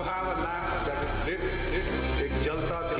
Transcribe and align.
you 0.00 0.06
have 0.06 0.38
a 0.38 0.40
lamp 0.40 0.86
that 0.86 0.98
is 1.04 1.26
lit, 1.26 1.40
it 1.76 1.84
it 2.24 2.32
jalta 2.44 2.99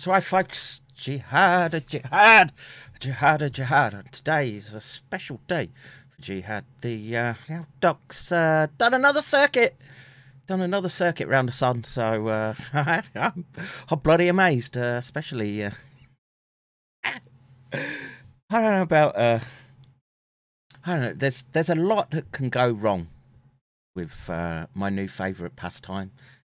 That's 0.00 0.06
right, 0.06 0.24
folks. 0.24 0.80
Jihad, 0.94 1.84
jihad, 1.86 2.52
jihad, 2.98 3.52
jihad. 3.52 3.92
And 3.92 4.10
Today 4.10 4.48
is 4.48 4.72
a 4.72 4.80
special 4.80 5.42
day 5.46 5.68
for 6.08 6.22
jihad. 6.22 6.64
The 6.80 7.14
uh, 7.14 7.34
know, 7.50 7.66
doc's 7.82 8.32
uh, 8.32 8.68
done 8.78 8.94
another 8.94 9.20
circuit, 9.20 9.76
done 10.46 10.62
another 10.62 10.88
circuit 10.88 11.28
round 11.28 11.48
the 11.48 11.52
sun. 11.52 11.84
So 11.84 12.28
uh, 12.28 12.54
I'm, 13.14 13.44
I'm 13.90 13.98
bloody 13.98 14.28
amazed, 14.28 14.78
uh, 14.78 14.96
especially. 14.96 15.64
Uh, 15.64 15.70
I 17.04 17.20
don't 18.50 18.62
know 18.62 18.82
about. 18.82 19.18
Uh, 19.18 19.40
I 20.86 20.92
don't 20.94 21.02
know. 21.02 21.12
There's 21.12 21.44
there's 21.52 21.68
a 21.68 21.74
lot 21.74 22.12
that 22.12 22.32
can 22.32 22.48
go 22.48 22.70
wrong 22.70 23.08
with 23.94 24.30
uh, 24.30 24.66
my 24.72 24.88
new 24.88 25.08
favourite 25.08 25.56
pastime 25.56 26.12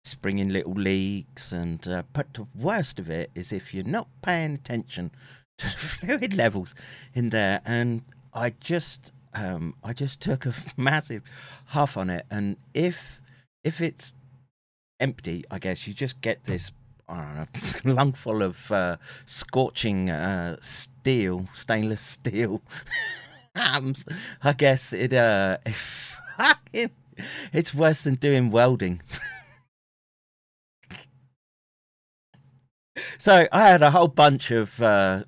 springing 0.05 0.49
little 0.49 0.73
leaks 0.73 1.53
and 1.53 1.87
uh, 1.87 2.03
but 2.13 2.33
the 2.35 2.47
worst 2.59 2.99
of 2.99 3.11
it 3.11 3.31
is 3.35 3.53
if 3.53 3.75
you're 3.75 3.85
not 3.85 4.09
paying 4.23 4.55
attention 4.55 5.11
to 5.59 5.67
the 5.67 5.77
fluid 5.77 6.35
levels 6.35 6.75
in 7.15 7.29
there 7.29 7.61
and 7.67 8.03
i 8.33 8.51
just 8.61 9.13
um 9.35 9.75
i 9.85 9.93
just 9.93 10.21
took 10.21 10.47
a 10.47 10.55
massive 10.77 11.23
huff 11.67 11.97
on 11.97 12.09
it 12.09 12.25
and 12.31 12.57
if 12.73 13.21
if 13.63 13.81
it's 13.81 14.13
empty 14.99 15.45
i 15.51 15.59
guess 15.59 15.87
you 15.87 15.93
just 15.95 16.21
get 16.21 16.45
this 16.45 16.73
I 17.09 17.47
don't 17.53 17.85
know, 17.85 17.95
lungful 17.95 18.41
of 18.41 18.71
uh, 18.71 18.97
scorching 19.27 20.11
uh, 20.11 20.59
steel, 20.61 21.49
stainless 21.53 22.01
steel. 22.01 22.63
I 23.57 24.53
guess 24.57 24.93
it 24.93 25.13
uh, 25.13 25.59
fucking, 26.37 26.91
it's 27.53 27.75
worse 27.75 28.03
than 28.03 28.15
doing 28.15 28.53
welding. 28.53 29.03
So 33.21 33.47
I 33.53 33.69
had 33.69 33.83
a 33.83 33.91
whole 33.91 34.09
bunch 34.09 34.51
of 34.51 34.81
uh, 34.81 35.25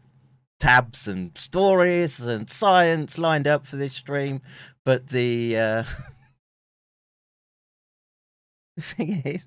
tabs 0.58 1.06
and 1.06 1.36
stories 1.36 2.20
and 2.20 2.48
science 2.48 3.18
lined 3.18 3.46
up 3.46 3.66
for 3.66 3.76
this 3.76 3.92
stream, 3.92 4.40
but 4.82 5.08
the 5.08 5.58
uh, 5.58 5.84
the 8.76 8.82
thing 8.82 9.22
is, 9.26 9.46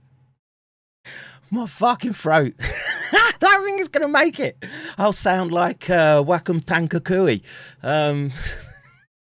my 1.50 1.66
fucking 1.66 2.14
throat. 2.14 2.54
I 3.12 3.32
don't 3.40 3.66
think 3.66 3.80
it's 3.80 3.90
gonna 3.90 4.08
make 4.08 4.40
it. 4.40 4.64
I'll 4.96 5.12
sound 5.12 5.52
like 5.52 5.90
uh, 5.90 6.22
Wacom 6.22 6.64
Tankakui. 6.64 7.42
Um, 7.82 8.32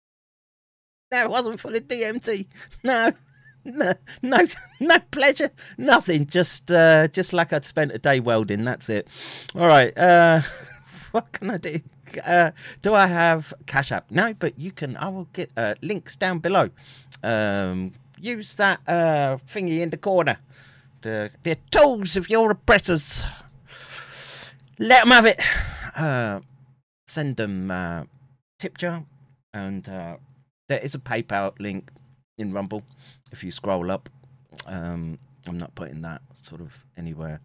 it 1.12 1.31
wasn't 1.31 1.61
full 1.61 1.75
of 1.75 1.88
DMT. 1.88 2.47
No, 2.83 3.11
no, 3.64 3.94
no, 4.23 4.38
no 4.80 4.99
pleasure, 5.11 5.50
nothing. 5.78 6.26
Just, 6.26 6.71
uh, 6.71 7.09
just 7.09 7.33
like 7.33 7.52
I'd 7.52 7.64
spent 7.64 7.92
a 7.92 7.99
day 7.99 8.21
welding. 8.21 8.64
That's 8.64 8.88
it. 8.88 9.09
All 9.54 9.66
right. 9.66 9.97
Uh, 9.97 10.42
what 11.12 11.33
can 11.33 11.50
I 11.50 11.59
do? 11.59 11.80
Uh, 12.25 12.50
do 12.83 12.94
I 12.94 13.06
have 13.06 13.54
Cash 13.66 13.92
App? 13.92 14.11
No, 14.11 14.35
but 14.35 14.59
you 14.59 14.73
can. 14.73 14.97
I 14.97 15.09
will 15.09 15.28
get 15.33 15.50
uh, 15.56 15.75
links 15.83 16.16
down 16.16 16.38
below. 16.38 16.71
Um, 17.23 17.92
use 18.21 18.54
that 18.56 18.80
uh, 18.87 19.38
thingy 19.47 19.80
in 19.80 19.90
the 19.90 19.97
corner. 19.97 20.38
The, 21.02 21.30
the 21.42 21.56
tools 21.71 22.16
of 22.16 22.30
your 22.30 22.50
oppressors. 22.50 23.25
Let 24.78 25.04
them 25.04 25.11
have 25.12 25.26
it. 25.26 25.40
Uh, 25.97 26.40
send 27.06 27.37
them 27.37 27.71
uh, 27.71 28.04
tip 28.59 28.78
jar, 28.78 29.04
and 29.52 29.88
uh, 29.88 30.16
there 30.68 30.80
is 30.80 30.94
a 30.94 30.99
PayPal 30.99 31.52
link 31.61 31.90
in 32.38 32.52
Rumble 32.52 32.83
if 33.35 33.45
you 33.45 33.50
scroll 33.50 33.91
up. 33.91 34.09
Um, 34.67 35.19
I'm 35.47 35.59
not 35.59 35.75
putting 35.75 36.00
that 36.03 36.23
sort 36.35 36.61
of 36.62 36.73
anywhere 36.97 37.41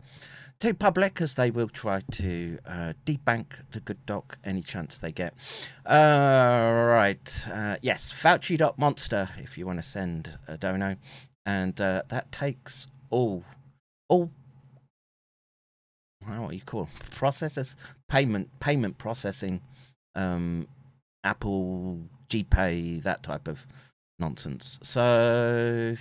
too 0.59 0.73
public 0.73 1.21
as 1.21 1.35
they 1.35 1.51
will 1.51 1.69
try 1.69 2.01
to 2.11 2.59
uh, 2.67 2.93
debank 3.05 3.45
the 3.71 3.79
good 3.79 4.05
doc 4.05 4.37
any 4.43 4.61
chance 4.61 4.97
they 4.97 5.11
get. 5.11 5.33
Uh, 5.85 6.85
right. 6.87 7.47
Uh, 7.51 7.77
yes, 7.81 8.11
Fauci.monster 8.11 9.29
if 9.37 9.57
you 9.57 9.65
want 9.65 9.79
to 9.79 9.83
send 9.83 10.37
a 10.47 10.57
dono. 10.57 10.97
And 11.45 11.79
uh, 11.79 12.03
that 12.09 12.31
takes 12.31 12.87
all, 13.09 13.43
all, 14.09 14.29
what 16.25 16.49
do 16.49 16.55
you 16.55 16.61
call 16.61 16.89
processors? 17.11 17.75
Payment, 18.09 18.49
payment 18.59 18.97
processing, 18.97 19.61
um, 20.15 20.67
Apple, 21.23 21.99
GPay, 22.29 23.01
that 23.03 23.23
type 23.23 23.47
of 23.47 23.65
nonsense. 24.19 24.79
So 24.81 25.95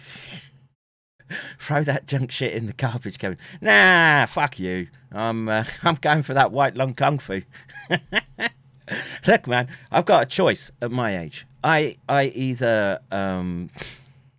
throw 1.59 1.83
that 1.85 2.07
junk 2.07 2.31
shit 2.31 2.53
in 2.53 2.67
the 2.67 2.73
garbage 2.73 3.19
can. 3.19 3.37
Nah, 3.61 4.27
fuck 4.27 4.59
you. 4.59 4.89
I'm 5.13 5.49
uh, 5.49 5.65
I'm 5.83 5.97
going 5.97 6.23
for 6.23 6.35
that 6.35 6.53
white 6.53 6.77
lung 6.77 6.95
kung 6.95 7.19
fu. 7.19 7.43
Look, 9.27 9.47
man, 9.47 9.69
I've 9.91 10.07
got 10.07 10.23
a 10.23 10.27
choice 10.27 10.71
at 10.81 10.91
my 10.91 11.19
age. 11.19 11.47
I 11.63 11.99
I 12.09 12.27
either 12.35 13.01
um 13.11 13.71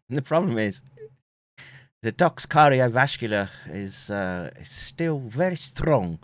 the 0.09 0.21
problem 0.21 0.57
is 0.57 0.81
the 2.01 2.11
doc's 2.11 2.45
cardiovascular 2.45 3.49
is 3.69 4.09
uh 4.09 4.51
is 4.59 4.69
still 4.69 5.19
very 5.19 5.57
strong 5.57 6.19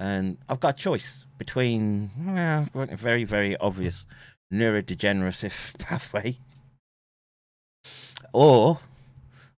and 0.00 0.38
I've 0.48 0.60
got 0.60 0.74
a 0.74 0.78
choice 0.78 1.26
between 1.38 2.10
well, 2.74 2.86
very, 2.92 3.24
very 3.24 3.56
obvious 3.58 4.06
neurodegenerative 4.52 5.78
pathway. 5.78 6.38
Or 8.32 8.80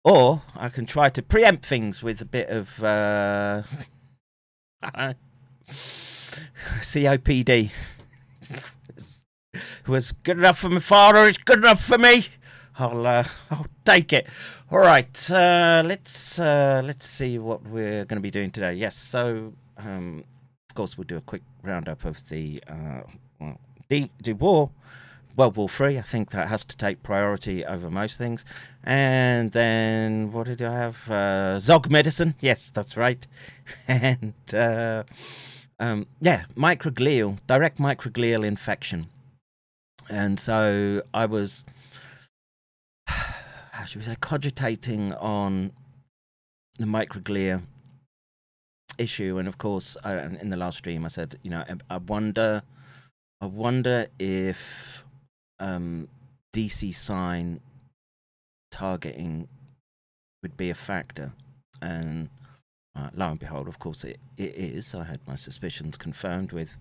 or 0.05 0.43
I 0.57 0.69
can 0.69 0.87
try 0.87 1.09
to 1.11 1.23
preempt 1.23 1.67
things 1.67 2.03
with 2.03 2.21
a 2.21 2.25
bit 2.25 2.49
of 2.49 2.83
uh 2.83 3.62
COPD 6.81 7.71
was 9.91 10.12
good 10.12 10.39
enough 10.39 10.59
for 10.59 10.71
my 10.71 10.81
father. 10.81 11.29
It's 11.29 11.39
good 11.39 11.59
enough 11.59 11.85
for 11.85 11.99
me. 11.99 12.27
I'll 12.79 13.07
uh, 13.07 13.25
I'll 13.50 13.67
take 13.85 14.12
it. 14.12 14.27
All 14.71 14.79
right. 14.79 15.31
Uh, 15.31 15.83
let's 15.85 16.39
uh, 16.39 16.81
let's 16.85 17.07
see 17.07 17.39
what 17.39 17.62
we're 17.67 18.05
going 18.05 18.17
to 18.17 18.21
be 18.21 18.31
doing 18.31 18.50
today. 18.50 18.75
Yes. 18.75 18.97
So 18.97 19.53
um, 19.77 20.25
of 20.71 20.75
course 20.75 20.97
we'll 20.97 21.07
do 21.07 21.17
a 21.17 21.23
quick 21.23 21.43
roundup 21.62 22.05
of 22.05 22.27
the 22.29 22.62
uh, 22.69 23.03
well, 23.41 23.59
the 23.89 24.09
the 24.23 24.33
war. 24.33 24.71
World 25.37 25.57
War 25.57 25.69
Three, 25.69 25.99
I 25.99 26.03
think 26.03 26.31
that 26.31 26.49
has 26.49 26.65
to 26.67 26.77
take 26.77 27.03
priority 27.03 27.65
over 27.65 27.91
most 27.91 28.19
things. 28.19 28.45
And 28.85 29.53
then 29.53 30.33
what 30.33 30.47
did 30.47 30.63
I 30.63 30.75
have? 30.75 31.11
Uh, 31.11 31.59
ZOG 31.59 31.91
medicine. 31.91 32.35
Yes, 32.41 32.71
that's 32.71 32.97
right. 32.97 33.27
and 33.89 34.35
uh, 34.53 35.05
um, 35.79 36.07
yeah, 36.21 36.45
microglial, 36.57 37.39
direct 37.47 37.79
microglial 37.79 38.45
infection. 38.45 39.09
And 40.09 40.41
so 40.41 41.03
I 41.15 41.27
was, 41.27 41.65
how 43.07 43.85
should 43.85 43.99
we 44.01 44.05
say, 44.05 44.17
cogitating 44.21 45.15
on 45.15 45.73
the 46.79 46.87
microglia 46.87 47.63
issue. 48.99 49.39
And 49.39 49.49
of 49.49 49.59
course, 49.59 49.97
I, 50.05 50.19
in 50.19 50.51
the 50.51 50.57
last 50.57 50.79
stream, 50.79 51.05
I 51.05 51.09
said, 51.09 51.39
you 51.43 51.51
know, 51.51 51.65
I, 51.69 51.95
I 51.95 51.97
wonder, 51.99 52.63
I 53.41 53.47
wonder 53.47 54.07
if 54.19 55.05
um, 55.61 56.09
DC-SIGN 56.52 57.61
targeting 58.73 59.49
would 60.43 60.57
be 60.57 60.71
a 60.71 60.75
factor. 60.75 61.33
And 61.81 62.29
uh, 62.97 63.11
lo 63.14 63.31
and 63.31 63.38
behold, 63.38 63.69
of 63.69 63.79
course, 63.79 64.05
it, 64.05 64.19
it 64.37 64.55
is. 64.55 64.95
I 64.95 65.05
had 65.05 65.21
my 65.26 65.37
suspicions 65.37 65.97
confirmed 65.97 66.52
with 66.52 66.76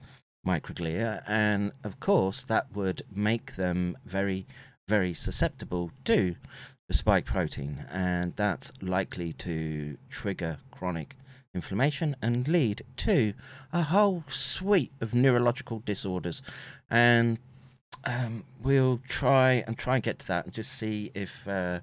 microglia, 0.45 1.21
and 1.27 1.71
of 1.83 1.99
course, 1.99 2.43
that 2.45 2.73
would 2.73 3.03
make 3.13 3.55
them 3.55 3.97
very, 4.05 4.47
very 4.87 5.13
susceptible 5.13 5.91
to 6.05 6.35
the 6.87 6.93
spike 6.93 7.25
protein, 7.25 7.85
and 7.91 8.35
that's 8.35 8.71
likely 8.81 9.33
to 9.33 9.97
trigger 10.09 10.57
chronic 10.71 11.15
inflammation 11.53 12.15
and 12.21 12.47
lead 12.47 12.83
to 12.95 13.33
a 13.73 13.83
whole 13.83 14.23
suite 14.29 14.91
of 15.01 15.13
neurological 15.13 15.79
disorders. 15.85 16.41
And 16.89 17.37
um, 18.05 18.43
we'll 18.61 18.99
try 19.07 19.63
and 19.67 19.77
try 19.77 19.95
and 19.95 20.03
get 20.03 20.19
to 20.19 20.27
that 20.27 20.45
and 20.45 20.53
just 20.53 20.71
see 20.73 21.11
if 21.13 21.47
uh, 21.47 21.79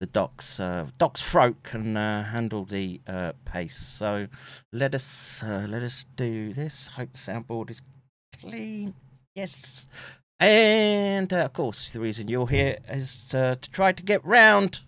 the 0.00 0.06
doc's 0.06 0.60
uh, 0.60 0.86
doc's 0.98 1.22
throat 1.22 1.56
can 1.62 1.96
uh, 1.96 2.24
handle 2.24 2.64
the 2.64 3.00
uh, 3.06 3.32
pace. 3.44 3.76
So 3.76 4.28
let 4.72 4.94
us 4.94 5.42
uh, 5.42 5.66
let 5.68 5.82
us 5.82 6.04
do 6.16 6.52
this. 6.52 6.88
Hope 6.88 7.12
the 7.12 7.18
soundboard 7.18 7.70
is 7.70 7.82
clean. 8.40 8.94
Yes. 9.34 9.88
And 10.38 11.32
uh, 11.32 11.38
of 11.38 11.52
course, 11.54 11.90
the 11.90 12.00
reason 12.00 12.28
you're 12.28 12.48
here 12.48 12.78
is 12.90 13.34
uh, 13.34 13.56
to 13.60 13.70
try 13.70 13.92
to 13.92 14.02
get 14.02 14.24
round 14.24 14.82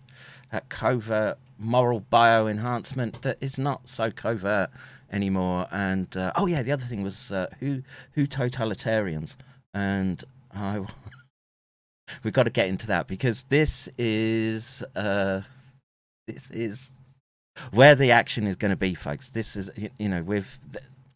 that 0.52 0.68
covert 0.68 1.38
moral 1.58 2.00
bio 2.00 2.46
enhancement 2.46 3.22
that 3.22 3.38
is 3.40 3.58
not 3.58 3.88
so 3.88 4.10
covert 4.10 4.70
anymore. 5.10 5.66
And 5.70 6.14
oh 6.36 6.46
yeah, 6.46 6.62
the 6.62 6.72
other 6.72 6.84
thing 6.84 7.02
was 7.02 7.32
who 7.60 7.82
WHO 8.14 8.26
totalitarians, 8.26 9.36
and 9.72 10.22
I 10.58 10.84
we've 12.22 12.32
got 12.32 12.44
to 12.44 12.50
get 12.50 12.68
into 12.68 12.86
that 12.88 13.06
because 13.06 13.44
this 13.44 13.88
is 13.98 14.82
uh, 14.96 15.42
this 16.26 16.50
is 16.50 16.92
where 17.72 17.94
the 17.94 18.10
action 18.10 18.46
is 18.46 18.56
going 18.56 18.70
to 18.70 18.76
be, 18.76 18.94
folks. 18.94 19.30
This 19.30 19.56
is 19.56 19.70
you, 19.76 20.08
know 20.08 20.22
with 20.22 20.58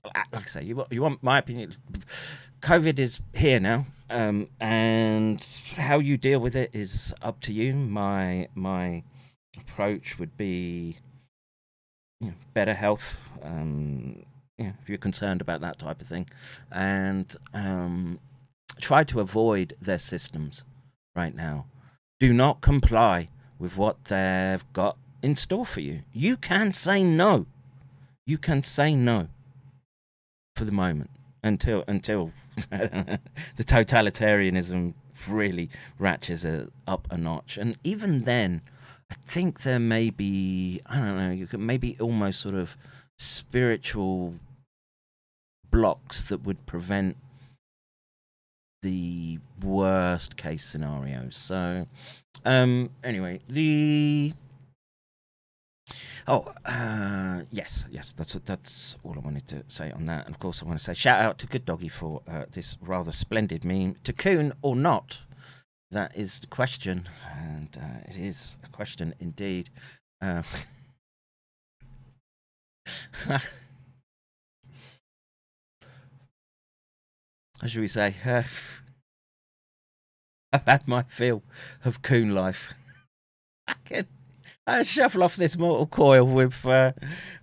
like 0.04 0.26
I 0.32 0.42
say, 0.42 0.62
you 0.64 0.84
you 0.90 1.02
want 1.02 1.22
my 1.22 1.38
opinion. 1.38 1.72
COVID 2.60 2.98
is 2.98 3.20
here 3.34 3.60
now, 3.60 3.86
um, 4.10 4.48
and 4.60 5.46
how 5.76 5.98
you 5.98 6.16
deal 6.16 6.40
with 6.40 6.54
it 6.54 6.70
is 6.72 7.12
up 7.22 7.40
to 7.40 7.52
you. 7.52 7.74
My 7.74 8.48
my 8.54 9.02
approach 9.58 10.18
would 10.18 10.36
be 10.36 10.96
you 12.20 12.28
know, 12.28 12.34
better 12.54 12.74
health. 12.74 13.16
Um, 13.42 14.24
if 14.58 14.88
you're 14.88 14.98
concerned 14.98 15.40
about 15.40 15.60
that 15.62 15.78
type 15.78 16.00
of 16.00 16.06
thing, 16.06 16.28
and 16.70 17.34
um, 17.52 18.20
try 18.80 19.04
to 19.04 19.20
avoid 19.20 19.74
their 19.80 19.98
systems 19.98 20.64
right 21.14 21.34
now. 21.34 21.66
Do 22.20 22.32
not 22.32 22.60
comply 22.60 23.28
with 23.58 23.76
what 23.76 24.04
they've 24.06 24.64
got 24.72 24.96
in 25.22 25.36
store 25.36 25.66
for 25.66 25.80
you. 25.80 26.00
You 26.12 26.36
can 26.36 26.72
say 26.72 27.02
no. 27.02 27.46
You 28.26 28.38
can 28.38 28.62
say 28.62 28.94
no 28.94 29.28
for 30.56 30.64
the 30.64 30.72
moment 30.72 31.10
until 31.42 31.84
until 31.88 32.32
the 32.70 33.18
totalitarianism 33.58 34.94
really 35.28 35.70
ratchets 35.98 36.44
it 36.44 36.72
up 36.86 37.08
a 37.10 37.16
notch. 37.16 37.56
And 37.56 37.76
even 37.84 38.22
then, 38.22 38.62
I 39.10 39.14
think 39.26 39.62
there 39.62 39.80
may 39.80 40.10
be 40.10 40.80
I 40.86 40.96
don't 40.96 41.18
know. 41.18 41.30
You 41.30 41.46
could 41.46 41.60
maybe 41.60 41.96
almost 42.00 42.40
sort 42.40 42.54
of 42.54 42.76
spiritual 43.18 44.34
blocks 45.70 46.24
that 46.24 46.44
would 46.44 46.66
prevent 46.66 47.16
the 48.82 49.38
worst 49.62 50.36
case 50.36 50.64
scenario. 50.64 51.28
So, 51.30 51.86
um, 52.44 52.90
anyway, 53.02 53.40
the 53.48 54.34
oh, 56.28 56.52
uh, 56.64 57.42
yes, 57.50 57.84
yes, 57.90 58.12
that's 58.16 58.34
that's 58.44 58.96
all 59.02 59.14
I 59.16 59.20
wanted 59.20 59.46
to 59.48 59.64
say 59.68 59.90
on 59.92 60.04
that. 60.06 60.26
And 60.26 60.34
of 60.34 60.40
course, 60.40 60.62
I 60.62 60.66
want 60.66 60.78
to 60.78 60.84
say 60.84 60.94
shout 60.94 61.22
out 61.22 61.38
to 61.38 61.46
Good 61.46 61.64
Doggy 61.64 61.88
for 61.88 62.22
uh, 62.28 62.44
this 62.50 62.76
rather 62.80 63.12
splendid 63.12 63.64
meme. 63.64 63.96
To 64.04 64.12
Coon 64.12 64.52
or 64.62 64.76
not, 64.76 65.20
that 65.90 66.16
is 66.16 66.40
the 66.40 66.48
question, 66.48 67.08
and 67.34 67.78
uh, 67.80 68.00
it 68.08 68.16
is 68.16 68.58
a 68.64 68.68
question 68.68 69.14
indeed. 69.20 69.70
Uh, 70.20 70.42
how 77.62 77.68
should 77.68 77.80
we 77.80 77.88
say? 77.88 78.16
Uh, 78.26 78.42
I've 80.52 80.66
had 80.66 80.88
my 80.88 81.04
fill 81.04 81.44
of 81.84 82.02
coon 82.02 82.34
life. 82.34 82.74
I 83.68 83.74
can 83.84 84.08
I 84.66 84.82
shuffle 84.82 85.22
off 85.22 85.36
this 85.36 85.56
mortal 85.56 85.86
coil 85.86 86.24
with 86.24 86.66
uh, 86.66 86.92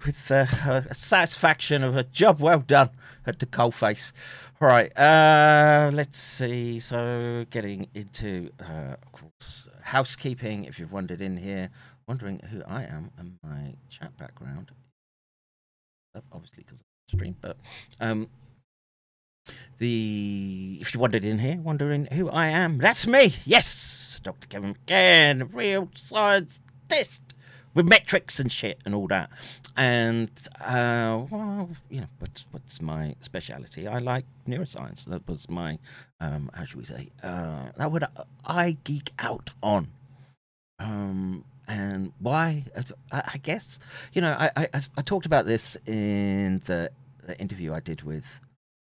with 0.06 0.30
uh, 0.30 0.46
a 0.90 0.94
satisfaction 0.94 1.84
of 1.84 1.96
a 1.96 2.04
job 2.04 2.42
well 2.42 2.60
done 2.60 2.90
at 3.26 3.40
the 3.40 3.46
coalface. 3.46 4.12
All 4.62 4.68
right, 4.68 4.92
uh, 4.98 5.90
let's 5.94 6.20
see. 6.20 6.80
So, 6.80 7.46
getting 7.50 7.88
into, 7.94 8.50
uh, 8.60 8.96
of 9.02 9.12
course, 9.14 9.70
housekeeping. 9.82 10.66
If 10.66 10.80
you've 10.80 10.92
wandered 10.92 11.22
in 11.22 11.38
here, 11.38 11.70
wondering 12.10 12.42
who 12.52 12.62
I 12.68 12.84
am 12.84 13.10
and 13.18 13.38
my 13.42 13.76
chat 13.90 14.18
background, 14.18 14.72
obviously 16.34 16.66
because 16.66 16.82
I 16.82 17.16
stream, 17.16 17.38
but 17.40 17.56
um, 18.02 18.28
the 19.78 20.78
if 20.82 20.94
you 20.94 21.00
wandered 21.00 21.26
in 21.26 21.40
here 21.40 21.58
wondering 21.58 22.08
who 22.12 22.30
I 22.30 22.48
am, 22.48 22.78
that's 22.78 23.08
me. 23.08 23.36
Yes, 23.46 24.20
Dr. 24.24 24.48
Kevin 24.48 24.76
McCann, 24.76 25.50
real 25.54 25.90
science 25.96 26.60
test 26.88 27.22
with 27.74 27.88
metrics 27.88 28.40
and 28.40 28.52
shit 28.52 28.80
and 28.86 28.94
all 28.94 29.08
that. 29.08 29.30
And 29.78 30.30
uh, 30.60 31.24
well, 31.30 31.70
you 31.90 32.02
know, 32.02 32.08
what's 32.20 32.46
what's 32.52 32.82
my 32.82 33.16
speciality? 33.22 33.88
I 33.88 34.00
like 34.00 34.26
neuroscience. 34.48 35.06
That 35.06 35.28
was 35.28 35.50
my 35.50 35.80
um, 36.20 36.52
how 36.54 36.66
should 36.66 36.80
we 36.80 36.86
say? 36.86 37.10
Uh, 37.24 37.72
that 37.78 37.92
would 37.92 38.04
I 38.46 38.78
geek 38.84 39.12
out 39.20 39.52
on. 39.64 39.88
Um, 40.80 41.46
and 41.68 42.12
why? 42.20 42.66
I, 43.12 43.24
I 43.34 43.38
guess 43.38 43.80
you 44.12 44.22
know 44.22 44.32
I, 44.32 44.52
I 44.58 44.68
I 44.98 45.02
talked 45.02 45.26
about 45.26 45.46
this 45.46 45.78
in 45.86 46.62
the, 46.66 46.92
the 47.26 47.40
interview 47.40 47.74
I 47.74 47.80
did 47.80 48.02
with 48.02 48.26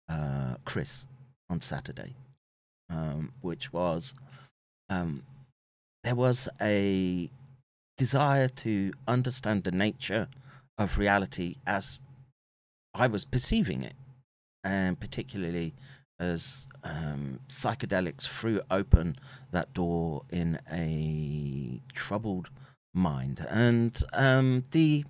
uh, 0.10 0.56
Chris 0.65 1.06
on 1.50 1.62
Saturday, 1.62 2.15
um, 2.89 3.32
which 3.41 3.72
was 3.74 4.13
um, 4.89 5.24
there 6.04 6.15
was 6.15 6.48
a 6.62 7.30
desire 7.98 8.48
to 8.48 8.93
understand 9.08 9.63
the 9.63 9.72
nature 9.72 10.28
of 10.78 10.98
reality 10.98 11.56
as 11.65 12.00
I 12.93 13.08
was 13.08 13.26
perceiving 13.26 13.82
it, 13.82 13.96
and 14.63 15.00
particularly 15.00 15.74
as 16.20 16.65
um, 16.84 17.39
psychedelics 17.48 18.28
threw 18.28 18.62
open 18.72 19.17
that 19.52 19.74
door 19.74 20.24
in 20.30 20.60
a 20.72 21.82
troubled 21.93 22.50
mind, 22.93 23.46
and 23.50 24.02
um, 24.13 24.63
the 24.72 25.06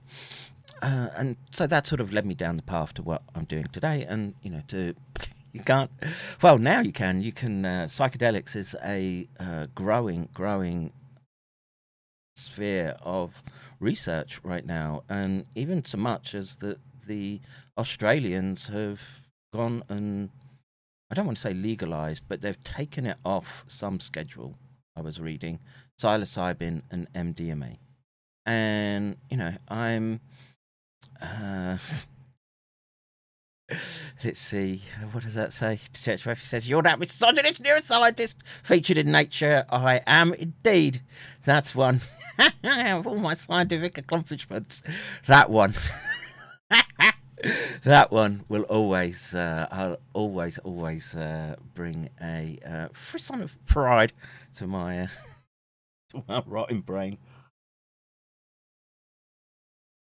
uh, 0.81 1.09
and 1.15 1.37
so 1.51 1.67
that 1.67 1.87
sort 1.87 2.01
of 2.01 2.13
led 2.13 2.25
me 2.25 2.35
down 2.35 2.55
the 2.55 2.63
path 2.63 2.93
to 2.95 3.03
what 3.03 3.23
I'm 3.35 3.45
doing 3.45 3.67
today, 3.71 4.05
and 4.07 4.35
you 4.41 4.51
know 4.51 4.61
to. 4.69 4.93
You 5.53 5.63
can't. 5.63 5.89
Well, 6.43 6.59
now 6.59 6.81
you 6.81 6.91
can. 6.91 7.21
You 7.21 7.31
can. 7.31 7.65
Uh, 7.65 7.85
psychedelics 7.89 8.55
is 8.55 8.75
a 8.83 9.27
uh, 9.39 9.67
growing, 9.73 10.29
growing 10.31 10.91
sphere 12.35 12.95
of 13.01 13.41
research 13.79 14.39
right 14.43 14.65
now, 14.65 15.01
and 15.09 15.45
even 15.55 15.83
so 15.83 15.97
much 15.97 16.35
as 16.35 16.57
that 16.57 16.77
the 17.07 17.39
Australians 17.75 18.67
have 18.67 19.01
gone 19.51 19.83
and 19.89 20.29
I 21.09 21.15
don't 21.15 21.25
want 21.25 21.37
to 21.37 21.41
say 21.41 21.53
legalized, 21.53 22.25
but 22.27 22.41
they've 22.41 22.61
taken 22.63 23.05
it 23.05 23.17
off 23.23 23.63
some 23.67 23.99
schedule. 23.99 24.57
I 24.95 25.01
was 25.01 25.19
reading 25.19 25.59
psilocybin 25.99 26.81
and 26.91 27.11
MDMA, 27.13 27.77
and 28.45 29.17
you 29.29 29.37
know 29.37 29.53
I'm. 29.69 30.19
Uh, 31.21 31.77
Let's 34.23 34.39
see. 34.39 34.81
What 35.11 35.23
does 35.23 35.35
that 35.35 35.53
say? 35.53 35.79
Church 35.93 36.25
Murphy 36.25 36.43
says, 36.43 36.67
You're 36.67 36.81
that 36.83 36.99
misogynist 36.99 37.61
neuroscientist 37.61 38.35
featured 38.63 38.97
in 38.97 39.11
Nature. 39.11 39.65
I 39.69 40.01
am 40.07 40.33
indeed. 40.33 41.01
That's 41.45 41.75
one. 41.75 42.01
of 42.63 43.07
all 43.07 43.17
my 43.17 43.33
scientific 43.33 43.97
accomplishments, 43.97 44.83
that 45.25 45.49
one. 45.49 45.73
that 47.83 48.11
one 48.11 48.43
will 48.47 48.63
always, 48.63 49.33
uh, 49.33 49.67
I'll 49.71 49.97
always, 50.13 50.57
always 50.59 51.15
uh, 51.15 51.55
bring 51.73 52.09
a 52.21 52.59
uh, 52.65 52.87
frisson 52.93 53.41
of 53.41 53.63
pride 53.65 54.13
to 54.55 54.67
my, 54.67 55.01
uh, 55.01 55.07
to 56.11 56.23
my 56.27 56.43
rotten 56.45 56.81
brain. 56.81 57.17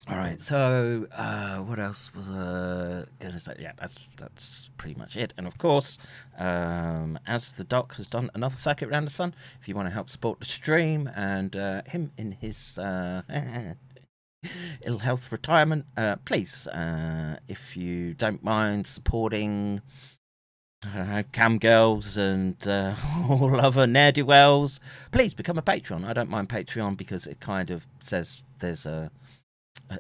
All 0.07 0.19
right. 0.19 0.43
So, 0.43 1.07
uh, 1.17 1.57
what 1.61 1.79
else 1.79 2.15
was 2.15 2.31
uh, 2.31 3.07
gonna 3.21 3.39
say? 3.39 3.57
Yeah, 3.59 3.73
that's 3.79 4.07
that's 4.19 4.69
pretty 4.77 4.99
much 4.99 5.17
it. 5.17 5.33
And 5.39 5.47
of 5.47 5.57
course, 5.57 5.97
um, 6.39 7.19
as 7.27 7.53
the 7.53 7.65
doc 7.65 7.95
has 7.95 8.07
done 8.07 8.31
another 8.35 8.57
circuit 8.57 8.91
around 8.91 9.07
the 9.07 9.11
sun, 9.11 9.35
if 9.63 9.67
you 9.67 9.75
want 9.75 9.89
to 9.89 9.95
help 9.95 10.11
support 10.11 10.41
the 10.41 10.45
stream 10.45 11.09
and 11.17 11.57
uh, 11.57 11.83
him 11.87 12.13
in 12.19 12.33
his 12.33 12.77
uh, 12.77 13.23
ill 14.85 14.99
health 14.99 15.33
retirement, 15.33 15.87
uh, 15.97 16.17
please, 16.27 16.67
uh, 16.67 17.39
if 17.49 17.75
you 17.77 18.13
don't 18.15 18.43
mind 18.45 18.87
supporting. 18.87 19.81
Uh, 20.95 21.23
cam 21.33 21.57
girls 21.57 22.19
and 22.19 22.69
uh, 22.69 22.95
all 23.27 23.59
other 23.59 23.87
ne'er 23.87 24.13
do 24.13 24.27
wells, 24.27 24.81
please 25.13 25.33
become 25.33 25.57
a 25.57 25.63
patron. 25.63 26.05
I 26.05 26.13
don't 26.13 26.29
mind 26.29 26.51
Patreon 26.51 26.99
because 26.99 27.27
it 27.27 27.41
kind 27.41 27.71
of 27.71 27.87
says 28.01 28.43
there's 28.59 28.85
a 28.85 29.11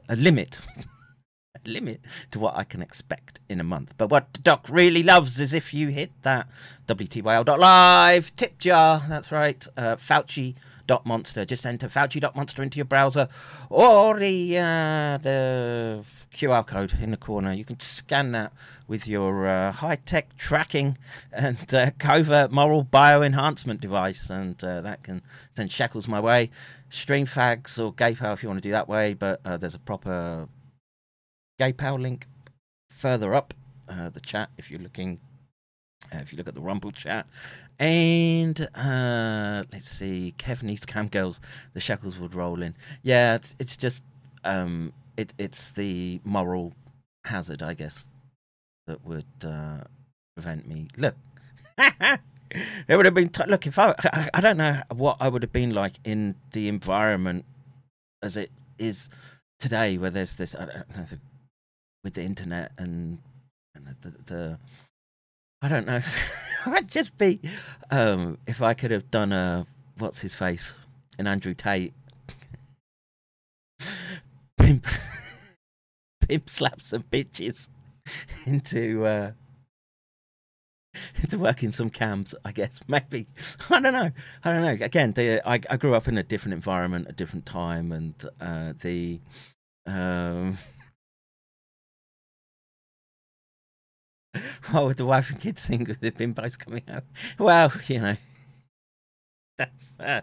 a, 0.09 0.17
limit. 0.17 0.61
a 0.77 1.69
limit 1.69 2.01
to 2.31 2.39
what 2.39 2.57
I 2.57 2.65
can 2.65 2.83
expect 2.83 3.41
in 3.49 3.61
a 3.61 3.65
month. 3.65 3.95
But 3.97 4.11
what 4.11 4.33
the 4.33 4.41
doc 4.41 4.67
really 4.69 5.03
loves 5.03 5.41
is 5.41 5.55
if 5.55 5.73
you 5.75 5.89
hit 5.89 6.11
that 6.23 6.49
WTYL.live 6.87 8.35
tip 8.37 8.59
jar. 8.59 9.03
That's 9.09 9.33
right. 9.33 9.67
Uh, 9.77 9.97
Fauci 9.97 10.55
dot 10.87 11.07
monster. 11.07 11.45
Just 11.45 11.67
enter 11.67 11.89
fauci 11.89 12.21
dot 12.21 12.37
monster 12.37 12.63
into 12.63 12.77
your 12.77 12.85
browser 12.85 13.29
or 13.71 14.19
the 14.19 14.59
uh, 14.59 15.19
the 15.19 16.05
qr 16.33 16.67
code 16.67 16.95
in 17.01 17.11
the 17.11 17.17
corner. 17.17 17.53
You 17.53 17.65
can 17.65 17.81
scan 17.81 18.33
that 18.33 18.53
with 18.87 19.07
your 19.07 19.47
uh, 19.47 19.73
high-tech 19.73 20.37
tracking 20.37 20.99
and 21.33 21.73
uh, 21.73 21.91
covert 21.99 22.51
moral 22.51 22.83
bio 22.83 23.23
enhancement 23.23 23.81
device 23.81 24.31
and 24.31 24.63
uh, 24.63 24.81
that 24.81 25.03
can 25.03 25.23
send 25.55 25.71
shackles 25.73 26.09
my 26.09 26.21
way. 26.21 26.51
Stream 26.91 27.27
fags 27.27 27.83
or 27.83 27.93
gaypal 27.93 28.35
if 28.35 28.43
you 28.43 28.49
want 28.49 28.63
to 28.63 28.69
do 28.69 28.73
that 28.73 28.89
way 28.89 29.15
but 29.15 29.41
uh, 29.45 29.57
there's 29.57 29.75
a 29.75 29.79
proper 29.79 30.49
gaypal 31.61 32.01
link 32.01 32.27
further 32.91 33.35
up 33.35 33.55
uh, 33.89 34.09
the 34.11 34.21
chat 34.21 34.51
if 34.59 34.71
you're 34.71 34.81
looking 34.81 35.21
uh, 36.13 36.19
if 36.19 36.33
you 36.33 36.39
look 36.39 36.49
at 36.49 36.55
the 36.55 36.61
Rumble 36.61 36.93
chat. 36.93 37.27
And 37.79 38.69
uh, 38.75 39.65
let's 39.73 39.91
see, 39.91 40.35
Kevin 40.39 40.71
East 40.71 40.87
Cam 40.87 41.09
Girls, 41.09 41.41
the 41.73 41.81
shackles 41.81 42.19
would 42.19 42.35
roll 42.35 42.63
in. 42.63 42.75
Yeah, 43.03 43.35
it's, 43.35 43.55
it's 43.59 43.77
just 43.77 44.05
um, 44.45 44.93
it, 45.17 45.33
it's 45.39 45.73
the 45.73 46.21
moral 46.25 46.73
hazard, 47.25 47.63
I 47.63 47.75
guess, 47.75 48.07
that 48.87 49.05
would 49.05 49.25
uh, 49.45 49.79
prevent 50.37 50.69
me. 50.69 50.89
Look, 50.97 51.17
it 51.79 52.21
would 52.97 53.05
have 53.05 53.15
been 53.15 53.31
t- 53.31 53.45
look 53.47 53.67
if 53.67 53.79
I, 53.79 53.95
I 54.05 54.31
I 54.35 54.41
don't 54.41 54.57
know 54.57 54.81
what 54.93 55.17
I 55.21 55.29
would 55.29 55.43
have 55.43 55.53
been 55.53 55.75
like 55.75 55.95
in 56.05 56.37
the 56.53 56.69
environment 56.69 57.45
as 58.23 58.37
it 58.37 58.51
is 58.79 59.11
today, 59.59 59.99
where 59.99 60.11
there's 60.11 60.37
this 60.37 60.55
I 60.55 60.67
don't 60.67 60.97
know 60.97 61.05
the, 61.05 61.19
with 62.05 62.15
the 62.15 62.23
internet 62.23 62.73
and, 62.79 63.19
and 63.75 63.97
the, 64.03 64.15
the 64.27 64.59
I 65.65 65.69
don't 65.69 65.87
know. 65.87 66.03
I'd 66.67 66.91
just 66.91 67.17
be 67.17 67.41
um, 67.91 68.37
if 68.47 68.61
I 68.61 68.75
could 68.75 68.91
have 68.91 69.11
done 69.11 69.33
a 69.33 69.67
what's 69.97 70.21
his 70.21 70.35
face 70.35 70.75
an 71.19 71.27
Andrew 71.27 71.55
Tate 71.55 71.95
pimp 74.59 74.87
pimp 76.29 76.51
slap 76.51 76.83
some 76.83 77.05
bitches 77.05 77.69
into 78.45 79.07
uh, 79.07 79.33
into 81.23 81.39
working 81.39 81.73
some 81.73 81.89
cams. 81.89 82.35
I 82.45 82.53
guess 82.53 82.81
maybe 82.87 83.27
I 83.71 83.81
don't 83.81 83.95
know. 83.95 84.11
I 84.45 84.53
don't 84.53 84.61
know. 84.61 84.85
Again, 84.85 85.13
the, 85.13 85.41
I 85.49 85.61
I 85.71 85.79
grew 85.79 85.95
up 85.95 86.09
in 86.09 86.19
a 86.19 86.23
different 86.23 86.53
environment, 86.53 87.07
a 87.09 87.13
different 87.13 87.47
time, 87.47 87.91
and 87.91 88.15
uh, 88.39 88.75
the 88.83 89.19
um, 89.87 90.59
what 94.71 94.85
would 94.85 94.97
the 94.97 95.07
wife 95.07 95.31
and 95.31 95.41
kids 95.41 95.67
think 95.67 95.89
with 95.89 96.01
the 96.01 96.11
bimbos 96.11 96.59
coming 96.59 96.83
out? 96.89 97.05
Well, 97.39 97.73
you 97.87 98.01
know, 98.01 98.17
that's 99.59 99.95
uh, 100.01 100.21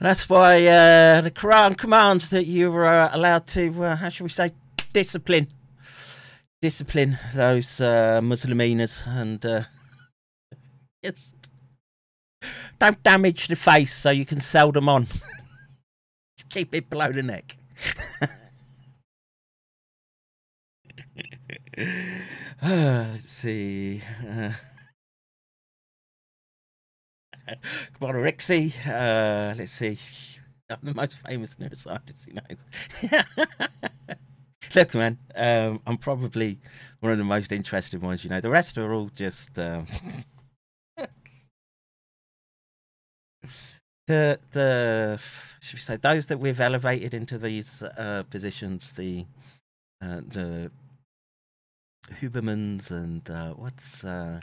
that's 0.00 0.28
why 0.28 0.66
uh, 0.66 1.20
the 1.20 1.30
Quran 1.30 1.76
commands 1.76 2.30
that 2.30 2.46
you're 2.46 2.86
uh, 2.86 3.10
allowed 3.12 3.46
to, 3.48 3.84
uh, 3.84 3.96
how 3.96 4.08
should 4.08 4.24
we 4.24 4.30
say, 4.30 4.52
discipline, 4.92 5.48
discipline 6.60 7.18
those 7.34 7.80
uh, 7.80 8.20
Musliminers 8.22 9.06
and 9.06 9.44
uh, 9.44 9.62
just 11.04 11.34
don't 12.78 13.02
damage 13.02 13.48
the 13.48 13.56
face 13.56 13.94
so 13.94 14.10
you 14.10 14.24
can 14.24 14.40
sell 14.40 14.72
them 14.72 14.88
on. 14.88 15.06
just 16.36 16.48
keep 16.48 16.74
it 16.74 16.90
below 16.90 17.12
the 17.12 17.22
neck. 17.22 17.56
Uh, 22.62 23.08
let's 23.12 23.28
see. 23.30 24.02
Uh, 24.26 24.52
come 27.98 28.08
on, 28.08 28.14
Rixie. 28.16 28.72
Uh, 28.86 29.54
let's 29.56 29.72
see. 29.72 29.98
I'm 30.70 30.78
the 30.82 30.94
most 30.94 31.16
famous 31.18 31.56
neuroscientist 31.56 32.26
he 32.26 32.32
knows. 32.32 33.10
Look, 34.74 34.94
man, 34.94 35.18
um, 35.36 35.80
I'm 35.86 35.98
probably 35.98 36.58
one 37.00 37.12
of 37.12 37.18
the 37.18 37.24
most 37.24 37.52
interesting 37.52 38.00
ones. 38.00 38.24
You 38.24 38.30
know, 38.30 38.40
the 38.40 38.50
rest 38.50 38.76
are 38.78 38.92
all 38.92 39.10
just 39.14 39.58
um, 39.58 39.86
the 44.06 44.38
the 44.52 45.20
should 45.60 45.74
we 45.74 45.80
say 45.80 45.96
those 45.96 46.26
that 46.26 46.38
we've 46.38 46.60
elevated 46.60 47.14
into 47.14 47.38
these 47.38 47.82
uh, 47.82 48.22
positions. 48.30 48.92
The 48.92 49.24
uh, 50.02 50.22
the 50.28 50.70
Hubermans 52.12 52.90
and 52.90 53.28
uh, 53.30 53.50
what's 53.54 54.04
uh, 54.04 54.40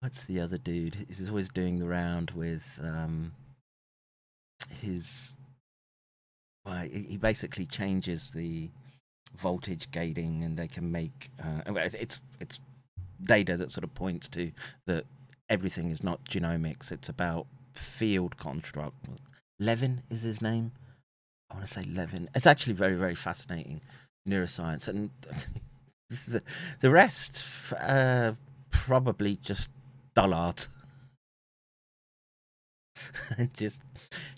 what's 0.00 0.24
the 0.24 0.40
other 0.40 0.58
dude? 0.58 1.06
He's 1.08 1.28
always 1.28 1.48
doing 1.48 1.78
the 1.78 1.88
round 1.88 2.30
with 2.32 2.64
um, 2.82 3.32
his. 4.80 5.36
Well, 6.66 6.86
he 6.92 7.16
basically 7.16 7.64
changes 7.64 8.30
the 8.30 8.68
voltage 9.38 9.90
gating, 9.90 10.44
and 10.44 10.56
they 10.58 10.68
can 10.68 10.92
make. 10.92 11.30
Uh, 11.42 11.72
it's 11.74 12.20
it's 12.38 12.60
data 13.24 13.56
that 13.56 13.70
sort 13.70 13.84
of 13.84 13.94
points 13.94 14.28
to 14.30 14.52
that 14.86 15.04
everything 15.48 15.90
is 15.90 16.02
not 16.02 16.24
genomics. 16.24 16.92
It's 16.92 17.08
about 17.08 17.46
field 17.74 18.36
construct. 18.36 19.06
Levin 19.58 20.02
is 20.10 20.22
his 20.22 20.42
name. 20.42 20.72
I 21.50 21.54
want 21.54 21.66
to 21.66 21.72
say 21.72 21.84
Levin. 21.84 22.28
It's 22.34 22.46
actually 22.46 22.74
very 22.74 22.96
very 22.96 23.14
fascinating 23.14 23.80
neuroscience 24.28 24.86
and. 24.86 25.10
the, 26.80 26.90
rest 26.90 27.44
uh, 27.78 28.32
probably 28.70 29.36
just 29.36 29.70
dullard 30.14 30.66
just 33.54 33.80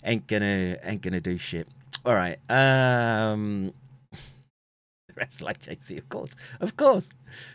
ain't 0.03 0.27
gonna 0.27 0.77
ain't 0.83 1.01
gonna 1.01 1.19
do 1.19 1.37
shit. 1.37 1.67
All 2.05 2.13
right 2.13 2.37
um 2.49 3.73
the 4.11 5.13
rest 5.15 5.41
like 5.41 5.59
jc 5.59 5.97
of 5.97 6.07
course. 6.09 6.35
Of 6.59 6.77
course. 6.77 7.09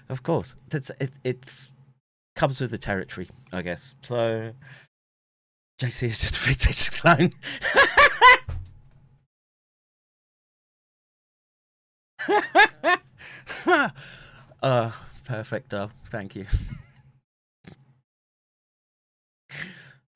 Of 0.09 0.23
course. 0.23 0.57
That's 0.69 0.91
it, 1.01 1.13
it's 1.25 1.71
comes 2.35 2.61
with 2.61 2.71
the 2.71 2.79
territory, 2.79 3.29
I 3.53 3.63
guess. 3.63 3.95
So 4.03 4.53
JC 5.81 6.09
is 6.09 6.19
just 6.19 6.37
a 6.37 6.41
fictitious 6.41 6.91
clone. 6.91 7.33
uh, 14.63 14.91
perfect, 15.25 15.71
though. 15.71 15.91
Thank 16.07 16.37
you. 16.37 16.47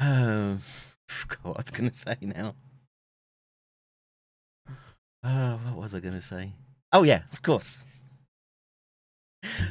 Um, 0.03 0.61
forgot 1.09 1.45
what 1.45 1.57
I 1.59 1.61
was 1.61 1.71
going 1.71 1.91
to 1.91 1.97
say 1.97 2.17
now. 2.23 2.55
Uh, 5.23 5.57
what 5.59 5.77
was 5.77 5.95
I 5.95 6.01
going 6.01 6.15
to 6.15 6.23
say? 6.23 6.53
Oh, 6.93 7.05
yeah, 7.05 7.23
of 7.33 7.41
course. 7.43 7.79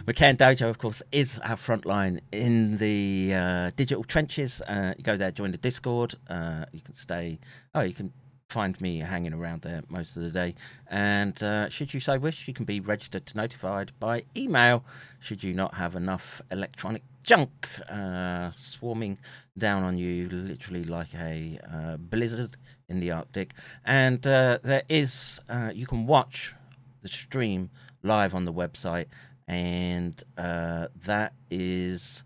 McCann 0.05 0.37
Dojo, 0.37 0.69
of 0.69 0.77
course, 0.77 1.01
is 1.11 1.37
our 1.39 1.57
front 1.57 1.85
line 1.85 2.21
in 2.31 2.77
the 2.77 3.33
uh, 3.33 3.71
digital 3.75 4.05
trenches. 4.05 4.61
Uh, 4.61 4.93
you 4.97 5.03
go 5.03 5.17
there, 5.17 5.31
join 5.31 5.51
the 5.51 5.57
Discord. 5.57 6.15
Uh, 6.29 6.65
you 6.71 6.79
can 6.79 6.93
stay. 6.93 7.37
Oh, 7.75 7.81
you 7.81 7.93
can 7.93 8.13
find 8.51 8.79
me 8.81 8.99
hanging 8.99 9.33
around 9.33 9.61
there 9.61 9.81
most 9.87 10.17
of 10.17 10.23
the 10.23 10.29
day. 10.29 10.53
And 10.87 11.41
uh, 11.41 11.69
should 11.69 11.93
you 11.93 12.01
so 12.01 12.19
wish, 12.19 12.47
you 12.47 12.53
can 12.53 12.65
be 12.65 12.79
registered 12.81 13.25
to 13.27 13.37
notified 13.37 13.93
by 13.99 14.23
email. 14.35 14.83
Should 15.19 15.41
you 15.43 15.53
not 15.53 15.75
have 15.75 15.95
enough 15.95 16.41
electronic 16.51 17.03
junk 17.23 17.69
uh, 17.89 18.51
swarming 18.55 19.17
down 19.57 19.83
on 19.83 19.97
you, 19.97 20.27
literally 20.29 20.83
like 20.83 21.13
a 21.15 21.59
uh, 21.71 21.97
blizzard 21.97 22.57
in 22.89 22.99
the 22.99 23.11
Arctic. 23.11 23.53
And 23.85 24.25
uh, 24.27 24.59
there 24.63 24.83
is, 24.89 25.39
uh, 25.49 25.71
you 25.73 25.87
can 25.87 26.05
watch 26.05 26.53
the 27.03 27.09
stream 27.09 27.69
live 28.03 28.35
on 28.35 28.43
the 28.43 28.53
website, 28.53 29.07
and 29.47 30.21
uh, 30.37 30.87
that 31.05 31.33
is. 31.49 32.23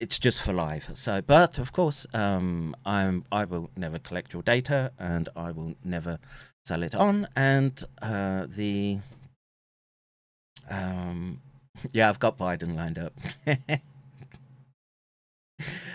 It's 0.00 0.18
just 0.18 0.40
for 0.40 0.54
live. 0.54 0.88
So, 0.94 1.20
but 1.20 1.58
of 1.58 1.72
course, 1.72 2.06
um, 2.14 2.74
I'm 2.86 3.24
I 3.30 3.44
will 3.44 3.68
never 3.76 3.98
collect 3.98 4.32
your 4.32 4.42
data, 4.42 4.92
and 4.98 5.28
I 5.36 5.50
will 5.50 5.74
never 5.84 6.18
sell 6.64 6.82
it 6.82 6.94
on. 6.94 7.28
And 7.36 7.84
uh, 8.00 8.46
the 8.48 8.98
um, 10.70 11.42
yeah, 11.92 12.08
I've 12.08 12.18
got 12.18 12.38
Biden 12.38 12.74
lined 12.76 12.98
up. 12.98 13.12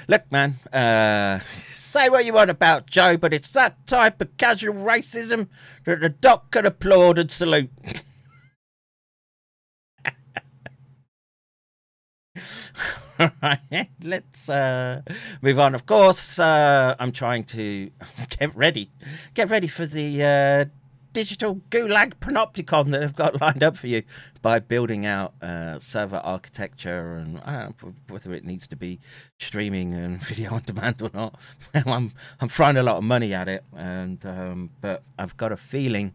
Look, 0.07 0.31
man, 0.31 0.59
uh, 0.71 1.39
say 1.71 2.09
what 2.09 2.25
you 2.25 2.33
want 2.33 2.51
about 2.51 2.85
Joe, 2.85 3.17
but 3.17 3.33
it's 3.33 3.49
that 3.49 3.87
type 3.87 4.21
of 4.21 4.37
casual 4.37 4.75
racism 4.75 5.47
that 5.85 6.01
the 6.01 6.09
doc 6.09 6.51
could 6.51 6.67
applaud 6.67 7.17
and 7.17 7.31
salute. 7.31 7.71
All 13.17 13.31
right, 13.41 13.89
let's 14.03 14.49
uh, 14.49 15.01
move 15.41 15.57
on. 15.57 15.73
Of 15.73 15.85
course, 15.85 16.37
uh, 16.37 16.95
I'm 16.99 17.13
trying 17.13 17.45
to 17.45 17.89
get 18.39 18.53
ready, 18.55 18.89
get 19.33 19.49
ready 19.49 19.67
for 19.67 19.85
the 19.85 20.23
uh, 20.23 20.65
digital 21.13 21.61
gulag 21.69 22.15
panopticon 22.15 22.91
that 22.91 23.01
I've 23.01 23.15
got 23.15 23.39
lined 23.39 23.63
up 23.63 23.77
for 23.77 23.87
you 23.87 24.03
by 24.41 24.59
building 24.59 25.05
out 25.05 25.33
uh, 25.41 25.79
server 25.79 26.17
architecture 26.17 27.15
and 27.15 27.39
uh, 27.45 27.69
whether 28.09 28.33
it 28.33 28.43
needs 28.43 28.67
to 28.67 28.75
be 28.75 28.99
streaming 29.39 29.93
and 29.93 30.21
video 30.25 30.53
on 30.53 30.63
demand 30.65 31.01
or 31.01 31.09
not. 31.13 31.35
I'm 31.73 32.11
I'm 32.41 32.49
throwing 32.49 32.75
a 32.75 32.83
lot 32.83 32.97
of 32.97 33.05
money 33.05 33.33
at 33.33 33.47
it, 33.47 33.63
and 33.73 34.23
um, 34.25 34.71
but 34.81 35.03
I've 35.17 35.37
got 35.37 35.53
a 35.53 35.57
feeling, 35.57 36.13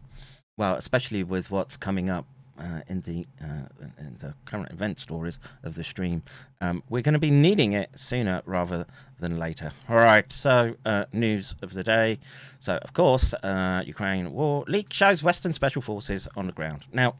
well, 0.55 0.75
especially 0.75 1.23
with 1.23 1.49
what's 1.49 1.77
coming 1.77 2.11
up 2.11 2.27
uh, 2.61 2.81
in 2.87 3.01
the 3.01 3.25
uh, 3.41 3.67
in 3.97 4.17
the 4.19 4.33
current 4.45 4.71
event 4.71 4.99
stories 4.99 5.39
of 5.63 5.75
the 5.75 5.83
stream, 5.83 6.21
um, 6.61 6.83
we're 6.89 7.01
going 7.01 7.13
to 7.13 7.19
be 7.19 7.31
needing 7.31 7.73
it 7.73 7.89
sooner 7.95 8.41
rather 8.45 8.85
than 9.19 9.39
later. 9.39 9.71
All 9.89 9.95
right, 9.95 10.31
so 10.31 10.75
uh, 10.85 11.05
news 11.11 11.55
of 11.61 11.73
the 11.73 11.83
day. 11.83 12.19
So, 12.59 12.77
of 12.77 12.93
course, 12.93 13.33
uh, 13.33 13.83
Ukraine 13.85 14.31
war 14.31 14.63
leak 14.67 14.93
shows 14.93 15.23
Western 15.23 15.53
special 15.53 15.81
forces 15.81 16.27
on 16.35 16.45
the 16.45 16.53
ground. 16.53 16.85
Now, 16.93 17.15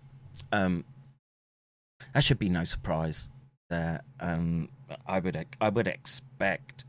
um, 0.52 0.86
that 2.14 2.24
should 2.24 2.40
be 2.40 2.50
no 2.50 2.66
surprise. 2.66 3.28
That 3.70 4.04
um, 4.20 4.70
I 5.08 5.20
would 5.20 5.46
I 5.60 5.70
would 5.70 5.88
expect. 5.88 6.86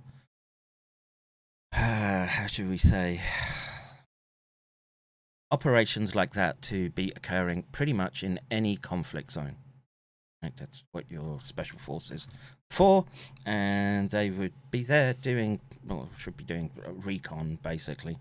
how 1.73 2.47
should 2.47 2.69
we 2.69 2.77
say? 2.77 3.21
Operations 5.53 6.15
like 6.15 6.33
that 6.33 6.61
to 6.63 6.89
be 6.91 7.13
occurring 7.15 7.65
pretty 7.71 7.93
much 7.93 8.25
in 8.25 8.41
any 8.51 8.77
conflict 8.77 9.31
zone. 9.33 9.57
Right, 10.43 10.53
that's 10.57 10.83
what 10.91 11.05
your 11.09 11.41
special 11.41 11.79
forces 11.79 12.27
for, 12.69 13.05
and 13.47 14.11
they 14.11 14.31
would 14.31 14.55
be 14.73 14.83
there 14.83 15.15
doing, 15.15 15.61
well, 15.87 16.09
should 16.19 16.37
be 16.37 16.43
doing 16.43 16.71
recon 16.85 17.59
basically, 17.63 18.19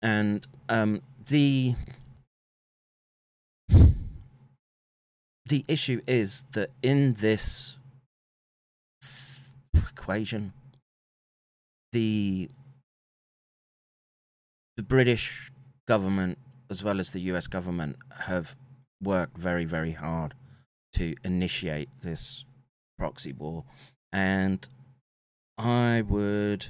and 0.00 0.46
um, 0.68 1.02
the 1.26 1.74
the 5.46 5.64
issue 5.66 6.00
is 6.06 6.44
that 6.52 6.70
in 6.80 7.14
this 7.14 7.76
equation, 9.74 10.52
the 11.92 12.48
the 14.76 14.82
British 14.82 15.50
government 15.88 16.38
as 16.70 16.82
well 16.82 17.00
as 17.00 17.10
the 17.10 17.20
US 17.20 17.46
government 17.46 17.96
have 18.20 18.54
worked 19.02 19.36
very, 19.36 19.64
very 19.64 19.92
hard 19.92 20.34
to 20.94 21.14
initiate 21.24 21.88
this 22.02 22.44
proxy 22.98 23.32
war. 23.32 23.64
And 24.12 24.66
I 25.58 26.02
would 26.02 26.66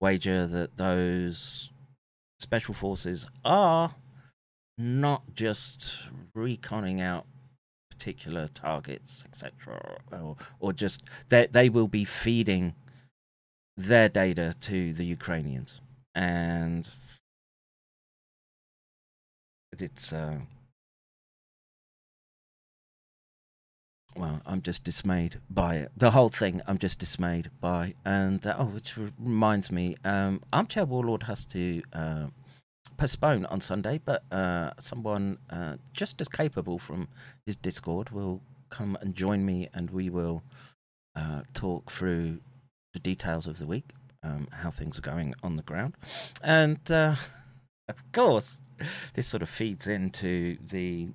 wager 0.00 0.46
that 0.46 0.76
those 0.76 1.70
special 2.40 2.74
forces 2.74 3.26
are 3.44 3.94
not 4.76 5.34
just 5.34 5.98
reconning 6.36 7.00
out 7.00 7.26
particular 7.90 8.46
targets, 8.46 9.24
etc., 9.26 9.98
or, 10.12 10.36
or 10.60 10.72
just 10.72 11.02
they 11.30 11.46
they 11.46 11.68
will 11.68 11.88
be 11.88 12.04
feeding 12.04 12.74
their 13.76 14.08
data 14.08 14.54
to 14.60 14.92
the 14.92 15.04
Ukrainians, 15.04 15.80
and 16.14 16.88
it's 19.82 20.12
uh, 20.12 20.38
well, 24.18 24.40
I'm 24.46 24.62
just 24.62 24.84
dismayed 24.84 25.40
by 25.48 25.76
it. 25.76 25.92
The 25.96 26.10
whole 26.10 26.28
thing, 26.28 26.60
I'm 26.66 26.78
just 26.78 26.98
dismayed 26.98 27.50
by. 27.60 27.94
And 28.04 28.44
uh, 28.46 28.56
oh, 28.58 28.64
which 28.64 28.96
reminds 29.18 29.70
me, 29.70 29.96
um, 30.04 30.42
Armchair 30.52 30.84
Warlord 30.84 31.22
has 31.22 31.44
to 31.46 31.82
uh, 31.92 32.26
postpone 32.96 33.46
on 33.46 33.60
Sunday, 33.60 34.00
but 34.04 34.24
uh, 34.32 34.72
someone 34.80 35.38
uh, 35.50 35.76
just 35.92 36.20
as 36.20 36.28
capable 36.28 36.78
from 36.78 37.08
his 37.46 37.56
Discord 37.56 38.10
will 38.10 38.42
come 38.70 38.98
and 39.00 39.14
join 39.14 39.44
me, 39.46 39.68
and 39.74 39.88
we 39.90 40.10
will 40.10 40.42
uh, 41.14 41.42
talk 41.54 41.90
through 41.90 42.38
the 42.94 43.00
details 43.00 43.46
of 43.46 43.58
the 43.58 43.66
week, 43.66 43.90
um, 44.24 44.48
how 44.50 44.70
things 44.70 44.98
are 44.98 45.02
going 45.02 45.34
on 45.42 45.56
the 45.56 45.62
ground, 45.62 45.94
and 46.42 46.78
uh, 46.90 47.14
of 47.88 48.12
course 48.12 48.60
this 49.14 49.26
sort 49.26 49.42
of 49.42 49.48
feeds 49.48 49.86
into 49.86 50.56
the 50.68 51.08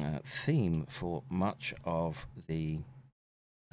uh, 0.00 0.18
theme 0.24 0.86
for 0.88 1.22
much 1.28 1.74
of 1.84 2.26
the 2.46 2.78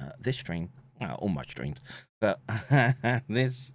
uh, 0.00 0.10
this 0.20 0.36
stream, 0.36 0.68
well, 1.00 1.14
all 1.14 1.28
my 1.28 1.42
streams, 1.42 1.80
but 2.20 2.40
this 3.28 3.72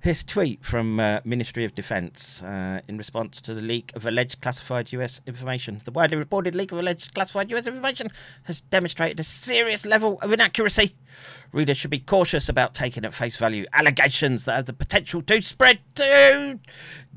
his 0.00 0.24
tweet 0.24 0.64
from 0.64 0.98
uh, 0.98 1.20
Ministry 1.24 1.64
of 1.64 1.74
Defence 1.74 2.42
uh, 2.42 2.80
in 2.88 2.96
response 2.96 3.42
to 3.42 3.54
the 3.54 3.60
leak 3.60 3.92
of 3.94 4.06
alleged 4.06 4.40
classified 4.40 4.92
U.S. 4.92 5.20
information. 5.26 5.80
The 5.84 5.90
widely 5.90 6.16
reported 6.16 6.54
leak 6.54 6.72
of 6.72 6.78
alleged 6.78 7.14
classified 7.14 7.50
U.S. 7.50 7.66
information 7.66 8.10
has 8.44 8.60
demonstrated 8.60 9.20
a 9.20 9.24
serious 9.24 9.84
level 9.84 10.18
of 10.22 10.32
inaccuracy. 10.32 10.94
Readers 11.52 11.76
should 11.76 11.90
be 11.90 11.98
cautious 11.98 12.48
about 12.48 12.74
taking 12.74 13.04
at 13.04 13.12
face 13.12 13.36
value 13.36 13.66
allegations 13.74 14.46
that 14.46 14.56
have 14.56 14.66
the 14.66 14.72
potential 14.72 15.20
to 15.22 15.42
spread 15.42 15.80
to 15.96 16.58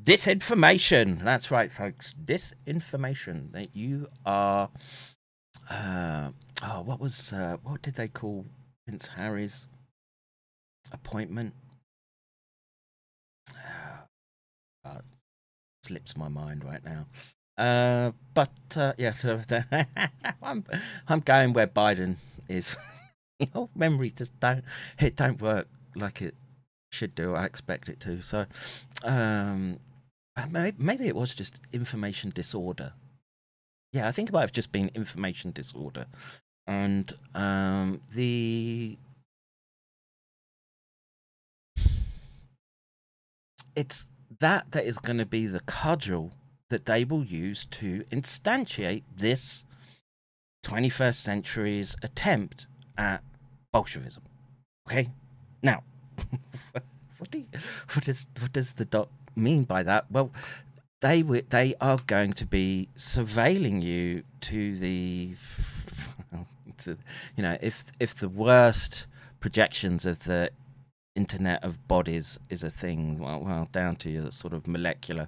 disinformation. 0.06 1.24
That's 1.24 1.52
right, 1.52 1.72
folks. 1.72 2.14
Disinformation. 2.24 3.52
That 3.52 3.76
you 3.76 4.08
are. 4.26 4.70
Uh, 5.70 6.30
oh, 6.64 6.82
what 6.82 7.00
was 7.00 7.34
uh, 7.34 7.58
what 7.64 7.82
did 7.82 7.96
they 7.96 8.08
call 8.08 8.46
Prince 8.86 9.08
Harry's 9.08 9.68
appointment? 10.92 11.54
Uh, 14.86 15.00
slips 15.84 16.16
my 16.16 16.28
mind 16.28 16.64
right 16.64 16.84
now. 16.86 17.08
Uh, 17.58 18.12
but 18.34 18.52
uh, 18.76 18.94
yeah, 18.98 19.14
I'm 20.44 20.64
I'm 21.08 21.20
going 21.22 21.54
where 21.54 21.68
Biden 21.68 22.18
is. 22.48 22.78
you 23.40 23.48
know, 23.54 23.70
memory 23.76 24.12
just 24.12 24.40
don't 24.40 24.64
it 25.00 25.16
don't 25.16 25.42
work 25.42 25.68
like 25.96 26.22
it 26.22 26.36
should 26.92 27.16
do. 27.16 27.36
I 27.36 27.46
expect 27.46 27.90
it 27.90 28.00
to. 28.02 28.22
So, 28.22 28.46
um, 29.04 29.80
uh, 30.38 30.72
maybe 30.78 31.08
it 31.08 31.16
was 31.16 31.34
just 31.34 31.60
information 31.72 32.32
disorder. 32.34 32.94
Yeah, 33.94 34.08
I 34.08 34.12
think 34.12 34.30
it 34.30 34.34
might 34.34 34.42
have 34.42 34.52
just 34.52 34.72
been 34.72 34.92
information 34.94 35.52
disorder, 35.52 36.08
and 36.68 37.14
um, 37.34 38.02
the 38.14 38.98
it's 43.76 44.08
that 44.40 44.72
that 44.72 44.86
is 44.86 44.98
going 44.98 45.18
to 45.18 45.26
be 45.26 45.48
the 45.48 45.62
cudgel 45.62 46.34
that 46.70 46.86
they 46.86 47.06
will 47.06 47.24
use 47.24 47.66
to 47.66 48.04
instantiate 48.12 49.04
this 49.16 49.66
21st 50.66 51.16
century's 51.16 51.96
attempt 52.02 52.66
at 52.98 53.24
Bolshevism. 53.72 54.24
Okay, 54.90 55.10
now. 55.62 55.84
what, 57.18 57.30
do 57.30 57.40
you, 57.40 57.46
what, 57.94 58.08
is, 58.08 58.28
what 58.40 58.52
does 58.52 58.74
the 58.74 58.86
doc 58.86 59.10
mean 59.36 59.64
by 59.64 59.84
that? 59.84 60.10
Well, 60.12 60.32
they 61.02 61.22
wi- 61.22 61.46
they 61.50 61.76
are 61.82 62.00
going 62.08 62.34
to 62.34 62.46
be 62.46 62.90
surveilling 62.98 63.82
you 63.82 64.24
to 64.42 64.78
the, 64.78 65.36
to, 66.80 66.98
you 67.36 67.44
know, 67.44 67.58
if 67.62 67.84
if 68.00 68.16
the 68.16 68.30
worst 68.30 69.06
projections 69.40 70.06
of 70.06 70.20
the 70.24 70.50
internet 71.16 71.64
of 71.64 71.88
bodies 71.88 72.40
is 72.50 72.64
a 72.64 72.70
thing, 72.70 73.20
well, 73.20 73.40
well 73.40 73.68
down 73.72 73.96
to 73.98 74.10
your 74.10 74.32
sort 74.32 74.54
of 74.54 74.68
molecular 74.68 75.28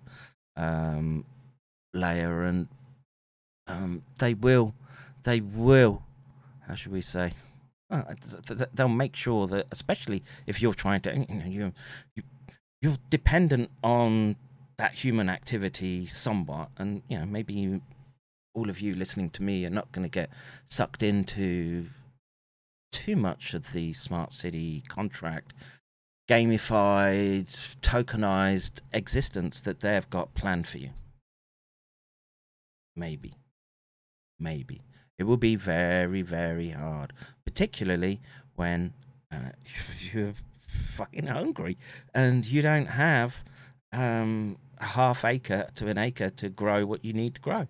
um, 0.55 1.25
layer, 1.93 2.43
and 2.43 2.67
um, 3.67 4.03
they 4.19 4.33
will, 4.33 4.73
they 5.23 5.39
will, 5.41 6.03
how 6.67 6.75
should 6.75 6.91
we 6.91 7.01
say? 7.01 7.33
Th- 7.89 8.69
they'll 8.73 8.89
make 8.89 9.15
sure 9.15 9.47
that, 9.47 9.67
especially 9.71 10.23
if 10.45 10.61
you're 10.61 10.73
trying 10.73 11.01
to, 11.01 11.25
you 11.29 11.35
know, 11.35 11.45
you, 11.45 11.71
you 12.15 12.23
you're 12.81 12.97
dependent 13.09 13.71
on 13.83 14.35
that 14.77 14.93
human 14.93 15.29
activity 15.29 16.05
somewhat, 16.05 16.69
and 16.77 17.01
you 17.09 17.17
know, 17.17 17.25
maybe 17.25 17.53
you, 17.53 17.81
all 18.53 18.69
of 18.69 18.79
you 18.79 18.93
listening 18.93 19.29
to 19.31 19.43
me 19.43 19.65
are 19.65 19.71
not 19.71 19.91
going 19.91 20.03
to 20.03 20.09
get 20.09 20.29
sucked 20.65 21.03
into 21.03 21.87
too 22.91 23.15
much 23.15 23.53
of 23.53 23.73
the 23.73 23.93
smart 23.93 24.31
city 24.31 24.83
contract 24.87 25.53
gamified 26.29 27.45
tokenized 27.81 28.81
existence 28.91 29.61
that 29.61 29.79
they've 29.79 30.09
got 30.09 30.33
planned 30.33 30.67
for 30.67 30.77
you. 30.77 30.89
Maybe. 32.95 33.33
Maybe. 34.39 34.81
It 35.17 35.23
will 35.23 35.37
be 35.37 35.55
very 35.55 36.21
very 36.21 36.69
hard 36.69 37.13
particularly 37.45 38.21
when 38.55 38.93
uh, 39.31 39.51
you're 40.13 40.33
fucking 40.97 41.27
hungry. 41.27 41.77
And 42.13 42.45
you 42.45 42.61
don't 42.61 42.87
have 42.87 43.35
um, 43.93 44.57
a 44.79 44.85
half 44.85 45.23
acre 45.23 45.67
to 45.75 45.87
an 45.87 45.97
acre 45.97 46.29
to 46.29 46.49
grow 46.49 46.85
what 46.85 47.05
you 47.05 47.13
need 47.13 47.35
to 47.35 47.41
grow. 47.41 47.67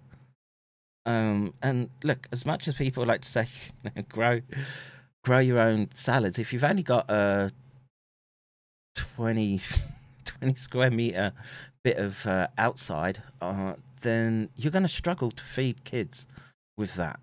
Um, 1.06 1.54
and 1.62 1.90
look 2.04 2.28
as 2.32 2.46
much 2.46 2.68
as 2.68 2.76
people 2.76 3.06
like 3.06 3.22
to 3.22 3.30
say 3.30 3.48
grow 4.10 4.42
grow 5.24 5.40
your 5.40 5.60
own 5.60 5.90
salads 5.94 6.38
if 6.38 6.52
you've 6.54 6.64
only 6.64 6.84
got 6.84 7.10
a 7.10 7.52
20, 8.96 9.62
20 10.26 10.56
square 10.56 10.92
meter 10.92 11.32
bit 11.84 11.98
of 11.98 12.26
uh, 12.28 12.48
outside 12.58 13.22
uh, 13.42 13.74
then 14.02 14.50
you're 14.56 14.72
going 14.72 14.84
to 14.84 14.90
struggle 14.90 15.32
to 15.32 15.44
feed 15.44 15.84
kids 15.84 16.28
with 16.78 16.94
that. 16.96 17.20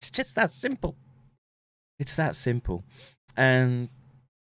It's 0.00 0.10
just 0.10 0.36
that 0.36 0.50
simple. 0.50 0.94
It's 1.98 2.14
that 2.16 2.36
simple. 2.36 2.84
And 3.36 3.88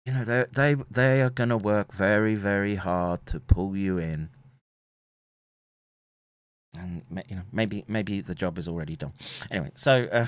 you 0.06 0.12
know 0.12 0.24
they 0.24 0.44
they 0.52 0.76
they 0.90 1.20
are 1.20 1.30
going 1.30 1.50
to 1.50 1.56
work 1.56 1.92
very 1.92 2.36
very 2.36 2.76
hard 2.76 3.26
to 3.26 3.40
pull 3.40 3.76
you 3.76 3.98
in 3.98 4.30
and 6.74 7.02
you 7.28 7.36
know 7.36 7.42
maybe 7.52 7.84
maybe 7.88 8.20
the 8.20 8.34
job 8.34 8.56
is 8.56 8.68
already 8.68 8.94
done 8.96 9.12
anyway 9.50 9.70
so 9.74 10.08
uh 10.12 10.26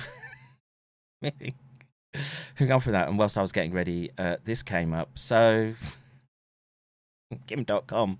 maybe 1.21 1.55
on 2.69 2.79
from 2.79 2.91
that 2.91 3.07
and 3.07 3.17
whilst 3.17 3.37
i 3.37 3.41
was 3.41 3.51
getting 3.51 3.71
ready 3.71 4.11
uh 4.17 4.35
this 4.43 4.61
came 4.61 4.93
up 4.93 5.09
so 5.15 5.73
Kim 7.47 7.63
Dotcom. 7.63 8.17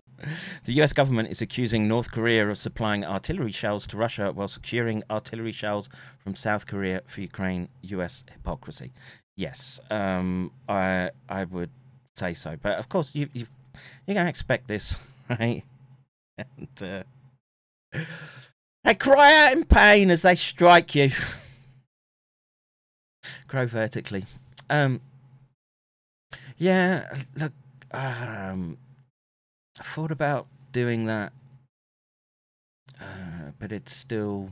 The 0.65 0.73
US 0.83 0.93
government 0.93 1.29
is 1.29 1.41
accusing 1.41 1.87
North 1.87 2.11
Korea 2.11 2.47
of 2.47 2.59
supplying 2.59 3.03
artillery 3.03 3.51
shells 3.51 3.87
to 3.87 3.97
Russia 3.97 4.31
while 4.31 4.47
securing 4.47 5.01
artillery 5.09 5.51
shells 5.51 5.89
from 6.19 6.35
South 6.35 6.67
Korea 6.67 7.01
for 7.07 7.21
Ukraine. 7.21 7.69
US 7.81 8.23
hypocrisy. 8.31 8.91
Yes, 9.39 9.79
um, 9.89 10.51
I 10.67 11.11
I 11.29 11.45
would 11.45 11.69
say 12.13 12.33
so. 12.33 12.57
But 12.61 12.77
of 12.77 12.89
course, 12.89 13.15
you 13.15 13.29
you 13.31 13.47
you're 14.05 14.15
gonna 14.15 14.27
expect 14.27 14.67
this, 14.67 14.97
right? 15.29 15.63
And 16.37 16.67
uh, 17.95 17.99
they 18.83 18.95
cry 18.95 19.33
out 19.33 19.53
in 19.55 19.63
pain 19.63 20.11
as 20.11 20.23
they 20.23 20.35
strike 20.35 20.93
you. 20.93 21.11
Grow 23.47 23.65
vertically. 23.65 24.25
Um, 24.69 24.99
yeah, 26.57 27.09
look. 27.37 27.53
Um, 27.91 28.77
I 29.79 29.83
thought 29.83 30.11
about 30.11 30.47
doing 30.73 31.05
that, 31.05 31.31
uh, 32.99 33.51
but 33.57 33.71
it's 33.71 33.95
still 33.95 34.51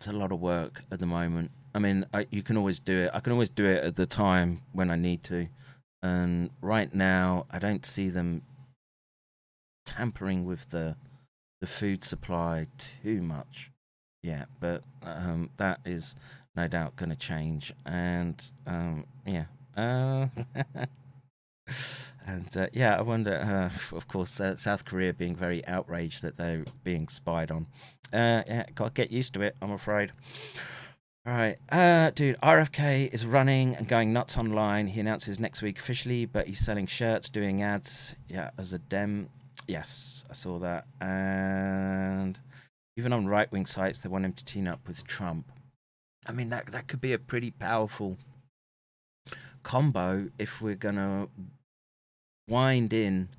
it's 0.00 0.08
a 0.08 0.12
lot 0.12 0.32
of 0.32 0.40
work 0.40 0.82
at 0.90 0.98
the 0.98 1.06
moment. 1.06 1.52
I 1.76 1.78
mean, 1.78 2.06
I, 2.14 2.26
you 2.30 2.42
can 2.42 2.56
always 2.56 2.78
do 2.78 3.00
it. 3.00 3.10
I 3.12 3.20
can 3.20 3.34
always 3.34 3.50
do 3.50 3.66
it 3.66 3.84
at 3.84 3.96
the 3.96 4.06
time 4.06 4.62
when 4.72 4.90
I 4.90 4.96
need 4.96 5.22
to, 5.24 5.46
and 6.02 6.48
right 6.62 6.92
now 6.94 7.44
I 7.50 7.58
don't 7.58 7.84
see 7.84 8.08
them 8.08 8.40
tampering 9.84 10.46
with 10.46 10.70
the 10.70 10.96
the 11.60 11.66
food 11.66 12.02
supply 12.02 12.66
too 13.02 13.20
much 13.20 13.70
yet. 14.22 14.48
But 14.58 14.84
um, 15.02 15.50
that 15.58 15.80
is 15.84 16.14
no 16.56 16.66
doubt 16.66 16.96
going 16.96 17.10
to 17.10 17.16
change, 17.16 17.74
and 17.84 18.42
um, 18.66 19.04
yeah. 19.26 19.44
Uh, 19.76 20.28
And 22.28 22.56
uh, 22.56 22.66
yeah, 22.72 22.96
I 22.96 23.02
wonder. 23.02 23.36
Uh, 23.36 23.96
of 23.96 24.08
course, 24.08 24.40
uh, 24.40 24.56
South 24.56 24.84
Korea 24.84 25.14
being 25.14 25.36
very 25.36 25.64
outraged 25.66 26.22
that 26.22 26.36
they're 26.36 26.64
being 26.82 27.06
spied 27.06 27.52
on. 27.52 27.66
Uh, 28.12 28.42
yeah, 28.48 28.64
got 28.74 28.94
to 28.94 29.02
get 29.02 29.12
used 29.12 29.34
to 29.34 29.42
it. 29.42 29.54
I'm 29.62 29.70
afraid. 29.70 30.10
All 31.26 31.32
right, 31.32 31.58
uh, 31.70 32.10
dude. 32.10 32.40
RFK 32.40 33.12
is 33.12 33.26
running 33.26 33.74
and 33.74 33.88
going 33.88 34.12
nuts 34.12 34.38
online. 34.38 34.86
He 34.86 35.00
announces 35.00 35.40
next 35.40 35.60
week 35.60 35.76
officially, 35.76 36.24
but 36.24 36.46
he's 36.46 36.60
selling 36.60 36.86
shirts, 36.86 37.28
doing 37.28 37.64
ads. 37.64 38.14
Yeah, 38.28 38.50
as 38.56 38.72
a 38.72 38.78
dem. 38.78 39.28
Yes, 39.66 40.24
I 40.30 40.34
saw 40.34 40.60
that. 40.60 40.86
And 41.00 42.38
even 42.96 43.12
on 43.12 43.26
right 43.26 43.50
wing 43.50 43.66
sites, 43.66 43.98
they 43.98 44.08
want 44.08 44.24
him 44.24 44.34
to 44.34 44.44
team 44.44 44.68
up 44.68 44.86
with 44.86 45.04
Trump. 45.04 45.50
I 46.28 46.32
mean, 46.32 46.50
that 46.50 46.66
that 46.66 46.86
could 46.86 47.00
be 47.00 47.12
a 47.12 47.18
pretty 47.18 47.50
powerful 47.50 48.18
combo 49.64 50.28
if 50.38 50.62
we're 50.62 50.76
gonna 50.76 51.26
wind 52.46 52.92
in 52.92 53.30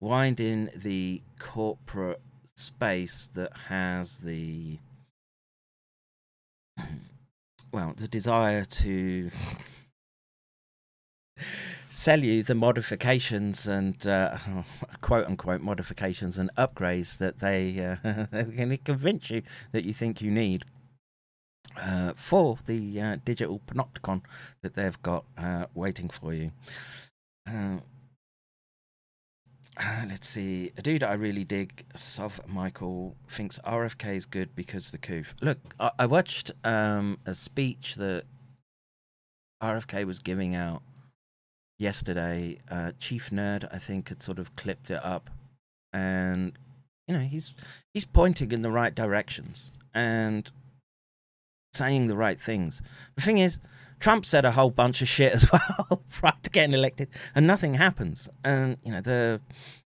wind 0.00 0.40
in 0.40 0.70
the 0.74 1.20
corporate 1.38 2.22
space 2.56 3.28
that 3.34 3.54
has 3.68 4.16
the 4.20 4.78
well 7.72 7.94
the 7.96 8.08
desire 8.08 8.64
to 8.64 9.30
sell 11.90 12.20
you 12.20 12.42
the 12.42 12.54
modifications 12.54 13.66
and 13.66 14.06
uh, 14.06 14.36
quote 15.00 15.26
unquote 15.26 15.60
modifications 15.60 16.38
and 16.38 16.50
upgrades 16.56 17.18
that 17.18 17.40
they 17.40 17.78
uh, 17.78 18.76
convince 18.84 19.30
you 19.30 19.42
that 19.72 19.84
you 19.84 19.92
think 19.92 20.20
you 20.20 20.30
need 20.30 20.64
uh, 21.76 22.12
for 22.16 22.58
the 22.66 23.00
uh, 23.00 23.16
digital 23.24 23.60
panopticon 23.66 24.22
that 24.62 24.74
they've 24.74 25.00
got 25.02 25.24
uh, 25.38 25.66
waiting 25.74 26.08
for 26.08 26.34
you. 26.34 26.50
Uh, 29.76 30.04
let's 30.08 30.28
see. 30.28 30.70
A 30.76 30.82
dude 30.82 31.02
I 31.02 31.14
really 31.14 31.44
dig, 31.44 31.84
Sov 31.96 32.40
Michael, 32.46 33.16
thinks 33.28 33.58
RFK 33.64 34.16
is 34.16 34.26
good 34.26 34.54
because 34.54 34.90
the 34.90 34.98
coup. 34.98 35.24
Look, 35.40 35.58
I, 35.80 35.90
I 36.00 36.06
watched 36.06 36.50
um, 36.64 37.18
a 37.24 37.34
speech 37.34 37.94
that 37.96 38.24
RFK 39.62 40.04
was 40.04 40.18
giving 40.18 40.54
out 40.54 40.82
yesterday. 41.78 42.58
Uh, 42.70 42.92
Chief 42.98 43.30
Nerd, 43.30 43.66
I 43.72 43.78
think, 43.78 44.10
had 44.10 44.22
sort 44.22 44.38
of 44.38 44.54
clipped 44.56 44.90
it 44.90 45.02
up, 45.02 45.30
and 45.92 46.52
you 47.08 47.14
know 47.14 47.20
he's 47.24 47.54
he's 47.94 48.04
pointing 48.04 48.52
in 48.52 48.62
the 48.62 48.70
right 48.70 48.94
directions 48.94 49.70
and 49.94 50.50
saying 51.72 52.06
the 52.06 52.16
right 52.16 52.40
things. 52.40 52.82
The 53.16 53.22
thing 53.22 53.38
is, 53.38 53.58
Trump 54.02 54.26
said 54.26 54.44
a 54.44 54.50
whole 54.50 54.70
bunch 54.70 55.00
of 55.00 55.06
shit 55.06 55.32
as 55.32 55.50
well 55.52 56.02
prior 56.10 56.32
to 56.42 56.50
getting 56.50 56.74
elected, 56.74 57.08
and 57.36 57.46
nothing 57.46 57.74
happens. 57.74 58.28
And 58.44 58.76
you 58.84 58.90
know 58.90 59.00
the 59.00 59.40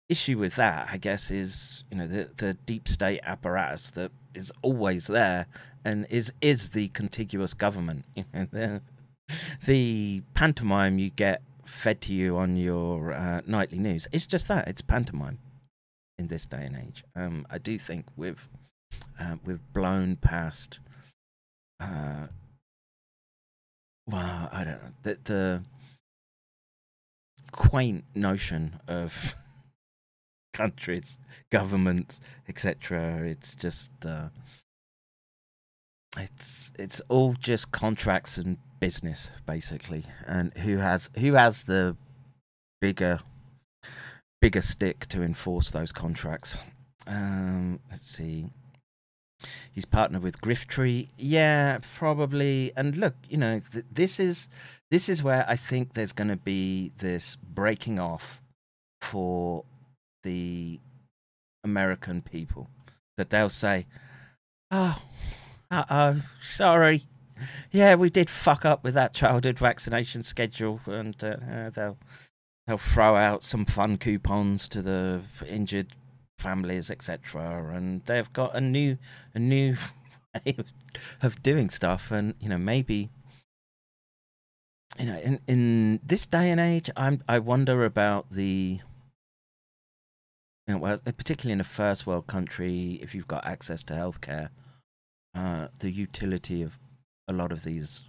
issue 0.08 0.38
with 0.38 0.56
that, 0.56 0.88
I 0.90 0.96
guess, 0.96 1.30
is 1.30 1.84
you 1.90 1.98
know 1.98 2.06
the 2.06 2.30
the 2.38 2.54
deep 2.54 2.88
state 2.88 3.20
apparatus 3.22 3.90
that 3.90 4.10
is 4.34 4.50
always 4.62 5.08
there 5.08 5.46
and 5.84 6.06
is 6.08 6.32
is 6.40 6.70
the 6.70 6.88
contiguous 6.88 7.54
government. 7.54 8.04
You 8.16 8.24
know, 8.32 8.48
the, 8.50 8.82
the 9.66 10.22
pantomime 10.32 10.98
you 10.98 11.10
get 11.10 11.42
fed 11.66 12.00
to 12.02 12.14
you 12.14 12.38
on 12.38 12.56
your 12.56 13.12
uh, 13.12 13.42
nightly 13.46 13.78
news. 13.78 14.08
It's 14.10 14.26
just 14.26 14.48
that 14.48 14.68
it's 14.68 14.80
pantomime 14.80 15.38
in 16.18 16.28
this 16.28 16.46
day 16.46 16.64
and 16.64 16.76
age. 16.76 17.04
Um, 17.14 17.46
I 17.50 17.58
do 17.58 17.78
think 17.78 18.06
we've 18.16 18.48
uh, 19.20 19.36
we've 19.44 19.60
blown 19.74 20.16
past. 20.16 20.80
Uh, 21.78 22.28
well, 24.08 24.48
I 24.52 24.64
don't 24.64 24.82
know 24.82 24.90
the 25.02 25.18
the 25.24 25.62
quaint 27.52 28.04
notion 28.14 28.80
of 28.88 29.34
countries, 30.54 31.18
governments, 31.50 32.20
etc. 32.48 33.22
It's 33.24 33.54
just 33.54 33.92
uh, 34.04 34.28
it's 36.16 36.72
it's 36.78 37.00
all 37.08 37.34
just 37.34 37.70
contracts 37.70 38.38
and 38.38 38.56
business 38.80 39.30
basically, 39.46 40.04
and 40.26 40.52
who 40.58 40.78
has 40.78 41.10
who 41.18 41.34
has 41.34 41.64
the 41.64 41.96
bigger 42.80 43.20
bigger 44.40 44.62
stick 44.62 45.06
to 45.06 45.22
enforce 45.22 45.70
those 45.70 45.92
contracts. 45.92 46.58
Um, 47.06 47.80
let's 47.90 48.08
see. 48.08 48.50
He's 49.72 49.84
partnered 49.84 50.22
with 50.22 50.40
Grifttree. 50.40 51.08
Yeah, 51.16 51.78
probably. 51.96 52.72
And 52.76 52.96
look, 52.96 53.14
you 53.28 53.36
know, 53.36 53.60
th- 53.72 53.84
this 53.90 54.18
is 54.18 54.48
this 54.90 55.08
is 55.08 55.22
where 55.22 55.44
I 55.48 55.56
think 55.56 55.94
there's 55.94 56.12
going 56.12 56.28
to 56.28 56.36
be 56.36 56.92
this 56.98 57.36
breaking 57.36 57.98
off 57.98 58.40
for 59.00 59.64
the 60.24 60.80
American 61.62 62.22
people 62.22 62.68
that 63.16 63.30
they'll 63.30 63.50
say, 63.50 63.86
"Oh, 64.70 65.00
uh 65.70 65.84
oh, 65.90 66.22
sorry, 66.42 67.04
yeah, 67.70 67.94
we 67.94 68.10
did 68.10 68.30
fuck 68.30 68.64
up 68.64 68.82
with 68.82 68.94
that 68.94 69.14
childhood 69.14 69.58
vaccination 69.58 70.22
schedule," 70.22 70.80
and 70.86 71.22
uh, 71.22 71.36
uh, 71.50 71.70
they'll 71.70 71.98
they'll 72.66 72.78
throw 72.78 73.16
out 73.16 73.44
some 73.44 73.64
fun 73.66 73.98
coupons 73.98 74.68
to 74.70 74.82
the 74.82 75.20
injured 75.46 75.94
families, 76.38 76.90
etc. 76.90 77.72
And 77.74 78.02
they've 78.06 78.32
got 78.32 78.54
a 78.54 78.60
new 78.60 78.98
a 79.34 79.38
new 79.38 79.76
way 80.34 80.54
of, 80.58 80.66
of 81.22 81.42
doing 81.42 81.70
stuff, 81.70 82.10
and 82.10 82.34
you 82.40 82.48
know 82.48 82.58
maybe 82.58 83.10
you 84.98 85.06
know 85.06 85.18
in 85.18 85.40
in 85.46 86.00
this 86.02 86.26
day 86.26 86.50
and 86.50 86.60
age, 86.60 86.90
I'm 86.96 87.22
I 87.28 87.38
wonder 87.38 87.84
about 87.84 88.30
the 88.30 88.80
you 90.68 90.74
know, 90.74 90.80
well, 90.80 90.98
particularly 90.98 91.54
in 91.54 91.60
a 91.60 91.64
first 91.64 92.06
world 92.06 92.26
country, 92.26 92.98
if 93.02 93.14
you've 93.14 93.26
got 93.26 93.46
access 93.46 93.82
to 93.84 93.94
healthcare, 93.94 94.50
uh, 95.34 95.68
the 95.78 95.90
utility 95.90 96.62
of 96.62 96.78
a 97.26 97.32
lot 97.32 97.52
of 97.52 97.64
these 97.64 98.04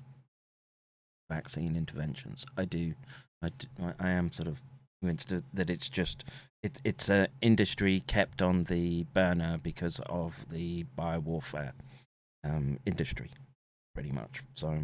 vaccine 1.31 1.77
interventions. 1.77 2.45
I 2.57 2.65
do, 2.65 2.95
I, 3.41 3.49
do, 3.57 3.67
I 3.97 4.09
am 4.09 4.33
sort 4.33 4.49
of 4.49 4.59
convinced 5.01 5.33
that 5.53 5.69
it's 5.69 5.87
just 5.87 6.25
it, 6.63 6.81
it's 6.83 7.09
an 7.09 7.27
industry 7.41 8.03
kept 8.07 8.41
on 8.41 8.65
the 8.65 9.03
burner 9.13 9.59
because 9.61 9.99
of 10.07 10.35
the 10.49 10.85
biowarfare 10.97 11.71
um, 12.43 12.79
industry, 12.85 13.29
pretty 13.93 14.11
much. 14.11 14.41
So. 14.55 14.77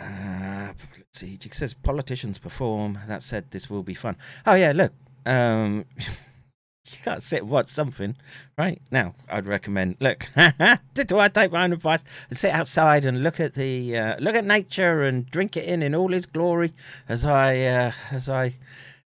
Uh, 0.00 0.72
let's 0.96 1.20
see. 1.20 1.38
It 1.40 1.54
says 1.54 1.72
politicians 1.72 2.38
perform. 2.38 2.98
That 3.06 3.22
said, 3.22 3.50
this 3.50 3.70
will 3.70 3.84
be 3.84 3.94
fun. 3.94 4.16
Oh 4.44 4.54
yeah, 4.54 4.72
look, 4.74 4.92
um, 5.24 5.84
you 5.98 6.98
can't 7.02 7.22
sit 7.22 7.42
and 7.42 7.50
watch 7.50 7.70
something, 7.70 8.16
right? 8.58 8.80
Now, 8.90 9.14
I'd 9.28 9.46
recommend 9.46 9.96
look. 10.00 10.28
do 10.94 11.18
I 11.18 11.28
take 11.28 11.52
my 11.52 11.64
own 11.64 11.72
advice 11.72 12.02
and 12.28 12.36
sit 12.36 12.52
outside 12.52 13.04
and 13.04 13.22
look 13.22 13.38
at 13.40 13.54
the 13.54 13.96
uh, 13.96 14.16
look 14.18 14.34
at 14.34 14.44
nature 14.44 15.02
and 15.04 15.30
drink 15.30 15.56
it 15.56 15.64
in 15.64 15.82
in 15.82 15.94
all 15.94 16.12
its 16.12 16.26
glory 16.26 16.72
as 17.08 17.24
I 17.24 17.60
uh, 17.62 17.92
as 18.10 18.28
I 18.28 18.54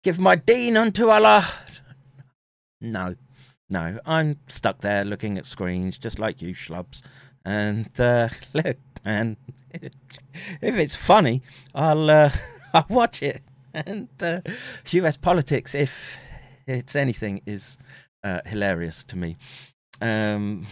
give 0.05 0.20
my 0.20 0.36
deen 0.36 0.76
unto 0.76 1.09
Allah? 1.09 1.48
No, 2.80 3.16
no, 3.68 3.98
I'm 4.07 4.38
stuck 4.46 4.82
there 4.82 5.05
looking 5.05 5.38
at 5.38 5.46
screens 5.46 5.98
just 5.98 6.18
like 6.18 6.40
you 6.40 6.55
schlubs. 6.55 7.02
And 7.44 7.88
uh, 7.98 8.28
look, 8.52 8.76
man, 9.05 9.36
if 9.72 10.76
it's 10.76 10.94
funny, 10.94 11.42
I'll 11.74 12.11
uh, 12.11 12.30
I'll 12.74 12.86
watch 12.88 13.22
it 13.22 13.42
and 13.74 14.09
uh, 14.20 14.40
U.S. 14.90 15.16
politics, 15.16 15.74
if 15.74 16.16
it's 16.66 16.94
anything, 16.94 17.40
is 17.44 17.76
uh, 18.22 18.40
hilarious 18.46 19.02
to 19.05 19.16
me. 19.16 19.36
Um, 20.00 20.66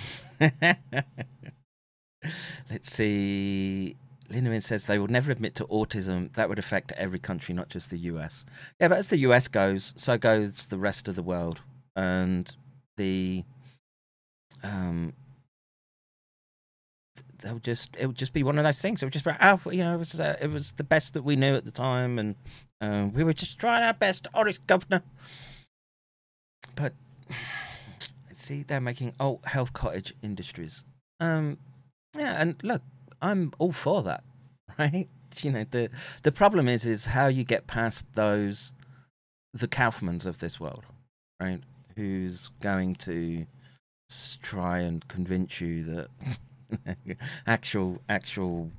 let's 2.70 2.92
see. 2.92 3.96
Lindemann 4.30 4.62
says 4.62 4.84
they 4.84 4.98
will 4.98 5.08
never 5.08 5.30
admit 5.30 5.54
to 5.56 5.64
autism. 5.66 6.32
That 6.34 6.48
would 6.48 6.58
affect 6.58 6.92
every 6.92 7.18
country, 7.18 7.54
not 7.54 7.68
just 7.68 7.90
the 7.90 7.98
US. 7.98 8.44
Yeah, 8.80 8.88
but 8.88 8.98
as 8.98 9.08
the 9.08 9.18
US 9.18 9.48
goes, 9.48 9.94
so 9.96 10.16
goes 10.16 10.66
the 10.66 10.78
rest 10.78 11.08
of 11.08 11.16
the 11.16 11.22
world. 11.22 11.60
And 11.96 12.54
the 12.96 13.44
um, 14.62 15.12
they'll 17.42 17.58
just 17.58 17.90
it 17.98 18.06
would 18.06 18.16
just 18.16 18.32
be 18.32 18.42
one 18.42 18.58
of 18.58 18.64
those 18.64 18.80
things. 18.80 19.02
It'll 19.02 19.10
just 19.10 19.24
be 19.24 19.32
oh, 19.40 19.60
you 19.70 19.84
know, 19.84 19.94
it 19.94 19.98
was 19.98 20.18
uh, 20.18 20.36
it 20.40 20.50
was 20.50 20.72
the 20.72 20.84
best 20.84 21.14
that 21.14 21.22
we 21.22 21.36
knew 21.36 21.54
at 21.54 21.64
the 21.64 21.70
time, 21.70 22.18
and 22.18 22.34
uh, 22.80 23.08
we 23.12 23.24
were 23.24 23.32
just 23.32 23.58
trying 23.58 23.82
our 23.82 23.92
best, 23.92 24.26
honest 24.34 24.66
governor. 24.66 25.02
But 26.74 26.94
let's 27.28 28.08
see, 28.42 28.62
they're 28.62 28.80
making 28.80 29.14
oh 29.20 29.40
health 29.44 29.72
cottage 29.72 30.14
industries. 30.22 30.84
Um, 31.20 31.58
yeah, 32.16 32.40
and 32.40 32.56
look, 32.62 32.82
I'm 33.22 33.52
all 33.58 33.72
for 33.72 34.02
that, 34.02 34.24
right? 34.78 35.08
You 35.40 35.52
know, 35.52 35.64
the 35.70 35.88
the 36.24 36.32
problem 36.32 36.68
is 36.68 36.84
is 36.84 37.06
how 37.06 37.28
you 37.28 37.44
get 37.44 37.66
past 37.66 38.04
those 38.14 38.72
the 39.54 39.68
Kaufmans 39.68 40.26
of 40.26 40.38
this 40.38 40.60
world, 40.60 40.84
right? 41.40 41.60
Who's 41.96 42.50
going 42.60 42.96
to 42.96 43.46
try 44.42 44.80
and 44.80 45.06
convince 45.08 45.60
you 45.60 45.84
that 45.84 47.08
actual 47.46 48.02
actual 48.10 48.70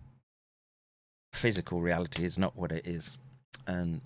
physical 1.31 1.81
reality 1.81 2.23
is 2.23 2.37
not 2.37 2.55
what 2.55 2.71
it 2.71 2.85
is, 2.85 3.17
and 3.65 4.01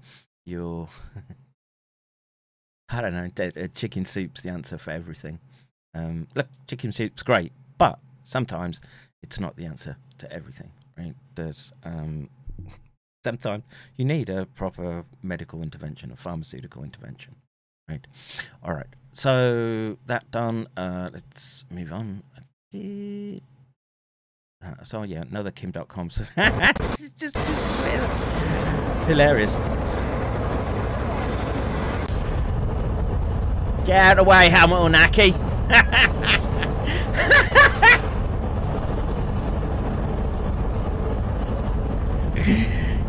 you're 0.45 0.87
I 2.89 3.01
don't 3.01 3.13
know. 3.13 3.67
Chicken 3.75 4.05
soup's 4.05 4.41
the 4.41 4.51
answer 4.51 4.77
for 4.77 4.91
everything. 4.91 5.39
Um, 5.93 6.27
look, 6.35 6.47
chicken 6.67 6.91
soup's 6.93 7.23
great, 7.23 7.51
but 7.77 7.99
sometimes 8.23 8.79
it's 9.23 9.39
not 9.39 9.55
the 9.55 9.65
answer 9.65 9.97
to 10.19 10.31
everything. 10.31 10.71
Right? 10.97 11.15
There's 11.35 11.71
um, 11.83 12.29
sometimes 13.23 13.63
you 13.97 14.05
need 14.05 14.29
a 14.29 14.45
proper 14.45 15.05
medical 15.21 15.61
intervention, 15.61 16.11
a 16.11 16.15
pharmaceutical 16.15 16.83
intervention. 16.83 17.35
Right. 17.89 18.05
All 18.63 18.73
right. 18.73 18.87
So 19.13 19.97
that 20.07 20.29
done. 20.31 20.67
Uh, 20.75 21.09
let's 21.11 21.65
move 21.71 21.93
on. 21.93 22.21
Uh, 24.63 24.83
so 24.83 25.03
yeah, 25.03 25.21
another 25.21 25.51
Kim 25.51 25.71
Dotcom 25.71 26.11
says 26.11 26.29
this 26.79 26.99
is 27.01 27.11
just, 27.11 27.35
just 27.35 28.07
hilarious. 29.07 29.55
Get 33.85 33.97
out 33.97 34.19
of 34.19 34.25
the 34.25 34.29
way, 34.29 34.49
Hamilton 34.49 34.95
Aki. 34.95 35.33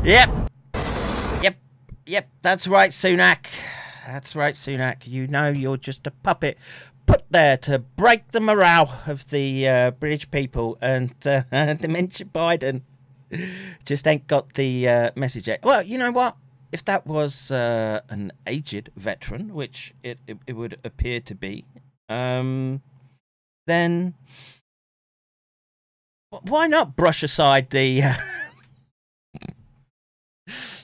yep. 0.09 0.30
Yep. 1.42 1.56
Yep. 2.06 2.28
That's 2.42 2.66
right, 2.66 2.90
Sunak. 2.90 3.46
That's 4.06 4.34
right, 4.34 4.54
Sunak. 4.54 5.06
You 5.06 5.26
know 5.26 5.48
you're 5.48 5.76
just 5.76 6.06
a 6.06 6.11
puppet 6.11 6.56
put 7.04 7.24
there 7.30 7.56
to 7.56 7.78
break 7.78 8.30
the 8.32 8.40
morale 8.40 9.00
of 9.06 9.28
the 9.30 9.68
uh, 9.68 9.90
British 9.92 10.30
people, 10.30 10.78
and 10.80 11.14
uh, 11.26 11.42
Dementia 11.74 12.26
Biden 12.26 12.82
just 13.84 14.06
ain't 14.06 14.26
got 14.26 14.54
the 14.54 14.88
uh, 14.88 15.11
message 15.14 15.48
yet. 15.48 15.62
Well, 15.62 15.82
you 15.82 15.98
know 15.98 16.11
what? 16.11 16.36
If 16.70 16.84
that 16.84 17.06
was 17.06 17.50
uh, 17.50 18.00
an 18.11 18.32
aged 18.46 18.90
veteran, 18.96 19.54
which 19.54 19.94
it, 20.02 20.18
it, 20.26 20.38
it 20.46 20.52
would 20.52 20.78
appear 20.84 21.20
to 21.20 21.34
be, 21.34 21.64
um, 22.09 22.82
then 23.66 24.14
why 26.30 26.66
not 26.66 26.94
brush 26.94 27.22
aside 27.22 27.70
the, 27.70 28.02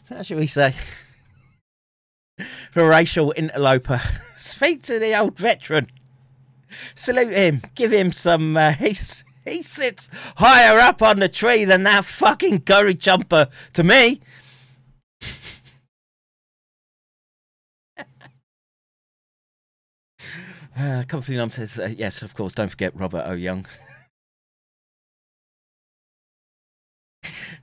how 0.08 0.22
should 0.22 0.38
we 0.38 0.46
say, 0.46 0.74
the 2.36 2.84
racial 2.84 3.32
interloper? 3.36 4.00
Speak 4.36 4.82
to 4.82 4.98
the 4.98 5.18
old 5.18 5.38
veteran 5.38 5.86
salute 6.94 7.32
him, 7.32 7.62
give 7.74 7.92
him 7.92 8.12
some. 8.12 8.56
Uh, 8.56 8.72
he's, 8.72 9.24
he 9.44 9.62
sits 9.62 10.08
higher 10.36 10.78
up 10.78 11.02
on 11.02 11.18
the 11.20 11.28
tree 11.28 11.64
than 11.64 11.82
that 11.84 12.04
fucking 12.04 12.60
curry 12.62 12.94
jumper 12.94 13.48
to 13.74 13.84
me. 13.84 14.20
uh, 20.78 21.04
Comfy 21.08 21.36
Nom 21.36 21.50
says, 21.50 21.78
uh, 21.78 21.92
yes, 21.96 22.22
of 22.22 22.34
course, 22.34 22.54
don't 22.54 22.70
forget 22.70 22.96
Robert 22.96 23.24
O. 23.26 23.32
Young. 23.32 23.66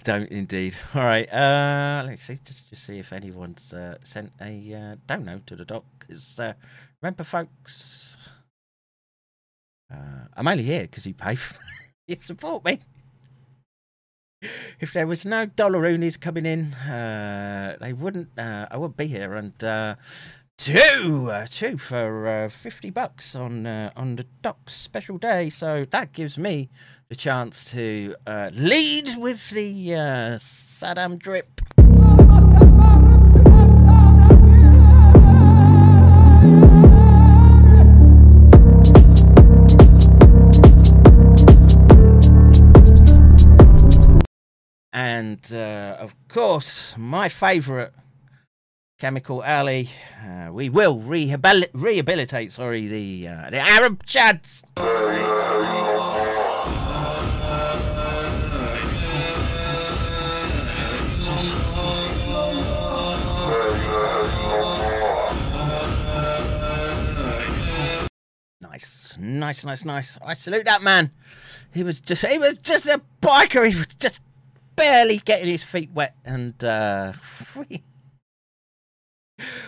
Don't 0.04 0.30
indeed. 0.30 0.76
All 0.96 1.02
right, 1.02 1.32
uh, 1.32 2.04
let's 2.08 2.24
see, 2.24 2.38
just, 2.44 2.70
just 2.70 2.86
see 2.86 3.00
if 3.00 3.14
anyone's 3.14 3.74
uh, 3.74 3.98
sent 4.04 4.32
a 4.42 4.74
uh, 4.74 4.96
download 5.08 5.46
to 5.48 5.56
the 5.56 5.66
doc. 5.66 5.84
Because 6.00 6.40
uh, 6.40 6.54
remember, 7.02 7.24
folks, 7.24 8.18
uh, 9.94 10.26
I'm 10.36 10.48
only 10.48 10.64
here 10.64 10.84
because 10.84 11.06
you 11.06 11.14
pay 11.14 11.36
for 11.36 11.56
you 12.08 12.16
support 12.16 12.66
me. 12.66 12.80
if 14.80 14.94
there 14.94 15.08
was 15.08 15.26
no 15.26 15.46
dollar 15.46 15.82
dollaroonies 15.82 16.20
coming 16.20 16.46
in, 16.46 16.74
uh, 16.74 17.78
they 17.80 17.94
wouldn't. 17.94 18.30
Uh, 18.38 18.68
I 18.72 18.78
wouldn't 18.78 18.98
be 18.98 19.08
here. 19.08 19.36
And 19.36 19.64
uh, 19.64 19.96
two, 20.58 21.30
uh, 21.32 21.48
two 21.50 21.78
for 21.78 22.28
uh, 22.28 22.50
fifty 22.50 22.90
bucks 22.90 23.36
on 23.36 23.66
uh, 23.66 23.92
on 23.96 24.16
the 24.16 24.26
docks 24.42 24.74
special 24.74 25.18
day. 25.18 25.50
So 25.50 25.86
that 25.92 26.14
gives 26.14 26.38
me 26.38 26.70
the 27.12 27.18
chance 27.18 27.66
to 27.66 28.16
uh, 28.26 28.50
lead 28.54 29.18
with 29.18 29.50
the 29.50 29.94
uh, 29.94 29.98
Saddam 30.38 31.20
drip. 31.20 31.60
And 44.94 45.54
uh, 45.54 45.98
of 46.00 46.16
course, 46.30 46.96
my 46.98 47.28
favourite 47.28 47.92
Chemical 49.02 49.42
Ali. 49.42 49.90
Uh, 50.24 50.54
we 50.54 50.70
will 50.70 50.98
rehabil- 50.98 51.68
rehabilitate, 51.74 52.54
sorry, 52.54 52.88
the 52.88 53.28
uh, 53.28 53.50
the 53.50 53.58
Arab 53.58 54.06
Chads. 54.06 55.81
Nice, 69.18 69.66
nice, 69.66 69.86
nice. 69.86 70.18
I 70.26 70.34
salute 70.34 70.66
that 70.66 70.82
man. 70.82 71.12
He 71.74 71.84
was 71.84 72.00
just 72.00 72.26
he 72.26 72.38
was 72.38 72.58
just 72.58 72.86
a 72.86 73.02
biker. 73.22 73.70
He 73.70 73.78
was 73.78 73.88
just 73.88 74.22
barely 74.76 75.18
getting 75.18 75.48
his 75.48 75.64
feet 75.64 75.92
wet, 75.94 76.16
and 76.26 76.62
uh, 76.64 77.14
we 77.56 77.84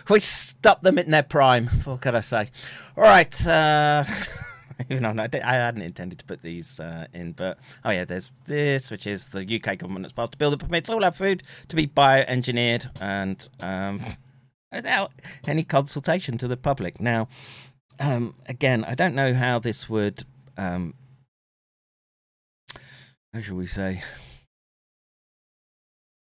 we 0.10 0.20
stopped 0.20 0.84
them 0.84 0.98
in 0.98 1.12
their 1.12 1.24
prime. 1.24 1.68
What 1.86 2.02
can 2.02 2.16
I 2.16 2.22
say? 2.22 2.50
All 2.98 3.04
right. 3.04 3.48
Uh, 3.48 4.04
even 4.90 5.04
though 5.04 5.24
I 5.24 5.30
I 5.44 5.54
hadn't 5.56 5.82
intended 5.82 6.20
to 6.20 6.26
put 6.26 6.42
these 6.42 6.80
uh, 6.80 7.08
in, 7.14 7.34
but 7.34 7.58
oh 7.86 7.92
yeah, 7.92 8.06
there's 8.06 8.32
this, 8.46 8.92
which 8.92 9.08
is 9.08 9.28
the 9.28 9.42
UK 9.42 9.78
government 9.78 10.06
has 10.06 10.14
passed 10.14 10.36
a 10.36 10.38
bill 10.38 10.52
that 10.52 10.58
permits 10.58 10.90
all 10.90 11.04
our 11.04 11.12
food 11.12 11.44
to 11.70 11.76
be 11.76 11.88
bioengineered 11.88 12.90
and 13.02 13.48
um, 13.60 14.02
without 14.72 15.12
any 15.48 15.64
consultation 15.64 16.38
to 16.38 16.48
the 16.48 16.58
public. 16.58 17.00
Now, 17.00 17.28
um, 18.00 18.36
again, 18.48 18.84
I 18.84 18.96
don't 18.96 19.16
know 19.16 19.34
how 19.34 19.60
this 19.60 19.90
would, 19.90 20.26
um, 20.58 20.94
how 23.34 23.42
shall 23.42 23.56
we 23.56 23.68
say, 23.68 24.02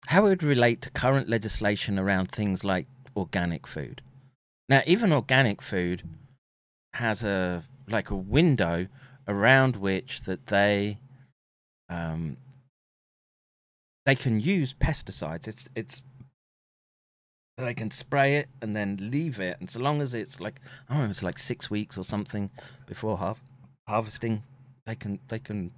how 0.06 0.26
it 0.26 0.28
would 0.30 0.42
relate 0.42 0.80
to 0.82 0.90
current 0.90 1.28
legislation 1.28 1.98
around 1.98 2.30
things 2.30 2.64
like 2.64 2.86
organic 3.16 3.66
food. 3.66 4.02
Now, 4.68 4.82
even 4.86 5.12
organic 5.12 5.62
food 5.62 6.02
has 6.94 7.22
a 7.22 7.62
like 7.88 8.10
a 8.10 8.16
window 8.16 8.86
around 9.26 9.76
which 9.76 10.22
that 10.22 10.46
they 10.46 10.98
um, 11.88 12.36
they 14.06 14.14
can 14.14 14.40
use 14.40 14.74
pesticides. 14.74 15.46
It's 15.48 15.68
it's 15.74 16.02
they 17.64 17.74
can 17.74 17.90
spray 17.90 18.36
it 18.36 18.48
and 18.62 18.74
then 18.74 18.98
leave 19.10 19.40
it, 19.40 19.56
and 19.60 19.68
so 19.68 19.80
long 19.80 20.00
as 20.00 20.14
it's 20.14 20.40
like 20.40 20.60
I 20.88 20.98
know, 20.98 21.04
it's 21.10 21.22
like 21.22 21.38
six 21.38 21.70
weeks 21.70 21.98
or 21.98 22.04
something 22.04 22.50
before 22.86 23.16
har- 23.18 23.36
harvesting, 23.88 24.42
they 24.86 24.94
can 24.94 25.18
they 25.28 25.38
can 25.38 25.72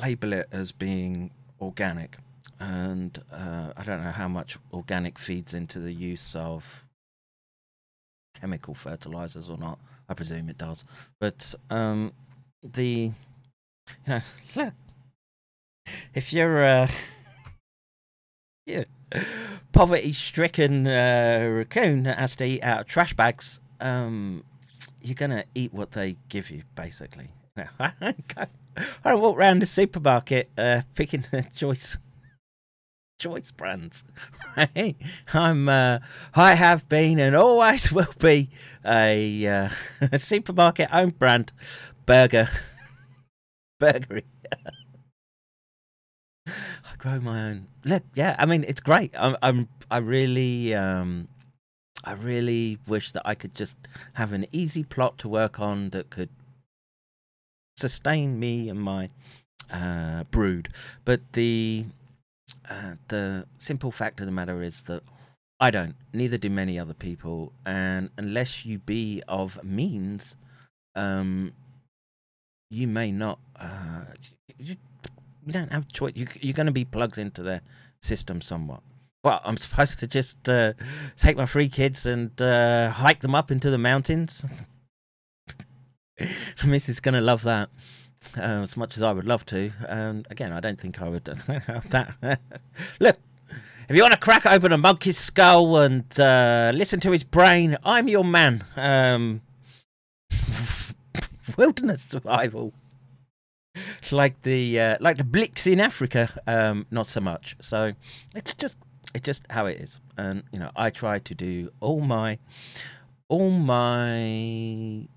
label 0.00 0.32
it 0.32 0.48
as 0.52 0.72
being 0.72 1.30
organic. 1.60 2.16
And 2.58 3.18
uh, 3.32 3.72
I 3.76 3.84
don't 3.84 4.02
know 4.02 4.12
how 4.12 4.28
much 4.28 4.56
organic 4.72 5.18
feeds 5.18 5.52
into 5.52 5.78
the 5.78 5.92
use 5.92 6.34
of 6.34 6.84
chemical 8.40 8.74
fertilizers 8.74 9.50
or 9.50 9.58
not. 9.58 9.78
I 10.08 10.14
presume 10.14 10.48
it 10.48 10.58
does. 10.58 10.84
But 11.20 11.54
um, 11.70 12.12
the 12.62 13.10
you 14.06 14.08
know 14.08 14.20
look 14.54 14.74
if 16.14 16.32
you're 16.32 16.64
uh, 16.64 16.88
yeah 18.66 18.84
poverty 19.76 20.10
stricken 20.10 20.86
uh, 20.86 21.50
raccoon 21.52 22.04
that 22.04 22.18
has 22.18 22.34
to 22.34 22.46
eat 22.46 22.62
out 22.62 22.80
of 22.80 22.86
trash 22.86 23.12
bags, 23.12 23.60
um, 23.80 24.42
you're 25.02 25.14
gonna 25.14 25.44
eat 25.54 25.72
what 25.74 25.92
they 25.92 26.16
give 26.28 26.50
you, 26.50 26.62
basically. 26.74 27.28
Now, 27.56 27.70
I 27.80 27.92
don't, 28.02 29.18
walk 29.18 29.38
around 29.38 29.62
the 29.62 29.66
supermarket 29.66 30.50
uh, 30.58 30.82
picking 30.94 31.24
the 31.30 31.42
choice 31.54 31.96
choice 33.18 33.50
brands. 33.50 34.04
I'm 35.32 35.70
uh, 35.70 36.00
I 36.34 36.52
have 36.52 36.86
been 36.90 37.18
and 37.18 37.34
always 37.34 37.90
will 37.90 38.12
be 38.18 38.50
a, 38.84 39.46
uh, 39.46 39.68
a 40.12 40.18
supermarket 40.18 40.90
owned 40.92 41.18
brand 41.18 41.50
burger 42.04 42.50
burgery. 43.80 44.24
Grow 46.98 47.20
my 47.20 47.50
own. 47.50 47.66
Look, 47.84 48.02
yeah, 48.14 48.36
I 48.38 48.46
mean 48.46 48.64
it's 48.66 48.80
great. 48.80 49.12
I'm, 49.18 49.36
I'm 49.42 49.68
I 49.90 49.98
really 49.98 50.74
um 50.74 51.28
I 52.04 52.12
really 52.12 52.78
wish 52.86 53.12
that 53.12 53.22
I 53.24 53.34
could 53.34 53.54
just 53.54 53.76
have 54.14 54.32
an 54.32 54.46
easy 54.52 54.84
plot 54.84 55.18
to 55.18 55.28
work 55.28 55.60
on 55.60 55.90
that 55.90 56.10
could 56.10 56.30
sustain 57.76 58.38
me 58.38 58.68
and 58.68 58.80
my 58.80 59.10
uh, 59.70 60.24
brood. 60.30 60.68
But 61.04 61.20
the 61.32 61.86
uh, 62.70 62.94
the 63.08 63.46
simple 63.58 63.90
fact 63.90 64.20
of 64.20 64.26
the 64.26 64.32
matter 64.32 64.62
is 64.62 64.82
that 64.84 65.02
I 65.58 65.70
don't. 65.70 65.96
Neither 66.12 66.38
do 66.38 66.50
many 66.50 66.78
other 66.78 66.94
people, 66.94 67.52
and 67.64 68.10
unless 68.16 68.64
you 68.64 68.78
be 68.78 69.22
of 69.26 69.62
means, 69.64 70.36
um, 70.94 71.52
you 72.70 72.86
may 72.86 73.10
not. 73.10 73.38
Uh, 73.58 74.02
you, 74.58 74.76
you 75.46 75.52
don't 75.52 75.72
have 75.72 75.88
choice. 75.88 76.12
You, 76.14 76.26
you're 76.40 76.54
going 76.54 76.66
to 76.66 76.72
be 76.72 76.84
plugged 76.84 77.18
into 77.18 77.42
their 77.42 77.62
system 78.00 78.40
somewhat. 78.40 78.80
Well, 79.24 79.40
I'm 79.44 79.56
supposed 79.56 79.98
to 80.00 80.06
just 80.06 80.48
uh, 80.48 80.74
take 81.16 81.36
my 81.36 81.46
three 81.46 81.68
kids 81.68 82.04
and 82.04 82.40
uh, 82.40 82.90
hike 82.90 83.20
them 83.20 83.34
up 83.34 83.50
into 83.50 83.70
the 83.70 83.78
mountains. 83.78 84.44
Missus 86.66 87.00
going 87.00 87.14
to 87.14 87.20
love 87.20 87.42
that 87.42 87.70
uh, 88.36 88.62
as 88.62 88.76
much 88.76 88.96
as 88.96 89.02
I 89.02 89.12
would 89.12 89.26
love 89.26 89.46
to. 89.46 89.72
And 89.88 90.26
again, 90.30 90.52
I 90.52 90.60
don't 90.60 90.78
think 90.78 91.00
I 91.00 91.08
would 91.08 91.26
have 91.66 91.90
that. 91.90 92.40
Look, 93.00 93.18
if 93.88 93.94
you 93.94 94.02
want 94.02 94.14
to 94.14 94.20
crack 94.20 94.46
open 94.46 94.72
a 94.72 94.78
monkey's 94.78 95.18
skull 95.18 95.76
and 95.78 96.04
uh, 96.18 96.72
listen 96.74 96.98
to 97.00 97.12
his 97.12 97.22
brain, 97.22 97.76
I'm 97.84 98.08
your 98.08 98.24
man. 98.24 98.64
Um, 98.74 99.42
wilderness 101.56 102.02
survival. 102.02 102.72
Like 104.10 104.42
the 104.42 104.80
uh, 104.80 104.96
like 105.00 105.16
the 105.16 105.24
Blix 105.24 105.66
in 105.66 105.80
Africa, 105.80 106.30
um, 106.46 106.86
not 106.90 107.06
so 107.06 107.20
much. 107.20 107.56
So 107.60 107.92
it's 108.34 108.54
just 108.54 108.76
it's 109.14 109.24
just 109.24 109.44
how 109.50 109.66
it 109.66 109.80
is, 109.80 110.00
and 110.16 110.42
you 110.52 110.58
know 110.58 110.70
I 110.76 110.90
try 110.90 111.18
to 111.18 111.34
do 111.34 111.70
all 111.80 112.00
my 112.00 112.38
all 113.28 113.50
my 113.50 115.08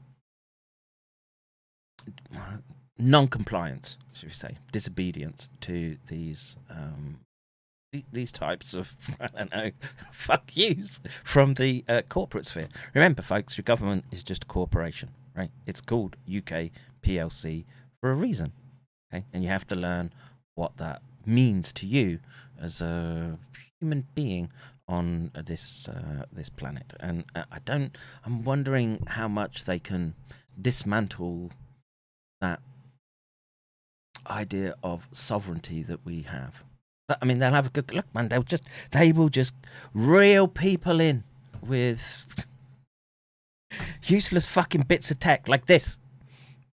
non-compliance, 2.98 3.98
should 4.14 4.30
we 4.30 4.34
say, 4.34 4.58
disobedience 4.72 5.50
to 5.62 5.98
these 6.08 6.58
um, 6.70 7.20
th- 7.92 8.06
these 8.12 8.32
types 8.32 8.74
of 8.74 8.94
I 9.20 9.28
don't 9.28 9.52
know, 9.52 9.72
fuck 10.12 10.56
yous 10.56 11.00
from 11.24 11.54
the 11.56 11.84
uh, 11.88 12.02
corporate 12.10 12.46
sphere. 12.46 12.70
Remember, 12.94 13.22
folks, 13.22 13.58
your 13.58 13.64
government 13.64 14.06
is 14.12 14.24
just 14.24 14.44
a 14.44 14.48
corporation, 14.48 15.10
right? 15.36 15.52
It's 15.66 15.82
called 15.82 16.16
UK 16.28 16.72
PLC 17.02 17.66
for 18.02 18.12
a 18.12 18.16
reason, 18.16 18.54
okay? 19.12 19.26
And 19.34 19.44
you 19.44 19.50
have 19.50 19.68
to 19.68 19.76
learn 19.76 20.12
what 20.56 20.78
that 20.78 21.02
means 21.26 21.72
to 21.74 21.86
you 21.86 22.20
as 22.60 22.82
a 22.82 23.38
human 23.80 24.08
being 24.16 24.52
on 24.88 25.32
this 25.46 25.88
uh, 25.88 26.26
this 26.32 26.50
planet. 26.50 26.94
And 27.00 27.24
uh, 27.36 27.44
I 27.52 27.60
don't. 27.60 27.98
I'm 28.26 28.44
wondering 28.44 29.04
how 29.08 29.28
much 29.28 29.66
they 29.66 29.80
can 29.80 30.16
dismantle 30.60 31.52
that 32.42 32.60
idea 34.28 34.76
of 34.84 35.08
sovereignty 35.12 35.84
that 35.84 36.06
we 36.06 36.24
have. 36.24 36.64
I 37.22 37.26
mean, 37.26 37.40
they'll 37.40 37.54
have 37.54 37.68
a 37.68 37.72
good 37.72 37.94
look, 37.94 38.14
man. 38.14 38.30
They'll 38.30 38.44
just 38.44 38.64
they 38.92 39.12
will 39.12 39.30
just 39.30 39.54
reel 39.94 40.48
people 40.48 41.00
in 41.00 41.24
with 41.62 42.46
useless 44.04 44.46
fucking 44.46 44.84
bits 44.84 45.12
of 45.12 45.20
tech 45.20 45.48
like 45.48 45.66
this, 45.66 45.98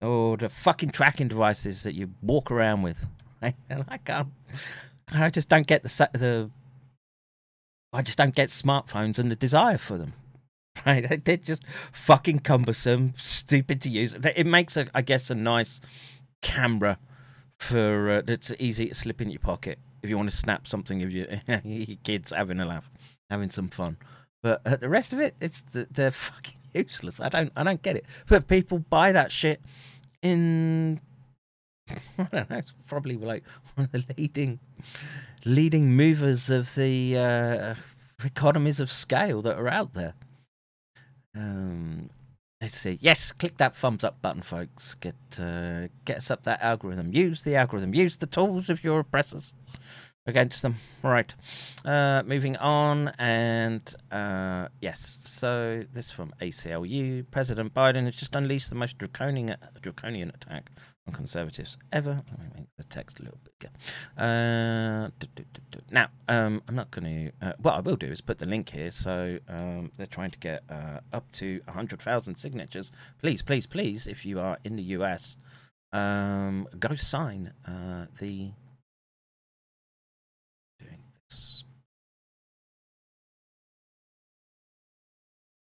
or 0.01 0.37
the 0.37 0.49
fucking 0.49 0.91
tracking 0.91 1.27
devices 1.27 1.83
that 1.83 1.93
you 1.93 2.09
walk 2.21 2.51
around 2.51 2.81
with. 2.81 3.05
And 3.69 3.85
I 3.87 3.97
can't. 3.97 4.29
I 5.11 5.29
just 5.29 5.47
don't 5.47 5.67
get 5.67 5.83
the 5.83 6.09
the. 6.13 6.49
I 7.93 8.01
just 8.01 8.17
don't 8.17 8.33
get 8.33 8.49
smartphones 8.49 9.19
and 9.19 9.31
the 9.31 9.35
desire 9.35 9.77
for 9.77 9.97
them. 9.97 10.13
Right? 10.85 11.23
They're 11.23 11.37
just 11.37 11.63
fucking 11.91 12.39
cumbersome, 12.39 13.13
stupid 13.17 13.81
to 13.81 13.89
use. 13.89 14.13
It 14.13 14.45
makes 14.45 14.77
a, 14.77 14.87
I 14.93 15.01
guess, 15.01 15.31
a 15.31 15.35
nice 15.35 15.81
camera 16.43 16.99
for 17.59 18.09
uh, 18.09 18.21
it's 18.27 18.51
easy 18.59 18.89
to 18.89 18.95
slip 18.95 19.19
in 19.19 19.31
your 19.31 19.39
pocket 19.39 19.79
if 20.03 20.09
you 20.09 20.17
want 20.17 20.29
to 20.29 20.35
snap 20.35 20.67
something 20.67 21.01
of 21.03 21.11
your, 21.11 21.27
your 21.63 21.97
kids 22.03 22.31
having 22.31 22.59
a 22.59 22.65
laugh, 22.65 22.89
having 23.29 23.49
some 23.49 23.69
fun. 23.69 23.97
But 24.43 24.61
uh, 24.65 24.75
the 24.75 24.89
rest 24.89 25.13
of 25.13 25.19
it, 25.19 25.35
it's 25.41 25.63
they're 25.71 26.11
fucking 26.11 26.56
useless. 26.73 27.19
I 27.19 27.29
don't 27.29 27.51
I 27.55 27.63
don't 27.63 27.81
get 27.81 27.95
it. 27.95 28.05
But 28.27 28.47
people 28.47 28.79
buy 28.79 29.11
that 29.11 29.31
shit 29.31 29.61
in 30.21 30.99
I 31.89 32.23
don't 32.31 32.49
know. 32.49 32.57
It's 32.57 32.73
probably 32.87 33.17
like 33.17 33.43
one 33.75 33.85
of 33.85 33.91
the 33.91 34.15
leading 34.17 34.59
leading 35.45 35.95
movers 35.95 36.49
of 36.49 36.75
the 36.75 37.17
uh, 37.17 37.75
economies 38.25 38.79
of 38.79 38.91
scale 38.91 39.41
that 39.43 39.57
are 39.57 39.67
out 39.67 39.93
there. 39.93 40.13
Um, 41.35 42.09
let's 42.59 42.77
see. 42.77 42.97
Yes, 43.01 43.31
click 43.31 43.57
that 43.57 43.75
thumbs 43.75 44.03
up 44.03 44.21
button, 44.21 44.41
folks. 44.41 44.95
Get 44.95 45.15
uh, 45.39 45.87
get 46.05 46.17
us 46.17 46.31
up 46.31 46.43
that 46.43 46.61
algorithm. 46.61 47.13
Use 47.13 47.43
the 47.43 47.55
algorithm. 47.55 47.93
Use 47.93 48.17
the 48.17 48.27
tools 48.27 48.69
of 48.69 48.83
your 48.83 48.99
oppressors 48.99 49.53
against 50.27 50.61
them. 50.61 50.75
Right. 51.01 51.33
Uh, 51.85 52.21
moving 52.25 52.57
on, 52.57 53.13
and 53.17 53.95
uh, 54.11 54.67
yes, 54.81 55.23
so 55.25 55.85
this 55.93 56.11
from 56.11 56.33
ACLU. 56.41 57.25
President 57.31 57.73
Biden 57.73 58.05
has 58.05 58.15
just 58.15 58.35
unleashed 58.35 58.69
the 58.69 58.75
most 58.75 58.97
draconian 58.97 59.55
draconian 59.81 60.29
attack 60.29 60.69
on 61.07 61.13
conservatives 61.13 61.77
ever. 61.93 62.21
Let 62.29 62.39
me 62.39 62.45
make 62.55 62.67
the 62.77 62.83
text 62.83 63.19
a 63.19 63.23
little 63.23 63.39
bigger. 63.43 63.73
Uh, 64.17 65.09
do, 65.19 65.27
do, 65.35 65.43
do, 65.71 65.79
now, 65.91 66.07
um, 66.27 66.61
I'm 66.67 66.75
not 66.75 66.91
going 66.91 67.31
to. 67.41 67.47
Uh, 67.47 67.53
what 67.61 67.75
I 67.75 67.79
will 67.79 67.95
do 67.95 68.07
is 68.07 68.19
put 68.19 68.37
the 68.37 68.45
link 68.45 68.69
here. 68.69 68.91
So 68.91 69.39
um, 69.47 69.91
they're 69.97 70.05
trying 70.05 70.31
to 70.31 70.39
get 70.39 70.63
uh, 70.69 70.99
up 71.13 71.31
to 71.33 71.61
100,000 71.65 72.35
signatures. 72.35 72.91
Please, 73.21 73.41
please, 73.41 73.65
please, 73.65 74.07
if 74.07 74.25
you 74.25 74.39
are 74.39 74.57
in 74.65 74.75
the 74.75 74.83
US, 74.83 75.37
um, 75.93 76.67
go 76.79 76.95
sign 76.95 77.53
uh, 77.65 78.07
the 78.19 78.51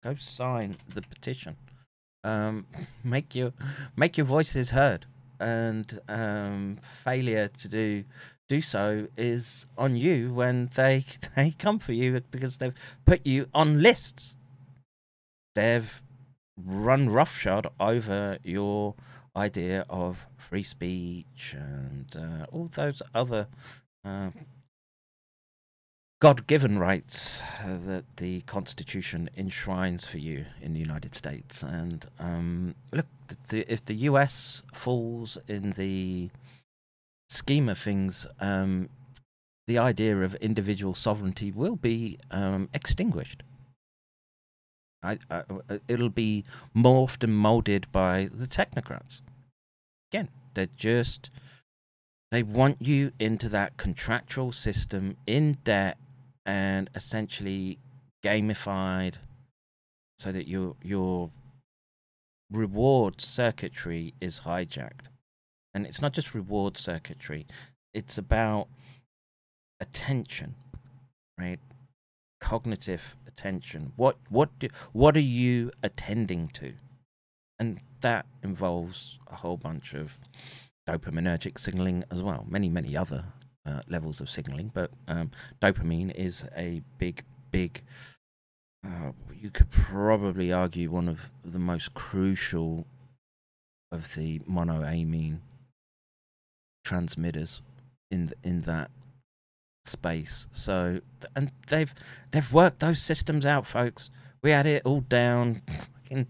Go 0.02 0.14
sign 0.14 0.76
the 0.94 1.02
petition. 1.02 1.56
Um, 2.24 2.66
make 3.04 3.34
your 3.34 3.52
make 3.96 4.16
your 4.16 4.26
voices 4.26 4.70
heard, 4.70 5.06
and 5.40 6.00
um, 6.08 6.78
failure 6.82 7.48
to 7.48 7.68
do 7.68 8.04
do 8.48 8.60
so 8.60 9.08
is 9.16 9.66
on 9.76 9.96
you 9.96 10.32
when 10.32 10.70
they 10.74 11.04
they 11.36 11.50
come 11.58 11.78
for 11.78 11.92
you 11.92 12.20
because 12.30 12.58
they've 12.58 12.74
put 13.04 13.26
you 13.26 13.48
on 13.54 13.82
lists. 13.82 14.36
They've 15.54 16.02
run 16.56 17.08
roughshod 17.08 17.68
over 17.80 18.38
your 18.42 18.94
idea 19.36 19.84
of 19.88 20.26
free 20.36 20.62
speech 20.62 21.54
and 21.56 22.16
uh, 22.16 22.46
all 22.50 22.70
those 22.74 23.02
other 23.14 23.46
uh, 24.04 24.30
God 26.20 26.48
given 26.48 26.80
rights 26.80 27.40
uh, 27.62 27.76
that 27.86 28.16
the 28.16 28.40
Constitution 28.40 29.30
enshrines 29.36 30.04
for 30.04 30.18
you 30.18 30.46
in 30.60 30.72
the 30.72 30.80
United 30.80 31.14
States. 31.14 31.62
And 31.62 32.04
um, 32.18 32.74
look, 32.92 33.06
the, 33.48 33.72
if 33.72 33.84
the 33.84 33.94
US 33.94 34.64
falls 34.74 35.38
in 35.46 35.72
the 35.72 36.30
scheme 37.28 37.68
of 37.68 37.78
things, 37.78 38.26
um, 38.40 38.88
the 39.68 39.78
idea 39.78 40.20
of 40.22 40.34
individual 40.36 40.94
sovereignty 40.94 41.52
will 41.52 41.76
be 41.76 42.18
um, 42.32 42.68
extinguished. 42.74 43.44
I, 45.00 45.18
I, 45.30 45.42
uh, 45.70 45.78
it'll 45.86 46.08
be 46.08 46.44
morphed 46.76 47.22
and 47.22 47.36
molded 47.36 47.86
by 47.92 48.28
the 48.32 48.46
technocrats. 48.46 49.20
Again, 50.10 50.30
they're 50.54 50.68
just. 50.76 51.30
They 52.32 52.42
want 52.42 52.82
you 52.82 53.12
into 53.18 53.48
that 53.50 53.76
contractual 53.76 54.52
system 54.52 55.16
in 55.26 55.58
debt 55.64 55.96
and 56.48 56.88
essentially 56.94 57.78
gamified 58.24 59.16
so 60.18 60.32
that 60.32 60.48
your 60.48 60.74
your 60.82 61.30
reward 62.50 63.20
circuitry 63.20 64.14
is 64.18 64.40
hijacked. 64.40 65.08
And 65.74 65.86
it's 65.86 66.00
not 66.00 66.14
just 66.14 66.34
reward 66.34 66.78
circuitry, 66.78 67.46
it's 67.92 68.16
about 68.16 68.68
attention, 69.78 70.54
right? 71.38 71.60
Cognitive 72.40 73.14
attention. 73.26 73.92
What 73.96 74.16
what 74.30 74.58
do, 74.58 74.68
what 74.92 75.16
are 75.16 75.30
you 75.44 75.70
attending 75.82 76.48
to? 76.54 76.72
And 77.58 77.80
that 78.00 78.24
involves 78.42 79.18
a 79.30 79.36
whole 79.36 79.58
bunch 79.58 79.92
of 79.92 80.16
dopaminergic 80.88 81.58
signaling 81.58 82.04
as 82.10 82.22
well. 82.22 82.46
Many, 82.48 82.70
many 82.70 82.96
other 82.96 83.24
uh, 83.68 83.80
levels 83.88 84.20
of 84.20 84.30
signaling, 84.30 84.70
but 84.72 84.90
um, 85.06 85.30
dopamine 85.60 86.14
is 86.14 86.44
a 86.56 86.82
big, 86.98 87.24
big. 87.50 87.82
Uh, 88.86 89.12
you 89.34 89.50
could 89.50 89.70
probably 89.70 90.52
argue 90.52 90.90
one 90.90 91.08
of 91.08 91.30
the 91.44 91.58
most 91.58 91.94
crucial 91.94 92.86
of 93.90 94.14
the 94.14 94.38
monoamine 94.40 95.38
transmitters 96.84 97.60
in 98.10 98.32
in 98.42 98.62
that 98.62 98.90
space. 99.84 100.46
So, 100.52 101.00
and 101.34 101.50
they've 101.68 101.92
they've 102.30 102.52
worked 102.52 102.80
those 102.80 103.02
systems 103.02 103.44
out, 103.44 103.66
folks. 103.66 104.10
We 104.42 104.50
had 104.50 104.66
it 104.66 104.82
all 104.84 105.00
down 105.00 105.62
when 106.08 106.26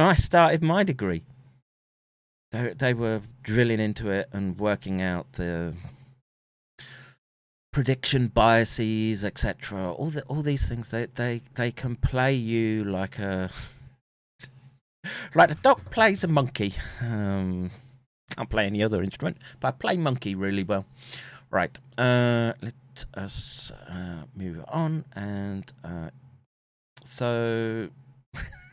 I 0.00 0.14
started 0.14 0.62
my 0.62 0.82
degree. 0.82 1.22
They 2.50 2.74
they 2.76 2.94
were 2.94 3.22
drilling 3.42 3.80
into 3.80 4.10
it 4.10 4.28
and 4.32 4.58
working 4.58 5.00
out 5.00 5.32
the 5.34 5.74
prediction 7.74 8.28
biases, 8.28 9.24
etc. 9.24 9.92
All 9.92 10.10
the, 10.10 10.22
all 10.22 10.42
these 10.42 10.68
things 10.68 10.88
they, 10.88 11.06
they 11.06 11.42
they 11.56 11.72
can 11.72 11.96
play 11.96 12.32
you 12.32 12.84
like 12.84 13.18
a 13.18 13.50
like 15.34 15.50
a 15.50 15.56
dog 15.56 15.80
plays 15.90 16.22
a 16.22 16.28
monkey. 16.28 16.74
Um, 17.00 17.72
can't 18.30 18.48
play 18.48 18.66
any 18.66 18.80
other 18.82 19.02
instrument, 19.02 19.38
but 19.58 19.68
I 19.68 19.70
play 19.72 19.96
monkey 19.96 20.36
really 20.36 20.62
well. 20.62 20.86
Right. 21.50 21.76
Uh, 21.98 22.52
let 22.62 23.04
us 23.14 23.72
uh, 23.88 24.22
move 24.36 24.64
on, 24.68 25.04
and 25.16 25.70
uh, 25.82 26.10
so 27.04 27.88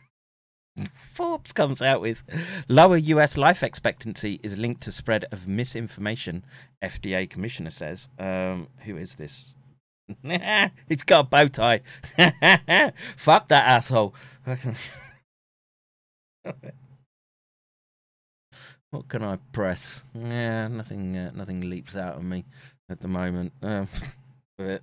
Forbes 1.12 1.52
comes 1.52 1.82
out 1.82 2.00
with 2.00 2.24
lower 2.68 2.96
US 2.96 3.36
life 3.36 3.62
expectancy 3.62 4.40
is 4.42 4.58
linked 4.58 4.80
to 4.82 4.92
spread 4.92 5.26
of 5.30 5.46
misinformation. 5.46 6.44
FDA 6.82 7.28
commissioner 7.28 7.70
says. 7.70 8.08
Um, 8.18 8.68
who 8.84 8.96
is 8.96 9.16
this? 9.16 9.54
He's 10.88 11.02
got 11.04 11.20
a 11.20 11.24
bow 11.24 11.48
tie. 11.48 11.80
Fuck 13.16 13.48
that 13.48 13.68
asshole. 13.68 14.14
what 18.90 19.08
can 19.08 19.22
I 19.22 19.36
press? 19.52 20.02
Yeah, 20.14 20.68
nothing. 20.68 21.16
Uh, 21.16 21.32
nothing 21.34 21.60
leaps 21.60 21.96
out 21.96 22.16
of 22.16 22.24
me 22.24 22.44
at 22.88 23.00
the 23.00 23.08
moment. 23.08 23.52
Um, 23.62 23.88
but 24.56 24.82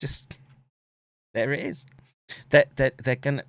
just 0.00 0.36
there 1.32 1.52
it 1.52 1.60
is. 1.60 1.86
That 2.50 2.68
they're, 2.76 2.92
they're, 3.02 3.16
gonna. 3.16 3.44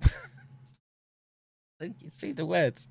you 1.80 2.10
see 2.10 2.32
the 2.32 2.46
words. 2.46 2.88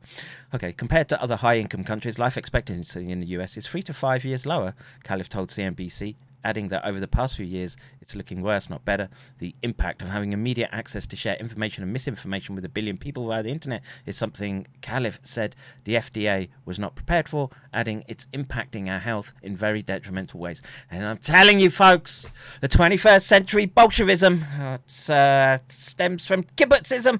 Okay, 0.54 0.74
compared 0.74 1.10
to 1.10 1.22
other 1.22 1.36
high 1.36 1.58
income 1.58 1.84
countries, 1.84 2.20
life 2.20 2.38
expectancy 2.38 3.12
in 3.12 3.20
the 3.20 3.28
US 3.28 3.58
is 3.58 3.68
three 3.68 3.84
to 3.84 3.94
five 3.94 4.26
years 4.26 4.46
lower, 4.46 4.74
Califf 5.04 5.30
told 5.30 5.50
CNBC, 5.50 6.16
adding 6.44 6.70
that 6.70 6.86
over 6.86 7.00
the 7.00 7.08
past 7.08 7.36
few 7.36 7.46
years, 7.46 7.78
it's 8.02 8.16
looking 8.16 8.42
worse, 8.42 8.70
not 8.70 8.86
better. 8.86 9.10
The 9.40 9.56
impact 9.64 10.02
of 10.02 10.10
having 10.10 10.34
immediate 10.34 10.70
access 10.72 11.06
to 11.08 11.16
share 11.16 11.36
information 11.36 11.84
and 11.84 11.94
misinformation 11.94 12.56
with 12.56 12.66
a 12.66 12.70
billion 12.70 12.98
people 12.98 13.28
via 13.28 13.44
the 13.44 13.50
internet 13.50 13.82
is 14.06 14.18
something 14.18 14.68
Califf 14.82 15.20
said 15.24 15.56
the 15.84 15.96
FDA 15.96 16.50
was 16.66 16.80
not 16.80 16.96
prepared 16.96 17.28
for, 17.28 17.50
adding 17.74 18.04
it's 18.08 18.28
impacting 18.34 18.88
our 18.88 19.00
health 19.00 19.34
in 19.42 19.56
very 19.56 19.82
detrimental 19.82 20.40
ways. 20.40 20.62
And 20.90 21.06
I'm 21.06 21.18
telling 21.18 21.60
you, 21.60 21.70
folks, 21.70 22.26
the 22.62 22.70
21st 22.70 23.22
century 23.22 23.66
Bolshevism 23.66 24.44
uh, 24.60 25.58
stems 25.70 26.26
from 26.26 26.44
kibbutzism. 26.44 27.20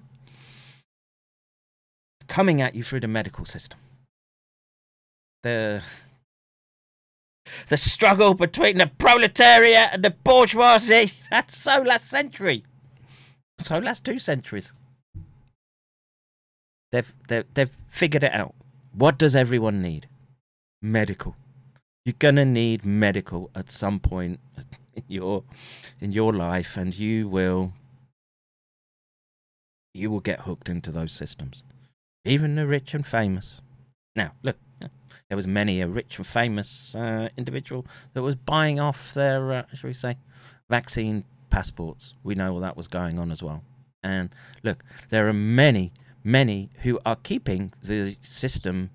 It's 2.20 2.26
coming 2.28 2.62
at 2.62 2.76
you 2.76 2.84
through 2.84 3.02
the 3.02 3.08
medical 3.08 3.46
system. 3.46 3.80
The 5.44 5.82
the 7.68 7.78
struggle 7.78 8.34
between 8.34 8.78
the 8.78 8.88
proletariat 8.88 9.90
and 9.94 10.04
the 10.04 10.12
bourgeoisie. 10.12 11.14
That's 11.32 11.58
so 11.58 11.82
last 11.82 12.08
century. 12.10 12.64
So 13.62 13.80
last 13.80 14.06
two 14.06 14.20
centuries. 14.20 14.74
They've, 16.92 17.14
they've, 17.28 17.46
they've 17.54 17.78
figured 17.88 18.24
it 18.24 18.34
out. 18.34 18.56
What 18.94 19.18
does 19.18 19.36
everyone 19.36 19.82
need? 19.82 20.08
Medical. 20.82 21.36
You're 22.06 22.16
gonna 22.18 22.46
need 22.46 22.86
medical 22.86 23.52
at 23.54 23.70
some 23.70 24.00
point 24.00 24.40
in 24.96 25.04
your 25.08 25.44
in 26.00 26.12
your 26.12 26.34
life, 26.34 26.76
and 26.76 26.98
you 26.98 27.28
will 27.28 27.74
you 29.94 30.10
will 30.10 30.20
get 30.20 30.42
hooked 30.42 30.70
into 30.70 30.92
those 30.92 31.12
systems. 31.12 31.64
even 32.26 32.56
the 32.56 32.66
rich 32.66 32.94
and 32.94 33.06
famous. 33.06 33.62
Now, 34.16 34.34
look, 34.44 34.58
there 35.30 35.36
was 35.36 35.48
many 35.48 35.82
a 35.82 35.88
rich 35.88 36.18
and 36.18 36.28
famous 36.28 36.96
uh, 36.96 37.30
individual 37.38 37.86
that 38.14 38.24
was 38.24 38.36
buying 38.36 38.80
off 38.80 39.14
their, 39.14 39.54
uh, 39.54 39.64
shall 39.74 39.90
we 39.90 39.94
say, 39.94 40.18
vaccine 40.70 41.24
passports. 41.50 42.16
We 42.24 42.36
know 42.36 42.54
all 42.54 42.60
that 42.62 42.76
was 42.76 42.88
going 42.88 43.20
on 43.20 43.32
as 43.32 43.42
well. 43.44 43.64
And 44.04 44.30
look, 44.64 44.84
there 45.10 45.28
are 45.28 45.34
many, 45.34 45.94
many 46.24 46.72
who 46.82 47.00
are 47.06 47.16
keeping 47.16 47.74
the 47.84 48.16
system 48.22 48.90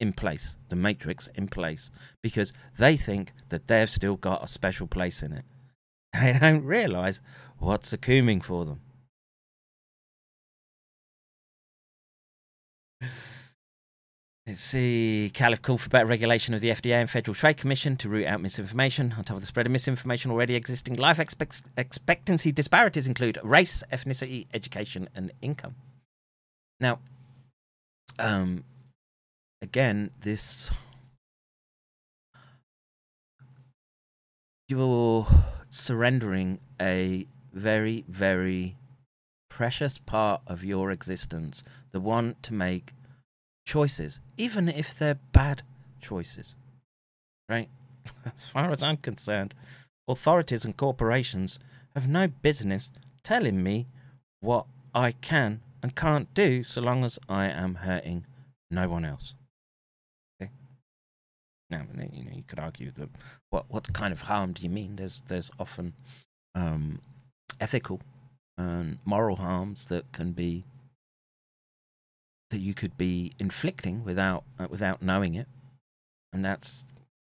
in 0.00 0.12
place, 0.12 0.56
the 0.68 0.76
matrix 0.76 1.28
in 1.34 1.48
place, 1.48 1.90
because 2.22 2.52
they 2.78 2.96
think 2.96 3.32
that 3.50 3.68
they've 3.68 3.90
still 3.90 4.16
got 4.16 4.42
a 4.42 4.48
special 4.48 4.86
place 4.86 5.22
in 5.22 5.32
it. 5.32 5.44
They 6.20 6.38
don't 6.38 6.64
realize 6.64 7.20
what's 7.58 7.92
accuming 7.92 8.40
for 8.40 8.64
them. 8.64 8.80
Let's 14.46 14.60
see. 14.60 15.30
Califf 15.32 15.62
called 15.62 15.80
for 15.80 15.88
better 15.88 16.04
regulation 16.04 16.52
of 16.52 16.60
the 16.60 16.68
FDA 16.68 17.00
and 17.00 17.08
Federal 17.08 17.34
Trade 17.34 17.56
Commission 17.56 17.96
to 17.96 18.10
root 18.10 18.26
out 18.26 18.42
misinformation. 18.42 19.14
On 19.16 19.24
top 19.24 19.36
of 19.36 19.40
the 19.40 19.46
spread 19.46 19.64
of 19.64 19.72
misinformation 19.72 20.30
already 20.30 20.54
existing, 20.54 20.96
life 20.96 21.18
expect- 21.18 21.62
expectancy 21.78 22.52
disparities 22.52 23.06
include 23.06 23.38
race, 23.42 23.82
ethnicity, 23.90 24.46
education, 24.52 25.08
and 25.14 25.32
income. 25.40 25.76
Now, 26.78 26.98
um, 28.18 28.64
again, 29.62 30.10
this 30.20 30.70
you're 34.68 35.26
surrendering 35.70 36.58
a 36.78 37.26
very, 37.54 38.04
very 38.08 38.76
precious 39.48 39.96
part 39.96 40.42
of 40.46 40.62
your 40.62 40.90
existence, 40.90 41.62
the 41.92 42.00
one 42.00 42.36
to 42.42 42.52
make 42.52 42.92
choices, 43.64 44.20
even 44.36 44.68
if 44.68 44.96
they're 44.96 45.18
bad 45.32 45.62
choices. 46.00 46.54
Right? 47.48 47.68
As 48.24 48.46
far 48.46 48.70
as 48.70 48.82
I'm 48.82 48.98
concerned, 48.98 49.54
authorities 50.08 50.64
and 50.64 50.76
corporations 50.76 51.58
have 51.94 52.08
no 52.08 52.28
business 52.28 52.90
telling 53.22 53.62
me 53.62 53.86
what 54.40 54.66
I 54.94 55.12
can 55.12 55.60
and 55.82 55.94
can't 55.94 56.32
do 56.34 56.64
so 56.64 56.80
long 56.80 57.04
as 57.04 57.18
I 57.28 57.46
am 57.46 57.76
hurting 57.76 58.26
no 58.70 58.88
one 58.88 59.04
else. 59.04 59.34
Okay? 60.40 60.50
Now, 61.70 61.82
you 62.12 62.24
know, 62.24 62.32
you 62.32 62.42
could 62.46 62.58
argue 62.58 62.90
that 62.92 63.08
what 63.50 63.66
what 63.68 63.92
kind 63.92 64.12
of 64.12 64.22
harm 64.22 64.52
do 64.52 64.62
you 64.62 64.70
mean? 64.70 64.96
There's 64.96 65.22
there's 65.28 65.50
often 65.58 65.94
um, 66.54 67.00
ethical 67.60 68.00
and 68.56 68.98
moral 69.04 69.36
harms 69.36 69.86
that 69.86 70.10
can 70.12 70.32
be 70.32 70.64
that 72.54 72.60
you 72.60 72.72
could 72.72 72.96
be 72.96 73.32
inflicting 73.40 74.04
without 74.04 74.44
uh, 74.60 74.68
without 74.70 75.02
knowing 75.02 75.34
it, 75.34 75.48
and 76.32 76.44
that's 76.44 76.80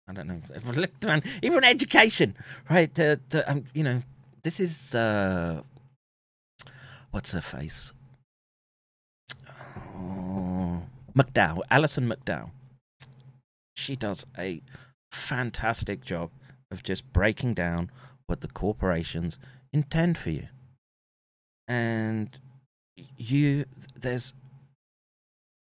I 0.08 0.12
don't 0.12 0.26
know. 0.26 0.40
Even 1.42 1.62
education, 1.62 2.36
right? 2.68 2.92
The, 2.92 3.20
the, 3.28 3.48
um, 3.48 3.64
you 3.72 3.84
know, 3.84 4.02
this 4.42 4.58
is 4.58 4.96
uh, 4.96 5.62
what's 7.12 7.30
her 7.30 7.40
face? 7.40 7.92
Oh, 9.94 10.82
McDowell, 11.16 11.62
Alison 11.70 12.08
McDowell. 12.08 12.50
She 13.76 13.94
does 13.94 14.26
a 14.36 14.60
fantastic 15.12 16.04
job 16.04 16.30
of 16.72 16.82
just 16.82 17.10
breaking 17.12 17.54
down 17.54 17.92
what 18.26 18.40
the 18.40 18.48
corporations 18.48 19.38
intend 19.72 20.18
for 20.18 20.30
you, 20.30 20.48
and 21.68 22.36
you 23.16 23.66
there's 23.94 24.34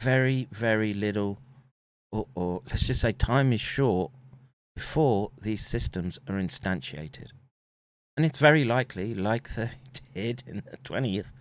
very, 0.02 0.48
very 0.52 0.94
little, 0.94 1.38
or, 2.12 2.26
or 2.34 2.62
let's 2.70 2.88
just 2.88 3.02
say 3.02 3.12
time 3.12 3.54
is 3.54 3.62
short 3.62 4.12
before 4.76 5.32
these 5.40 5.66
systems 5.66 6.18
are 6.28 6.36
instantiated. 6.36 7.28
And 8.18 8.26
it's 8.26 8.40
very 8.40 8.64
likely, 8.64 9.14
like 9.14 9.54
they 9.56 9.72
did 10.16 10.44
in 10.48 10.64
the 10.70 10.78
20th 10.78 11.32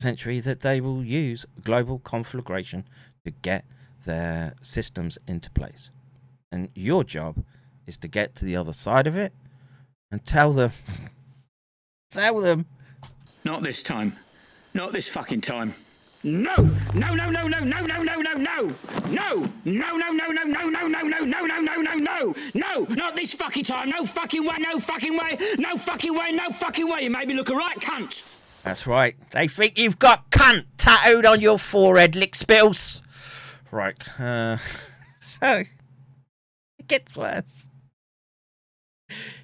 century, 0.00 0.40
that 0.40 0.60
they 0.60 0.80
will 0.80 1.04
use 1.04 1.46
global 1.62 2.00
conflagration 2.00 2.84
to 3.24 3.30
get 3.30 3.64
their 4.04 4.54
systems 4.62 5.18
into 5.28 5.50
place. 5.50 5.90
And 6.50 6.70
your 6.74 7.04
job 7.04 7.44
is 7.86 7.96
to 7.98 8.08
get 8.08 8.34
to 8.36 8.44
the 8.44 8.56
other 8.56 8.72
side 8.72 9.06
of 9.06 9.16
it 9.16 9.32
and 10.10 10.24
tell 10.24 10.52
them, 10.52 10.72
tell 12.10 12.40
them, 12.40 12.66
Not 13.44 13.62
this 13.62 13.82
time. 13.82 14.14
Not 14.74 14.92
this 14.92 15.08
fucking 15.08 15.40
time. 15.42 15.74
No! 16.28 16.56
No, 16.94 17.14
no, 17.14 17.30
no, 17.30 17.48
no, 17.48 17.60
no, 17.60 17.80
no, 17.80 18.02
no, 18.02 18.20
no, 18.20 18.32
no! 18.34 18.74
No! 19.08 19.48
No, 19.64 19.96
no, 19.96 20.12
no, 20.12 20.26
no, 20.26 20.28
no, 20.28 20.44
no, 20.44 20.68
no, 20.68 20.86
no, 20.86 21.02
no, 21.02 21.20
no, 21.24 21.46
no, 21.46 21.60
no, 21.60 21.76
no, 21.80 21.94
no! 21.94 22.34
No! 22.54 22.86
Not 22.94 23.16
this 23.16 23.32
fucking 23.32 23.64
time! 23.64 23.88
No 23.88 24.04
fucking 24.04 24.44
way, 24.44 24.56
no 24.58 24.78
fucking 24.78 25.16
way, 25.16 25.38
no 25.58 25.76
fucking 25.78 26.14
way, 26.14 26.32
no 26.32 26.50
fucking 26.50 26.88
way! 26.88 27.04
You 27.04 27.10
made 27.10 27.28
me 27.28 27.34
look 27.34 27.48
a 27.48 27.54
right 27.54 27.78
cunt! 27.78 28.24
That's 28.62 28.86
right. 28.86 29.16
They 29.30 29.48
think 29.48 29.78
you've 29.78 29.98
got 29.98 30.30
cunt 30.30 30.64
tattooed 30.76 31.24
on 31.24 31.40
your 31.40 31.58
forehead, 31.58 32.14
lick 32.14 32.34
spills. 32.34 33.02
Right. 33.70 34.20
Uh, 34.20 34.58
so 35.20 35.64
it 36.78 36.88
gets 36.88 37.16
worse. 37.16 37.68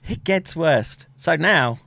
It 0.07 0.25
gets 0.25 0.55
worse. 0.55 1.07
So 1.17 1.37
now, 1.37 1.81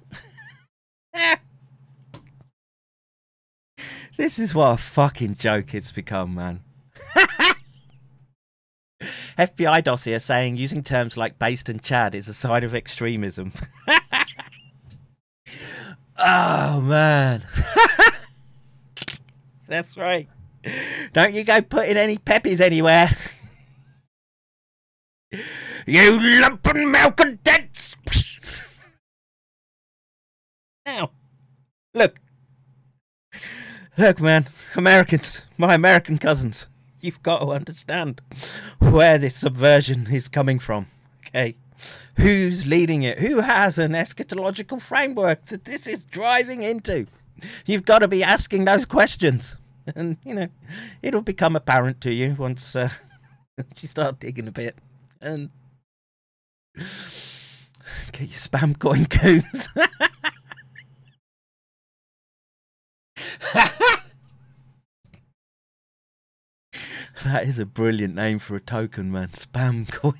this 4.17 4.39
is 4.39 4.53
what 4.53 4.73
a 4.73 4.77
fucking 4.77 5.35
joke 5.35 5.73
it's 5.73 5.91
become, 5.91 6.35
man. 6.35 6.61
FBI 9.37 9.83
dossier 9.83 10.17
saying 10.17 10.57
using 10.57 10.83
terms 10.83 11.15
like 11.15 11.37
based 11.37 11.69
and 11.69 11.81
Chad 11.81 12.15
is 12.15 12.27
a 12.27 12.33
sign 12.33 12.63
of 12.63 12.73
extremism. 12.73 13.53
oh 16.17 16.81
man. 16.81 17.43
That's 19.67 19.95
right. 19.95 20.27
Don't 21.13 21.35
you 21.35 21.43
go 21.43 21.61
putting 21.61 21.97
any 21.97 22.17
peppies 22.17 22.59
anywhere. 22.59 23.09
you 25.31 26.11
lumpen 26.41 26.91
malcontents! 26.91 27.95
now, 30.85 31.11
look. 31.93 32.15
Look, 33.97 34.21
man, 34.21 34.47
Americans, 34.75 35.47
my 35.57 35.73
American 35.73 36.19
cousins, 36.19 36.67
you've 37.01 37.23
got 37.23 37.39
to 37.39 37.47
understand 37.47 38.21
where 38.77 39.17
this 39.17 39.35
subversion 39.35 40.07
is 40.13 40.27
coming 40.27 40.59
from, 40.59 40.85
okay? 41.25 41.55
Who's 42.17 42.67
leading 42.67 43.01
it? 43.01 43.17
Who 43.17 43.39
has 43.39 43.79
an 43.79 43.93
eschatological 43.93 44.79
framework 44.79 45.45
that 45.45 45.65
this 45.65 45.87
is 45.87 46.03
driving 46.03 46.61
into? 46.61 47.07
You've 47.65 47.85
got 47.85 47.99
to 47.99 48.07
be 48.07 48.23
asking 48.23 48.65
those 48.65 48.85
questions. 48.85 49.55
And, 49.95 50.17
you 50.23 50.35
know, 50.35 50.47
it'll 51.01 51.21
become 51.21 51.55
apparent 51.55 51.99
to 52.01 52.13
you 52.13 52.35
once 52.37 52.75
uh, 52.75 52.89
you 53.77 53.87
start 53.87 54.19
digging 54.19 54.47
a 54.47 54.51
bit. 54.51 54.75
And 55.21 55.49
get 58.11 58.27
your 58.27 58.37
spam 58.37 58.77
coin 58.77 59.07
coons. 59.07 59.69
that 67.23 67.43
is 67.43 67.59
a 67.59 67.65
brilliant 67.65 68.15
name 68.15 68.39
for 68.39 68.55
a 68.55 68.59
token, 68.59 69.11
man. 69.11 69.29
Spam 69.29 69.89
coins. 69.89 70.17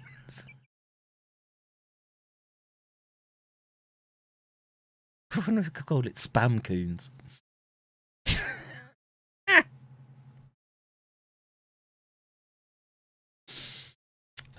I 5.34 5.39
wonder 5.39 5.61
if 5.61 5.67
we 5.67 5.71
could 5.71 5.86
call 5.86 6.07
it 6.07 6.15
spam 6.15 6.63
coons. 6.63 7.11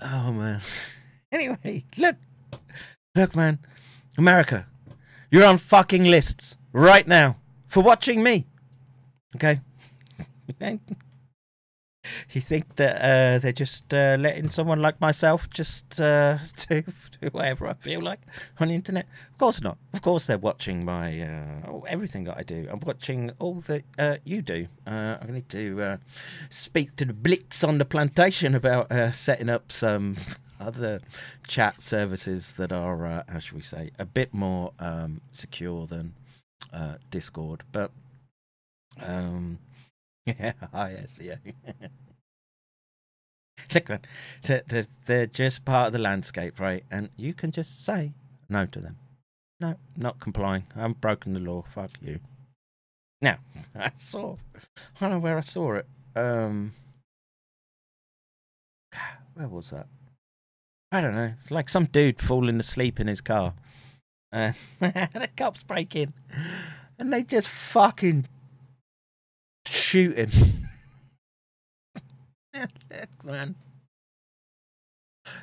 oh 0.01 0.31
man. 0.31 0.61
Anyway, 1.31 1.85
look, 1.97 2.15
look, 3.15 3.35
man, 3.35 3.59
America, 4.17 4.65
you're 5.31 5.45
on 5.45 5.57
fucking 5.57 6.03
lists 6.03 6.57
right 6.73 7.07
now 7.07 7.37
for 7.67 7.81
watching 7.83 8.23
me. 8.23 8.45
Okay. 9.35 9.59
you 12.31 12.41
think 12.41 12.75
that 12.75 12.95
uh, 13.01 13.39
they're 13.39 13.51
just 13.51 13.93
uh, 13.93 14.17
letting 14.19 14.49
someone 14.49 14.81
like 14.81 14.99
myself 15.01 15.49
just 15.49 15.99
uh, 15.99 16.37
do, 16.69 16.83
do 17.21 17.27
whatever 17.31 17.67
I 17.67 17.73
feel 17.73 18.01
like 18.01 18.19
on 18.59 18.69
the 18.69 18.75
internet? 18.75 19.05
Of 19.31 19.37
course 19.37 19.61
not. 19.61 19.77
Of 19.93 20.01
course 20.01 20.27
they're 20.27 20.37
watching 20.37 20.85
my 20.85 21.21
uh, 21.21 21.79
everything 21.87 22.23
that 22.25 22.37
I 22.37 22.43
do. 22.43 22.67
I'm 22.71 22.79
watching 22.79 23.31
all 23.39 23.61
that 23.61 23.83
uh, 23.97 24.17
you 24.23 24.41
do. 24.41 24.67
Uh, 24.87 25.17
I 25.21 25.25
need 25.27 25.49
to 25.49 25.99
speak 26.49 26.95
to 26.97 27.05
the 27.05 27.13
Blicks 27.13 27.63
on 27.63 27.77
the 27.77 27.85
plantation 27.85 28.55
about 28.55 28.91
setting 29.13 29.49
up 29.49 29.71
some 29.71 30.17
other 30.59 31.01
chat 31.47 31.81
services 31.81 32.53
that 32.53 32.71
are, 32.71 33.23
how 33.27 33.39
should 33.39 33.55
we 33.55 33.61
say, 33.61 33.91
a 33.99 34.05
bit 34.05 34.33
more 34.33 34.73
um, 34.79 35.21
secure 35.31 35.85
than 35.87 36.13
Discord. 37.11 37.63
But 37.71 37.91
um, 39.01 39.59
Yeah, 40.25 40.53
yes, 40.73 41.09
yeah. 41.21 41.35
Look, 43.73 43.89
man, 43.89 44.01
they're, 44.43 44.85
they're, 45.05 45.27
just 45.27 45.65
part 45.65 45.87
of 45.87 45.93
the 45.93 45.99
landscape, 45.99 46.59
right? 46.59 46.83
And 46.91 47.09
you 47.17 47.33
can 47.33 47.51
just 47.51 47.83
say 47.83 48.13
no 48.47 48.65
to 48.67 48.79
them. 48.79 48.97
No, 49.59 49.75
not 49.97 50.19
complying. 50.19 50.65
I 50.75 50.81
haven't 50.81 51.01
broken 51.01 51.33
the 51.33 51.39
law. 51.39 51.63
Fuck 51.73 51.91
you. 52.01 52.19
Now, 53.21 53.37
I 53.75 53.91
saw, 53.95 54.37
I 54.55 54.99
don't 54.99 55.11
know 55.11 55.19
where 55.19 55.37
I 55.37 55.41
saw 55.41 55.73
it. 55.73 55.85
Um, 56.15 56.73
where 59.33 59.47
was 59.47 59.71
that? 59.71 59.87
I 60.91 61.01
don't 61.01 61.15
know. 61.15 61.33
Like 61.49 61.69
some 61.69 61.85
dude 61.85 62.21
falling 62.21 62.59
asleep 62.59 62.99
in 62.99 63.07
his 63.07 63.21
car. 63.21 63.53
Uh, 64.31 64.51
the 64.79 65.27
cops 65.35 65.63
break 65.63 65.95
in 65.95 66.13
and 66.99 67.11
they 67.11 67.23
just 67.23 67.47
fucking 67.47 68.27
shoot 69.69 70.17
him. 70.17 70.69
look, 72.55 72.69
man. 73.23 73.55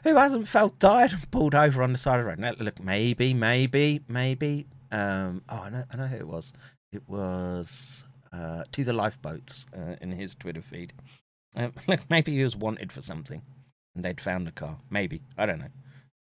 Who 0.04 0.16
hasn't 0.16 0.48
felt 0.48 0.80
tired 0.80 1.12
and 1.12 1.30
pulled 1.30 1.54
over 1.54 1.82
on 1.82 1.92
the 1.92 1.98
side 1.98 2.18
of 2.18 2.24
the 2.24 2.28
road? 2.30 2.38
Now, 2.38 2.54
look, 2.58 2.82
maybe, 2.82 3.34
maybe, 3.34 4.00
maybe. 4.08 4.66
Um, 4.90 5.42
oh, 5.48 5.56
I 5.58 5.70
know, 5.70 5.84
I 5.92 5.96
know 5.96 6.06
who 6.06 6.16
it 6.16 6.26
was. 6.26 6.52
It 6.92 7.08
was 7.08 8.04
uh, 8.32 8.64
to 8.72 8.84
the 8.84 8.92
lifeboats 8.92 9.66
uh, 9.76 9.96
in 10.00 10.10
his 10.10 10.34
Twitter 10.34 10.62
feed. 10.62 10.92
Uh, 11.56 11.68
look, 11.86 12.00
maybe 12.10 12.32
he 12.32 12.42
was 12.42 12.56
wanted 12.56 12.92
for 12.92 13.00
something, 13.00 13.42
and 13.94 14.04
they'd 14.04 14.20
found 14.20 14.46
the 14.46 14.52
car. 14.52 14.76
Maybe 14.90 15.22
I 15.38 15.46
don't 15.46 15.60
know. 15.60 15.70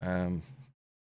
Um, 0.02 0.42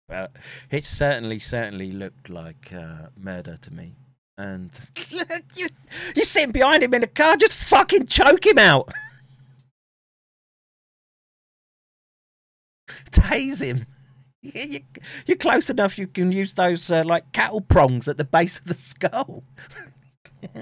but 0.09 0.32
it 0.70 0.84
certainly, 0.84 1.38
certainly 1.38 1.92
looked 1.92 2.28
like 2.28 2.72
uh, 2.72 3.09
murder 3.16 3.57
to 3.62 3.72
me. 3.72 3.94
And 4.41 4.70
you, 5.55 5.68
you're 6.16 6.24
sitting 6.24 6.53
behind 6.53 6.82
him 6.82 6.95
in 6.95 7.03
a 7.03 7.07
car, 7.07 7.36
just 7.36 7.53
fucking 7.53 8.07
choke 8.07 8.47
him 8.47 8.57
out. 8.57 8.91
Tase 13.11 13.62
him. 13.62 13.84
You, 14.41 14.80
you're 15.26 15.36
close 15.36 15.68
enough. 15.68 15.99
You 15.99 16.07
can 16.07 16.32
use 16.32 16.55
those 16.55 16.91
uh, 16.91 17.05
like 17.05 17.32
cattle 17.32 17.61
prongs 17.61 18.09
at 18.09 18.16
the 18.16 18.24
base 18.24 18.59
of 18.59 18.64
the 18.64 18.74
skull. 18.74 19.45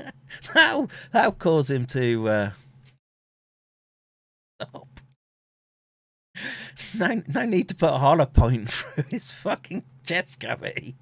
that'll 0.54 0.90
that'll 1.12 1.30
cause 1.30 1.70
him 1.70 1.86
to 1.86 2.28
uh, 2.28 2.50
stop. 4.60 4.88
No, 6.94 7.22
no 7.28 7.44
need 7.44 7.68
to 7.68 7.76
put 7.76 7.92
a 7.92 7.98
hollow 7.98 8.26
point 8.26 8.70
through 8.72 9.04
his 9.04 9.30
fucking 9.30 9.84
chest 10.04 10.40
cavity. 10.40 10.96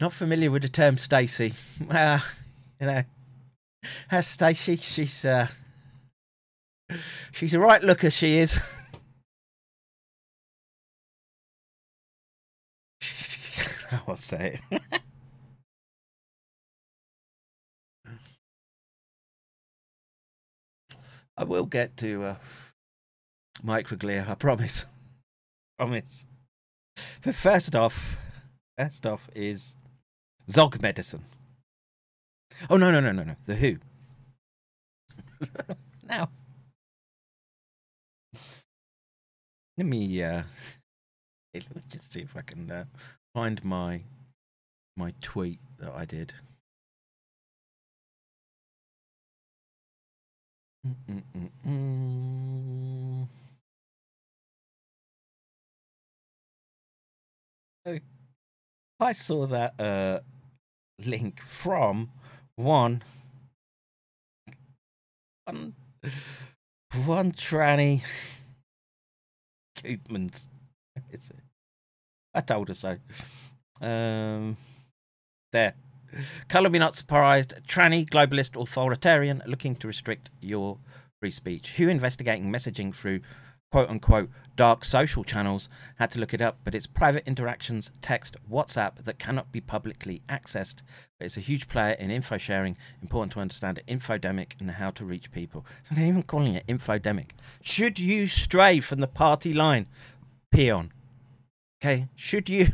Not 0.00 0.12
familiar 0.12 0.50
with 0.50 0.62
the 0.62 0.68
term 0.68 0.96
Stacy. 0.96 1.54
Uh, 1.90 2.20
you 2.80 2.86
know, 2.86 3.02
as 4.10 4.26
Stacy, 4.26 4.76
she's 4.76 5.24
uh, 5.24 5.48
she's 7.32 7.54
a 7.54 7.58
right 7.60 7.82
looker. 7.82 8.10
She 8.10 8.38
is. 8.38 8.60
I'll 14.08 14.16
say 14.16 14.60
it. 14.70 14.82
I 21.36 21.44
will 21.44 21.66
get 21.66 21.96
to 21.98 22.24
uh, 22.24 22.36
microglia. 23.64 24.28
I 24.28 24.34
promise. 24.34 24.86
promise. 25.78 26.26
But 27.22 27.34
first 27.34 27.74
off, 27.74 28.16
first 28.78 28.96
stuff 28.96 29.28
is 29.34 29.76
Zog 30.50 30.80
medicine. 30.82 31.24
Oh 32.70 32.76
no 32.76 32.90
no 32.90 33.00
no 33.00 33.12
no 33.12 33.22
no! 33.24 33.34
The 33.46 33.54
Who. 33.56 33.78
now, 36.04 36.28
let 39.76 39.86
me 39.86 40.22
uh, 40.22 40.42
let 41.54 41.74
me 41.76 41.82
just 41.88 42.12
see 42.12 42.22
if 42.22 42.36
I 42.36 42.42
can 42.42 42.70
uh, 42.70 42.84
find 43.34 43.62
my 43.64 44.02
my 44.96 45.12
tweet 45.20 45.60
that 45.78 45.92
I 45.92 46.04
did. 46.04 46.32
Mm-mm-mm-mm. 50.86 51.62
I 59.02 59.12
saw 59.12 59.46
that 59.46 59.80
uh, 59.80 60.20
link 61.04 61.42
from 61.42 62.10
one 62.54 63.02
one 65.46 65.74
one 67.04 67.32
tranny 67.32 68.02
Koopmans. 69.76 70.46
Is 71.10 71.30
it? 71.30 71.36
I 72.32 72.40
told 72.42 72.68
her 72.68 72.74
so. 72.74 72.96
Um, 73.80 74.56
there. 75.52 75.74
Colour 76.48 76.70
me 76.70 76.78
not 76.78 76.94
surprised. 76.94 77.54
Tranny, 77.66 78.08
globalist, 78.08 78.60
authoritarian, 78.60 79.42
looking 79.46 79.74
to 79.76 79.88
restrict 79.88 80.30
your 80.40 80.78
free 81.20 81.32
speech. 81.32 81.72
Who 81.76 81.88
investigating 81.88 82.52
messaging 82.52 82.94
through 82.94 83.20
quote 83.72 83.88
unquote 83.88 84.28
dark 84.54 84.84
social 84.84 85.24
channels 85.24 85.68
had 85.96 86.10
to 86.10 86.20
look 86.20 86.34
it 86.34 86.42
up, 86.42 86.58
but 86.62 86.74
it's 86.74 86.86
private 86.86 87.26
interactions, 87.26 87.90
text, 88.02 88.36
WhatsApp 88.50 89.02
that 89.04 89.18
cannot 89.18 89.50
be 89.50 89.62
publicly 89.62 90.20
accessed. 90.28 90.82
But 91.18 91.24
it's 91.24 91.38
a 91.38 91.40
huge 91.40 91.68
player 91.68 91.94
in 91.94 92.10
info 92.10 92.36
sharing. 92.36 92.76
Important 93.00 93.32
to 93.32 93.40
understand 93.40 93.80
infodemic 93.88 94.60
and 94.60 94.72
how 94.72 94.90
to 94.90 95.06
reach 95.06 95.32
people. 95.32 95.64
So 95.88 95.94
they're 95.94 96.04
even 96.04 96.22
calling 96.22 96.54
it 96.54 96.66
infodemic. 96.66 97.30
Should 97.62 97.98
you 97.98 98.26
stray 98.26 98.80
from 98.80 99.00
the 99.00 99.06
party 99.06 99.54
line? 99.54 99.86
Peon. 100.52 100.92
Okay. 101.82 102.08
Should 102.14 102.50
you 102.50 102.68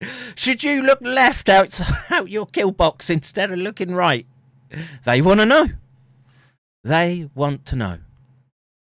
should 0.34 0.64
you 0.64 0.82
look 0.82 0.98
left 1.00 1.48
out, 1.48 1.80
out 2.10 2.28
your 2.28 2.46
kill 2.46 2.72
box 2.72 3.08
instead 3.08 3.52
of 3.52 3.58
looking 3.58 3.94
right? 3.94 4.26
They 5.04 5.22
want 5.22 5.38
to 5.40 5.46
know. 5.46 5.68
They 6.82 7.30
want 7.34 7.64
to 7.66 7.76
know. 7.76 7.98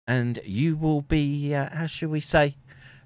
And 0.08 0.40
you 0.46 0.76
will 0.76 1.02
be, 1.02 1.54
uh, 1.54 1.70
how 1.76 1.88
shall 1.88 2.10
we 2.10 2.20
say, 2.20 2.56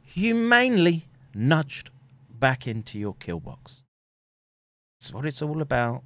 humanely 0.03 1.05
nudged 1.33 1.89
back 2.29 2.67
into 2.67 2.99
your 2.99 3.15
kill 3.19 3.39
box. 3.39 3.81
That's 4.99 5.13
what 5.13 5.25
it's 5.25 5.41
all 5.41 5.61
about. 5.61 6.03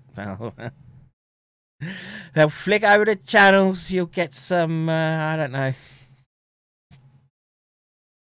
They'll 2.35 2.49
flick 2.49 2.83
over 2.83 3.05
the 3.05 3.15
channels. 3.15 3.89
You'll 3.91 4.05
get 4.05 4.35
some, 4.35 4.87
uh, 4.87 5.33
I 5.33 5.35
don't 5.35 5.51
know, 5.51 5.73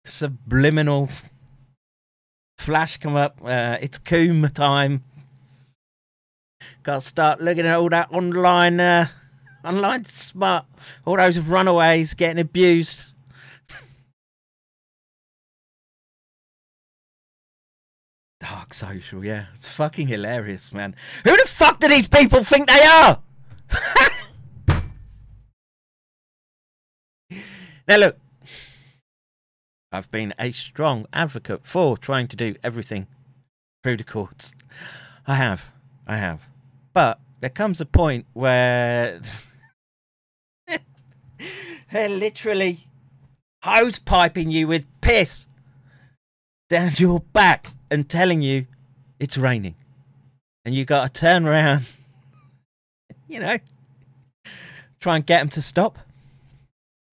subliminal 0.05 1.09
flash 2.57 2.97
come 2.97 3.15
up. 3.15 3.39
Uh, 3.43 3.77
it's 3.81 3.97
Coom 3.97 4.49
time. 4.53 5.03
Got 6.83 6.95
to 6.95 7.01
start 7.01 7.41
looking 7.41 7.65
at 7.65 7.77
all 7.77 7.89
that 7.89 8.11
online, 8.11 8.79
uh, 8.79 9.07
online 9.63 10.05
smart. 10.05 10.65
All 11.05 11.17
those 11.17 11.39
runaways 11.39 12.13
getting 12.13 12.39
abused. 12.39 13.05
Dark 18.39 18.73
social, 18.73 19.23
yeah. 19.23 19.45
It's 19.53 19.69
fucking 19.69 20.07
hilarious, 20.07 20.73
man. 20.73 20.95
Who 21.23 21.35
the 21.35 21.47
fuck 21.47 21.79
do 21.79 21.87
these 21.87 22.07
people 22.07 22.43
think 22.43 22.67
they 22.67 22.83
are? 22.83 23.21
now, 27.87 27.97
look, 27.97 28.17
I've 29.93 30.11
been 30.11 30.33
a 30.37 30.51
strong 30.51 31.05
advocate 31.13 31.65
for 31.65 31.97
trying 31.97 32.27
to 32.27 32.35
do 32.35 32.55
everything 32.63 33.07
through 33.83 33.97
the 33.97 34.03
courts. 34.03 34.55
I 35.27 35.35
have. 35.35 35.65
I 36.07 36.17
have. 36.17 36.41
But 36.93 37.19
there 37.39 37.49
comes 37.49 37.79
a 37.79 37.85
point 37.85 38.25
where 38.33 39.21
they're 41.93 42.09
literally 42.09 42.87
hose 43.61 43.99
piping 43.99 44.49
you 44.49 44.67
with 44.67 44.85
piss 44.99 45.47
down 46.69 46.91
your 46.97 47.21
back 47.21 47.67
and 47.89 48.09
telling 48.09 48.41
you 48.41 48.65
it's 49.19 49.37
raining. 49.37 49.75
And 50.65 50.73
you 50.73 50.85
got 50.85 51.13
to 51.13 51.21
turn 51.21 51.45
around, 51.45 51.85
you 53.27 53.39
know, 53.39 53.57
try 54.99 55.17
and 55.17 55.25
get 55.25 55.39
them 55.39 55.49
to 55.49 55.61
stop. 55.61 55.99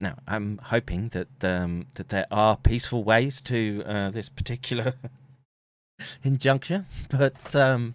Now, 0.01 0.17
I'm 0.27 0.59
hoping 0.59 1.09
that 1.11 1.29
um, 1.43 1.87
that 1.95 2.09
there 2.09 2.27
are 2.31 2.57
peaceful 2.57 3.05
ways 3.05 3.41
to 3.43 3.83
uh, 3.85 4.11
this 4.11 4.31
particular 4.31 4.95
injunction, 6.25 6.87
but 7.11 7.55
um, 7.55 7.95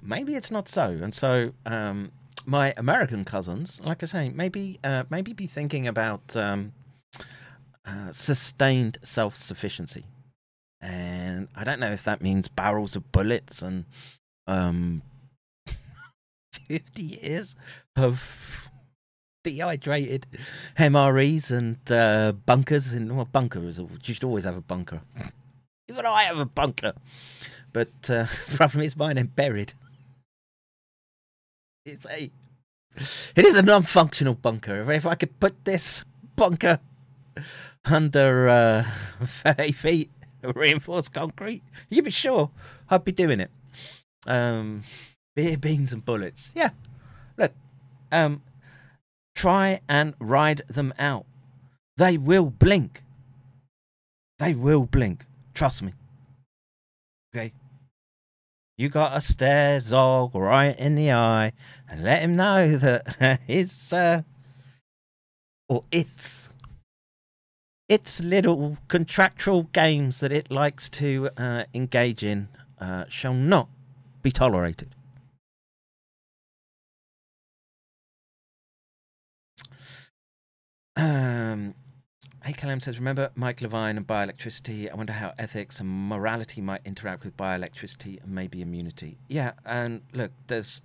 maybe 0.00 0.36
it's 0.36 0.52
not 0.52 0.68
so. 0.68 0.84
And 0.84 1.12
so, 1.12 1.52
um, 1.64 2.12
my 2.46 2.72
American 2.76 3.24
cousins, 3.24 3.80
like 3.82 4.02
I 4.02 4.06
say, 4.06 4.28
maybe 4.30 4.78
uh, 4.84 5.04
maybe 5.10 5.32
be 5.32 5.46
thinking 5.46 5.86
about 5.86 6.36
um, 6.36 6.72
uh, 7.84 8.12
sustained 8.12 8.98
self 9.02 9.36
sufficiency, 9.36 10.04
and 10.80 11.48
I 11.54 11.64
don't 11.64 11.80
know 11.80 11.90
if 11.90 12.04
that 12.04 12.22
means 12.22 12.48
barrels 12.48 12.96
of 12.96 13.10
bullets 13.12 13.62
and 13.62 13.84
um, 14.46 15.02
50 16.68 17.02
years 17.02 17.56
of 17.96 18.68
dehydrated 19.42 20.26
MREs 20.78 21.50
and 21.50 21.78
uh, 21.90 22.32
bunkers. 22.32 22.92
And 22.92 23.16
well, 23.16 23.28
bunker 23.30 23.64
is 23.64 23.78
you 23.78 24.14
should 24.14 24.24
always 24.24 24.44
have 24.44 24.56
a 24.56 24.62
bunker. 24.62 25.02
Even 25.88 26.06
I 26.06 26.22
have 26.22 26.38
a 26.38 26.46
bunker, 26.46 26.94
but 27.72 28.10
uh, 28.10 28.26
problem 28.54 28.82
is 28.82 28.96
mine 28.96 29.18
ain't 29.18 29.36
buried. 29.36 29.74
It's 31.86 32.04
a 32.04 32.30
it 33.36 33.44
is 33.44 33.56
a 33.56 33.62
non-functional 33.62 34.34
bunker. 34.34 34.90
If 34.90 35.06
I 35.06 35.14
could 35.14 35.38
put 35.38 35.64
this 35.64 36.04
bunker 36.34 36.80
under 37.84 38.48
uh, 38.48 38.84
30 39.24 39.72
feet 39.72 40.10
reinforced 40.42 41.12
concrete, 41.12 41.62
you'd 41.88 42.04
be 42.04 42.10
sure 42.10 42.50
I'd 42.90 43.04
be 43.04 43.12
doing 43.12 43.38
it. 43.38 43.50
Um, 44.26 44.82
beer, 45.36 45.56
beans, 45.56 45.92
and 45.92 46.04
bullets. 46.04 46.52
Yeah. 46.56 46.70
Look, 47.36 47.52
um, 48.10 48.42
try 49.36 49.80
and 49.88 50.14
ride 50.18 50.62
them 50.66 50.92
out. 50.98 51.26
They 51.96 52.18
will 52.18 52.50
blink. 52.50 53.02
They 54.40 54.54
will 54.54 54.86
blink. 54.86 55.24
Trust 55.54 55.82
me. 55.82 55.92
Okay. 57.34 57.52
You 58.78 58.90
gotta 58.90 59.22
stare 59.22 59.80
Zog 59.80 60.34
right 60.34 60.78
in 60.78 60.96
the 60.96 61.10
eye 61.10 61.52
and 61.88 62.04
let 62.04 62.20
him 62.20 62.36
know 62.36 62.76
that 62.76 63.40
his 63.46 63.92
uh, 63.92 64.22
or 65.68 65.80
its 65.90 66.50
its 67.88 68.20
little 68.20 68.76
contractual 68.88 69.62
games 69.72 70.20
that 70.20 70.30
it 70.30 70.50
likes 70.50 70.90
to 70.90 71.30
uh, 71.38 71.64
engage 71.72 72.22
in 72.22 72.48
uh, 72.78 73.04
shall 73.08 73.32
not 73.32 73.68
be 74.22 74.30
tolerated. 74.30 74.94
Um, 80.96 81.74
AKLM 82.46 82.80
says, 82.80 82.98
remember 82.98 83.30
Mike 83.34 83.60
Levin 83.60 83.96
and 83.96 84.06
bioelectricity? 84.06 84.88
I 84.90 84.94
wonder 84.94 85.12
how 85.12 85.32
ethics 85.36 85.80
and 85.80 86.08
morality 86.08 86.60
might 86.60 86.80
interact 86.84 87.24
with 87.24 87.36
bioelectricity 87.36 88.22
and 88.22 88.32
maybe 88.32 88.62
immunity. 88.62 89.18
Yeah, 89.28 89.52
and 89.64 90.02
look, 90.12 90.30
there's. 90.46 90.80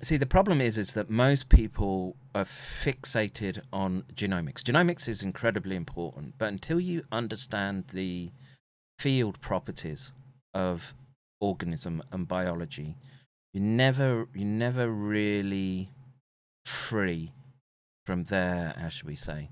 See, 0.00 0.16
the 0.16 0.26
problem 0.26 0.60
is, 0.60 0.78
is 0.78 0.94
that 0.94 1.10
most 1.10 1.48
people 1.48 2.14
are 2.36 2.44
fixated 2.44 3.62
on 3.72 4.04
genomics. 4.14 4.62
Genomics 4.62 5.08
is 5.08 5.22
incredibly 5.22 5.74
important, 5.74 6.34
but 6.38 6.48
until 6.48 6.78
you 6.78 7.02
understand 7.10 7.84
the 7.92 8.30
field 8.98 9.40
properties 9.40 10.12
of 10.54 10.94
organism 11.40 12.00
and 12.12 12.28
biology, 12.28 12.96
you 13.52 13.60
never, 13.60 14.28
you 14.34 14.44
never 14.44 14.88
really 14.88 15.90
free 16.64 17.32
from 18.06 18.24
their, 18.24 18.74
how 18.78 18.88
should 18.88 19.06
we 19.06 19.16
say, 19.16 19.50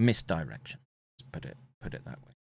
misdirection. 0.00 0.80
Let's 1.18 1.28
put 1.30 1.44
it 1.44 1.56
put 1.80 1.94
it 1.94 2.04
that 2.04 2.18
way. 2.22 2.32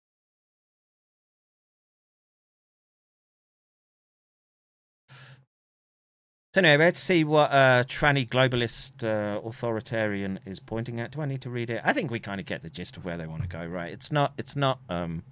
So 6.55 6.61
anyway, 6.61 6.87
let's 6.87 6.99
see 6.99 7.25
what 7.25 7.53
uh, 7.53 7.85
tranny 7.85 8.27
globalist 8.27 9.05
uh, 9.05 9.39
authoritarian 9.47 10.41
is 10.47 10.61
pointing 10.61 10.99
at. 10.99 11.11
Do 11.11 11.21
I 11.21 11.27
need 11.27 11.43
to 11.43 11.51
read 11.51 11.69
it? 11.69 11.83
I 11.85 11.93
think 11.93 12.11
we 12.11 12.21
kind 12.21 12.41
of 12.41 12.47
get 12.47 12.63
the 12.63 12.71
gist 12.71 12.97
of 12.97 13.05
where 13.05 13.19
they 13.19 13.27
want 13.27 13.43
to 13.43 13.49
go, 13.49 13.65
right? 13.67 13.93
It's 13.93 14.11
not. 14.11 14.33
It's 14.39 14.57
not. 14.57 14.81
Um, 14.89 15.23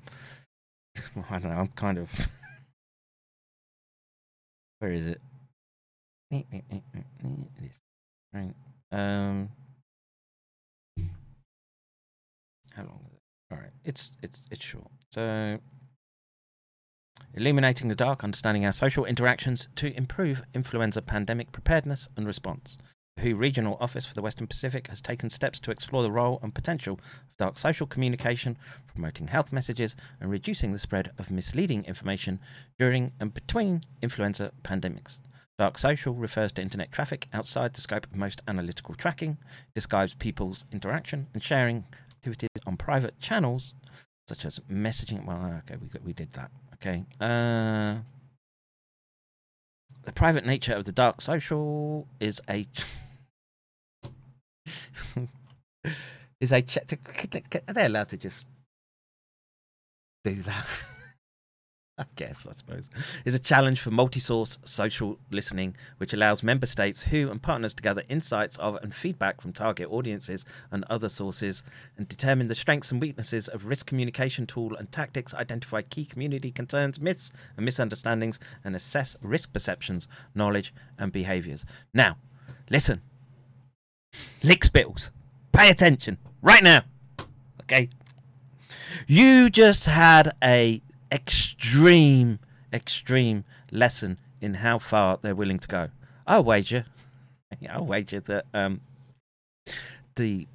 I 1.31 1.39
don't 1.39 1.51
know. 1.51 1.59
I'm 1.59 1.69
kind 1.69 1.99
of. 1.99 2.11
where 4.81 4.93
is 4.93 5.07
it? 5.07 5.21
Right. 8.33 8.55
Um. 8.93 9.49
How 12.77 12.83
long 12.83 13.01
is 13.07 13.15
it? 13.15 13.21
All 13.53 13.59
right. 13.59 13.73
It's 13.85 14.13
it's 14.23 14.45
it's 14.51 14.65
short. 14.65 14.91
So 15.11 15.59
illuminating 17.35 17.89
the 17.89 17.95
dark, 17.95 18.23
understanding 18.23 18.67
our 18.67 18.73
social 18.73 19.07
interactions 19.07 19.69
to 19.77 19.97
improve 19.97 20.43
influenza 20.55 21.01
pandemic 21.01 21.53
preparedness 21.53 22.09
and 22.17 22.27
response. 22.27 22.77
The 23.17 23.31
WHO 23.31 23.37
Regional 23.37 23.79
Office 23.81 24.05
for 24.05 24.15
the 24.15 24.21
Western 24.21 24.47
Pacific 24.47 24.89
has 24.89 25.01
taken 25.01 25.31
steps 25.31 25.59
to 25.61 25.71
explore 25.71 26.03
the 26.03 26.11
role 26.11 26.39
and 26.43 26.55
potential 26.55 26.95
of 26.95 27.37
dark 27.39 27.59
social 27.59 27.87
communication, 27.87 28.59
promoting 28.87 29.29
health 29.29 29.53
messages 29.53 29.97
and 30.21 30.31
reducing 30.31 30.73
the 30.73 30.79
spread 30.79 31.13
of 31.17 31.31
misleading 31.31 31.85
information 31.87 32.41
during 32.79 33.13
and 33.19 33.33
between 33.33 33.83
influenza 34.03 34.53
pandemics. 34.63 35.21
Dark 35.59 35.79
social 35.79 36.13
refers 36.13 36.53
to 36.53 36.63
internet 36.63 36.93
traffic 36.93 37.29
outside 37.33 37.73
the 37.73 37.81
scope 37.81 38.05
of 38.05 38.15
most 38.15 38.43
analytical 38.47 38.95
tracking, 38.95 39.39
describes 39.75 40.13
people's 40.13 40.67
interaction 40.71 41.29
and 41.33 41.43
sharing 41.43 41.87
on 42.67 42.77
private 42.77 43.19
channels, 43.21 43.75
such 44.29 44.45
as 44.45 44.59
messaging. 44.71 45.25
Well, 45.25 45.63
okay, 45.65 45.77
we, 45.81 45.89
we 46.05 46.13
did 46.13 46.33
that. 46.33 46.51
Okay. 46.75 47.05
Uh, 47.21 48.01
the 50.05 50.13
private 50.13 50.45
nature 50.45 50.75
of 50.75 50.85
the 50.85 50.93
dark 50.93 51.21
social 51.21 52.07
is 52.21 52.41
a 52.49 52.67
is 56.41 56.53
a 56.53 56.63
check. 56.63 56.99
Are 57.69 57.75
they 57.75 57.87
allowed 57.87 58.09
to 58.11 58.17
just 58.17 58.47
do 60.25 60.43
that? 60.43 60.67
I 61.99 62.05
guess, 62.17 62.47
I 62.47 62.53
suppose, 62.53 62.91
is 63.25 63.33
a 63.33 63.39
challenge 63.39 63.81
for 63.81 63.91
multi 63.91 64.21
source 64.21 64.59
social 64.65 65.19
listening, 65.31 65.77
which 65.97 66.13
allows 66.13 66.43
member 66.43 66.67
states 66.67 67.05
WHO 67.05 67.31
and 67.31 67.41
partners 67.41 67.73
to 67.75 67.83
gather 67.83 68.03
insights 68.11 68.59
of 68.59 68.77
and 68.83 68.95
feedback 68.95 69.41
from 69.41 69.55
target 69.55 69.89
audiences 69.91 70.45
and 70.71 70.85
other 70.91 71.09
sources 71.09 71.63
and 71.97 72.07
determine 72.07 72.49
the 72.49 72.55
strengths 72.55 72.93
and 72.93 73.01
weaknesses 73.01 73.49
of 73.49 73.65
risk 73.65 73.87
communication 73.87 74.47
tool 74.47 74.77
and 74.77 74.93
tactics, 74.93 75.33
identify 75.33 75.81
key 75.81 76.05
community 76.05 76.51
concerns, 76.51 77.01
myths, 77.01 77.33
and 77.57 77.65
misunderstandings, 77.65 78.39
and 78.63 78.77
assess 78.77 79.17
risk 79.23 79.55
perceptions, 79.55 80.07
knowledge, 80.35 80.75
and 80.99 81.13
behaviors. 81.13 81.65
Now, 81.95 82.19
listen, 82.69 83.01
lick 84.43 84.65
spittles, 84.65 85.11
pay 85.53 85.71
attention. 85.71 86.19
Right 86.43 86.63
now, 86.63 86.83
okay? 87.63 87.89
You 89.07 89.49
just 89.49 89.87
had 89.87 90.35
a 90.45 90.83
extreme, 91.11 92.39
extreme 92.73 93.45
lesson 93.71 94.19
in 94.41 94.55
how 94.55 94.79
far 94.79 95.19
they're 95.21 95.35
willing 95.35 95.59
to 95.59 95.69
go. 95.69 95.89
I'll 96.27 96.45
wager, 96.45 96.87
I'll 97.71 97.87
wager 97.87 98.21
that 98.21 98.47
um, 98.53 98.81
the 100.17 100.47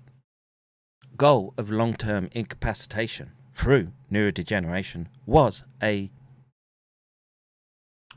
goal 1.18 1.54
of 1.58 1.70
long 1.70 1.96
term 1.96 2.30
incapacitation 2.34 3.32
through 3.56 3.92
neurodegeneration 4.12 5.08
was 5.26 5.64
a 5.82 6.10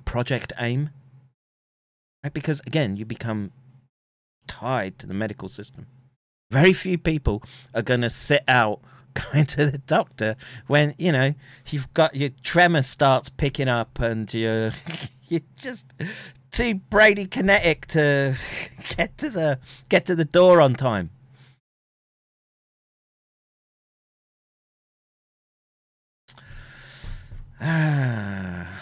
project 0.04 0.52
aim. 0.58 0.90
Right? 2.22 2.32
Because 2.32 2.60
again, 2.66 2.96
you 2.96 3.04
become 3.04 3.52
tied 4.46 4.98
to 4.98 5.06
the 5.06 5.14
medical 5.14 5.48
system. 5.48 5.86
Very 6.50 6.72
few 6.72 6.98
people 6.98 7.42
are 7.74 7.82
going 7.82 8.02
to 8.02 8.10
sit 8.10 8.44
out 8.46 8.80
going 9.14 9.46
to 9.46 9.70
the 9.70 9.78
doctor 9.78 10.36
when 10.66 10.94
you 10.98 11.12
know 11.12 11.34
you've 11.68 11.92
got 11.94 12.14
your 12.14 12.30
tremor 12.42 12.82
starts 12.82 13.28
picking 13.28 13.68
up 13.68 13.98
and 14.00 14.32
you're 14.34 14.72
you're 15.28 15.40
just 15.56 15.86
too 16.50 16.80
bradykinetic 16.90 17.86
to 17.86 18.36
get 18.96 19.16
to 19.18 19.30
the 19.30 19.58
get 19.88 20.06
to 20.06 20.14
the 20.14 20.24
door 20.24 20.60
on 20.60 20.74
time. 20.74 21.10
Ah. 27.60 28.73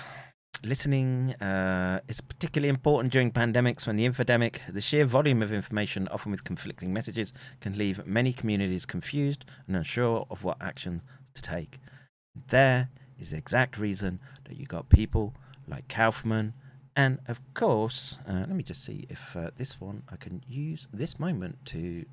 Listening 0.64 1.34
uh, 1.40 2.00
is 2.06 2.20
particularly 2.20 2.68
important 2.68 3.12
during 3.12 3.32
pandemics 3.32 3.84
when 3.84 3.96
the 3.96 4.08
infodemic, 4.08 4.60
the 4.72 4.80
sheer 4.80 5.04
volume 5.04 5.42
of 5.42 5.52
information, 5.52 6.06
often 6.08 6.30
with 6.30 6.44
conflicting 6.44 6.92
messages, 6.92 7.32
can 7.60 7.76
leave 7.76 8.06
many 8.06 8.32
communities 8.32 8.86
confused 8.86 9.44
and 9.66 9.74
unsure 9.74 10.24
of 10.30 10.44
what 10.44 10.58
action 10.60 11.02
to 11.34 11.42
take. 11.42 11.80
There 12.48 12.88
is 13.18 13.32
the 13.32 13.38
exact 13.38 13.76
reason 13.76 14.20
that 14.44 14.56
you 14.56 14.66
got 14.66 14.88
people 14.88 15.34
like 15.66 15.88
Kaufman, 15.88 16.54
and 16.94 17.18
of 17.26 17.40
course, 17.54 18.16
uh, 18.28 18.44
let 18.46 18.50
me 18.50 18.62
just 18.62 18.84
see 18.84 19.04
if 19.08 19.36
uh, 19.36 19.50
this 19.56 19.80
one 19.80 20.04
I 20.12 20.16
can 20.16 20.44
use 20.46 20.86
this 20.92 21.18
moment 21.18 21.58
to 21.66 22.04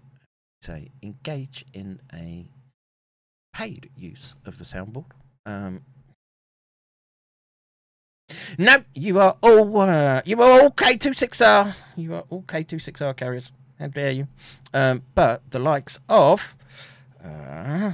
say 0.63 0.89
engage 1.03 1.65
in 1.73 2.01
a 2.13 2.49
paid 3.53 3.91
use 3.95 4.35
of 4.45 4.57
the 4.57 4.65
soundboard. 4.65 5.11
Um, 5.45 5.81
no, 8.57 8.83
you 8.93 9.19
are 9.19 9.37
all 9.41 9.79
uh, 9.81 10.21
you 10.25 10.41
are 10.41 10.61
all 10.61 10.71
K 10.71 10.97
two 10.97 11.13
six 11.13 11.41
R. 11.41 11.75
You 11.95 12.15
are 12.15 12.23
all 12.29 12.43
K 12.47 12.63
two 12.63 12.79
six 12.79 13.01
R 13.01 13.13
carriers. 13.13 13.51
How 13.79 13.87
dare 13.87 14.11
you? 14.11 14.27
Um, 14.73 15.03
but 15.15 15.41
the 15.51 15.59
likes 15.59 15.99
of 16.09 16.55
uh, 17.23 17.93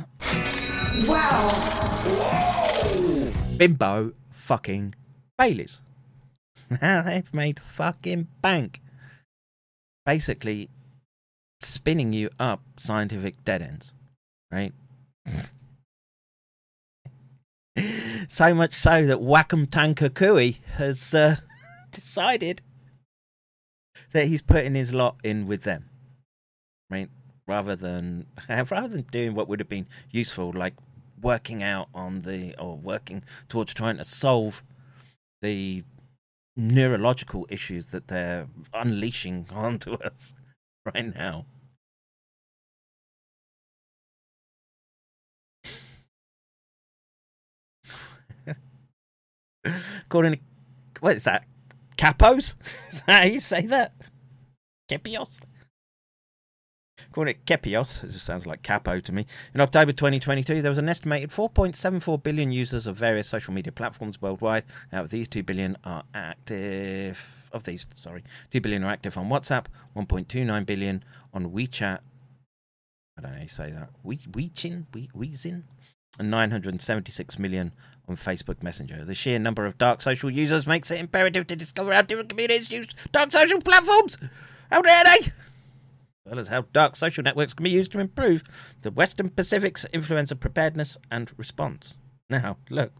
Wow. 1.07 1.51
Bimbo 3.57 4.13
fucking 4.31 4.95
Baileys. 5.37 5.81
Now 6.81 7.01
they've 7.05 7.33
made 7.33 7.59
fucking 7.59 8.27
bank. 8.41 8.81
Basically, 10.05 10.69
spinning 11.61 12.13
you 12.13 12.29
up 12.39 12.61
scientific 12.77 13.43
dead 13.43 13.61
ends, 13.61 13.93
right? 14.51 14.73
So 18.27 18.53
much 18.53 18.73
so 18.73 19.05
that 19.05 19.17
Wacom 19.17 19.69
Tanker 19.69 20.09
Kui 20.09 20.59
has 20.75 21.13
uh, 21.13 21.37
decided 21.91 22.61
that 24.11 24.27
he's 24.27 24.41
putting 24.41 24.75
his 24.75 24.93
lot 24.93 25.17
in 25.23 25.47
with 25.47 25.63
them, 25.63 25.89
right? 26.89 27.09
Rather 27.47 27.75
than 27.75 28.27
rather 28.49 28.87
than 28.87 29.03
doing 29.03 29.35
what 29.35 29.47
would 29.47 29.59
have 29.59 29.69
been 29.69 29.87
useful, 30.11 30.51
like 30.53 30.73
working 31.21 31.63
out 31.63 31.87
on 31.93 32.21
the 32.21 32.55
or 32.59 32.77
working 32.77 33.23
towards 33.47 33.73
trying 33.73 33.97
to 33.97 34.03
solve 34.03 34.63
the 35.41 35.83
neurological 36.57 37.45
issues 37.49 37.87
that 37.87 38.07
they're 38.07 38.47
unleashing 38.73 39.47
onto 39.51 39.93
us 39.93 40.33
right 40.85 41.15
now. 41.15 41.45
According 50.05 50.33
to 50.33 50.39
what 50.99 51.15
is 51.15 51.23
that? 51.25 51.45
Capos? 51.97 52.55
Is 52.91 53.01
that 53.07 53.23
how 53.23 53.29
you 53.29 53.39
say 53.39 53.65
that? 53.67 53.93
Kepios? 54.89 55.39
According 57.09 57.35
to 57.45 57.57
Kepios, 57.57 58.03
it 58.03 58.11
just 58.11 58.25
sounds 58.25 58.45
like 58.45 58.61
capo 58.61 58.99
to 58.99 59.11
me. 59.11 59.25
In 59.53 59.61
October 59.61 59.91
2022, 59.91 60.61
there 60.61 60.69
was 60.69 60.77
an 60.77 60.89
estimated 60.89 61.29
4.74 61.29 62.21
billion 62.21 62.51
users 62.51 62.87
of 62.87 62.97
various 62.97 63.27
social 63.27 63.53
media 63.53 63.71
platforms 63.71 64.21
worldwide. 64.21 64.65
Out 64.91 65.05
of 65.05 65.11
these, 65.11 65.27
2 65.29 65.43
billion 65.43 65.77
are 65.85 66.03
active. 66.13 67.25
Of 67.53 67.63
these, 67.63 67.87
sorry, 67.95 68.23
2 68.51 68.59
billion 68.59 68.83
are 68.83 68.91
active 68.91 69.17
on 69.17 69.29
WhatsApp, 69.29 69.67
1.29 69.95 70.65
billion 70.65 71.03
on 71.33 71.51
WeChat. 71.51 71.99
I 73.17 73.21
don't 73.21 73.31
know 73.31 73.37
how 73.37 73.43
you 73.43 73.47
say 73.47 73.71
that. 73.71 73.89
We, 74.03 74.17
WeChin? 74.17 74.85
We, 74.93 75.07
WeZin? 75.15 75.63
And 76.19 76.31
976 76.31 77.39
million 77.39 77.71
on 78.07 78.15
Facebook 78.15 78.61
Messenger. 78.61 79.05
The 79.05 79.15
sheer 79.15 79.39
number 79.39 79.65
of 79.65 79.77
dark 79.77 80.01
social 80.01 80.29
users 80.29 80.67
makes 80.67 80.91
it 80.91 80.99
imperative 80.99 81.47
to 81.47 81.55
discover 81.55 81.93
how 81.93 82.01
different 82.01 82.29
communities 82.29 82.71
use 82.71 82.87
dark 83.11 83.31
social 83.31 83.61
platforms. 83.61 84.17
How 84.71 84.81
dare 84.81 85.03
they? 85.03 85.25
As 85.27 85.31
well 86.25 86.39
as 86.39 86.47
how 86.47 86.65
dark 86.73 86.95
social 86.95 87.23
networks 87.23 87.53
can 87.53 87.63
be 87.63 87.69
used 87.69 87.91
to 87.91 87.99
improve 87.99 88.43
the 88.81 88.91
Western 88.91 89.29
Pacific's 89.29 89.85
influenza 89.93 90.35
preparedness 90.35 90.97
and 91.11 91.31
response. 91.37 91.97
Now, 92.29 92.57
look. 92.69 92.91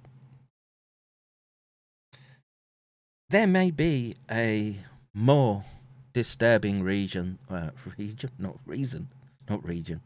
There 3.30 3.48
may 3.48 3.72
be 3.72 4.16
a 4.30 4.78
more 5.14 5.66
disturbing 6.14 6.84
region, 6.84 7.40
uh, 7.50 7.72
region, 7.98 8.30
not 8.38 8.60
reason, 8.66 9.10
not 9.50 9.66
region, 9.66 10.02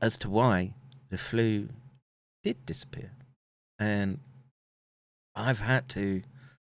as 0.00 0.16
to 0.18 0.30
why 0.30 0.72
the 1.10 1.18
flu 1.18 1.68
did 2.42 2.64
disappear. 2.64 3.10
And 3.78 4.20
I've 5.34 5.60
had 5.60 5.88
to, 5.90 6.22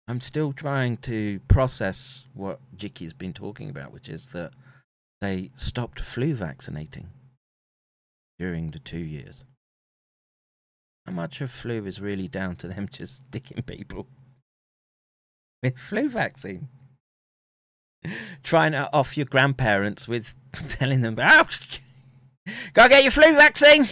I'm 0.08 0.20
still 0.20 0.52
trying 0.52 0.96
to 0.98 1.40
process 1.48 2.24
what 2.34 2.58
Jiki's 2.76 3.12
been 3.12 3.32
talking 3.32 3.70
about, 3.70 3.92
which 3.92 4.08
is 4.08 4.28
that 4.28 4.52
they 5.20 5.50
stopped 5.56 6.00
flu 6.00 6.34
vaccinating 6.34 7.08
during 8.38 8.70
the 8.70 8.78
two 8.78 8.98
years. 8.98 9.44
How 11.06 11.12
much 11.12 11.40
of 11.40 11.50
flu 11.50 11.86
is 11.86 12.00
really 12.00 12.28
down 12.28 12.56
to 12.56 12.68
them 12.68 12.88
just 12.92 13.22
sticking 13.28 13.62
people 13.62 14.06
with 15.62 15.78
flu 15.78 16.08
vaccine? 16.08 16.68
Trying 18.42 18.72
to 18.72 18.92
off 18.92 19.16
your 19.16 19.26
grandparents 19.26 20.06
with 20.06 20.34
telling 20.68 21.00
them, 21.00 21.16
oh, 21.20 21.48
go 22.72 22.88
get 22.88 23.02
your 23.02 23.10
flu 23.10 23.34
vaccine. 23.34 23.88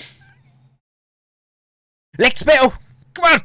Lick 2.17 2.39
spittle, 2.39 2.75
come 3.15 3.25
on. 3.25 3.43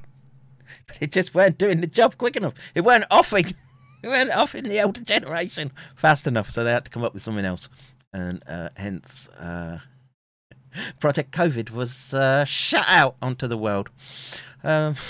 But 0.87 0.97
it 0.99 1.11
just 1.11 1.33
weren't 1.33 1.57
doing 1.57 1.81
the 1.81 1.87
job 1.87 2.17
quick 2.17 2.35
enough. 2.35 2.53
It 2.75 2.81
weren't 2.81 3.05
offing. 3.11 3.45
It 4.01 4.07
weren't 4.07 4.31
offing 4.31 4.63
the 4.63 4.81
older 4.81 5.01
generation 5.01 5.73
fast 5.93 6.25
enough, 6.25 6.49
so 6.49 6.63
they 6.63 6.71
had 6.71 6.85
to 6.85 6.89
come 6.89 7.03
up 7.03 7.13
with 7.13 7.21
something 7.21 7.43
else, 7.43 7.67
and 8.13 8.41
uh, 8.47 8.69
hence 8.77 9.27
uh, 9.37 9.79
Project 11.01 11.31
COVID 11.31 11.71
was 11.71 12.13
uh, 12.13 12.45
shut 12.45 12.85
out 12.87 13.17
onto 13.21 13.45
the 13.45 13.57
world. 13.57 13.89
Um, 14.63 14.95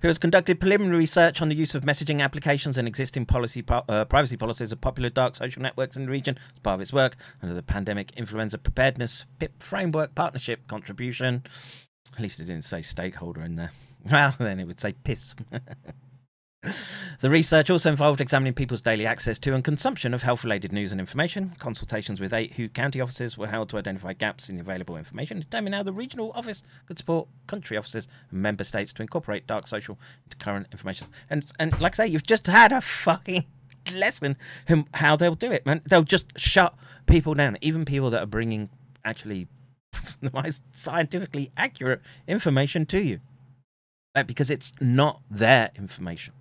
WHO 0.00 0.08
has 0.08 0.18
conducted 0.18 0.60
preliminary 0.60 0.98
research 0.98 1.42
on 1.42 1.48
the 1.48 1.54
use 1.56 1.74
of 1.74 1.82
messaging 1.82 2.20
applications 2.20 2.78
and 2.78 2.86
existing 2.86 3.26
policy 3.26 3.62
po- 3.62 3.82
uh, 3.88 4.04
privacy 4.04 4.36
policies 4.36 4.70
of 4.70 4.80
popular 4.80 5.10
dark 5.10 5.34
social 5.34 5.60
networks 5.60 5.96
in 5.96 6.04
the 6.04 6.10
region 6.10 6.38
as 6.52 6.60
part 6.60 6.76
of 6.76 6.80
its 6.80 6.92
work 6.92 7.16
under 7.42 7.54
the 7.54 7.64
Pandemic 7.64 8.12
Influenza 8.16 8.58
Preparedness 8.58 9.24
PIP 9.40 9.60
Framework 9.60 10.14
Partnership 10.14 10.68
contribution. 10.68 11.42
At 12.14 12.20
least 12.20 12.40
it 12.40 12.44
didn't 12.44 12.64
say 12.64 12.82
stakeholder 12.82 13.42
in 13.42 13.56
there. 13.56 13.72
Well, 14.08 14.36
then 14.38 14.60
it 14.60 14.66
would 14.66 14.78
say 14.78 14.92
piss. 14.92 15.34
The 17.20 17.30
research 17.30 17.70
also 17.70 17.90
involved 17.90 18.20
examining 18.20 18.54
people's 18.54 18.82
daily 18.82 19.06
access 19.06 19.38
to 19.40 19.54
and 19.54 19.64
consumption 19.64 20.12
of 20.12 20.22
health 20.22 20.44
related 20.44 20.72
news 20.72 20.92
and 20.92 21.00
information. 21.00 21.54
Consultations 21.58 22.20
with 22.20 22.32
eight 22.32 22.54
WHO 22.54 22.68
county 22.68 23.00
offices 23.00 23.38
were 23.38 23.46
held 23.46 23.68
to 23.70 23.78
identify 23.78 24.12
gaps 24.12 24.48
in 24.48 24.56
the 24.56 24.60
available 24.60 24.96
information, 24.96 25.38
and 25.38 25.44
determine 25.44 25.72
how 25.72 25.82
the 25.82 25.92
regional 25.92 26.32
office 26.34 26.62
could 26.86 26.98
support 26.98 27.28
country 27.46 27.76
offices 27.76 28.08
and 28.30 28.42
member 28.42 28.64
states 28.64 28.92
to 28.94 29.02
incorporate 29.02 29.46
dark 29.46 29.66
social 29.66 29.98
into 30.24 30.36
current 30.36 30.66
information. 30.72 31.06
And, 31.30 31.50
and 31.58 31.80
like 31.80 31.94
I 31.94 32.04
say, 32.04 32.06
you've 32.08 32.26
just 32.26 32.46
had 32.46 32.72
a 32.72 32.80
fucking 32.80 33.46
lesson 33.92 34.36
in 34.68 34.86
how 34.94 35.16
they'll 35.16 35.34
do 35.34 35.50
it, 35.50 35.64
man. 35.64 35.82
They'll 35.86 36.02
just 36.02 36.38
shut 36.38 36.74
people 37.06 37.34
down, 37.34 37.56
even 37.60 37.84
people 37.84 38.10
that 38.10 38.22
are 38.22 38.26
bringing 38.26 38.68
actually 39.04 39.46
the 40.20 40.30
most 40.32 40.62
scientifically 40.72 41.50
accurate 41.56 42.00
information 42.26 42.86
to 42.86 43.00
you. 43.02 43.20
Like, 44.14 44.26
because 44.26 44.50
it's 44.50 44.72
not 44.80 45.20
their 45.30 45.70
information. 45.76 46.34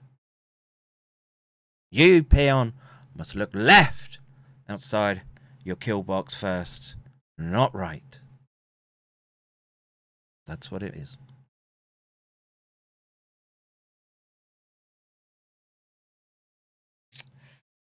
You, 1.92 2.24
peon, 2.24 2.74
must 3.16 3.36
look 3.36 3.52
left 3.54 4.20
outside 4.68 5.22
your 5.64 5.76
kill 5.76 6.04
box 6.04 6.34
first, 6.34 6.96
not 7.38 7.74
right. 7.76 8.20
That's 10.46 10.72
what 10.72 10.84
it 10.84 10.96
is. 10.96 11.18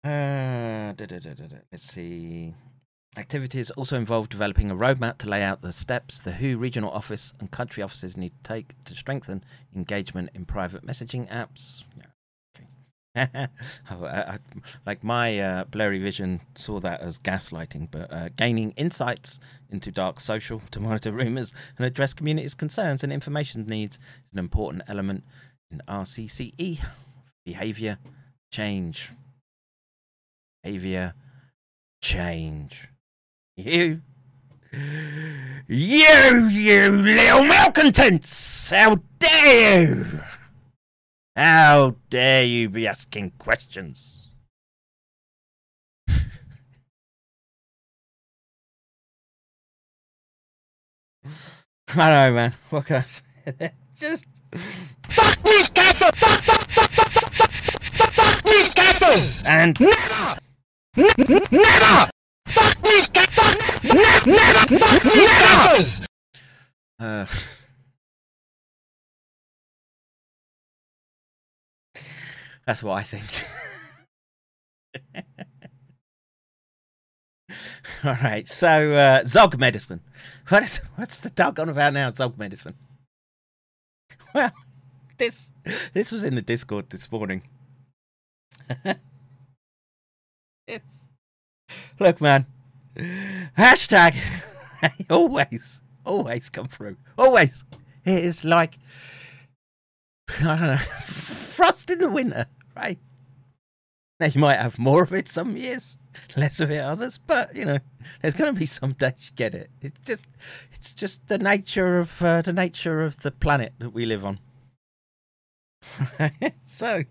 Uh, 0.04 0.94
da, 0.94 1.06
da, 1.06 1.20
da. 1.20 1.58
Let's 1.72 1.84
see. 1.84 2.56
Activities 3.20 3.70
also 3.72 3.98
involve 3.98 4.30
developing 4.30 4.72
a 4.72 4.76
roadmap 4.76 5.18
to 5.18 5.28
lay 5.28 5.44
out 5.44 5.62
the 5.62 5.74
steps 5.74 6.20
the 6.20 6.32
WHO 6.32 6.58
regional 6.58 6.90
office 6.90 7.34
and 7.42 7.52
country 7.52 7.84
offices 7.84 8.16
need 8.16 8.32
to 8.32 8.44
take 8.48 8.82
to 8.86 8.96
strengthen 8.96 9.44
engagement 9.76 10.30
in 10.34 10.46
private 10.46 10.86
messaging 10.88 11.30
apps. 11.30 11.84
Yeah. 11.98 12.68
okay. 13.18 13.48
I- 13.90 14.06
I- 14.06 14.40
like 14.86 15.04
my 15.04 15.38
uh, 15.38 15.64
blurry 15.66 16.00
vision 16.00 16.40
saw 16.56 16.80
that 16.80 17.02
as 17.02 17.20
gaslighting, 17.20 17.90
but 17.92 18.10
uh, 18.12 18.30
gaining 18.38 18.72
insights 18.78 19.42
into 19.70 19.92
dark 19.92 20.22
social 20.22 20.62
to 20.72 20.80
monitor 20.80 21.12
rumors 21.12 21.52
and 21.78 21.86
address 21.86 22.14
communities' 22.14 22.54
concerns 22.54 23.04
and 23.04 23.12
information 23.12 23.66
needs 23.66 23.98
is 23.98 24.32
an 24.32 24.40
important 24.40 24.84
element 24.88 25.26
in 25.70 25.82
RCCE 25.90 26.80
behavior 27.46 27.98
change. 28.54 29.12
Behavior 30.64 31.14
change. 32.02 32.88
You. 33.60 34.02
You, 35.68 36.48
you 36.48 36.92
little 36.92 37.44
malcontents! 37.44 38.70
How 38.70 39.02
dare 39.20 39.84
you! 39.84 40.22
How 41.36 41.98
dare 42.10 42.46
you 42.46 42.70
be 42.70 42.88
asking 42.88 43.34
questions? 43.38 44.30
I 46.08 46.14
don't 51.90 51.98
know, 51.98 52.32
man. 52.34 52.54
What 52.70 52.86
can 52.86 52.96
I 52.96 53.02
say? 53.02 53.72
Just 53.96 54.26
Fuck 55.10 55.44
these 55.44 55.68
cappers! 55.68 56.12
Fuck, 56.16 56.40
fuck, 56.44 56.70
fuck, 56.70 56.90
fuck, 56.90 57.12
fuck, 57.12 57.30
fuck, 57.30 57.52
fuck, 57.92 58.12
fuck 58.12 58.44
these 58.44 58.74
cappers! 58.74 59.44
and 59.46 59.78
Never! 59.82 60.38
N- 60.96 61.10
n- 61.18 61.48
never! 61.52 62.10
Fuck 62.90 62.96
these 62.96 63.08
cappers! 63.10 63.94
Ne- 63.94 64.34
never! 64.34 64.78
Fuck 64.80 65.04
these 65.04 66.02
uh, 67.00 67.26
that's 72.66 72.84
what 72.84 72.96
I 72.98 73.04
think. 73.04 73.24
All 78.04 78.16
right, 78.22 78.48
so 78.48 78.92
uh, 78.94 79.24
Zog 79.26 79.58
medicine. 79.60 80.02
What 80.50 80.64
is 80.64 80.82
what's 80.96 81.20
the 81.20 81.30
dog 81.30 81.60
on 81.60 81.70
about 81.70 81.94
now? 81.94 82.12
Zog 82.12 82.38
medicine. 82.38 82.74
Well, 84.34 84.52
this 85.18 85.52
this 85.94 86.12
was 86.12 86.24
in 86.24 86.36
the 86.36 86.42
Discord 86.42 86.90
this 86.90 87.12
morning. 87.12 87.44
It's- 90.68 91.08
Look, 92.00 92.22
man. 92.22 92.46
Hashtag 92.98 94.16
always, 95.10 95.82
always 96.06 96.50
come 96.50 96.68
through. 96.68 96.98
Always. 97.18 97.64
It 98.06 98.24
is 98.24 98.44
like 98.44 98.80
I 100.40 100.44
don't 100.44 100.62
know, 100.62 100.78
frost 101.04 101.90
in 101.90 102.00
the 102.00 102.10
winter, 102.10 102.46
right? 102.76 103.00
Now 104.20 104.28
you 104.28 104.42
might 104.42 104.60
have 104.60 104.78
more 104.78 105.04
of 105.04 105.14
it 105.14 105.30
some 105.30 105.56
years, 105.56 105.98
less 106.36 106.60
of 106.60 106.72
it 106.72 106.80
others, 106.80 107.20
but 107.26 107.56
you 107.56 107.66
know, 107.66 107.80
there's 108.22 108.36
going 108.36 108.54
to 108.54 108.60
be 108.60 108.66
some 108.66 108.94
days 108.94 109.14
you 109.18 109.32
get 109.36 109.56
it. 109.56 109.70
It's 109.82 110.00
just, 110.06 110.28
it's 110.74 110.92
just 110.92 111.28
the 111.28 111.38
nature 111.38 112.00
of 112.00 112.22
uh, 112.22 112.42
the 112.42 112.52
nature 112.52 113.02
of 113.02 113.22
the 113.22 113.32
planet 113.32 113.74
that 113.80 113.92
we 113.92 114.06
live 114.06 114.26
on. 114.26 114.40
so, 116.66 117.04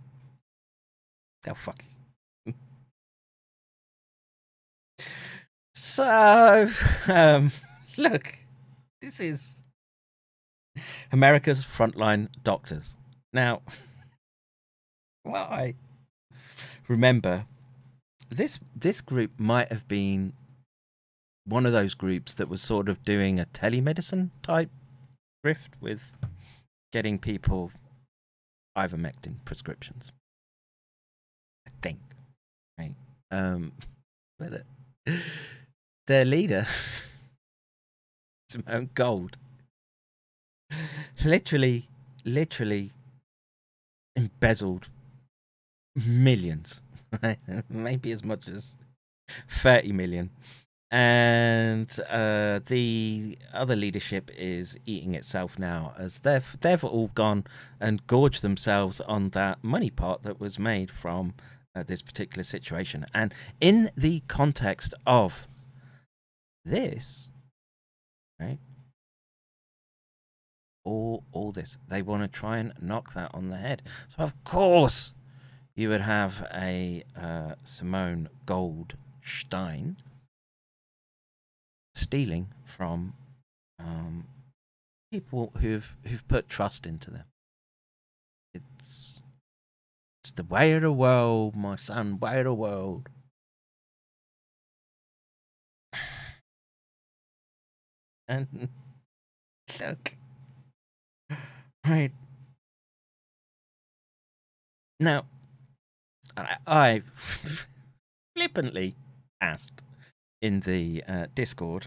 oh 1.48 1.54
fuck. 1.54 1.82
So, 5.78 6.68
um, 7.08 7.52
look, 7.96 8.36
this 9.00 9.20
is 9.20 9.64
America's 11.12 11.64
frontline 11.64 12.28
doctors. 12.42 12.96
Now, 13.32 13.62
I 15.24 15.74
remember, 16.88 17.44
this 18.28 18.58
this 18.74 19.00
group 19.00 19.30
might 19.38 19.70
have 19.70 19.86
been 19.86 20.32
one 21.44 21.64
of 21.64 21.72
those 21.72 21.94
groups 21.94 22.34
that 22.34 22.48
was 22.48 22.60
sort 22.60 22.88
of 22.88 23.04
doing 23.04 23.38
a 23.38 23.44
telemedicine 23.44 24.30
type 24.42 24.70
grift 25.46 25.70
with 25.80 26.02
getting 26.92 27.20
people 27.20 27.70
ivermectin 28.76 29.36
prescriptions. 29.44 30.10
I 31.68 31.70
think, 31.82 32.00
right? 32.76 32.94
Um, 33.30 33.72
but 34.40 34.64
uh, 35.06 35.12
their 36.08 36.24
leader, 36.24 36.66
to 38.48 38.62
Simone 38.66 38.90
Gold, 38.94 39.36
literally, 41.24 41.86
literally 42.24 42.90
embezzled 44.16 44.88
millions, 45.94 46.80
right? 47.22 47.38
maybe 47.68 48.10
as 48.10 48.24
much 48.24 48.48
as 48.48 48.76
30 49.50 49.92
million. 49.92 50.30
And 50.90 51.94
uh, 52.08 52.60
the 52.66 53.36
other 53.52 53.76
leadership 53.76 54.30
is 54.34 54.78
eating 54.86 55.14
itself 55.14 55.58
now, 55.58 55.92
as 55.98 56.20
they've 56.20 56.56
they've 56.62 56.82
all 56.82 57.10
gone 57.14 57.44
and 57.78 58.06
gorged 58.06 58.40
themselves 58.40 58.98
on 59.02 59.28
that 59.30 59.62
money 59.62 59.90
pot 59.90 60.22
that 60.22 60.40
was 60.40 60.58
made 60.58 60.90
from 60.90 61.34
uh, 61.74 61.82
this 61.82 62.00
particular 62.00 62.42
situation. 62.42 63.04
And 63.12 63.34
in 63.60 63.90
the 63.98 64.20
context 64.28 64.94
of 65.06 65.46
this, 66.68 67.32
right? 68.40 68.58
All 70.84 71.24
all 71.32 71.52
this, 71.52 71.78
they 71.88 72.02
want 72.02 72.22
to 72.22 72.28
try 72.28 72.58
and 72.58 72.72
knock 72.80 73.14
that 73.14 73.30
on 73.34 73.48
the 73.48 73.56
head. 73.56 73.82
So 74.08 74.22
of 74.22 74.32
course, 74.44 75.12
you 75.74 75.88
would 75.90 76.00
have 76.00 76.46
a 76.54 77.04
uh, 77.16 77.54
Simone 77.64 78.28
Goldstein 78.46 79.96
stealing 81.94 82.48
from 82.64 83.14
um, 83.78 84.26
people 85.12 85.52
who've 85.60 85.96
who've 86.04 86.26
put 86.28 86.48
trust 86.48 86.86
into 86.86 87.10
them. 87.10 87.24
It's 88.54 89.20
it's 90.22 90.32
the 90.32 90.44
way 90.44 90.72
of 90.72 90.82
the 90.82 90.92
world, 90.92 91.54
my 91.54 91.76
son. 91.76 92.18
Way 92.18 92.38
of 92.38 92.44
the 92.44 92.54
world. 92.54 93.08
And 98.28 98.68
look, 99.80 100.14
right 101.86 102.12
now, 105.00 105.24
I, 106.36 106.56
I 106.66 107.02
flippantly 108.36 108.94
asked 109.40 109.82
in 110.42 110.60
the 110.60 111.02
uh, 111.08 111.26
Discord. 111.34 111.86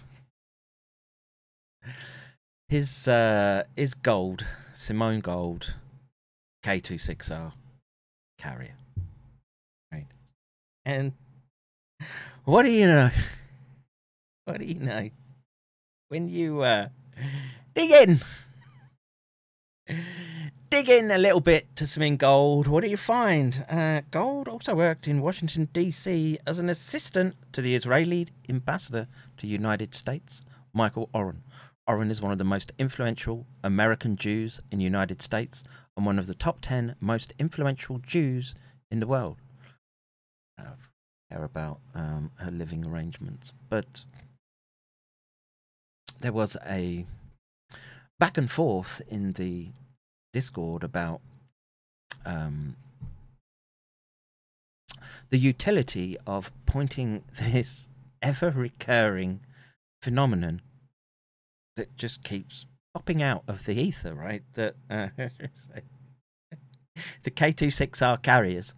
His 2.69 3.07
uh, 3.07 3.63
is 3.75 3.93
Gold, 3.93 4.45
Simone 4.73 5.19
Gold, 5.19 5.75
K26R 6.63 7.53
carrier, 8.39 8.75
right? 9.91 10.07
And 10.85 11.13
what 12.45 12.63
do 12.63 12.71
you 12.71 12.87
know? 12.87 13.11
What 14.45 14.57
do 14.57 14.65
you 14.65 14.79
know? 14.79 15.09
When 16.11 16.27
you 16.27 16.59
uh, 16.63 16.89
dig 17.73 17.89
in, 17.89 18.19
dig 20.69 20.89
in 20.89 21.09
a 21.09 21.17
little 21.17 21.39
bit 21.39 21.73
to 21.77 21.87
Simone 21.87 22.17
Gold, 22.17 22.67
what 22.67 22.83
do 22.83 22.89
you 22.89 22.97
find? 22.97 23.63
Uh, 23.69 24.01
Gold 24.11 24.49
also 24.49 24.75
worked 24.75 25.07
in 25.07 25.21
Washington, 25.21 25.69
D.C. 25.71 26.37
as 26.45 26.59
an 26.59 26.67
assistant 26.67 27.35
to 27.53 27.61
the 27.61 27.75
Israeli 27.75 28.27
ambassador 28.49 29.07
to 29.37 29.41
the 29.43 29.53
United 29.53 29.95
States, 29.95 30.41
Michael 30.73 31.09
Oren. 31.13 31.43
Oren 31.87 32.11
is 32.11 32.21
one 32.21 32.33
of 32.33 32.39
the 32.39 32.43
most 32.43 32.73
influential 32.77 33.47
American 33.63 34.17
Jews 34.17 34.59
in 34.69 34.79
the 34.79 34.83
United 34.83 35.21
States 35.21 35.63
and 35.95 36.05
one 36.05 36.19
of 36.19 36.27
the 36.27 36.35
top 36.35 36.59
10 36.59 36.95
most 36.99 37.33
influential 37.39 37.99
Jews 37.99 38.53
in 38.91 38.99
the 38.99 39.07
world. 39.07 39.37
I 40.59 40.63
care 41.31 41.45
about 41.45 41.79
um, 41.95 42.31
her 42.35 42.51
living 42.51 42.85
arrangements, 42.85 43.53
but 43.69 44.03
there 46.21 46.31
was 46.31 46.57
a 46.65 47.05
back 48.19 48.37
and 48.37 48.49
forth 48.49 49.01
in 49.07 49.33
the 49.33 49.69
Discord 50.33 50.83
about 50.83 51.21
um, 52.25 52.75
the 55.29 55.37
utility 55.37 56.17
of 56.27 56.51
pointing 56.65 57.23
this 57.39 57.89
ever 58.21 58.51
recurring 58.51 59.41
phenomenon 60.01 60.61
that 61.75 61.95
just 61.97 62.23
keeps 62.23 62.65
popping 62.93 63.23
out 63.23 63.43
of 63.47 63.65
the 63.65 63.73
ether, 63.73 64.13
right? 64.13 64.43
That 64.53 64.75
uh, 64.89 65.07
the 67.23 67.31
K26R 67.31 68.21
carriers 68.21 68.75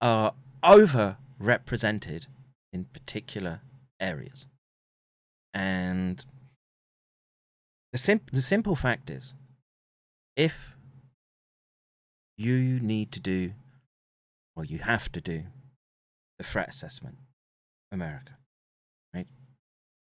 are 0.00 0.32
overrepresented 0.64 2.26
in 2.72 2.86
particular 2.86 3.60
areas. 4.00 4.46
And 5.52 6.24
the, 7.92 7.98
sim- 7.98 8.20
the 8.32 8.42
simple 8.42 8.76
fact 8.76 9.10
is 9.10 9.34
if 10.36 10.76
you 12.36 12.80
need 12.80 13.12
to 13.12 13.20
do, 13.20 13.52
or 14.56 14.64
you 14.64 14.78
have 14.78 15.12
to 15.12 15.20
do, 15.20 15.44
the 16.38 16.44
threat 16.44 16.68
assessment, 16.68 17.16
America, 17.92 18.32
right? 19.14 19.26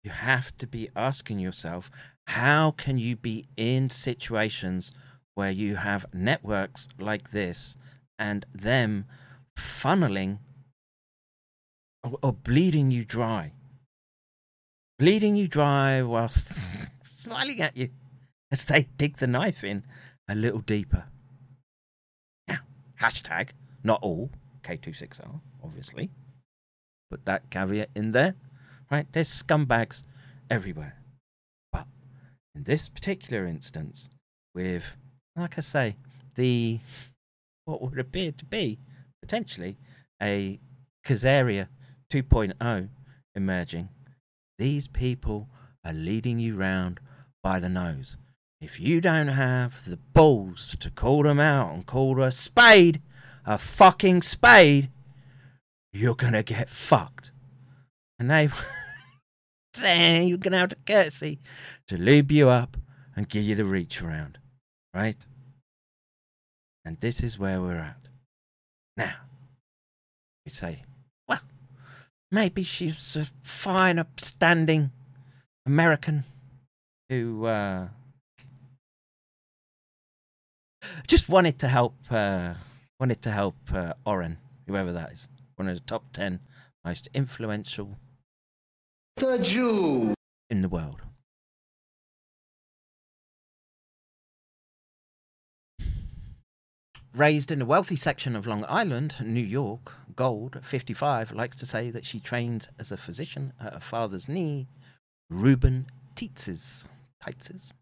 You 0.04 0.10
have 0.10 0.56
to 0.58 0.66
be 0.66 0.90
asking 0.94 1.38
yourself, 1.38 1.90
how 2.26 2.72
can 2.72 2.98
you 2.98 3.16
be 3.16 3.46
in 3.56 3.88
situations 3.88 4.92
where 5.34 5.50
you 5.50 5.76
have 5.76 6.06
networks 6.12 6.88
like 6.98 7.30
this 7.30 7.76
and 8.18 8.44
them 8.54 9.06
funneling 9.58 10.38
or, 12.02 12.18
or 12.22 12.32
bleeding 12.32 12.90
you 12.90 13.04
dry? 13.04 13.52
Bleeding 14.98 15.36
you 15.36 15.48
dry 15.48 16.02
whilst 16.02 16.52
smiling 17.20 17.60
at 17.60 17.76
you 17.76 17.90
as 18.50 18.64
they 18.64 18.88
dig 18.96 19.18
the 19.18 19.26
knife 19.26 19.62
in 19.62 19.84
a 20.28 20.34
little 20.34 20.60
deeper. 20.60 21.04
Now, 22.48 22.58
hashtag, 23.00 23.50
not 23.84 24.02
all 24.02 24.30
K26R, 24.62 25.40
obviously. 25.62 26.10
Put 27.10 27.24
that 27.26 27.50
caveat 27.50 27.90
in 27.94 28.12
there, 28.12 28.34
right? 28.90 29.06
There's 29.12 29.42
scumbags 29.42 30.02
everywhere. 30.48 30.96
But 31.72 31.86
in 32.54 32.64
this 32.64 32.88
particular 32.88 33.46
instance, 33.46 34.08
with, 34.54 34.84
like 35.36 35.58
I 35.58 35.60
say, 35.60 35.96
the 36.36 36.78
what 37.66 37.82
would 37.82 37.98
appear 37.98 38.32
to 38.32 38.44
be 38.44 38.78
potentially 39.20 39.76
a 40.22 40.58
Khazaria 41.06 41.68
2.0 42.12 42.88
emerging, 43.34 43.88
these 44.58 44.88
people 44.88 45.48
are 45.84 45.92
leading 45.92 46.38
you 46.38 46.56
round 46.56 47.00
by 47.42 47.60
the 47.60 47.68
nose. 47.68 48.16
If 48.60 48.78
you 48.78 49.00
don't 49.00 49.28
have 49.28 49.84
the 49.86 49.96
balls 49.96 50.76
to 50.80 50.90
call 50.90 51.22
them 51.22 51.40
out 51.40 51.72
and 51.72 51.86
call 51.86 52.22
a 52.22 52.30
spade 52.30 53.00
a 53.44 53.58
fucking 53.58 54.22
spade, 54.22 54.90
you're 55.92 56.14
gonna 56.14 56.42
get 56.42 56.70
fucked. 56.70 57.32
And 58.18 58.30
they, 58.30 58.48
then 59.74 60.28
you're 60.28 60.38
gonna 60.38 60.58
have 60.58 60.68
the 60.70 60.76
courtesy 60.86 61.40
to 61.88 61.96
lube 61.96 62.30
you 62.30 62.48
up 62.48 62.76
and 63.16 63.28
give 63.28 63.44
you 63.44 63.54
the 63.54 63.64
reach 63.64 64.02
around, 64.02 64.38
right? 64.94 65.16
And 66.84 66.98
this 67.00 67.22
is 67.22 67.38
where 67.38 67.60
we're 67.60 67.76
at. 67.76 68.08
Now, 68.96 69.14
we 70.44 70.50
say, 70.52 70.84
well, 71.28 71.40
maybe 72.30 72.62
she's 72.62 73.16
a 73.16 73.26
fine, 73.42 73.98
upstanding 73.98 74.90
American 75.66 76.24
who 77.10 77.44
uh, 77.44 77.88
just 81.06 81.28
wanted 81.28 81.58
to 81.58 81.68
help, 81.68 81.94
uh, 82.10 82.54
wanted 82.98 83.20
to 83.22 83.30
help 83.30 83.56
uh, 83.74 83.92
Oren, 84.06 84.38
whoever 84.66 84.92
that 84.92 85.12
is, 85.12 85.28
one 85.56 85.68
of 85.68 85.74
the 85.74 85.80
top 85.80 86.04
ten 86.12 86.40
most 86.84 87.08
influential 87.12 87.98
The 89.16 89.38
Jew. 89.38 90.14
in 90.48 90.62
the 90.62 90.68
world. 90.68 91.02
Raised 97.12 97.50
in 97.50 97.60
a 97.60 97.64
wealthy 97.64 97.96
section 97.96 98.36
of 98.36 98.46
Long 98.46 98.64
Island, 98.68 99.16
New 99.20 99.44
York, 99.44 99.92
Gold, 100.14 100.60
55, 100.62 101.32
likes 101.32 101.56
to 101.56 101.66
say 101.66 101.90
that 101.90 102.06
she 102.06 102.20
trained 102.20 102.68
as 102.78 102.92
a 102.92 102.96
physician 102.96 103.52
at 103.60 103.74
her 103.74 103.80
father's 103.80 104.28
knee, 104.28 104.68
Reuben 105.28 105.86
Tietz's. 106.14 106.84
Tietz's. 107.22 107.72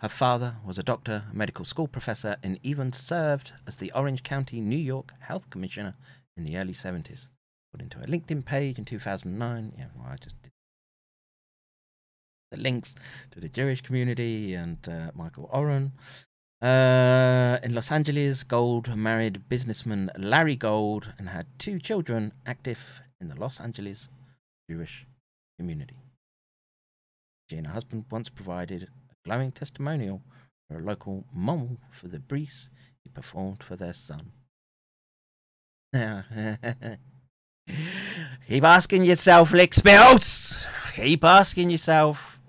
Her 0.00 0.08
father 0.08 0.56
was 0.64 0.78
a 0.78 0.82
doctor, 0.82 1.24
a 1.30 1.34
medical 1.34 1.64
school 1.64 1.88
professor, 1.88 2.36
and 2.42 2.58
even 2.62 2.92
served 2.92 3.52
as 3.66 3.76
the 3.76 3.92
Orange 3.92 4.22
County, 4.22 4.60
New 4.60 4.76
York 4.76 5.12
Health 5.20 5.48
Commissioner 5.50 5.94
in 6.36 6.44
the 6.44 6.58
early 6.58 6.74
70s. 6.74 7.28
According 7.72 7.90
to 7.90 7.98
her 7.98 8.06
LinkedIn 8.06 8.44
page 8.44 8.78
in 8.78 8.84
2009, 8.84 9.72
yeah, 9.78 9.86
well, 9.96 10.08
I 10.10 10.16
just 10.16 10.40
did 10.42 10.50
the 12.54 12.62
links 12.62 12.94
to 13.32 13.40
the 13.40 13.48
Jewish 13.48 13.80
community 13.80 14.54
and 14.54 14.78
uh, 14.88 15.10
Michael 15.14 15.48
Oren. 15.52 15.92
Uh, 16.62 17.58
in 17.62 17.74
Los 17.74 17.90
Angeles, 17.90 18.42
Gold 18.44 18.96
married 18.96 19.48
businessman 19.48 20.10
Larry 20.16 20.56
Gold 20.56 21.12
and 21.18 21.28
had 21.28 21.46
two 21.58 21.78
children 21.78 22.32
active 22.46 23.02
in 23.20 23.28
the 23.28 23.34
Los 23.34 23.60
Angeles 23.60 24.08
Jewish 24.70 25.06
community. 25.58 26.03
She 27.50 27.56
and 27.56 27.66
her 27.66 27.72
husband 27.72 28.06
once 28.10 28.28
provided 28.28 28.84
a 28.84 29.14
glowing 29.24 29.52
testimonial 29.52 30.22
for 30.68 30.78
a 30.78 30.82
local 30.82 31.24
mohel 31.36 31.78
for 31.90 32.08
the 32.08 32.18
bris 32.18 32.70
he 33.02 33.10
performed 33.10 33.62
for 33.62 33.76
their 33.76 33.92
son. 33.92 34.32
Keep 38.48 38.64
asking 38.64 39.04
yourself, 39.04 39.52
lick 39.52 39.74
spills. 39.74 40.66
Keep 40.94 41.24
asking 41.24 41.70
yourself, 41.70 42.40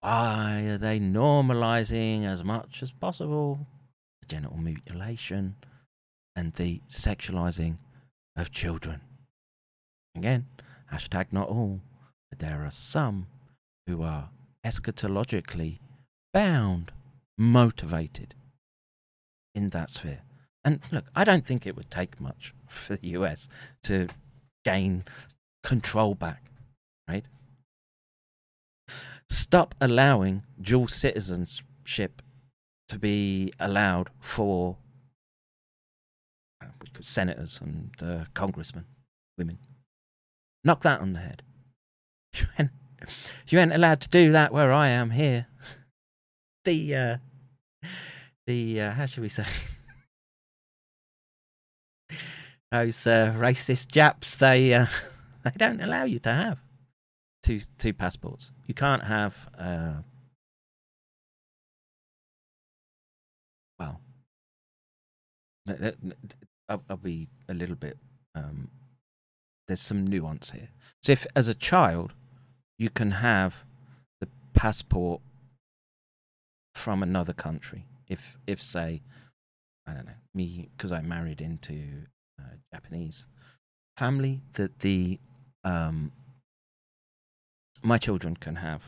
why 0.00 0.60
are 0.68 0.78
they 0.78 1.00
normalizing 1.00 2.24
as 2.24 2.44
much 2.44 2.82
as 2.82 2.92
possible 2.92 3.66
the 4.20 4.26
genital 4.26 4.58
mutilation 4.58 5.56
and 6.34 6.52
the 6.54 6.80
sexualizing 6.88 7.78
of 8.36 8.50
children? 8.50 9.00
Again, 10.16 10.46
hashtag 10.92 11.32
not 11.32 11.48
all, 11.48 11.80
but 12.30 12.38
there 12.38 12.64
are 12.64 12.70
some 12.70 13.26
who 13.86 14.02
are 14.02 14.30
eschatologically 14.64 15.78
bound, 16.32 16.92
motivated 17.38 18.34
in 19.54 19.70
that 19.70 19.90
sphere. 19.90 20.20
And 20.64 20.80
look, 20.90 21.06
I 21.14 21.24
don't 21.24 21.46
think 21.46 21.66
it 21.66 21.76
would 21.76 21.90
take 21.90 22.20
much 22.20 22.52
for 22.68 22.96
the 22.96 23.08
US 23.10 23.48
to 23.84 24.08
gain 24.64 25.04
control 25.62 26.14
back, 26.14 26.50
right? 27.08 27.24
Stop 29.28 29.74
allowing 29.80 30.42
dual 30.60 30.88
citizenship 30.88 32.22
to 32.88 32.98
be 32.98 33.52
allowed 33.58 34.10
for 34.20 34.76
uh, 36.62 36.66
senators 37.00 37.60
and 37.60 37.90
uh, 38.00 38.24
congressmen, 38.34 38.84
women. 39.36 39.58
Knock 40.64 40.82
that 40.82 41.00
on 41.00 41.12
the 41.12 41.20
head. 41.20 41.42
You 43.48 43.58
ain't, 43.58 43.72
allowed 43.72 44.00
to 44.00 44.08
do 44.08 44.32
that 44.32 44.52
where 44.52 44.72
I 44.72 44.88
am 44.88 45.10
here. 45.10 45.46
The 46.64 46.94
uh, 46.94 47.16
the 48.46 48.80
uh, 48.80 48.90
how 48.92 49.06
should 49.06 49.22
we 49.22 49.28
say? 49.28 49.44
Those 52.72 53.06
uh, 53.06 53.34
racist 53.36 53.88
Japs, 53.88 54.36
they 54.36 54.74
uh, 54.74 54.86
they 55.44 55.52
don't 55.56 55.80
allow 55.80 56.04
you 56.04 56.18
to 56.20 56.32
have 56.32 56.58
two 57.42 57.60
two 57.78 57.92
passports. 57.92 58.50
You 58.66 58.74
can't 58.74 59.04
have 59.04 59.36
uh, 59.56 59.94
well. 63.78 64.00
I'll, 66.68 66.82
I'll 66.90 66.96
be 66.96 67.28
a 67.48 67.54
little 67.54 67.76
bit. 67.76 67.96
Um, 68.34 68.68
there's 69.66 69.80
some 69.80 70.06
nuance 70.06 70.50
here. 70.50 70.68
So, 71.02 71.12
if 71.12 71.26
as 71.34 71.48
a 71.48 71.54
child 71.54 72.12
you 72.78 72.90
can 72.90 73.12
have 73.12 73.64
the 74.20 74.28
passport 74.54 75.20
from 76.74 77.02
another 77.02 77.32
country, 77.32 77.86
if 78.08 78.36
if 78.46 78.62
say, 78.62 79.02
I 79.86 79.94
don't 79.94 80.06
know, 80.06 80.12
me 80.34 80.68
because 80.76 80.92
I 80.92 81.00
married 81.00 81.40
into 81.40 82.06
uh, 82.38 82.56
Japanese 82.72 83.26
family, 83.96 84.42
that 84.54 84.80
the 84.80 85.18
um, 85.64 86.12
my 87.82 87.98
children 87.98 88.36
can 88.36 88.56
have 88.56 88.82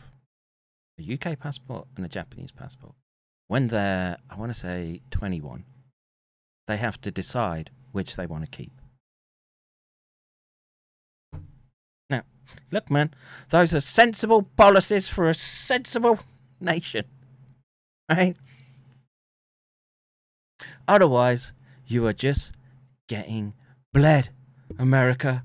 a 0.98 1.14
UK 1.14 1.38
passport 1.38 1.86
and 1.96 2.04
a 2.04 2.08
Japanese 2.08 2.50
passport. 2.50 2.94
When 3.46 3.68
they're, 3.68 4.18
I 4.28 4.36
want 4.36 4.52
to 4.52 4.58
say, 4.58 5.00
21, 5.10 5.64
they 6.66 6.76
have 6.76 7.00
to 7.00 7.10
decide 7.10 7.70
which 7.92 8.16
they 8.16 8.26
want 8.26 8.44
to 8.44 8.50
keep. 8.50 8.77
Look, 12.70 12.90
man, 12.90 13.12
those 13.50 13.74
are 13.74 13.80
sensible 13.80 14.42
policies 14.56 15.08
for 15.08 15.28
a 15.28 15.34
sensible 15.34 16.18
nation, 16.60 17.04
right? 18.10 18.36
Otherwise, 20.86 21.52
you 21.86 22.06
are 22.06 22.12
just 22.12 22.52
getting 23.08 23.54
bled, 23.92 24.30
America. 24.78 25.44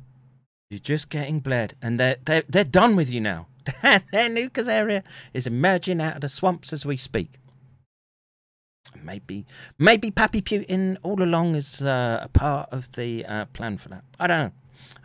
You're 0.70 0.80
just 0.80 1.10
getting 1.10 1.40
bled, 1.40 1.76
and 1.82 2.00
they're 2.00 2.18
they're, 2.26 2.44
they're 2.48 2.64
done 2.64 2.96
with 2.96 3.10
you 3.10 3.22
now. 3.22 3.48
Their 4.12 4.30
Lucas 4.30 4.68
area 4.68 5.04
is 5.34 5.48
emerging 5.48 6.02
out 6.02 6.16
of 6.16 6.22
the 6.22 6.30
swamps 6.30 6.74
as 6.74 6.86
we 6.86 6.98
speak. 6.98 7.40
Maybe, 9.02 9.46
maybe 9.78 10.12
Pappy 10.12 10.42
Putin 10.42 10.98
all 11.04 11.22
along 11.22 11.56
is 11.56 11.82
uh, 11.82 12.20
a 12.22 12.28
part 12.28 12.70
of 12.72 12.92
the 12.94 13.26
uh, 13.26 13.46
plan 13.46 13.78
for 13.78 13.90
that. 13.90 14.04
I 14.20 14.28
don't 14.28 14.40
know. 14.40 14.52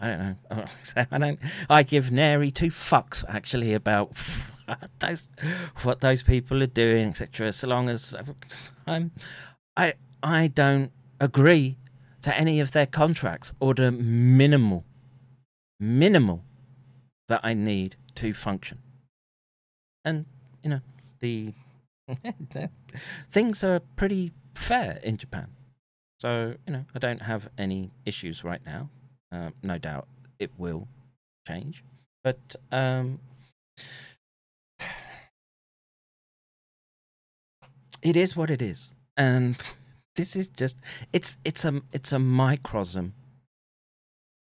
I 0.01 0.07
don't 0.09 0.19
know. 0.19 0.65
I 1.11 1.19
don't. 1.19 1.39
I 1.69 1.83
give 1.83 2.11
nary 2.13 2.51
two 2.51 2.71
fucks 2.71 3.25
actually 3.29 3.75
about 3.75 4.13
those 4.99 5.29
what 5.83 6.01
those 6.01 6.23
people 6.23 6.63
are 6.63 6.67
doing, 6.67 7.09
etc. 7.09 7.53
So 7.53 7.69
long 7.69 7.89
as 7.89 8.15
I'm, 8.87 9.11
I 9.77 9.95
I 10.23 10.49
don't 10.49 10.93
agree 11.21 11.77
to 12.23 12.37
any 12.37 12.61
of 12.61 12.73
their 12.73 12.87
contracts 12.87 13.53
or 13.61 13.75
the 13.75 13.91
minimal 13.91 14.85
minimal 15.81 16.45
that 17.29 17.41
I 17.43 17.55
need 17.55 17.97
to 18.17 18.35
function. 18.35 18.79
And 20.05 20.27
you 20.63 20.71
know 20.71 20.81
the 21.21 21.55
things 23.31 23.65
are 23.65 23.81
pretty 23.97 24.33
fair 24.55 24.99
in 25.03 25.17
Japan. 25.17 25.49
So, 26.21 26.55
you 26.67 26.73
know, 26.73 26.85
I 26.95 26.99
don't 26.99 27.23
have 27.23 27.49
any 27.57 27.91
issues 28.05 28.43
right 28.43 28.65
now. 28.67 28.91
Um, 29.31 29.55
no 29.63 29.79
doubt 29.79 30.09
it 30.39 30.51
will 30.57 30.89
change. 31.47 31.85
But 32.25 32.57
um, 32.73 33.21
it 38.03 38.17
is 38.17 38.37
what 38.37 38.51
it 38.51 38.63
is. 38.63 38.93
And 39.17 39.57
this 40.17 40.37
is 40.37 40.49
just 40.49 40.77
it's 41.13 41.37
it's 41.45 41.65
a 41.65 41.81
it's 41.93 42.13
a 42.13 42.19
microsm 42.19 43.15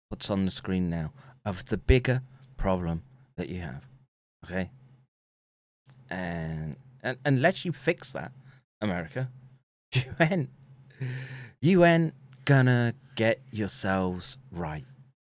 what's 0.08 0.30
on 0.30 0.44
the 0.44 0.50
screen 0.50 0.88
now 0.88 1.12
of 1.44 1.66
the 1.66 1.76
bigger 1.76 2.22
problem 2.56 3.02
that 3.36 3.48
you 3.48 3.60
have. 3.60 3.82
Okay? 4.44 4.70
And 6.10 6.76
and 7.02 7.18
unless 7.24 7.64
you 7.64 7.72
fix 7.72 8.12
that, 8.12 8.32
America, 8.80 9.28
UN, 10.20 10.48
ain't 11.60 12.14
gonna 12.44 12.94
get 13.16 13.40
yourselves 13.50 14.38
right. 14.50 14.84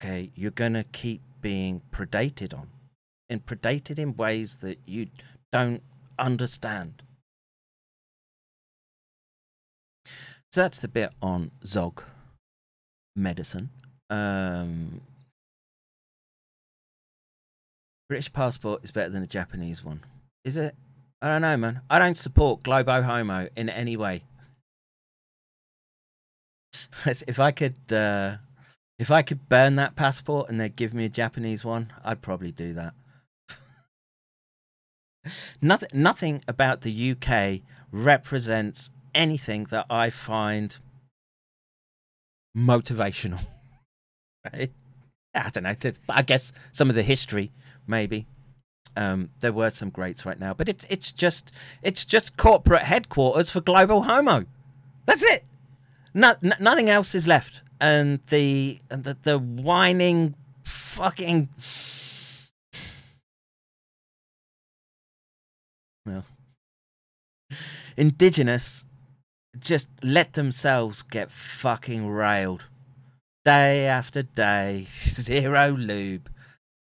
Okay, 0.04 0.32
you're 0.36 0.52
gonna 0.52 0.84
keep 0.84 1.22
being 1.42 1.82
predated 1.92 2.54
on, 2.54 2.70
and 3.30 3.46
predated 3.46 4.00
in 4.00 4.16
ways 4.16 4.58
that 4.58 4.80
you 4.86 5.08
don't 5.52 5.84
understand. 6.18 7.04
So 10.52 10.62
that's 10.62 10.80
the 10.80 10.88
bit 10.88 11.12
on 11.22 11.52
Zog 11.66 12.04
medicine. 13.16 13.70
Um, 14.10 15.02
British 18.10 18.34
passport 18.34 18.84
is 18.84 18.92
better 18.92 19.10
than 19.10 19.24
a 19.24 19.28
Japanese 19.28 19.84
one. 19.84 20.02
Is 20.44 20.58
it? 20.58 20.76
I 21.22 21.28
don't 21.28 21.44
know, 21.44 21.56
man. 21.56 21.82
I 21.90 22.00
don't 22.00 22.18
support 22.18 22.64
globo 22.64 23.02
homo 23.02 23.48
in 23.56 23.70
any 23.70 23.96
way. 23.96 24.24
if 27.06 27.40
I 27.40 27.52
could, 27.52 27.78
uh, 27.92 28.38
if 29.00 29.12
I 29.12 29.22
could 29.22 29.50
burn 29.50 29.76
that 29.76 29.96
passport 29.96 30.50
and 30.50 30.60
they'd 30.60 30.76
give 30.76 30.94
me 30.94 31.06
a 31.06 31.10
Japanese 31.10 31.66
one, 31.66 31.92
I'd 32.04 32.22
probably 32.22 32.52
do 32.52 32.74
that. 32.74 32.94
nothing, 35.62 35.90
nothing 35.94 36.44
about 36.48 36.82
the 36.82 37.12
UK 37.12 37.62
represents 37.92 38.92
anything 39.14 39.66
that 39.66 39.86
I 39.90 40.10
find 40.10 40.78
motivational. 42.58 43.46
Right? 44.52 44.72
I 45.36 45.52
don't 45.52 45.64
know. 45.64 45.76
I 46.10 46.22
guess 46.24 46.52
some 46.72 46.90
of 46.90 46.96
the 46.96 47.04
history, 47.04 47.52
maybe. 47.86 48.26
Um, 48.98 49.30
there 49.40 49.54
were 49.54 49.70
some 49.70 49.92
greats 49.92 50.26
right 50.26 50.40
now, 50.40 50.56
but 50.56 50.68
it's 50.68 50.84
it's 50.90 51.12
just 51.12 51.52
it's 51.84 52.04
just 52.04 52.38
corporate 52.38 52.82
headquarters 52.82 53.52
for 53.52 53.62
Global 53.62 54.02
Homo. 54.02 54.46
That's 55.06 55.22
it. 55.22 55.44
No, 56.14 56.36
nothing 56.42 56.90
else 56.90 57.16
is 57.16 57.28
left, 57.28 57.62
and 57.80 58.20
the 58.28 58.80
and 58.90 59.04
the, 59.04 59.18
the 59.24 59.40
whining 59.40 60.36
fucking 60.64 61.50
well, 66.06 66.26
indigenous 67.96 68.86
just 69.60 69.90
let 70.02 70.34
themselves 70.34 71.02
get 71.02 71.32
fucking 71.32 72.08
railed 72.08 72.66
day 73.46 73.88
after 73.88 74.24
day, 74.24 74.86
zero 74.90 75.72
lube, 75.72 76.30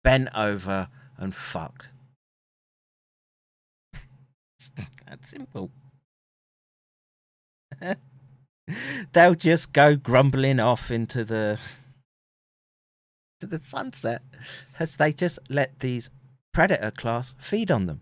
bent 0.02 0.28
over 0.34 0.88
and 1.16 1.34
fucked. 1.34 1.90
That's 5.06 5.28
simple. 5.28 5.70
They'll 9.12 9.34
just 9.34 9.72
go 9.72 9.96
grumbling 9.96 10.60
off 10.60 10.90
into 10.90 11.24
the 11.24 11.58
to 13.40 13.46
the 13.46 13.58
sunset 13.58 14.22
as 14.78 14.96
they 14.96 15.12
just 15.12 15.38
let 15.48 15.80
these 15.80 16.10
predator 16.52 16.90
class 16.90 17.34
feed 17.38 17.70
on 17.70 17.86
them. 17.86 18.00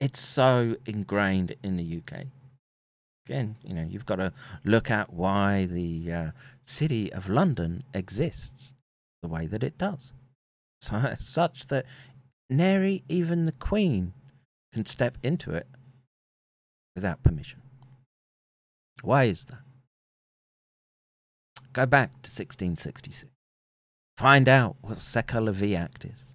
It's 0.00 0.20
so 0.20 0.76
ingrained 0.86 1.54
in 1.62 1.76
the 1.76 1.98
UK 1.98 2.26
again, 3.28 3.56
you 3.62 3.74
know, 3.74 3.86
you've 3.88 4.06
got 4.06 4.16
to 4.16 4.32
look 4.64 4.90
at 4.90 5.12
why 5.12 5.66
the 5.66 6.12
uh, 6.12 6.30
city 6.62 7.12
of 7.12 7.28
London 7.28 7.84
exists 7.92 8.72
the 9.22 9.28
way 9.28 9.46
that 9.46 9.62
it 9.62 9.76
does. 9.76 10.12
So, 10.80 11.14
such 11.18 11.66
that 11.66 11.84
nary 12.48 13.04
even 13.08 13.44
the 13.44 13.52
Queen 13.52 14.14
can 14.72 14.86
step 14.86 15.18
into 15.22 15.52
it 15.52 15.66
without 16.94 17.22
permission. 17.22 17.60
Why 19.02 19.24
is 19.24 19.44
that? 19.44 19.62
Go 21.72 21.86
back 21.86 22.10
to 22.10 22.30
1666. 22.30 23.30
Find 24.16 24.48
out 24.48 24.76
what 24.80 24.98
Cestui 24.98 25.46
Que 25.46 25.52
Vie 25.52 25.74
Act 25.74 26.04
is. 26.04 26.34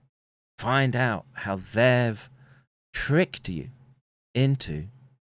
Find 0.57 0.95
out 0.95 1.25
how 1.33 1.57
they've 1.57 2.29
tricked 2.93 3.49
you 3.49 3.69
into 4.33 4.87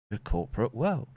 the 0.09 0.17
corporate 0.17 0.73
world 0.73 1.07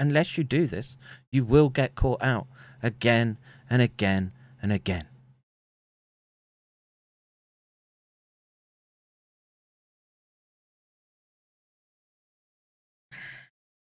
unless 0.00 0.38
you 0.38 0.42
do 0.42 0.66
this, 0.66 0.96
you 1.30 1.44
will 1.44 1.68
get 1.68 1.94
caught 1.94 2.22
out 2.22 2.46
again 2.82 3.36
and 3.68 3.82
again 3.82 4.32
and 4.60 4.72
again. 4.72 5.06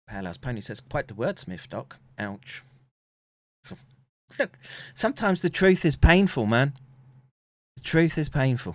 Palehouse 0.08 0.38
Pony 0.38 0.60
says, 0.60 0.80
quite 0.80 1.08
the 1.08 1.14
wordsmith, 1.14 1.68
Doc. 1.68 1.96
Ouch. 2.18 2.62
So, 3.62 3.76
look, 4.38 4.58
sometimes 4.94 5.40
the 5.40 5.50
truth 5.50 5.84
is 5.84 5.96
painful, 5.96 6.46
man. 6.46 6.72
The 7.76 7.82
truth 7.82 8.16
is 8.18 8.28
painful. 8.28 8.74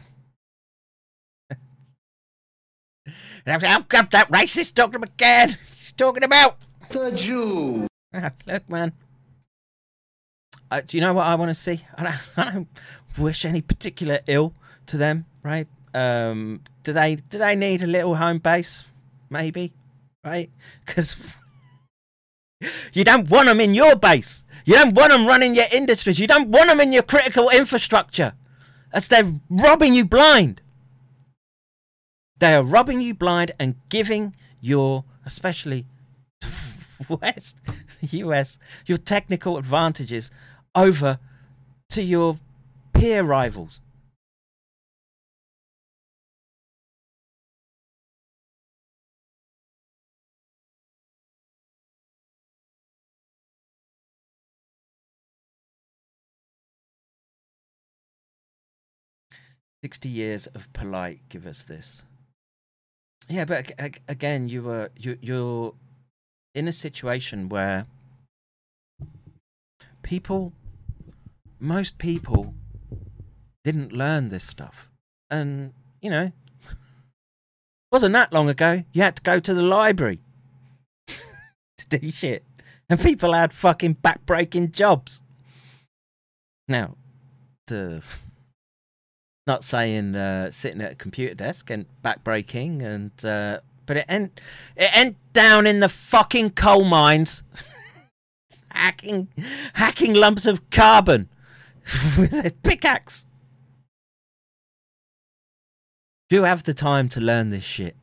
and 1.50 3.18
I'm 3.48 3.60
saying, 3.60 3.74
how 3.74 3.82
come 3.82 4.08
that 4.12 4.32
racist 4.32 4.76
Dr. 4.76 5.00
McCairn? 5.00 5.58
He's 5.76 5.92
talking 5.92 6.24
about 6.24 6.58
The 6.90 7.12
Jew. 7.12 7.88
Ah, 8.16 8.32
Look, 8.46 8.70
man. 8.70 8.94
Uh, 10.70 10.82
do 10.86 10.98
you 10.98 11.02
know 11.02 11.14
what 11.14 11.26
I 11.26 11.34
want 11.34 11.50
to 11.50 11.56
see? 11.56 11.84
I 11.98 12.04
don't, 12.36 12.38
I 12.38 12.52
don't 12.52 12.68
wish 13.18 13.44
any 13.44 13.62
particular 13.62 14.20
ill 14.28 14.54
to 14.86 14.98
them, 14.98 15.26
right? 15.42 15.68
Um, 15.96 16.62
do 16.84 16.94
they 16.94 17.16
do 17.16 17.40
they 17.40 17.56
need 17.56 17.82
a 17.82 17.88
little 17.88 18.16
home 18.16 18.38
base? 18.38 18.86
Maybe, 19.32 19.74
right? 20.24 20.50
Because 20.86 21.16
you 22.94 23.04
don't 23.04 23.30
want 23.30 23.48
them 23.48 23.60
in 23.60 23.74
your 23.74 23.96
base. 23.96 24.46
You 24.66 24.76
don't 24.76 24.96
want 24.96 25.12
them 25.12 25.28
running 25.28 25.56
your 25.56 25.66
industries. 25.72 26.20
You 26.20 26.28
don't 26.28 26.50
want 26.50 26.70
them 26.70 26.80
in 26.80 26.94
your 26.94 27.04
critical 27.04 27.50
infrastructure. 27.50 28.34
As 28.94 29.08
they're 29.08 29.34
robbing 29.50 29.94
you 29.94 30.06
blind. 30.06 30.62
They 32.40 32.54
are 32.54 32.64
robbing 32.64 33.02
you 33.02 33.14
blind 33.14 33.52
and 33.60 33.76
giving 33.90 34.36
your, 34.62 35.04
especially 35.26 35.86
West, 37.10 37.58
US, 38.02 38.60
your 38.86 38.98
technical 38.98 39.58
advantages 39.58 40.32
over 40.76 41.20
to 41.90 42.04
your 42.04 42.38
peer 42.94 43.24
rivals. 43.24 43.80
Sixty 59.84 60.08
years 60.08 60.48
of 60.48 60.72
polite 60.72 61.20
give 61.28 61.46
us 61.46 61.66
this. 61.66 62.04
Yeah, 63.28 63.44
but 63.44 63.58
ag- 63.58 63.76
ag- 63.78 64.02
again, 64.08 64.48
you 64.48 64.64
were 64.64 64.92
you 64.96 65.18
you're 65.20 65.74
in 66.56 66.70
a 66.70 66.74
situation 66.74 67.50
where 67.50 67.86
people, 70.02 70.54
most 71.60 71.98
people, 71.98 72.54
didn't 73.66 73.92
learn 73.92 74.30
this 74.30 74.46
stuff, 74.46 74.90
and 75.30 75.74
you 76.02 76.10
know, 76.10 76.32
wasn't 77.92 78.14
that 78.14 78.32
long 78.32 78.48
ago. 78.48 78.86
You 78.94 79.02
had 79.02 79.18
to 79.18 79.22
go 79.22 79.40
to 79.42 79.54
the 79.54 79.62
library 79.62 80.22
to 81.08 81.88
do 81.90 82.10
shit, 82.10 82.46
and 82.90 83.02
people 83.02 83.34
had 83.34 83.52
fucking 83.52 83.96
backbreaking 83.96 84.72
jobs. 84.72 85.22
Now, 86.70 86.96
the 87.68 88.02
not 89.46 89.64
saying 89.64 90.16
uh, 90.16 90.52
sitting 90.52 90.82
at 90.82 90.94
a 90.94 90.96
computer 90.96 91.36
desk 91.36 91.70
and 91.70 91.86
backbreaking 92.04 92.82
and 92.84 93.26
uh, 93.26 93.60
but 93.86 93.98
it 93.98 94.06
end 94.08 94.42
it 94.76 94.96
end 94.96 95.16
down 95.34 95.68
in 95.68 95.80
the 95.80 95.90
fucking 95.90 96.52
coal 96.52 96.84
mines. 96.84 97.44
Hacking 98.72 99.28
hacking 99.74 100.16
lumps 100.16 100.48
of 100.48 100.68
carbon 100.72 101.30
with 102.18 102.34
a 102.34 102.52
pickaxe. 102.64 103.28
Do 106.28 106.42
have 106.42 106.64
the 106.64 106.74
time 106.74 107.08
to 107.10 107.22
learn 107.22 107.52
this 107.52 107.64
shit. 107.64 107.96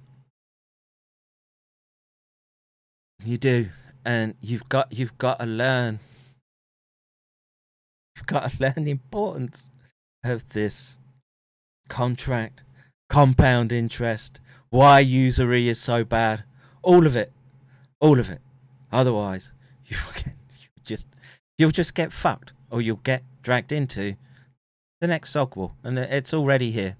You 3.24 3.36
do 3.36 3.70
and 4.04 4.34
you've 4.40 4.68
got 4.68 4.92
you've 4.92 5.18
got 5.18 5.40
to 5.40 5.46
learn. 5.46 5.98
You've 8.16 8.26
got 8.26 8.50
to 8.50 8.56
learn 8.60 8.84
the 8.84 8.90
importance 8.90 9.70
of 10.24 10.48
this 10.50 10.98
contract, 11.90 12.62
compound 13.10 13.72
interest, 13.72 14.40
why 14.70 15.00
usury 15.00 15.68
is 15.68 15.78
so 15.78 16.04
bad, 16.04 16.44
all 16.82 17.06
of 17.06 17.14
it, 17.14 17.32
all 18.00 18.18
of 18.18 18.30
it. 18.30 18.40
Otherwise, 18.90 19.52
you 19.86 19.96
will 20.06 20.32
just 20.84 21.06
you'll 21.58 21.70
just 21.70 21.94
get 21.94 22.12
fucked, 22.12 22.52
or 22.70 22.80
you'll 22.80 23.04
get 23.04 23.22
dragged 23.42 23.72
into 23.72 24.16
the 25.00 25.06
next 25.06 25.34
Sogwall, 25.34 25.72
and 25.84 25.98
it's 25.98 26.32
already 26.32 26.70
here. 26.70 26.96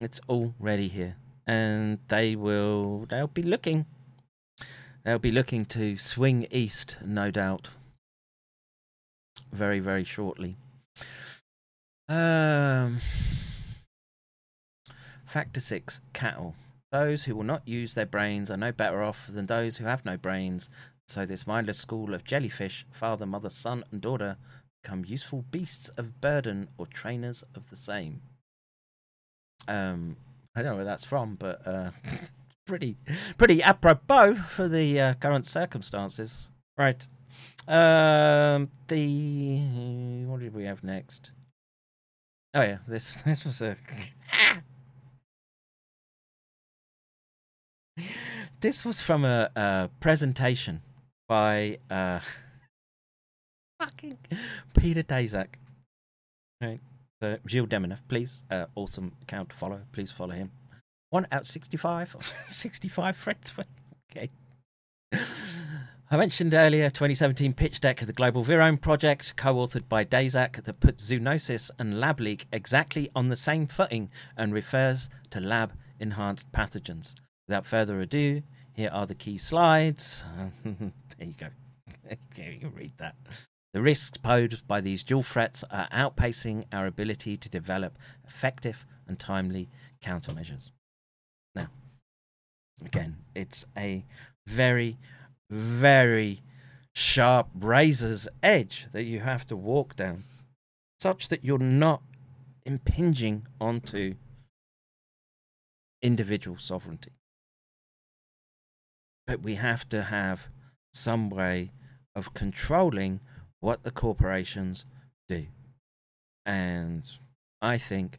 It's 0.00 0.20
already 0.28 0.88
here, 0.88 1.16
and 1.46 1.98
they 2.08 2.36
will 2.36 3.06
they'll 3.08 3.26
be 3.26 3.42
looking. 3.42 3.86
They'll 5.04 5.18
be 5.18 5.32
looking 5.32 5.64
to 5.66 5.96
swing 5.98 6.46
east, 6.52 6.96
no 7.04 7.32
doubt. 7.32 7.70
Very, 9.52 9.80
very 9.80 10.04
shortly. 10.04 10.56
Um, 12.08 13.00
factor 15.26 15.60
six 15.60 16.00
cattle. 16.12 16.54
Those 16.90 17.24
who 17.24 17.34
will 17.34 17.44
not 17.44 17.66
use 17.66 17.94
their 17.94 18.06
brains 18.06 18.50
are 18.50 18.56
no 18.56 18.70
better 18.70 19.02
off 19.02 19.26
than 19.26 19.46
those 19.46 19.78
who 19.78 19.84
have 19.84 20.04
no 20.04 20.16
brains. 20.16 20.68
So, 21.08 21.24
this 21.24 21.46
mindless 21.46 21.78
school 21.78 22.14
of 22.14 22.24
jellyfish, 22.24 22.86
father, 22.90 23.26
mother, 23.26 23.50
son, 23.50 23.82
and 23.90 24.00
daughter, 24.00 24.36
become 24.82 25.04
useful 25.06 25.44
beasts 25.50 25.88
of 25.90 26.20
burden 26.20 26.68
or 26.76 26.86
trainers 26.86 27.44
of 27.54 27.70
the 27.70 27.76
same. 27.76 28.20
Um, 29.68 30.16
I 30.54 30.62
don't 30.62 30.72
know 30.72 30.76
where 30.76 30.84
that's 30.84 31.04
from, 31.04 31.36
but 31.36 31.66
uh, 31.66 31.92
pretty, 32.66 32.96
pretty 33.38 33.62
apropos 33.62 34.34
for 34.34 34.68
the 34.68 35.00
uh, 35.00 35.14
current 35.14 35.46
circumstances. 35.46 36.48
Right. 36.76 37.06
Um, 37.68 38.70
the 38.88 39.60
what 40.26 40.40
did 40.40 40.54
we 40.54 40.64
have 40.64 40.82
next? 40.82 41.30
Oh 42.54 42.62
yeah, 42.62 42.78
this 42.86 43.14
this 43.26 43.44
was 43.44 43.60
a 43.60 43.76
this 48.60 48.84
was 48.84 49.00
from 49.00 49.24
a, 49.24 49.50
a 49.56 49.90
presentation 50.00 50.82
by 51.28 51.78
uh 51.90 52.20
fucking 53.80 54.18
Peter 54.78 55.02
Daszak. 55.02 55.48
Right. 56.60 56.80
So 57.22 57.38
Gilles 57.46 57.66
Demaneuf, 57.66 58.00
please. 58.08 58.42
Uh, 58.50 58.66
awesome 58.74 59.12
account 59.22 59.50
to 59.50 59.56
follow. 59.56 59.80
Please 59.92 60.10
follow 60.10 60.34
him. 60.34 60.50
One 61.10 61.26
out 61.30 61.46
65. 61.46 62.16
65 62.46 63.16
friends. 63.16 63.52
Okay. 64.10 64.30
I 66.12 66.18
mentioned 66.18 66.52
earlier 66.52 66.90
2017 66.90 67.54
pitch 67.54 67.80
deck 67.80 68.02
of 68.02 68.06
the 68.06 68.12
Global 68.12 68.44
Virome 68.44 68.78
project, 68.78 69.34
co 69.34 69.54
authored 69.54 69.88
by 69.88 70.04
Daszak, 70.04 70.62
that 70.62 70.78
puts 70.78 71.10
zoonosis 71.10 71.70
and 71.78 71.98
lab 71.98 72.20
leak 72.20 72.44
exactly 72.52 73.08
on 73.16 73.28
the 73.28 73.34
same 73.34 73.66
footing 73.66 74.10
and 74.36 74.52
refers 74.52 75.08
to 75.30 75.40
lab 75.40 75.72
enhanced 75.98 76.52
pathogens. 76.52 77.14
Without 77.48 77.64
further 77.64 77.98
ado, 78.02 78.42
here 78.74 78.90
are 78.92 79.06
the 79.06 79.14
key 79.14 79.38
slides. 79.38 80.22
there 80.66 80.92
you 81.18 81.32
go. 81.32 81.48
You 82.36 82.58
can 82.58 82.74
read 82.74 82.92
that. 82.98 83.16
The 83.72 83.80
risks 83.80 84.18
posed 84.18 84.68
by 84.68 84.82
these 84.82 85.02
dual 85.02 85.22
threats 85.22 85.64
are 85.70 85.88
outpacing 85.88 86.66
our 86.74 86.86
ability 86.86 87.38
to 87.38 87.48
develop 87.48 87.98
effective 88.28 88.84
and 89.08 89.18
timely 89.18 89.70
countermeasures. 90.04 90.72
Now, 91.54 91.68
again, 92.84 93.16
it's 93.34 93.64
a 93.78 94.04
very, 94.46 94.98
very 95.52 96.40
sharp 96.94 97.48
razor's 97.54 98.26
edge 98.42 98.86
that 98.92 99.04
you 99.04 99.20
have 99.20 99.46
to 99.46 99.54
walk 99.54 99.94
down, 99.96 100.24
such 100.98 101.28
that 101.28 101.44
you're 101.44 101.58
not 101.58 102.02
impinging 102.64 103.46
onto 103.60 104.14
individual 106.00 106.56
sovereignty. 106.58 107.12
But 109.26 109.42
we 109.42 109.56
have 109.56 109.86
to 109.90 110.04
have 110.04 110.48
some 110.94 111.28
way 111.28 111.72
of 112.16 112.32
controlling 112.32 113.20
what 113.60 113.82
the 113.82 113.90
corporations 113.90 114.86
do. 115.28 115.46
And 116.46 117.10
I 117.60 117.76
think 117.76 118.18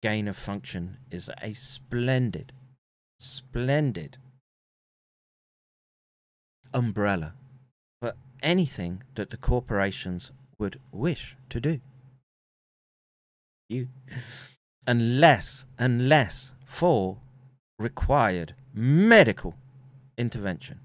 gain 0.00 0.28
of 0.28 0.36
function 0.36 0.98
is 1.10 1.28
a 1.42 1.52
splendid, 1.54 2.52
splendid 3.18 4.16
umbrella 6.72 7.34
for 8.00 8.14
anything 8.42 9.02
that 9.14 9.30
the 9.30 9.36
corporations 9.36 10.32
would 10.58 10.80
wish 10.92 11.36
to 11.50 11.60
do. 11.60 11.80
You, 13.68 13.88
unless, 14.86 15.64
unless 15.78 16.52
for 16.64 17.18
required 17.78 18.54
medical 18.72 19.54
intervention, 20.16 20.80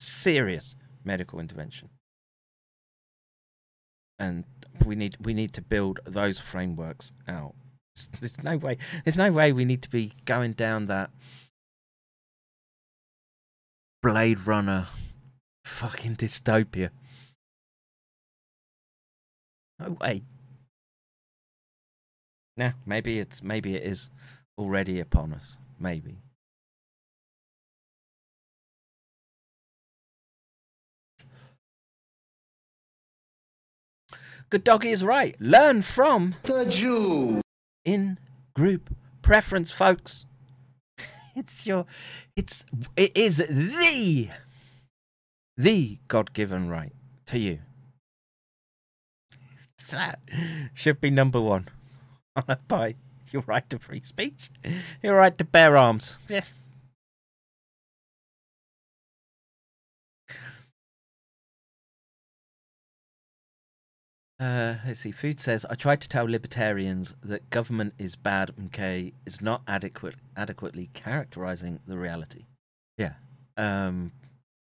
serious 0.00 0.74
medical 1.04 1.40
intervention 1.40 1.88
and 4.20 4.44
we 4.84 4.94
need 4.94 5.16
we 5.20 5.34
need 5.34 5.52
to 5.54 5.62
build 5.62 5.98
those 6.04 6.38
frameworks 6.38 7.10
out. 7.26 7.54
There's 8.20 8.40
no 8.44 8.56
way. 8.56 8.76
There's 9.04 9.16
no 9.16 9.32
way 9.32 9.52
we 9.52 9.64
need 9.64 9.82
to 9.82 9.90
be 9.90 10.12
going 10.26 10.52
down 10.52 10.86
that 10.86 11.10
Blade 14.02 14.46
Runner 14.46 14.86
fucking 15.64 16.16
dystopia. 16.16 16.90
No 19.78 19.96
way. 20.00 20.22
Nah, 22.56 22.72
maybe 22.84 23.18
it's 23.18 23.42
maybe 23.42 23.74
it 23.76 23.82
is 23.82 24.10
already 24.58 25.00
upon 25.00 25.32
us. 25.32 25.56
Maybe. 25.78 26.18
Good 34.50 34.64
doggy 34.64 34.90
is 34.90 35.04
right. 35.04 35.36
Learn 35.40 35.82
from 35.82 36.34
The 36.42 36.64
Jew. 36.64 37.40
in 37.84 38.18
group 38.54 38.94
preference, 39.22 39.70
folks. 39.70 40.26
It's 41.34 41.66
your, 41.66 41.86
it's, 42.36 42.64
it 42.96 43.16
is 43.16 43.38
the, 43.38 44.28
the 45.56 45.98
God 46.08 46.32
given 46.32 46.68
right 46.68 46.92
to 47.26 47.38
you. 47.38 47.60
That 49.90 50.20
should 50.74 51.00
be 51.00 51.10
number 51.10 51.40
one. 51.40 51.68
On 52.36 52.44
a 52.46 52.56
by 52.68 52.94
your 53.32 53.42
right 53.46 53.68
to 53.70 53.78
free 53.78 54.00
speech, 54.02 54.50
your 55.02 55.16
right 55.16 55.36
to 55.36 55.44
bear 55.44 55.76
arms. 55.76 56.18
Yeah. 56.28 56.44
Uh, 64.40 64.76
let's 64.86 65.00
see. 65.00 65.12
Food 65.12 65.38
says, 65.38 65.66
I 65.68 65.74
tried 65.74 66.00
to 66.00 66.08
tell 66.08 66.24
libertarians 66.24 67.14
that 67.22 67.50
government 67.50 67.92
is 67.98 68.16
bad 68.16 68.52
and 68.56 69.12
is 69.26 69.42
not 69.42 69.60
adequate, 69.68 70.14
adequately 70.34 70.88
characterizing 70.94 71.78
the 71.86 71.98
reality. 71.98 72.46
Yeah. 72.96 73.12
Um, 73.58 74.12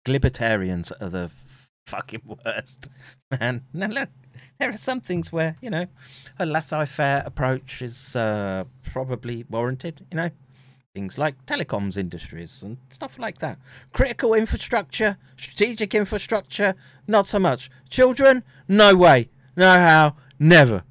libertarians 0.08 0.92
are 0.94 1.10
the 1.10 1.30
fucking 1.86 2.22
worst, 2.46 2.90
man. 3.30 3.66
Now, 3.72 3.88
look, 3.88 4.10
there 4.60 4.72
are 4.72 4.78
some 4.78 5.00
things 5.00 5.32
where, 5.32 5.56
you 5.62 5.70
know, 5.70 5.86
a 6.40 6.48
laissez 6.48 6.86
faire 6.88 7.22
approach 7.24 7.84
is 7.84 8.16
uh, 8.16 8.64
probably 8.84 9.46
warranted, 9.48 10.04
you 10.12 10.18
know. 10.18 10.32
Things 10.96 11.20
like 11.20 11.46
telecoms 11.46 11.96
industries 11.96 12.64
and 12.64 12.78
stuff 12.90 13.20
like 13.20 13.38
that. 13.38 13.60
Critical 13.94 14.34
infrastructure, 14.34 15.18
strategic 15.38 15.94
infrastructure, 15.94 16.74
not 17.06 17.28
so 17.28 17.38
much. 17.38 17.70
Children, 17.92 18.42
no 18.68 18.96
way. 18.96 19.30
No 19.58 19.72
how, 19.72 20.16
never. 20.38 20.84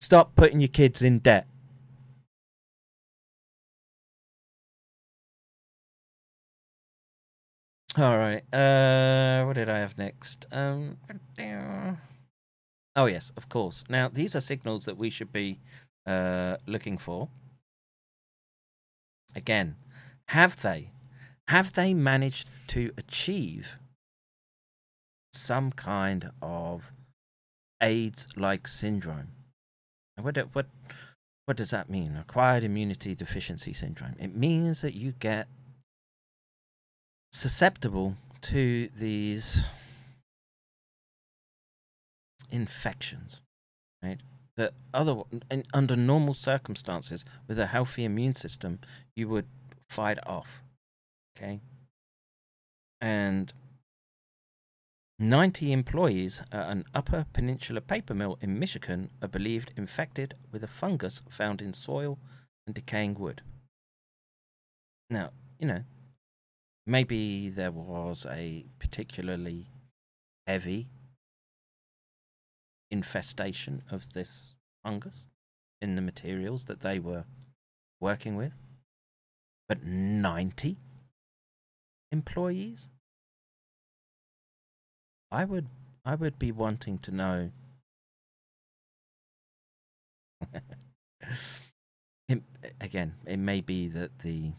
Stop 0.00 0.36
putting 0.36 0.60
your 0.60 0.68
kids 0.68 1.02
in 1.02 1.18
debt. 1.18 1.48
All 7.96 8.16
right. 8.18 8.42
Uh, 8.54 9.44
what 9.46 9.54
did 9.54 9.68
I 9.68 9.78
have 9.80 9.98
next? 9.98 10.46
Um. 10.52 10.96
Oh 12.94 13.06
yes, 13.06 13.32
of 13.36 13.48
course. 13.48 13.82
Now 13.88 14.08
these 14.08 14.36
are 14.36 14.40
signals 14.40 14.84
that 14.84 14.96
we 14.96 15.10
should 15.10 15.32
be 15.32 15.58
uh, 16.06 16.56
looking 16.66 16.98
for. 16.98 17.28
Again, 19.34 19.74
have 20.28 20.62
they, 20.62 20.92
have 21.48 21.72
they 21.72 21.94
managed 21.94 22.48
to 22.68 22.92
achieve 22.96 23.78
some 25.32 25.72
kind 25.72 26.30
of 26.40 26.92
AIDS-like 27.84 28.66
syndrome? 28.66 29.28
And 30.16 30.24
What 30.24 30.36
what 30.54 30.66
what 31.46 31.56
does 31.56 31.70
that 31.70 31.90
mean? 31.90 32.16
Acquired 32.16 32.64
immunity 32.64 33.14
deficiency 33.14 33.72
syndrome. 33.72 34.16
It 34.18 34.34
means 34.34 34.80
that 34.80 34.94
you 34.94 35.12
get 35.12 35.46
susceptible 37.32 38.16
to 38.42 38.88
these 38.98 39.66
infections, 42.50 43.40
right? 44.02 44.18
That 44.56 44.72
other 44.94 45.22
in, 45.50 45.64
under 45.74 45.96
normal 45.96 46.34
circumstances, 46.34 47.24
with 47.46 47.58
a 47.58 47.66
healthy 47.66 48.04
immune 48.04 48.34
system, 48.34 48.78
you 49.16 49.28
would 49.28 49.46
fight 49.90 50.18
off. 50.26 50.62
Okay, 51.36 51.60
and 53.00 53.52
90 55.18 55.72
employees 55.72 56.42
at 56.50 56.70
an 56.70 56.84
Upper 56.92 57.26
Peninsula 57.32 57.80
paper 57.80 58.14
mill 58.14 58.36
in 58.40 58.58
Michigan 58.58 59.10
are 59.22 59.28
believed 59.28 59.72
infected 59.76 60.34
with 60.50 60.64
a 60.64 60.68
fungus 60.68 61.22
found 61.28 61.62
in 61.62 61.72
soil 61.72 62.18
and 62.66 62.74
decaying 62.74 63.14
wood. 63.14 63.42
Now, 65.08 65.30
you 65.58 65.68
know, 65.68 65.84
maybe 66.86 67.48
there 67.48 67.70
was 67.70 68.26
a 68.28 68.64
particularly 68.80 69.66
heavy 70.46 70.88
infestation 72.90 73.82
of 73.90 74.12
this 74.14 74.54
fungus 74.82 75.24
in 75.80 75.94
the 75.94 76.02
materials 76.02 76.64
that 76.64 76.80
they 76.80 76.98
were 76.98 77.24
working 78.00 78.36
with. 78.36 78.52
But 79.68 79.84
90 79.84 80.76
employees? 82.10 82.88
I 85.34 85.44
would 85.44 85.66
I 86.04 86.14
would 86.14 86.38
be 86.38 86.52
wanting 86.52 86.98
to 86.98 87.10
know 87.10 87.50
it, 92.28 92.42
again, 92.80 93.14
it 93.26 93.38
may 93.38 93.60
be 93.60 93.88
that 93.88 94.20
the 94.20 94.52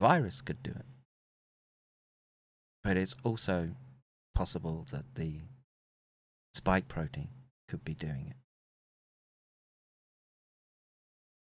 virus 0.00 0.40
could 0.40 0.62
do 0.62 0.70
it. 0.70 0.86
But 2.84 2.96
it's 2.96 3.16
also 3.24 3.70
possible 4.36 4.86
that 4.92 5.16
the 5.16 5.40
spike 6.54 6.86
protein 6.86 7.30
could 7.66 7.84
be 7.84 7.94
doing 7.94 8.28
it. 8.30 8.36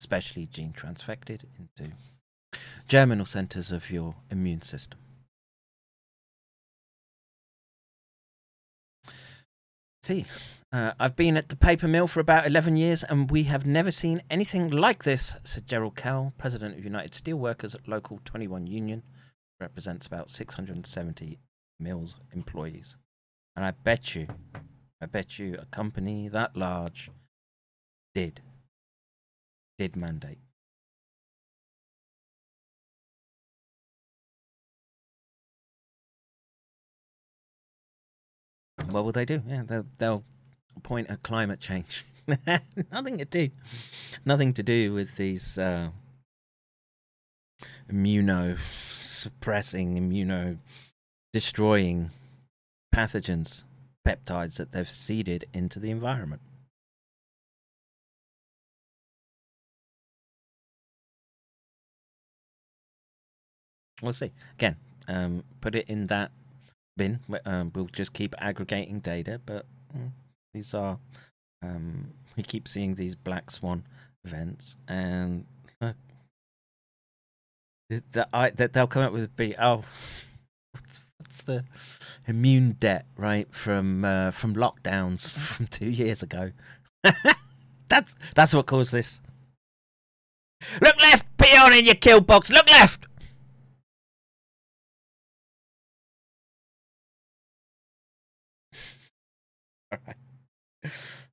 Especially 0.01 0.47
gene 0.47 0.73
transfected 0.73 1.41
into 1.59 1.91
germinal 2.87 3.27
centers 3.27 3.73
of 3.73 3.91
your 3.91 4.15
immune 4.31 4.63
system. 4.63 5.01
See, 10.09 10.25
uh, 10.73 10.93
I've 10.99 11.17
been 11.17 11.37
at 11.37 11.51
the 11.51 11.55
paper 11.55 11.87
mill 11.87 12.07
for 12.07 12.21
about 12.21 12.47
11 12.47 12.79
years 12.79 13.03
and 13.03 13.31
we 13.31 13.43
have 13.43 13.67
never 13.67 13.91
seen 13.91 14.23
anything 14.31 14.71
like 14.71 15.05
this, 15.05 15.37
said 15.45 15.67
Gerald 15.67 15.97
Kell, 15.97 16.33
president 16.39 16.79
of 16.79 16.83
United 16.83 17.13
Steelworkers 17.13 17.75
at 17.75 17.87
Local 17.87 18.19
21 18.25 18.67
Union, 18.67 19.03
represents 19.61 20.07
about 20.07 20.31
670 20.31 21.39
mills 21.79 22.17
employees. 22.33 22.97
And 23.55 23.67
I 23.67 23.73
bet 23.73 24.15
you, 24.15 24.29
I 24.99 25.05
bet 25.05 25.39
you 25.39 25.59
a 25.61 25.67
company 25.67 26.29
that 26.29 26.57
large 26.57 27.11
did, 28.15 28.41
did 29.79 29.95
mandate. 29.95 30.39
What 38.91 39.05
will 39.05 39.13
they 39.13 39.25
do? 39.25 39.43
Yeah, 39.47 39.63
they'll, 39.67 39.87
they'll 39.99 40.25
point 40.83 41.11
at 41.11 41.23
climate 41.23 41.61
change. 41.61 42.05
Nothing 42.93 43.19
to 43.19 43.25
do. 43.25 43.51
Nothing 44.25 44.55
to 44.55 44.63
do 44.63 44.93
with 44.93 45.17
these 45.17 45.59
uh, 45.59 45.91
immuno 47.91 48.59
suppressing, 48.95 49.97
immuno 49.97 50.59
destroying 51.33 52.11
pathogens, 52.95 53.65
peptides 54.07 54.57
that 54.57 54.73
they've 54.73 54.89
seeded 54.89 55.45
into 55.53 55.79
the 55.79 55.91
environment. 55.91 56.43
We'll 64.01 64.13
see. 64.13 64.33
Again, 64.55 64.77
um, 65.09 65.45
put 65.61 65.75
it 65.75 65.89
in 65.89 66.07
that 66.07 66.31
bin. 66.99 67.21
Um, 67.47 67.73
we'll 67.75 67.87
just 67.87 68.13
keep 68.13 68.35
aggregating 68.39 69.01
data, 69.01 69.41
but 69.47 69.65
mm, 69.97 70.11
these 70.53 70.75
are. 70.75 70.99
Um, 71.63 72.13
we 72.37 72.43
keep 72.43 72.69
seeing 72.69 72.95
these 72.95 73.15
black 73.15 73.51
swan 73.51 73.85
events, 74.25 74.77
and 74.87 75.47
uh, 75.81 75.93
that 78.13 78.29
I 78.33 78.51
that 78.51 78.75
they'll 78.75 78.87
come 78.87 79.03
up 79.03 79.13
with 79.13 79.35
be 79.37 79.55
oh, 79.59 79.83
what's, 80.73 81.43
the 81.45 81.65
immune 82.27 82.73
debt 82.79 83.07
right 83.17 83.49
from 83.53 84.05
uh, 84.05 84.31
from 84.31 84.55
lockdowns 84.55 85.39
from 85.57 85.67
two 85.67 85.89
years 85.89 86.23
ago? 86.23 86.53
that's 87.89 88.15
that's 88.35 88.55
what 88.55 88.67
caused 88.67 88.93
this. 88.93 89.21
Look 90.81 91.01
left, 91.01 91.25
peon 91.39 91.73
in 91.73 91.85
your 91.85 91.95
kill 91.95 92.21
box. 92.21 92.51
Look 92.51 92.69
left. 92.71 93.08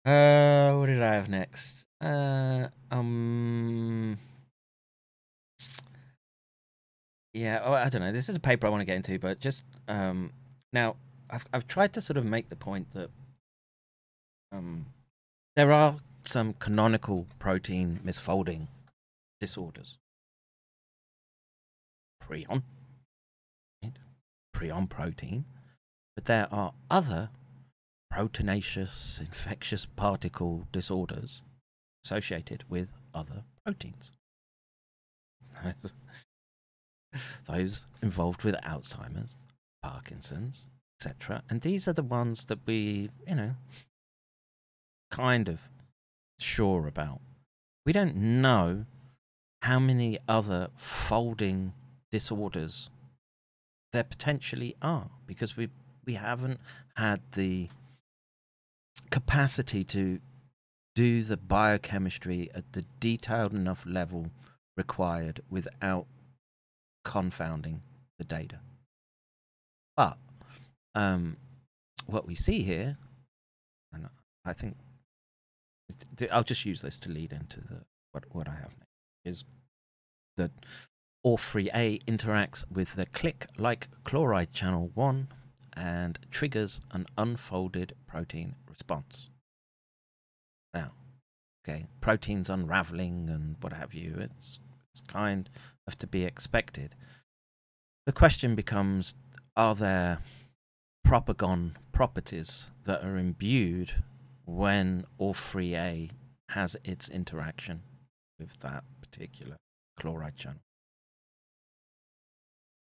Uh, 0.06 0.76
what 0.76 0.86
did 0.86 1.02
I 1.02 1.16
have 1.16 1.30
next? 1.30 1.86
Uh, 2.00 2.68
um, 2.92 4.20
yeah. 7.34 7.62
Oh, 7.64 7.74
I 7.74 7.90
don't 7.90 8.04
know. 8.04 8.12
This 8.12 8.30
is 8.30 8.36
a 8.36 8.40
paper 8.40 8.68
I 8.68 8.70
want 8.70 8.82
to 8.82 8.86
get 8.86 8.98
into, 8.98 9.18
but 9.18 9.40
just 9.40 9.64
um, 9.88 10.32
now 10.72 10.96
I've 11.30 11.46
I've 11.52 11.66
tried 11.66 11.94
to 11.94 12.02
sort 12.02 12.18
of 12.18 12.26
make 12.26 12.50
the 12.50 12.56
point 12.56 12.94
that 12.94 13.10
um, 14.52 14.86
there 15.56 15.72
are 15.72 15.96
some 16.24 16.54
canonical 16.54 17.26
protein 17.40 18.00
misfolding 18.06 18.68
disorders. 19.42 19.98
Prion, 22.24 22.62
prion 24.56 24.88
protein, 24.88 25.46
but 26.16 26.26
there 26.26 26.48
are 26.52 26.74
other 26.92 27.30
proteinaceous 28.16 29.20
infectious 29.20 29.86
particle 29.86 30.66
disorders 30.72 31.42
associated 32.06 32.64
with 32.70 32.88
other 33.14 33.44
proteins. 33.66 34.12
Those 37.48 37.86
involved 38.02 38.44
with 38.44 38.56
Alzheimer's, 38.56 39.36
Parkinson's, 39.84 40.68
etc. 41.00 41.44
And 41.50 41.62
these 41.62 41.88
are 41.88 41.94
the 41.94 42.04
ones 42.04 42.46
that 42.46 42.60
we, 42.66 43.10
you 43.28 43.36
know, 43.36 43.56
kind 45.12 45.50
of 45.50 45.60
sure 46.40 46.88
about. 46.88 47.20
We 47.86 47.92
don't 47.92 48.16
know 48.16 48.86
how 49.62 49.80
many 49.80 50.20
other 50.28 50.70
folding 50.78 51.74
disorders 52.12 52.90
there 53.92 54.04
potentially 54.04 54.76
are 54.82 55.10
because 55.28 55.58
we 55.58 55.70
we 56.06 56.14
haven't 56.14 56.60
had 56.96 57.20
the 57.34 57.68
capacity 59.10 59.84
to 59.84 60.20
do 60.96 61.24
the 61.24 61.38
biochemistry 61.38 62.50
at 62.56 62.72
the 62.74 62.86
detailed 63.00 63.54
enough 63.54 63.86
level 63.86 64.32
required 64.78 65.42
without 65.50 66.08
confounding 67.04 67.82
the 68.18 68.24
data. 68.24 68.60
But 69.98 70.18
um, 70.94 71.38
what 72.06 72.26
we 72.26 72.36
see 72.36 72.64
here, 72.64 72.98
and 73.94 74.08
I 74.46 74.54
think 74.54 74.78
I'll 76.32 76.44
just 76.44 76.66
use 76.66 76.82
this 76.82 76.98
to 77.00 77.10
lead 77.10 77.32
into 77.32 77.62
the 77.62 77.82
what 78.12 78.24
what 78.34 78.48
I 78.48 78.56
have 78.56 78.72
next 78.80 78.92
is 79.26 79.44
that 80.38 80.52
OR3A 81.26 82.04
interacts 82.06 82.64
with 82.72 82.96
the 82.96 83.06
click 83.06 83.48
like 83.58 83.88
chloride 84.04 84.54
channel 84.54 84.92
1 84.94 85.28
and 85.76 86.20
triggers 86.32 86.82
an 86.92 87.06
unfolded 87.18 87.94
protein 88.08 88.56
response. 88.70 89.30
Now, 90.74 90.92
okay, 91.64 91.86
proteins 92.02 92.50
unraveling 92.50 93.30
and 93.30 93.56
what 93.62 93.74
have 93.74 93.94
you, 93.94 94.16
it's, 94.20 94.60
it's 94.94 95.02
kind 95.02 95.50
of 95.88 95.96
to 95.98 96.08
be 96.08 96.24
expected. 96.24 96.96
The 98.06 98.12
question 98.12 98.56
becomes 98.56 99.16
are 99.56 99.76
there 99.76 100.20
propagon 101.08 101.72
properties 101.92 102.68
that 102.86 103.04
are 103.04 103.18
imbued 103.18 103.94
when 104.46 105.06
OR3A 105.20 106.12
has 106.50 106.76
its 106.84 107.10
interaction 107.10 107.82
with 108.40 108.60
that 108.60 108.84
particular 109.02 109.56
chloride 109.98 110.36
channel? 110.36 110.60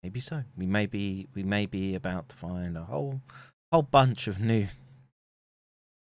Maybe 0.03 0.21
so. 0.21 0.43
We 0.57 0.67
may 0.67 0.87
be 0.87 1.29
we 1.35 1.43
may 1.45 1.67
be 1.67 1.95
about 1.95 2.29
to 2.31 2.37
find 2.37 2.77
a 2.77 2.85
whole 2.85 3.21
whole 3.71 3.83
bunch 3.83 4.27
of 4.27 4.41
new 4.41 4.67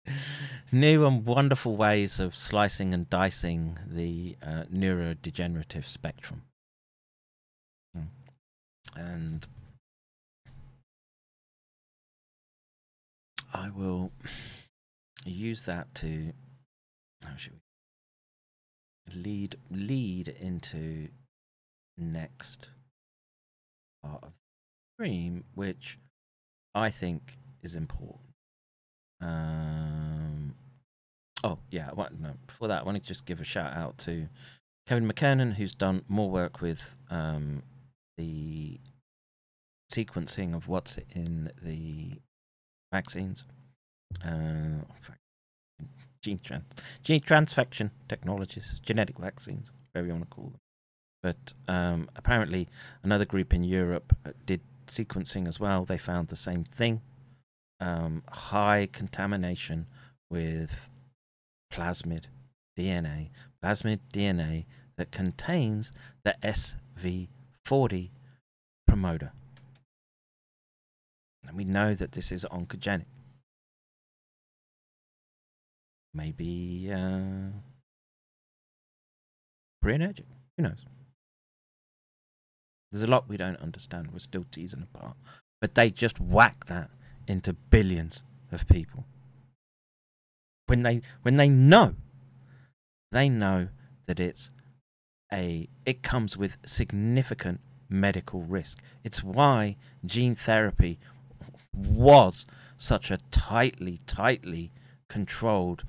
new 0.71 1.05
and 1.05 1.25
wonderful 1.25 1.75
ways 1.75 2.19
of 2.19 2.35
slicing 2.35 2.93
and 2.93 3.09
dicing 3.09 3.77
the 3.87 4.37
uh, 4.41 4.63
neurodegenerative 4.71 5.85
spectrum. 5.85 6.43
Hmm. 7.95 8.03
And 8.95 9.47
I 13.53 13.69
will 13.69 14.11
use 15.25 15.63
that 15.63 15.95
to 15.95 16.33
how 17.25 17.35
should 17.35 17.53
we 17.53 19.21
lead 19.21 19.55
lead 19.71 20.27
into 20.27 21.07
next 21.97 22.69
part 24.03 24.23
of 24.23 24.29
the 24.29 24.35
stream, 24.95 25.43
which 25.55 25.97
I 26.75 26.89
think 26.89 27.37
is 27.63 27.75
important. 27.75 28.21
Um, 29.21 30.55
oh 31.43 31.59
yeah, 31.71 31.89
what, 31.93 32.19
no, 32.19 32.33
before 32.45 32.67
that, 32.67 32.81
I 32.81 32.85
want 32.85 33.01
to 33.01 33.07
just 33.07 33.25
give 33.25 33.39
a 33.39 33.43
shout 33.43 33.73
out 33.73 33.97
to 33.99 34.27
Kevin 34.87 35.09
McKernan, 35.09 35.53
who's 35.53 35.75
done 35.75 36.03
more 36.07 36.29
work 36.29 36.61
with 36.61 36.95
um, 37.09 37.63
the 38.17 38.79
sequencing 39.91 40.55
of 40.55 40.67
what's 40.67 40.97
in 41.15 41.51
the 41.61 42.11
vaccines. 42.91 43.45
Uh, 44.23 44.83
gene 46.21 46.39
trans 46.39 46.63
gene 47.03 47.19
transfection 47.19 47.91
technologies, 48.07 48.79
genetic 48.83 49.17
vaccines, 49.17 49.71
whatever 49.91 50.07
you 50.07 50.13
want 50.13 50.29
to 50.29 50.35
call 50.35 50.45
them. 50.45 50.59
But 51.23 51.53
um, 51.67 52.09
apparently, 52.15 52.69
another 53.03 53.25
group 53.25 53.53
in 53.53 53.63
Europe 53.63 54.15
uh, 54.25 54.31
did 54.45 54.61
sequencing 54.87 55.47
as 55.47 55.59
well. 55.59 55.85
They 55.85 55.97
found 55.97 56.27
the 56.27 56.35
same 56.35 56.63
thing 56.63 57.01
um, 57.79 58.23
high 58.29 58.87
contamination 58.91 59.87
with 60.29 60.89
plasmid 61.71 62.25
DNA, 62.77 63.29
plasmid 63.63 63.99
DNA 64.13 64.65
that 64.97 65.11
contains 65.11 65.91
the 66.23 66.35
SV40 66.43 68.09
promoter. 68.87 69.31
And 71.47 71.55
we 71.55 71.63
know 71.63 71.93
that 71.93 72.11
this 72.11 72.31
is 72.31 72.45
oncogenic. 72.45 73.05
Maybe 76.13 76.91
uh, 76.91 77.51
pre-energic. 79.81 80.25
Who 80.57 80.63
knows? 80.63 80.83
There's 82.91 83.03
a 83.03 83.07
lot 83.07 83.27
we 83.27 83.37
don't 83.37 83.59
understand. 83.59 84.11
We're 84.11 84.19
still 84.19 84.45
teasing 84.51 84.83
apart. 84.83 85.17
But 85.59 85.75
they 85.75 85.89
just 85.89 86.19
whack 86.19 86.65
that 86.67 86.89
into 87.27 87.53
billions 87.53 88.23
of 88.51 88.67
people. 88.67 89.05
When 90.67 90.83
they 90.83 91.01
when 91.21 91.35
they 91.35 91.49
know, 91.49 91.95
they 93.11 93.29
know 93.29 93.69
that 94.05 94.19
it's 94.19 94.49
a 95.31 95.67
it 95.85 96.03
comes 96.03 96.37
with 96.37 96.57
significant 96.65 97.61
medical 97.89 98.41
risk. 98.41 98.79
It's 99.03 99.23
why 99.23 99.77
gene 100.05 100.35
therapy 100.35 100.99
was 101.73 102.45
such 102.77 103.11
a 103.11 103.17
tightly, 103.31 103.99
tightly 104.05 104.71
controlled 105.09 105.83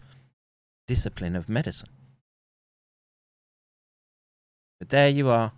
discipline 0.86 1.36
of 1.36 1.48
medicine. 1.48 1.88
But 4.78 4.90
there 4.90 5.08
you 5.08 5.28
are. 5.28 5.52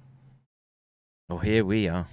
Or 1.31 1.41
here 1.41 1.65
we 1.65 1.87
are. 1.87 2.09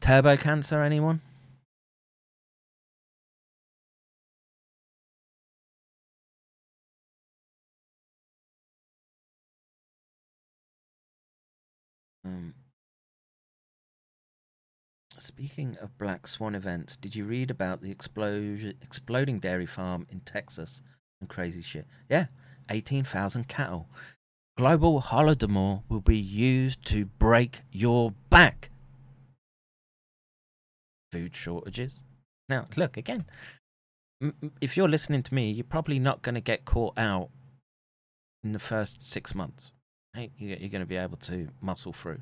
Turbo 0.00 0.36
cancer, 0.36 0.82
anyone? 0.82 1.20
Um, 12.24 12.54
speaking 15.16 15.76
of 15.80 15.96
black 15.96 16.26
swan 16.26 16.56
events, 16.56 16.96
did 16.96 17.14
you 17.14 17.24
read 17.24 17.52
about 17.52 17.82
the 17.82 17.92
explosion, 17.92 18.74
exploding 18.82 19.38
dairy 19.38 19.66
farm 19.66 20.06
in 20.10 20.20
Texas 20.20 20.82
and 21.20 21.30
crazy 21.30 21.62
shit? 21.62 21.86
Yeah, 22.10 22.26
18,000 22.70 23.48
cattle. 23.48 23.88
Global 24.56 25.02
Holodomor 25.02 25.82
will 25.88 26.00
be 26.00 26.16
used 26.18 26.84
to 26.86 27.04
break 27.04 27.60
your 27.70 28.12
back. 28.30 28.70
Food 31.12 31.36
shortages. 31.36 32.02
Now, 32.48 32.66
look 32.76 32.96
again. 32.96 33.26
If 34.60 34.76
you're 34.76 34.88
listening 34.88 35.22
to 35.24 35.34
me, 35.34 35.50
you're 35.50 35.64
probably 35.64 35.98
not 35.98 36.22
going 36.22 36.34
to 36.36 36.40
get 36.40 36.64
caught 36.64 36.94
out 36.98 37.28
in 38.42 38.52
the 38.52 38.58
first 38.58 39.02
six 39.02 39.34
months. 39.34 39.72
Right? 40.16 40.32
You- 40.38 40.56
You're 40.58 40.70
going 40.70 40.80
to 40.80 40.86
be 40.86 40.96
able 40.96 41.18
to 41.18 41.48
muscle 41.60 41.92
through, 41.92 42.20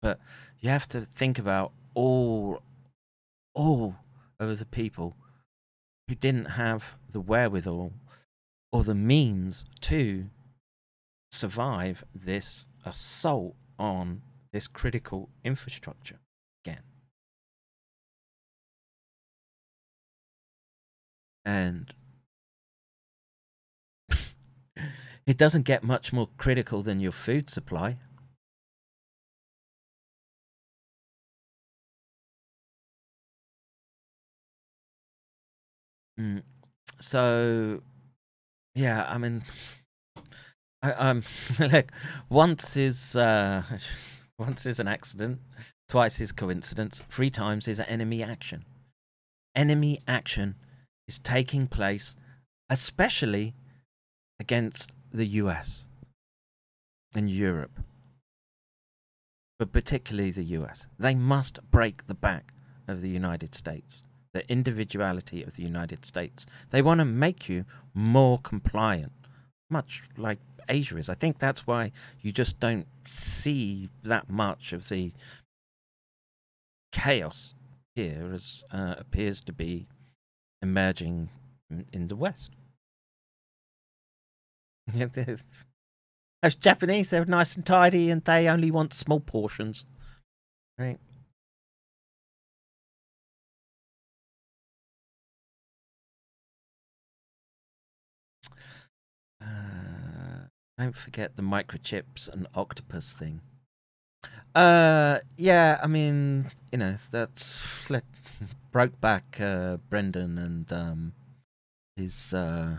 but 0.00 0.18
you 0.60 0.70
have 0.70 0.88
to 0.88 1.02
think 1.02 1.38
about 1.38 1.72
all, 1.94 2.62
all 3.54 3.96
of 4.40 4.58
the 4.58 4.64
people 4.64 5.16
who 6.08 6.14
didn't 6.14 6.46
have 6.52 6.94
the 7.12 7.20
wherewithal 7.20 7.92
or 8.72 8.84
the 8.84 8.94
means 8.94 9.64
to 9.80 10.26
survive 11.30 12.04
this 12.14 12.66
assault 12.84 13.54
on 13.78 14.22
this 14.52 14.66
critical 14.66 15.30
infrastructure 15.44 16.18
again. 16.64 16.82
And 21.44 21.92
it 25.26 25.36
doesn't 25.36 25.62
get 25.62 25.82
much 25.82 26.12
more 26.12 26.28
critical 26.36 26.82
than 26.82 27.00
your 27.00 27.12
food 27.12 27.48
supply. 27.48 27.98
Mm. 36.18 36.42
So, 37.00 37.82
yeah, 38.78 39.04
I 39.08 39.18
mean, 39.18 39.42
I, 40.82 40.92
um, 40.92 41.24
look, 41.58 41.90
once 42.30 42.76
is 42.76 43.16
uh, 43.16 43.64
once 44.38 44.66
is 44.66 44.78
an 44.78 44.86
accident, 44.86 45.40
twice 45.88 46.20
is 46.20 46.30
coincidence, 46.30 47.02
three 47.10 47.30
times 47.30 47.66
is 47.66 47.80
enemy 47.80 48.22
action. 48.22 48.64
Enemy 49.56 49.98
action 50.06 50.54
is 51.08 51.18
taking 51.18 51.66
place, 51.66 52.16
especially 52.70 53.54
against 54.38 54.94
the 55.10 55.26
US 55.26 55.88
and 57.16 57.28
Europe, 57.28 57.80
but 59.58 59.72
particularly 59.72 60.30
the 60.30 60.44
US. 60.60 60.86
They 61.00 61.16
must 61.16 61.58
break 61.72 62.06
the 62.06 62.14
back 62.14 62.52
of 62.86 63.02
the 63.02 63.08
United 63.08 63.56
States, 63.56 64.04
the 64.38 64.48
individuality 64.52 65.42
of 65.42 65.56
the 65.56 65.64
United 65.64 66.04
States. 66.04 66.46
They 66.70 66.80
want 66.80 67.00
to 67.00 67.04
make 67.04 67.48
you 67.48 67.64
more 67.92 68.38
compliant, 68.38 69.10
much 69.68 70.04
like 70.16 70.38
Asia 70.68 70.96
is. 70.96 71.08
I 71.08 71.14
think 71.14 71.40
that's 71.40 71.66
why 71.66 71.90
you 72.20 72.30
just 72.30 72.60
don't 72.60 72.86
see 73.04 73.88
that 74.04 74.30
much 74.30 74.72
of 74.72 74.88
the 74.88 75.10
chaos 76.92 77.54
here 77.96 78.30
as 78.32 78.62
uh, 78.72 78.94
appears 78.96 79.40
to 79.40 79.52
be 79.52 79.88
emerging 80.62 81.30
in, 81.92 82.06
the 82.06 82.14
West. 82.14 82.52
Those 84.94 86.54
Japanese, 86.54 87.08
they're 87.08 87.24
nice 87.24 87.56
and 87.56 87.66
tidy 87.66 88.08
and 88.10 88.24
they 88.24 88.48
only 88.48 88.70
want 88.70 88.92
small 88.94 89.18
portions. 89.18 89.84
Right? 90.78 90.98
Don't 100.78 100.96
forget 100.96 101.36
the 101.36 101.42
microchips 101.42 102.28
and 102.28 102.46
octopus 102.54 103.12
thing. 103.12 103.40
Uh, 104.54 105.18
yeah, 105.36 105.78
I 105.82 105.86
mean, 105.86 106.50
you 106.72 106.78
know, 106.78 106.96
that's 107.10 107.90
like 107.90 108.04
broke 108.72 109.00
back 109.00 109.38
uh, 109.40 109.78
Brendan 109.90 110.38
and 110.38 110.72
um, 110.72 111.12
his. 111.96 112.32
Uh, 112.32 112.78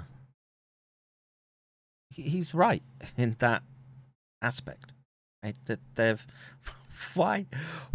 he's 2.09 2.53
right 2.53 2.84
in 3.17 3.35
that 3.39 3.63
aspect, 4.41 4.91
right? 5.43 5.55
That 5.65 5.80
they've. 5.95 6.26
Why, 7.13 7.45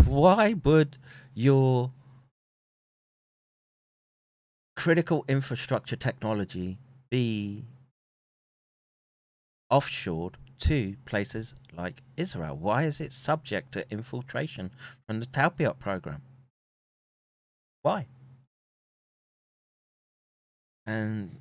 why 0.07 0.55
would 0.65 0.97
your 1.35 1.91
critical 4.75 5.27
infrastructure 5.29 5.95
technology 5.95 6.79
be 7.11 7.67
offshored 9.73 10.35
to 10.61 10.97
places 11.05 11.55
like 11.77 12.03
Israel? 12.17 12.57
Why 12.57 12.85
is 12.85 13.01
it 13.01 13.13
subject 13.13 13.73
to 13.73 13.91
infiltration 13.91 14.71
from 15.07 15.21
the 15.21 15.27
Talpiot 15.27 15.79
program? 15.79 16.23
Why? 17.83 18.07
And 20.87 21.39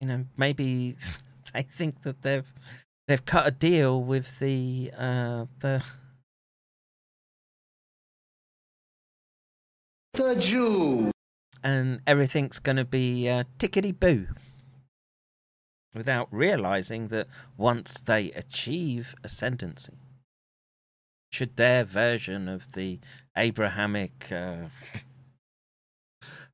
you 0.00 0.08
know, 0.08 0.24
maybe 0.36 0.96
they 1.54 1.62
think 1.62 2.02
that 2.02 2.22
they've 2.22 2.52
they've 3.06 3.24
cut 3.24 3.46
a 3.46 3.50
deal 3.50 4.02
with 4.02 4.38
the 4.38 4.92
uh, 4.96 5.46
the 5.60 5.82
The 10.14 10.34
Jew. 10.34 11.10
and 11.62 12.00
everything's 12.06 12.58
going 12.58 12.76
to 12.76 12.84
be 12.84 13.28
uh, 13.28 13.44
tickety 13.58 13.98
boo 13.98 14.26
without 15.94 16.28
realizing 16.30 17.08
that 17.08 17.26
once 17.56 18.00
they 18.00 18.30
achieve 18.32 19.14
ascendancy, 19.24 19.98
should 21.30 21.56
their 21.56 21.84
version 21.84 22.48
of 22.48 22.72
the 22.72 23.00
Abrahamic 23.36 24.28
uh, 24.32 24.68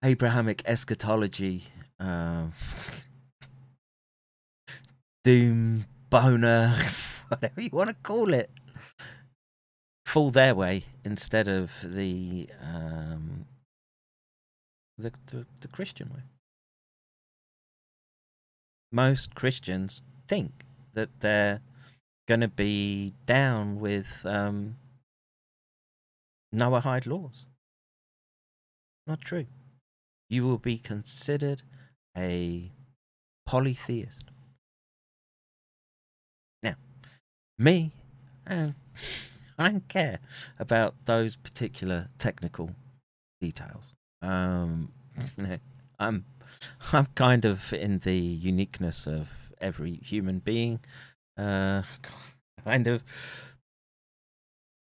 Abrahamic 0.03 0.63
eschatology 0.67 1.65
uh, 2.01 2.47
doom 5.23 5.87
boner 6.11 6.77
whatever 7.29 7.61
you 7.61 7.71
want 7.73 7.89
to 7.89 7.97
call 8.03 8.35
it 8.35 8.51
fall 10.05 10.31
their 10.31 10.55
way 10.55 10.85
instead 11.05 11.49
of 11.49 11.73
the 11.83 12.49
um, 12.63 13.47
the, 14.99 15.13
the, 15.27 15.47
the 15.61 15.69
Christian 15.69 16.09
way. 16.11 16.23
Most 18.95 19.35
Christians 19.35 20.03
think 20.29 20.65
that 20.93 21.09
they're 21.19 21.61
going 22.29 22.43
to 22.43 22.49
be 22.49 23.13
down 23.27 23.81
with 23.81 24.25
um, 24.25 24.77
Noahide 26.55 27.09
laws. 27.09 27.47
Not 29.05 29.21
true. 29.21 29.47
You 30.31 30.45
will 30.47 30.59
be 30.59 30.79
considered 30.79 31.63
a 32.17 32.71
polytheist. 33.45 34.31
Now, 36.63 36.77
me, 37.59 37.91
and 38.47 38.75
I 39.59 39.73
don't 39.73 39.89
care 39.89 40.21
about 40.57 40.95
those 41.05 41.35
particular 41.35 42.11
technical 42.19 42.71
details. 43.41 43.93
Um, 44.23 44.93
you 45.37 45.43
know, 45.49 45.59
I'm 45.99 46.25
I'm 46.93 47.07
kind 47.15 47.45
of 47.45 47.73
in 47.73 47.99
the 48.01 48.17
uniqueness 48.17 49.07
of 49.07 49.29
every 49.61 49.95
human 49.95 50.39
being, 50.39 50.81
uh, 51.39 51.83
kind 52.65 52.87
of 52.87 53.03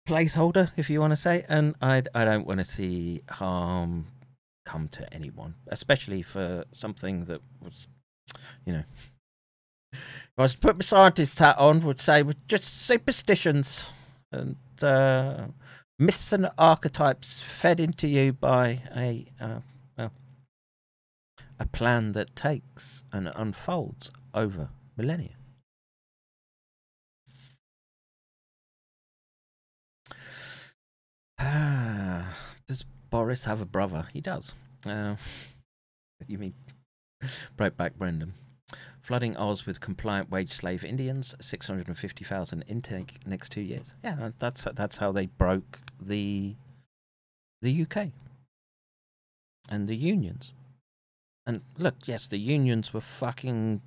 placeholder, 0.08 0.72
if 0.78 0.90
you 0.90 1.00
want 1.00 1.12
to 1.12 1.18
say. 1.18 1.46
And 1.48 1.76
I 1.82 2.04
I 2.14 2.26
don't 2.26 2.48
want 2.48 2.60
to 2.60 2.66
see 2.66 3.22
harm 3.30 4.08
come 4.66 4.88
to 4.90 5.14
anyone, 5.14 5.56
especially 5.68 6.22
for 6.22 6.66
something 6.72 7.26
that 7.26 7.42
was, 7.62 7.88
you 8.66 8.74
know. 8.74 8.84
If 9.94 10.00
I 10.38 10.42
was 10.44 10.54
to 10.54 10.60
put 10.60 10.78
my 10.78 10.84
scientist 10.84 11.40
hat 11.40 11.58
on, 11.58 11.82
would 11.82 12.00
say 12.00 12.24
with 12.24 12.48
just 12.48 12.86
superstitions 12.86 13.90
and 14.32 14.56
uh, 14.82 15.48
myths 16.00 16.32
and 16.32 16.50
archetypes 16.58 17.42
fed 17.42 17.80
into 17.80 18.08
you 18.08 18.34
by 18.34 18.82
a 18.96 19.26
uh, 19.40 19.60
a 21.62 21.68
plan 21.68 22.14
that 22.14 22.36
takes 22.36 23.04
and 23.14 23.32
unfolds 23.36 24.12
over 24.34 24.70
millennia. 24.98 25.36
Ah, 31.38 32.36
does 32.68 32.84
Boris 33.12 33.46
have 33.46 33.62
a 33.62 33.66
brother? 33.66 34.08
He 34.12 34.22
does. 34.22 34.56
Uh, 34.88 35.18
you 36.28 36.40
mean 36.40 36.56
Brokeback 37.58 37.94
Brendan? 37.96 38.34
Flooding 39.04 39.38
Oz 39.38 39.68
with 39.68 39.80
compliant 39.80 40.32
wage 40.32 40.54
slave 40.54 40.84
Indians, 40.84 41.36
650,000 41.40 42.64
intake 42.64 43.20
next 43.28 43.52
two 43.52 43.62
years. 43.62 43.94
Yeah, 44.04 44.32
that's 44.40 44.68
that's 44.74 44.98
how 44.98 45.12
they 45.12 45.28
broke 45.28 45.80
the 46.00 46.56
the 47.62 47.84
UK 47.84 48.08
and 49.70 49.88
the 49.88 49.96
unions. 49.96 50.54
And 51.52 51.62
look, 51.78 51.96
yes, 52.06 52.30
the 52.30 52.40
unions 52.40 52.94
were 52.94 53.02
fucking 53.02 53.82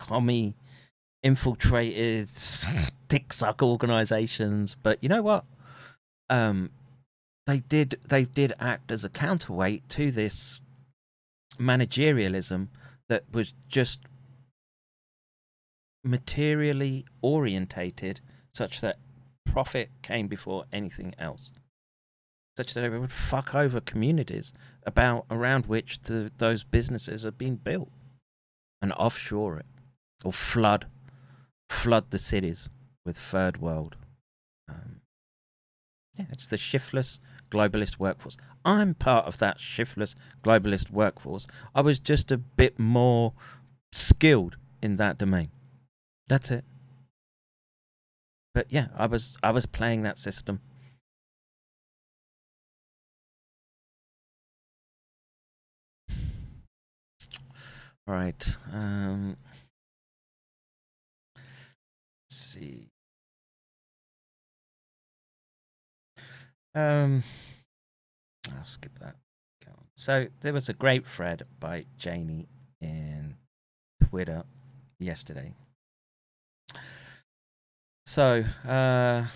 commie, 0.00 0.54
infiltrated, 1.22 2.28
dick 3.08 3.32
suck 3.32 3.62
organisations. 3.62 4.76
But 4.82 4.98
you 5.00 5.08
know 5.08 5.22
what? 5.22 5.44
Um, 6.28 6.70
they 7.46 7.58
did 7.60 8.00
they 8.04 8.24
did 8.24 8.52
act 8.58 8.90
as 8.90 9.04
a 9.04 9.08
counterweight 9.08 9.88
to 9.90 10.10
this 10.10 10.60
managerialism 11.56 12.66
that 13.08 13.22
was 13.32 13.54
just 13.68 14.00
materially 16.02 17.06
orientated 17.22 18.20
such 18.52 18.80
that 18.80 18.98
profit 19.46 19.90
came 20.02 20.26
before 20.26 20.64
anything 20.72 21.14
else 21.16 21.52
such 22.58 22.74
that 22.74 22.84
it 22.84 22.98
would 22.98 23.12
fuck 23.12 23.54
over 23.54 23.80
communities 23.80 24.52
about 24.84 25.24
around 25.30 25.66
which 25.66 26.00
the, 26.02 26.30
those 26.38 26.64
businesses 26.64 27.24
are 27.24 27.30
being 27.30 27.56
built 27.56 27.90
and 28.82 28.92
offshore 28.92 29.58
it 29.58 29.66
or 30.24 30.32
flood 30.32 30.86
flood 31.70 32.10
the 32.10 32.18
cities 32.18 32.68
with 33.06 33.16
third 33.16 33.60
world 33.60 33.96
um, 34.68 35.00
yeah 36.18 36.26
it's 36.32 36.48
the 36.48 36.56
shiftless 36.56 37.20
globalist 37.50 37.98
workforce 37.98 38.36
i'm 38.64 38.92
part 38.94 39.26
of 39.26 39.38
that 39.38 39.60
shiftless 39.60 40.14
globalist 40.44 40.90
workforce 40.90 41.46
i 41.74 41.80
was 41.80 41.98
just 41.98 42.32
a 42.32 42.36
bit 42.36 42.78
more 42.78 43.32
skilled 43.92 44.56
in 44.82 44.96
that 44.96 45.16
domain 45.16 45.48
that's 46.28 46.50
it. 46.50 46.64
But 48.54 48.66
yeah, 48.68 48.88
I 48.96 49.06
was 49.06 49.36
I 49.42 49.50
was 49.50 49.66
playing 49.66 50.02
that 50.02 50.18
system. 50.18 50.60
Right. 58.08 58.56
Um, 58.72 59.36
let's 62.28 62.36
see. 62.36 62.88
Um, 66.74 67.22
I'll 68.56 68.64
skip 68.64 68.98
that. 69.00 69.16
So 69.96 70.28
there 70.42 70.52
was 70.52 70.68
a 70.68 70.74
great 70.74 71.06
thread 71.06 71.42
by 71.58 71.84
Janie 71.98 72.46
in 72.80 73.34
Twitter 74.08 74.44
yesterday 75.00 75.54
so, 78.08 78.42
uh, 78.66 79.26
I 79.26 79.28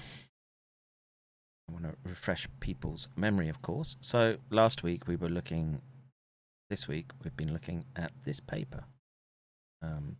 want 1.70 1.84
to 1.84 1.92
refresh 2.04 2.48
people's 2.60 3.06
memory, 3.16 3.50
of 3.50 3.60
course. 3.60 3.98
So, 4.00 4.38
last 4.48 4.82
week 4.82 5.06
we 5.06 5.14
were 5.14 5.28
looking, 5.28 5.82
this 6.72 6.88
week 6.88 7.10
we've 7.22 7.36
been 7.36 7.52
looking 7.52 7.84
at 7.96 8.12
this 8.24 8.40
paper 8.40 8.84
um, 9.82 10.16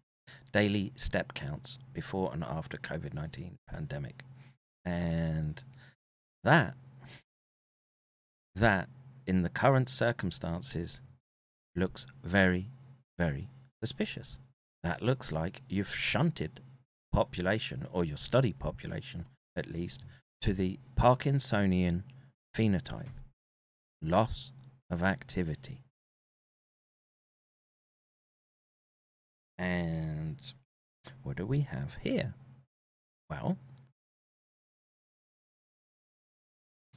Daily 0.52 0.92
Step 0.96 1.32
Counts 1.32 1.78
Before 1.94 2.30
and 2.30 2.44
After 2.44 2.76
COVID 2.76 3.14
19 3.14 3.56
Pandemic. 3.70 4.22
And 4.84 5.62
that, 6.44 6.74
that 8.54 8.90
in 9.26 9.40
the 9.40 9.48
current 9.48 9.88
circumstances 9.88 11.00
looks 11.74 12.04
very, 12.22 12.68
very 13.18 13.48
suspicious. 13.82 14.36
That 14.82 15.00
looks 15.00 15.32
like 15.32 15.62
you've 15.70 15.94
shunted 15.94 16.60
population, 17.14 17.86
or 17.90 18.04
your 18.04 18.18
study 18.18 18.52
population 18.52 19.24
at 19.56 19.72
least, 19.72 20.02
to 20.42 20.52
the 20.52 20.78
Parkinsonian 21.00 22.02
phenotype 22.54 23.16
loss 24.02 24.52
of 24.90 25.02
activity. 25.02 25.86
And 29.62 30.38
what 31.22 31.36
do 31.36 31.46
we 31.46 31.60
have 31.60 31.96
here? 32.02 32.34
Well, 33.30 33.56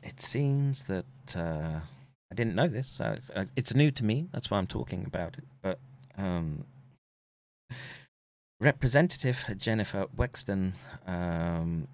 it 0.04 0.20
seems 0.20 0.86
that 0.86 1.06
uh, 1.36 1.82
I 2.32 2.36
didn't 2.36 2.56
know 2.56 2.68
this. 2.68 3.00
Uh, 3.00 3.20
it's 3.56 3.76
new 3.76 3.92
to 3.92 4.04
me. 4.04 4.30
That's 4.34 4.50
why 4.50 4.58
I'm 4.58 4.66
talking 4.66 5.06
about 5.06 5.38
it. 5.38 5.44
But 5.62 5.78
um, 6.18 6.66
Representative 8.60 9.46
Jennifer 9.58 10.08
Wexton, 10.18 10.74
um, 11.06 11.88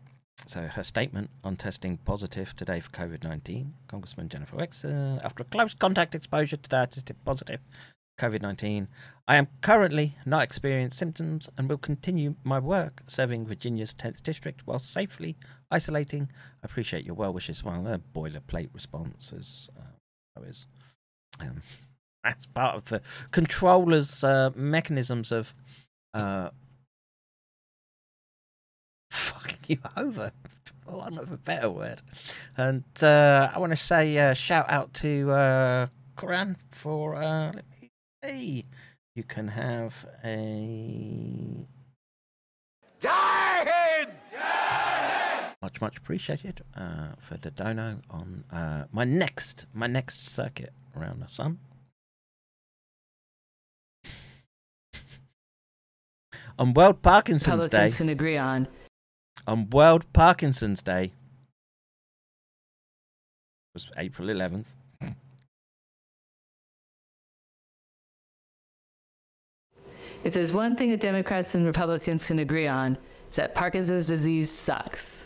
so 0.45 0.68
her 0.68 0.84
statement 0.84 1.31
on 1.43 1.57
testing 1.57 1.98
positive 1.98 2.56
today 2.56 2.80
for 2.80 2.91
COVID 2.91 3.26
19. 3.26 3.73
Congressman 3.89 4.30
Jennifer 4.30 4.56
Wexton, 4.56 5.22
after 5.22 5.41
a 5.41 5.45
close 5.48 5.73
contact 5.73 6.15
exposure 6.15 6.56
today, 6.56 6.85
tested 6.89 7.18
positive 7.26 7.60
COVID 8.22 8.43
19. 8.43 8.88
I 9.27 9.38
am 9.38 9.48
currently 9.61 10.15
not 10.27 10.43
experiencing 10.43 10.95
symptoms 10.95 11.49
and 11.57 11.68
will 11.68 11.80
continue 11.80 12.35
my 12.43 12.60
work 12.60 13.02
serving 13.07 13.48
Virginia's 13.48 13.95
10th 13.95 14.22
district 14.22 14.68
while 14.68 14.77
safely 14.77 15.38
isolating. 15.72 16.30
I 16.61 16.65
appreciate 16.65 17.03
your 17.03 17.15
well 17.15 17.34
wishes. 17.34 17.64
Well, 17.64 17.88
a 17.88 17.98
boilerplate 17.98 18.69
response 18.73 19.34
is 19.34 19.72
uh, 19.76 19.95
always. 20.38 20.68
Um, 21.39 21.64
that's 22.23 22.45
part 22.45 22.76
of 22.76 22.85
the 22.85 23.02
controller's 23.31 24.23
uh, 24.23 24.52
mechanisms 24.56 25.31
of 25.31 25.56
uh, 26.14 26.52
fucking 29.10 29.57
you 29.65 29.77
over, 29.98 30.31
for 30.85 30.98
want 30.98 31.18
of 31.18 31.31
a 31.31 31.38
better 31.38 31.72
word. 31.72 32.02
And 32.56 32.84
uh, 33.02 33.49
I 33.52 33.57
want 33.57 33.72
to 33.72 33.77
say 33.77 34.15
uh, 34.19 34.35
shout 34.35 34.69
out 34.69 34.93
to 34.95 35.89
Quran 36.18 36.57
for 36.69 37.15
let 37.15 37.56
me 37.56 37.81
see. 38.23 38.65
You 39.15 39.23
can 39.23 39.48
have 39.49 40.06
a 40.23 41.65
Jahid! 42.99 44.11
much 45.61 45.80
much 45.81 45.98
appreciated 45.98 46.61
uh, 46.76 47.10
for 47.19 47.38
the 47.38 47.52
dono 47.52 47.99
on 48.10 48.43
uh, 48.52 48.85
my 48.91 49.03
next 49.03 49.68
my 49.73 49.88
next 49.88 50.27
circuit 50.27 50.73
around 50.95 51.22
the 51.22 51.27
sun. 51.27 51.60
on 56.57 56.73
World 56.73 57.02
Parkinson's 57.02 57.68
Day. 57.68 57.89
Can 57.89 58.10
agree 58.10 58.38
on. 58.38 58.68
On 59.48 59.69
World 59.69 60.06
Parkinson's 60.14 60.81
Day. 60.81 61.06
It 63.73 63.73
was 63.73 63.89
April 63.98 64.27
11th. 64.27 64.73
If 70.23 70.34
there's 70.34 70.52
one 70.52 70.76
thing 70.76 70.91
that 70.91 70.99
Democrats 70.99 71.56
and 71.56 71.65
Republicans 71.65 72.27
can 72.27 72.39
agree 72.39 72.68
on, 72.68 72.98
it's 73.27 73.38
that 73.38 73.56
Parkinson's 73.56 74.07
disease 74.07 74.52
sucks. 74.52 75.26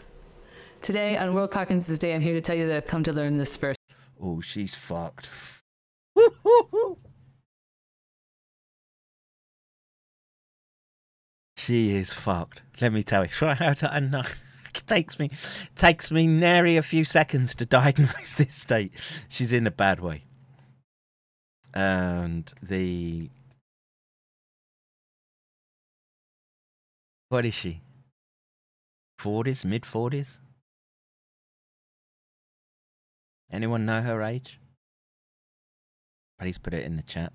Today, 0.82 1.18
on 1.18 1.34
World 1.34 1.52
Parkinson's 1.52 2.00
Day, 2.00 2.14
I'm 2.14 2.22
here 2.22 2.34
to 2.34 2.42
tell 2.42 2.56
you 2.56 2.68
that 2.68 2.78
I've 2.78 2.88
come 2.88 3.04
to 3.04 3.12
learn 3.12 3.38
this 3.38 3.58
first. 3.58 3.80
Oh, 4.22 4.40
she's 4.42 4.76
fucked. 4.76 5.30
She 11.58 11.96
is 11.96 12.14
fucked. 12.14 12.62
Let 12.80 12.94
me 12.94 13.02
tell 13.02 13.26
you. 13.26 13.32
And 13.42 14.14
uh, 14.14 14.24
it 14.76 14.84
takes 14.86 15.18
me 15.18 15.32
takes 15.76 16.12
me 16.12 16.28
nary 16.28 16.78
a 16.78 16.84
few 16.84 17.04
seconds 17.04 17.56
to 17.56 17.66
diagnose 17.66 18.36
this 18.36 18.54
state. 18.54 18.92
She's 19.30 19.52
in 19.52 19.66
a 19.66 19.72
bad 19.72 20.00
way. 20.00 20.26
And 21.74 22.54
the 22.62 23.32
what 27.36 27.46
is 27.46 27.54
she? 27.54 27.82
Forties, 29.20 29.66
mid 29.66 29.86
forties? 29.86 30.40
Anyone 33.52 33.86
know 33.86 34.02
her 34.02 34.24
age? 34.24 34.62
Please 36.40 36.58
put 36.58 36.74
it 36.74 36.86
in 36.86 36.96
the 36.96 37.04
chat. 37.04 37.34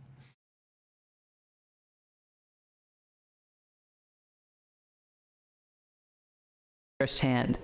firsthand. 6.98 7.58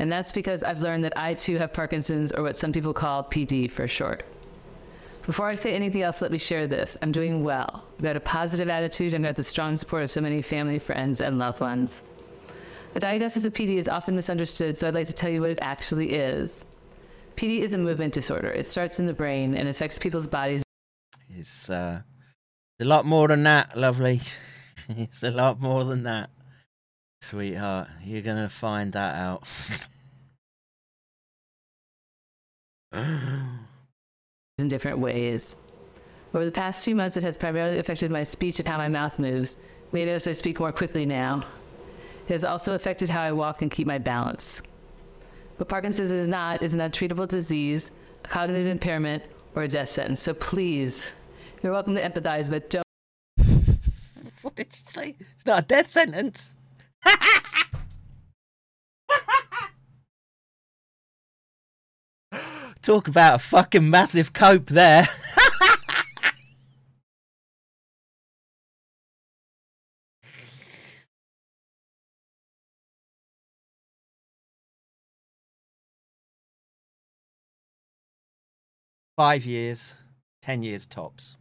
And 0.00 0.10
that's 0.10 0.32
because 0.32 0.64
I've 0.64 0.80
learned 0.80 1.04
that 1.04 1.16
I 1.16 1.34
too 1.34 1.58
have 1.58 1.72
Parkinson's, 1.72 2.32
or 2.32 2.42
what 2.42 2.56
some 2.56 2.72
people 2.72 2.92
call 2.92 3.22
PD 3.22 3.70
for 3.70 3.86
short. 3.86 4.24
Before 5.28 5.46
I 5.46 5.56
say 5.56 5.74
anything 5.74 6.00
else, 6.00 6.22
let 6.22 6.32
me 6.32 6.38
share 6.38 6.66
this. 6.66 6.96
I'm 7.02 7.12
doing 7.12 7.44
well. 7.44 7.84
I've 7.98 8.02
got 8.02 8.16
a 8.16 8.20
positive 8.20 8.70
attitude 8.70 9.12
and 9.12 9.22
got 9.22 9.36
the 9.36 9.44
strong 9.44 9.76
support 9.76 10.02
of 10.02 10.10
so 10.10 10.22
many 10.22 10.40
family, 10.40 10.78
friends, 10.78 11.20
and 11.20 11.38
loved 11.38 11.60
ones. 11.60 12.00
A 12.94 13.00
diagnosis 13.00 13.44
of 13.44 13.52
PD 13.52 13.76
is 13.76 13.88
often 13.88 14.16
misunderstood, 14.16 14.78
so 14.78 14.88
I'd 14.88 14.94
like 14.94 15.06
to 15.08 15.12
tell 15.12 15.28
you 15.28 15.42
what 15.42 15.50
it 15.50 15.58
actually 15.60 16.14
is. 16.14 16.64
PD 17.36 17.60
is 17.60 17.74
a 17.74 17.78
movement 17.78 18.14
disorder. 18.14 18.48
It 18.48 18.66
starts 18.66 19.00
in 19.00 19.04
the 19.04 19.12
brain 19.12 19.54
and 19.54 19.68
affects 19.68 19.98
people's 19.98 20.26
bodies 20.26 20.62
It's 21.28 21.68
uh, 21.68 22.00
a 22.80 22.84
lot 22.86 23.04
more 23.04 23.28
than 23.28 23.42
that, 23.42 23.76
lovely. 23.76 24.22
it's 24.88 25.22
a 25.22 25.30
lot 25.30 25.60
more 25.60 25.84
than 25.84 26.04
that, 26.04 26.30
sweetheart. 27.20 27.88
You're 28.02 28.22
gonna 28.22 28.48
find 28.48 28.94
that 28.94 29.14
out. 29.14 29.44
in 34.58 34.68
different 34.68 34.98
ways. 34.98 35.56
Over 36.34 36.44
the 36.44 36.52
past 36.52 36.84
few 36.84 36.94
months, 36.94 37.16
it 37.16 37.22
has 37.22 37.36
primarily 37.36 37.78
affected 37.78 38.10
my 38.10 38.24
speech 38.24 38.58
and 38.58 38.68
how 38.68 38.76
my 38.76 38.88
mouth 38.88 39.18
moves. 39.18 39.56
May 39.92 40.04
notice 40.04 40.26
I 40.26 40.32
speak 40.32 40.60
more 40.60 40.72
quickly 40.72 41.06
now. 41.06 41.44
It 42.28 42.32
has 42.32 42.44
also 42.44 42.74
affected 42.74 43.08
how 43.08 43.22
I 43.22 43.32
walk 43.32 43.62
and 43.62 43.70
keep 43.70 43.86
my 43.86 43.98
balance. 43.98 44.60
What 45.56 45.68
Parkinson's 45.68 46.10
is 46.10 46.28
not 46.28 46.62
is 46.62 46.74
an 46.74 46.80
untreatable 46.80 47.28
disease, 47.28 47.90
a 48.24 48.28
cognitive 48.28 48.66
impairment, 48.66 49.22
or 49.54 49.62
a 49.62 49.68
death 49.68 49.88
sentence. 49.88 50.20
So 50.20 50.34
please, 50.34 51.12
you're 51.62 51.72
welcome 51.72 51.94
to 51.94 52.02
empathize, 52.02 52.50
but 52.50 52.68
don't. 52.68 52.84
what 54.42 54.56
did 54.56 54.66
you 54.72 54.90
say? 54.90 55.16
It's 55.36 55.46
not 55.46 55.62
a 55.64 55.66
death 55.66 55.88
sentence. 55.88 56.54
Talk 62.88 63.06
about 63.06 63.34
a 63.34 63.38
fucking 63.38 63.90
massive 63.90 64.32
cope 64.32 64.68
there. 64.68 65.06
Five 79.18 79.44
years, 79.44 79.92
ten 80.40 80.62
years 80.62 80.86
tops. 80.86 81.36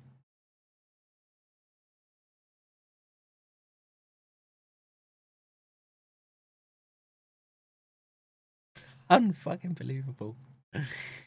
Unfucking 9.10 9.76
believable. 9.80 10.36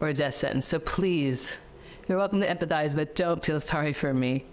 or 0.00 0.08
a 0.08 0.14
death 0.14 0.34
sentence. 0.34 0.66
So 0.66 0.78
please, 0.78 1.58
you're 2.06 2.18
welcome 2.18 2.40
to 2.40 2.46
empathize, 2.46 2.94
but 2.94 3.14
don't 3.14 3.44
feel 3.44 3.60
sorry 3.60 3.92
for 3.92 4.14
me. 4.14 4.44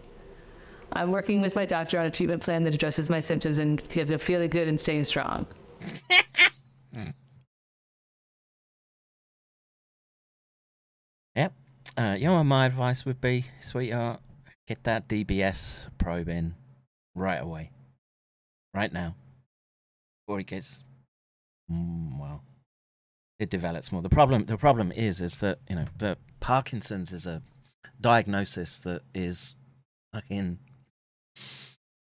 I'm 0.93 1.11
working 1.11 1.41
with 1.41 1.55
my 1.55 1.65
doctor 1.65 1.99
on 1.99 2.05
a 2.05 2.11
treatment 2.11 2.41
plan 2.43 2.63
that 2.63 2.73
addresses 2.73 3.09
my 3.09 3.19
symptoms 3.19 3.57
and 3.59 3.87
me 3.89 4.17
feeling 4.17 4.49
good 4.49 4.67
and 4.67 4.79
staying 4.79 5.03
strong. 5.03 5.45
Yep. 11.35 11.53
Uh, 11.97 12.15
you 12.17 12.25
know 12.25 12.35
what 12.35 12.43
my 12.45 12.65
advice 12.65 13.05
would 13.05 13.19
be, 13.19 13.45
sweetheart? 13.59 14.21
Get 14.67 14.83
that 14.85 15.07
DBS 15.07 15.89
probe 15.97 16.29
in 16.29 16.55
right 17.13 17.41
away. 17.41 17.71
Right 18.73 18.91
now. 18.91 19.15
Before 20.25 20.39
it 20.39 20.47
gets 20.47 20.83
mm, 21.71 22.19
well. 22.19 22.41
It 23.39 23.49
develops 23.49 23.91
more. 23.91 24.01
The 24.01 24.09
problem 24.09 24.45
the 24.45 24.57
problem 24.57 24.91
is 24.91 25.21
is 25.21 25.39
that, 25.39 25.59
you 25.69 25.75
know, 25.75 25.85
the 25.97 26.17
Parkinson's 26.39 27.11
is 27.11 27.25
a 27.25 27.41
diagnosis 27.99 28.79
that 28.81 29.01
is 29.13 29.55
fucking 30.13 30.59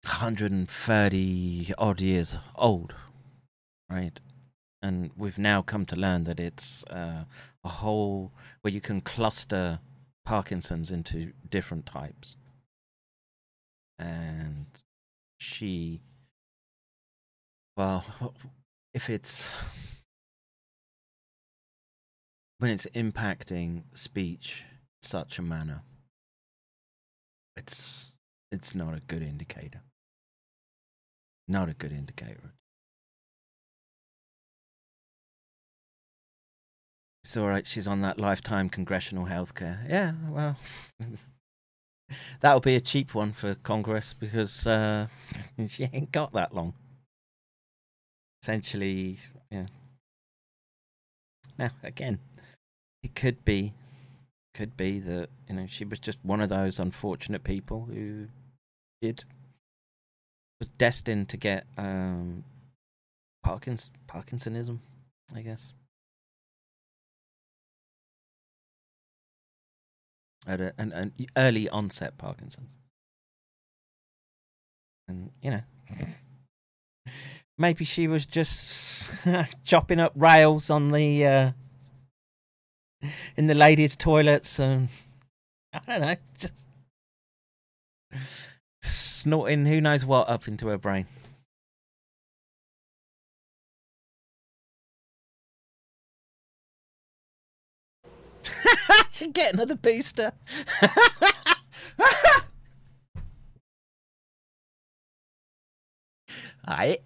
130 0.02 1.74
odd 1.78 2.00
years 2.00 2.36
old. 2.56 2.94
Right? 3.88 4.18
and 4.84 5.10
we've 5.16 5.38
now 5.38 5.62
come 5.62 5.86
to 5.86 5.96
learn 5.96 6.24
that 6.24 6.38
it's 6.38 6.84
uh, 6.90 7.24
a 7.64 7.68
whole 7.68 8.30
where 8.60 8.70
you 8.70 8.82
can 8.82 9.00
cluster 9.00 9.78
Parkinson's 10.26 10.90
into 10.90 11.32
different 11.48 11.86
types. 11.86 12.36
And 13.98 14.66
she, 15.38 16.02
well, 17.78 18.04
if 18.92 19.08
it's 19.08 19.50
when 22.64 22.72
it's 22.72 22.86
impacting 22.94 23.82
speech 23.92 24.64
such 25.02 25.38
a 25.38 25.42
manner, 25.42 25.82
it's 27.58 28.12
it's 28.50 28.74
not 28.74 28.94
a 28.94 29.00
good 29.00 29.20
indicator. 29.20 29.82
Not 31.46 31.68
a 31.68 31.74
good 31.74 31.92
indicator. 31.92 32.54
It's 37.22 37.36
all 37.36 37.48
right. 37.48 37.66
She's 37.66 37.86
on 37.86 38.00
that 38.00 38.18
lifetime 38.18 38.70
congressional 38.70 39.26
healthcare. 39.26 39.86
Yeah, 39.86 40.12
well, 40.30 40.56
that'll 42.40 42.60
be 42.60 42.76
a 42.76 42.80
cheap 42.80 43.14
one 43.14 43.34
for 43.34 43.56
Congress 43.56 44.14
because 44.14 44.66
uh, 44.66 45.08
she 45.68 45.90
ain't 45.92 46.12
got 46.12 46.32
that 46.32 46.54
long. 46.54 46.72
Essentially, 48.42 49.18
yeah. 49.50 49.66
Now, 51.58 51.70
again, 51.82 52.18
it 53.04 53.14
could 53.14 53.44
be, 53.44 53.72
could 54.54 54.76
be 54.76 54.98
that 54.98 55.28
you 55.48 55.54
know 55.54 55.66
she 55.68 55.84
was 55.84 56.00
just 56.00 56.18
one 56.24 56.40
of 56.40 56.48
those 56.48 56.80
unfortunate 56.80 57.44
people 57.44 57.88
who 57.92 58.26
did 59.00 59.22
was 60.58 60.70
destined 60.70 61.28
to 61.28 61.36
get 61.36 61.66
um, 61.78 62.42
Parkins 63.44 63.90
Parkinsonism, 64.08 64.78
I 65.34 65.42
guess. 65.42 65.72
at 70.46 70.60
a, 70.60 70.74
an, 70.78 70.92
an 70.92 71.12
early 71.36 71.68
onset 71.68 72.18
Parkinson's. 72.18 72.76
And, 75.08 75.30
you 75.42 75.50
know, 75.50 75.62
maybe 77.58 77.84
she 77.84 78.08
was 78.08 78.26
just 78.26 79.12
chopping 79.64 80.00
up 80.00 80.12
rails 80.14 80.70
on 80.70 80.90
the, 80.90 81.26
uh, 81.26 81.50
in 83.36 83.46
the 83.46 83.54
ladies' 83.54 83.96
toilets 83.96 84.58
and, 84.58 84.88
I 85.72 85.80
don't 85.86 86.00
know, 86.00 86.16
just 86.38 86.66
snorting 88.82 89.66
who 89.66 89.80
knows 89.80 90.04
what 90.04 90.28
up 90.28 90.46
into 90.48 90.68
her 90.68 90.78
brain. 90.78 91.06
Should 99.12 99.32
get 99.32 99.54
another 99.54 99.76
booster. 99.76 100.32
Alright. 106.66 107.02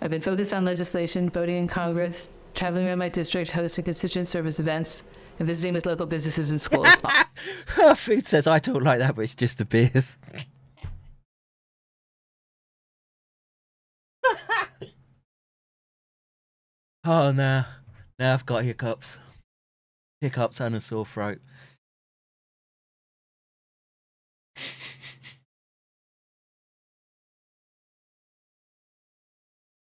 I've 0.00 0.10
been 0.10 0.20
focused 0.20 0.52
on 0.52 0.64
legislation, 0.64 1.28
voting 1.30 1.56
in 1.56 1.66
Congress, 1.66 2.30
traveling 2.56 2.86
around 2.88 2.98
my 2.98 3.08
district, 3.08 3.50
hosting 3.52 3.84
constituent 3.84 4.26
service 4.28 4.58
events, 4.58 5.04
and 5.38 5.46
visiting 5.46 5.74
with 5.74 5.86
local 5.86 6.06
businesses 6.06 6.50
and 6.50 6.60
schools. 6.60 6.88
Food 7.96 8.26
says 8.26 8.46
I 8.46 8.58
talk 8.58 8.82
like 8.82 8.98
that, 8.98 9.14
but 9.14 9.22
it's 9.22 9.34
just 9.34 9.60
a 9.60 9.64
beers. 9.64 10.16
oh 17.04 17.32
no. 17.32 17.64
Now 18.18 18.34
I've 18.34 18.46
got 18.46 18.64
hiccups. 18.64 19.18
Hiccups 20.20 20.60
and 20.60 20.74
a 20.74 20.80
sore 20.80 21.06
throat. 21.06 21.38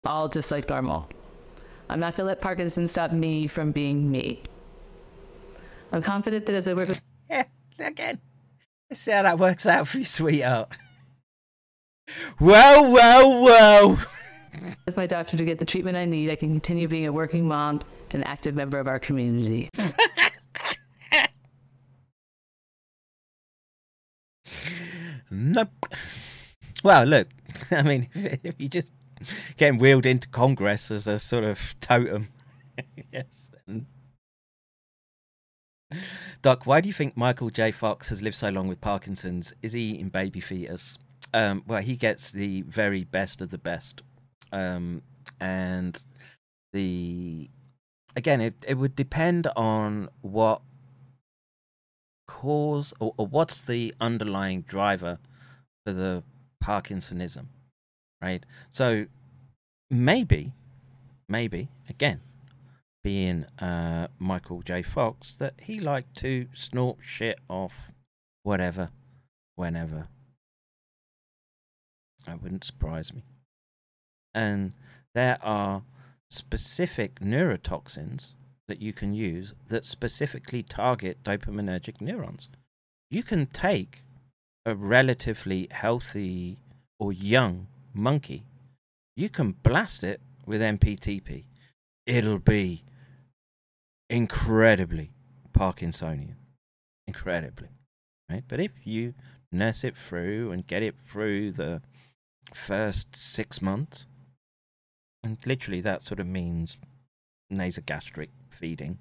all 0.05 0.29
just 0.29 0.51
like 0.51 0.69
normal. 0.69 1.09
I'm 1.89 1.99
not 1.99 2.15
going 2.15 2.25
to 2.25 2.27
let 2.27 2.41
Parkinson 2.41 2.87
stop 2.87 3.11
me 3.11 3.47
from 3.47 3.71
being 3.71 4.11
me. 4.11 4.41
I'm 5.91 6.01
confident 6.01 6.45
that 6.45 6.55
as 6.55 6.67
I 6.67 6.73
work 6.73 6.89
with 6.89 7.01
Yeah, 7.29 7.45
again. 7.79 8.19
Let's 8.89 9.01
see 9.01 9.11
how 9.11 9.23
that 9.23 9.39
works 9.39 9.65
out 9.65 9.87
for 9.87 9.99
you, 9.99 10.05
sweetheart. 10.05 10.77
Well, 12.39 12.91
well, 12.91 13.43
well. 13.43 13.99
with 14.85 14.97
my 14.97 15.07
doctor 15.07 15.37
to 15.37 15.45
get 15.45 15.59
the 15.59 15.65
treatment 15.65 15.97
I 15.97 16.05
need, 16.05 16.29
I 16.29 16.35
can 16.35 16.49
continue 16.49 16.87
being 16.87 17.07
a 17.07 17.11
working 17.11 17.47
mom 17.47 17.81
and 18.11 18.21
an 18.21 18.23
active 18.23 18.55
member 18.55 18.79
of 18.79 18.87
our 18.87 18.99
community. 18.99 19.69
Nope. 25.31 25.69
Well, 26.83 27.03
look, 27.05 27.27
I 27.71 27.81
mean, 27.81 28.07
if 28.13 28.55
you 28.57 28.69
just 28.69 28.91
getting 29.57 29.79
wheeled 29.79 30.05
into 30.05 30.27
Congress 30.29 30.91
as 30.91 31.07
a 31.07 31.19
sort 31.19 31.43
of 31.43 31.75
totem, 31.79 32.29
yes. 33.13 33.51
Doc, 36.41 36.65
why 36.65 36.81
do 36.81 36.87
you 36.87 36.93
think 36.93 37.15
Michael 37.15 37.49
J. 37.49 37.71
Fox 37.71 38.09
has 38.09 38.21
lived 38.21 38.35
so 38.35 38.49
long 38.49 38.67
with 38.67 38.81
Parkinson's? 38.81 39.53
Is 39.61 39.73
he 39.73 39.81
eating 39.81 40.09
baby 40.09 40.39
fetus? 40.39 40.97
Um, 41.33 41.63
well, 41.67 41.81
he 41.81 41.95
gets 41.95 42.31
the 42.31 42.61
very 42.63 43.03
best 43.03 43.41
of 43.41 43.49
the 43.49 43.57
best, 43.57 44.01
um, 44.51 45.01
and 45.39 46.03
the 46.73 47.49
again, 48.15 48.41
it 48.41 48.53
it 48.67 48.75
would 48.75 48.95
depend 48.95 49.47
on 49.55 50.09
what 50.21 50.61
cause 52.27 52.93
or, 52.99 53.13
or 53.17 53.27
what's 53.27 53.61
the 53.61 53.93
underlying 53.99 54.61
driver 54.61 55.19
for 55.85 55.93
the 55.93 56.23
Parkinsonism, 56.63 57.45
right? 58.21 58.45
So 58.69 59.05
maybe, 59.89 60.53
maybe 61.27 61.69
again, 61.89 62.21
being 63.03 63.45
uh, 63.59 64.07
Michael 64.17 64.61
J. 64.61 64.81
Fox, 64.81 65.35
that 65.35 65.53
he 65.61 65.79
liked 65.79 66.15
to 66.17 66.47
snort 66.53 66.97
shit 67.01 67.39
off 67.49 67.91
whatever, 68.43 68.89
whenever. 69.55 70.07
That 72.25 72.41
wouldn't 72.41 72.63
surprise 72.63 73.13
me. 73.13 73.23
And 74.33 74.73
there 75.13 75.37
are 75.41 75.83
specific 76.29 77.19
neurotoxins 77.19 78.33
that 78.67 78.81
you 78.81 78.91
can 78.91 79.13
use 79.13 79.53
that 79.69 79.85
specifically 79.85 80.63
target 80.63 81.23
dopaminergic 81.23 82.01
neurons. 82.01 82.49
You 83.11 83.23
can 83.23 83.45
take 83.45 84.03
a 84.65 84.75
relatively 84.75 85.67
healthy 85.71 86.57
or 86.99 87.13
young 87.13 87.67
monkey, 87.95 88.45
you 89.15 89.29
can 89.29 89.51
blast 89.51 90.03
it 90.03 90.21
with 90.45 90.61
MPTP. 90.61 91.45
It'll 92.05 92.39
be 92.39 92.83
incredibly 94.09 95.11
Parkinsonian. 95.53 96.35
Incredibly. 97.07 97.69
Right? 98.29 98.43
But 98.47 98.59
if 98.59 98.71
you 98.83 99.13
nurse 99.51 99.83
it 99.83 99.95
through 99.95 100.51
and 100.51 100.67
get 100.67 100.83
it 100.83 100.95
through 101.03 101.51
the 101.51 101.81
first 102.53 103.15
six 103.15 103.61
months, 103.61 104.07
and 105.23 105.37
literally 105.45 105.81
that 105.81 106.03
sort 106.03 106.19
of 106.19 106.27
means 106.27 106.77
nasogastric 107.51 108.29
feeding, 108.49 108.99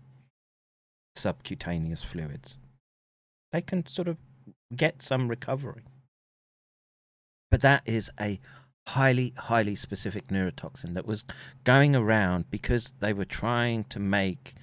subcutaneous 1.16 2.02
fluids, 2.02 2.56
they 3.52 3.60
can 3.60 3.86
sort 3.86 4.08
of 4.08 4.16
get 4.74 5.02
some 5.02 5.28
recovery. 5.28 5.84
But 7.50 7.60
that 7.60 7.82
is 7.84 8.10
a 8.20 8.40
highly, 8.88 9.32
highly 9.36 9.74
specific 9.74 10.28
neurotoxin 10.28 10.94
that 10.94 11.06
was 11.06 11.24
going 11.64 11.96
around 11.96 12.50
because 12.50 12.92
they 13.00 13.12
were 13.12 13.24
trying 13.24 13.84
to 13.84 13.98
make 13.98 14.54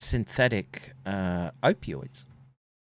synthetic 0.00 0.92
uh, 1.06 1.50
opioids 1.62 2.24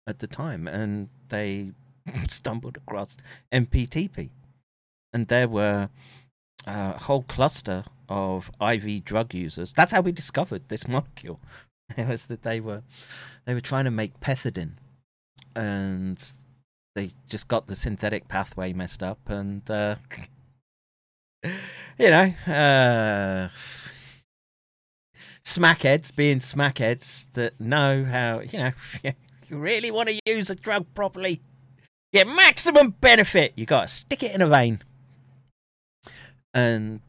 at 0.08 0.20
the 0.20 0.28
time, 0.28 0.68
and 0.68 1.10
they 1.30 1.72
stumbled 2.28 2.78
across 2.78 3.18
MPTP, 3.54 4.30
and 5.14 5.28
there 5.28 5.48
were 5.48 5.90
a 6.66 6.98
whole 6.98 7.24
cluster 7.24 7.84
of 8.10 8.52
IV 8.62 9.06
drug 9.06 9.34
users. 9.34 9.74
That's 9.74 9.92
how 9.92 10.02
we 10.02 10.12
discovered 10.12 10.68
this 10.68 10.88
molecule. 10.96 11.40
It 11.96 12.08
was 12.08 12.26
that 12.28 12.44
they 12.44 12.60
were 12.60 12.84
they 13.46 13.54
were 13.54 13.62
trying 13.62 13.86
to 13.86 13.92
make 13.92 14.20
pethidine, 14.20 14.74
and 15.56 16.24
they 16.96 17.12
just 17.30 17.48
got 17.48 17.68
the 17.68 17.76
synthetic 17.76 18.28
pathway 18.28 18.74
messed 18.74 19.04
up, 19.04 19.20
and 19.28 19.70
uh, 19.70 19.96
you 21.44 22.10
know, 22.10 22.34
uh, 22.48 23.50
smackheads 25.44 26.16
being 26.16 26.40
smackheads 26.40 27.26
that 27.34 27.60
know 27.60 28.06
how 28.06 28.42
you 28.42 28.60
know 28.60 28.72
you 29.04 29.58
really 29.58 29.92
want 29.92 30.10
to 30.10 30.20
use 30.26 30.50
a 30.50 30.56
drug 30.56 30.86
properly, 30.94 31.42
get 32.14 32.28
maximum 32.28 32.92
benefit. 33.02 33.54
You 33.56 33.66
got 33.66 33.88
to 33.88 33.94
stick 33.94 34.24
it 34.24 34.34
in 34.34 34.42
a 34.42 34.48
vein, 34.48 34.82
and 36.54 37.02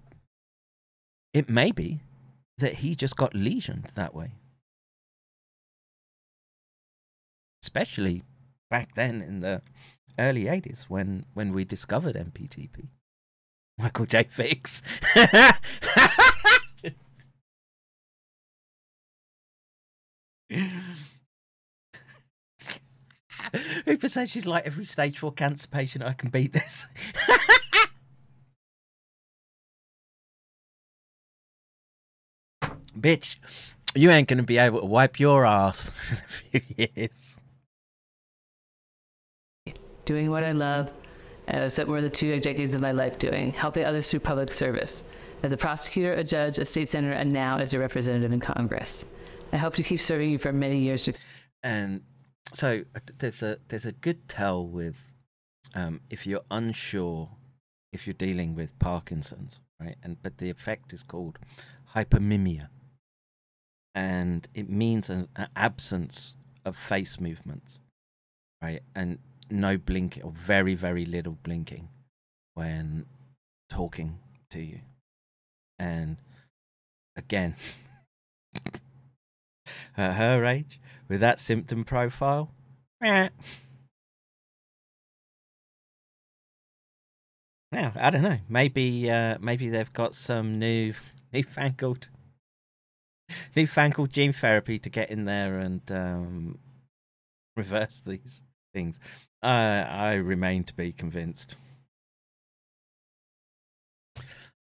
it 1.32 1.48
may 1.48 1.72
be 1.72 2.00
that 2.58 2.76
he 2.76 2.94
just 2.94 3.16
got 3.16 3.32
lesioned 3.32 3.92
that 3.94 4.14
way. 4.14 4.32
Especially 7.62 8.22
back 8.70 8.94
then 8.94 9.22
in 9.22 9.40
the 9.40 9.62
early 10.18 10.44
80s 10.44 10.84
when, 10.88 11.24
when 11.34 11.52
we 11.52 11.64
discovered 11.64 12.16
MPTP. 12.16 12.88
Michael 13.82 14.06
J. 14.06 14.22
Fix. 14.30 14.80
Hooper 23.84 24.08
says 24.08 24.30
she's 24.30 24.46
like 24.46 24.64
every 24.66 24.84
stage 24.84 25.18
four 25.18 25.32
cancer 25.32 25.66
patient. 25.66 26.04
I 26.04 26.12
can 26.12 26.30
beat 26.30 26.52
this. 26.52 26.86
Bitch, 32.96 33.36
you 33.96 34.10
ain't 34.10 34.28
gonna 34.28 34.44
be 34.44 34.58
able 34.58 34.80
to 34.80 34.86
wipe 34.86 35.18
your 35.18 35.44
ass 35.44 35.90
in 36.12 36.18
a 36.18 36.60
few 36.60 36.60
years. 36.76 37.38
doing 40.04 40.30
what 40.30 40.44
I 40.44 40.52
love, 40.52 40.90
and 41.46 41.64
I 41.64 41.68
spent 41.68 41.88
more 41.88 42.00
than 42.00 42.10
two 42.10 42.38
decades 42.40 42.74
of 42.74 42.80
my 42.80 42.92
life 42.92 43.18
doing, 43.18 43.52
helping 43.52 43.84
others 43.84 44.10
through 44.10 44.20
public 44.20 44.50
service, 44.50 45.04
as 45.42 45.52
a 45.52 45.56
prosecutor, 45.56 46.12
a 46.12 46.24
judge, 46.24 46.58
a 46.58 46.64
state 46.64 46.88
senator, 46.88 47.12
and 47.12 47.32
now 47.32 47.58
as 47.58 47.74
a 47.74 47.78
representative 47.78 48.32
in 48.32 48.40
Congress. 48.40 49.04
I 49.52 49.56
hope 49.56 49.74
to 49.74 49.82
keep 49.82 50.00
serving 50.00 50.30
you 50.30 50.38
for 50.38 50.52
many 50.52 50.78
years 50.78 51.04
to 51.04 51.14
and 51.62 52.02
so 52.52 52.82
uh, 52.94 53.00
there's 53.18 53.42
a 53.42 53.58
there's 53.68 53.86
a 53.86 53.92
good 53.92 54.28
tell 54.28 54.66
with 54.66 54.96
um, 55.74 56.00
if 56.10 56.26
you're 56.26 56.42
unsure 56.50 57.30
if 57.92 58.06
you're 58.06 58.14
dealing 58.14 58.54
with 58.54 58.78
Parkinson's, 58.78 59.60
right? 59.80 59.96
And 60.02 60.22
but 60.22 60.38
the 60.38 60.50
effect 60.50 60.92
is 60.92 61.02
called 61.02 61.38
hypermimia, 61.94 62.68
and 63.94 64.48
it 64.54 64.68
means 64.68 65.10
an, 65.10 65.28
an 65.36 65.48
absence 65.54 66.34
of 66.64 66.76
face 66.76 67.20
movements, 67.20 67.80
right? 68.62 68.82
And 68.94 69.18
no 69.52 69.76
blinking 69.76 70.22
or 70.22 70.32
very 70.32 70.74
very 70.74 71.04
little 71.04 71.38
blinking 71.42 71.88
when 72.54 73.06
talking 73.70 74.18
to 74.50 74.60
you, 74.60 74.80
and 75.78 76.16
again. 77.16 77.54
At 79.96 80.14
her 80.14 80.44
age, 80.44 80.80
with 81.08 81.20
that 81.20 81.38
symptom 81.38 81.84
profile. 81.84 82.50
Now, 87.72 87.92
I 87.96 88.10
don't 88.10 88.22
know. 88.22 88.38
Maybe, 88.48 89.10
uh, 89.10 89.38
maybe 89.40 89.68
they've 89.68 89.92
got 89.92 90.14
some 90.14 90.58
new, 90.58 90.92
newfangled, 91.32 92.10
newfangled 93.56 94.12
gene 94.12 94.34
therapy 94.34 94.78
to 94.78 94.90
get 94.90 95.10
in 95.10 95.24
there 95.24 95.58
and 95.58 95.80
um, 95.90 96.58
reverse 97.56 98.02
these 98.04 98.42
things. 98.74 98.98
Uh, 99.42 99.84
I 99.88 100.14
remain 100.14 100.62
to 100.64 100.74
be 100.74 100.92
convinced. 100.92 101.56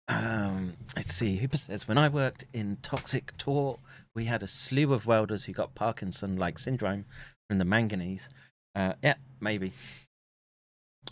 Um, 0.09 0.75
let's 0.97 1.15
see. 1.15 1.37
Who 1.37 1.49
says 1.55 1.87
when 1.87 1.97
I 1.97 2.09
worked 2.09 2.45
in 2.53 2.79
Toxic 2.83 3.37
Tour, 3.37 3.79
we 4.15 4.25
had 4.25 4.43
a 4.43 4.47
slew 4.47 4.93
of 4.93 5.07
welders 5.07 5.45
who 5.45 5.53
got 5.53 5.75
Parkinson-like 5.75 6.59
syndrome 6.59 7.05
from 7.49 7.59
the 7.59 7.65
manganese. 7.65 8.29
Uh, 8.75 8.95
yeah, 9.03 9.15
maybe. 9.41 9.73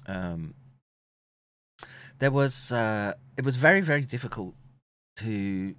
Um, 0.07 0.55
there 2.19 2.31
was 2.31 2.73
uh, 2.73 3.15
it 3.37 3.45
was 3.45 3.57
very 3.57 3.81
very 3.81 4.03
difficult 4.03 4.55
to 5.17 5.75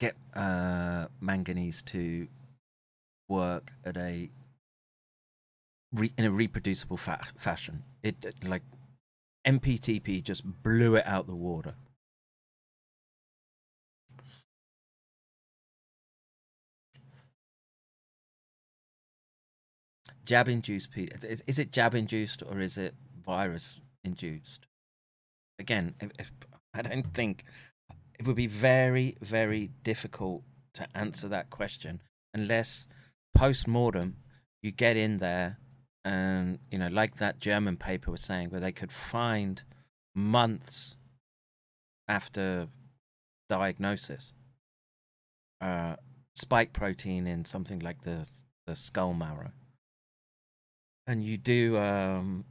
get 0.00 0.16
uh, 0.34 1.06
manganese 1.20 1.82
to 1.82 2.26
work 3.28 3.72
at 3.84 3.96
a 3.96 4.30
re- 5.92 6.12
in 6.16 6.24
a 6.24 6.30
reproducible 6.30 6.96
fa- 6.96 7.26
fashion. 7.36 7.84
It 8.02 8.16
like 8.42 8.62
MPTP 9.46 10.22
just 10.22 10.42
blew 10.62 10.96
it 10.96 11.06
out 11.06 11.26
the 11.26 11.34
water. 11.34 11.74
Jab 20.24 20.48
induced, 20.48 20.88
is, 20.96 21.42
is 21.46 21.58
it 21.58 21.72
jab 21.72 21.94
induced 21.94 22.42
or 22.42 22.60
is 22.60 22.78
it 22.78 22.94
virus 23.24 23.76
induced? 24.04 24.66
Again, 25.58 25.94
if, 26.00 26.10
if, 26.18 26.32
I 26.72 26.82
don't 26.82 27.12
think 27.12 27.44
it 28.18 28.26
would 28.26 28.36
be 28.36 28.46
very, 28.46 29.16
very 29.20 29.70
difficult 29.82 30.44
to 30.74 30.86
answer 30.96 31.28
that 31.28 31.50
question 31.50 32.00
unless 32.32 32.86
post 33.34 33.66
mortem 33.66 34.16
you 34.62 34.70
get 34.70 34.96
in 34.96 35.18
there 35.18 35.58
and 36.04 36.58
you 36.70 36.78
know, 36.78 36.88
like 36.88 37.16
that 37.16 37.38
German 37.40 37.76
paper 37.76 38.10
was 38.10 38.22
saying, 38.22 38.50
where 38.50 38.60
they 38.60 38.72
could 38.72 38.92
find 38.92 39.62
months 40.14 40.96
after 42.08 42.68
diagnosis 43.48 44.34
uh, 45.62 45.96
spike 46.34 46.72
protein 46.72 47.26
in 47.26 47.44
something 47.44 47.78
like 47.78 48.02
the 48.02 48.28
the 48.66 48.74
skull 48.74 49.14
marrow, 49.14 49.52
and 51.06 51.24
you 51.24 51.38
do 51.38 51.78
um, 51.78 52.44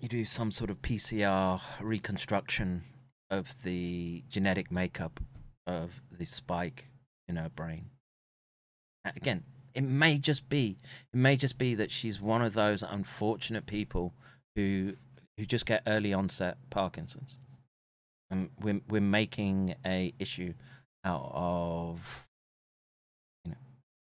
you 0.00 0.08
do 0.08 0.24
some 0.24 0.50
sort 0.50 0.70
of 0.70 0.82
PCR 0.82 1.60
reconstruction 1.80 2.82
of 3.30 3.62
the 3.62 4.24
genetic 4.28 4.72
makeup 4.72 5.20
of 5.66 6.02
the 6.10 6.24
spike 6.24 6.86
in 7.28 7.36
her 7.36 7.48
brain. 7.48 7.90
Again, 9.04 9.44
it 9.74 9.84
may 9.84 10.18
just 10.18 10.48
be 10.48 10.78
it 11.12 11.16
may 11.16 11.36
just 11.36 11.58
be 11.58 11.74
that 11.74 11.90
she's 11.90 12.20
one 12.20 12.42
of 12.42 12.54
those 12.54 12.82
unfortunate 12.82 13.66
people 13.66 14.14
who 14.56 14.94
who 15.36 15.46
just 15.46 15.66
get 15.66 15.82
early 15.86 16.12
onset 16.12 16.58
Parkinson's. 16.70 17.38
And 18.30 18.50
we're 18.60 18.80
we're 18.88 19.00
making 19.00 19.74
a 19.84 20.12
issue 20.18 20.54
out 21.04 21.30
of 21.34 22.28
you 23.44 23.52
know 23.52 23.58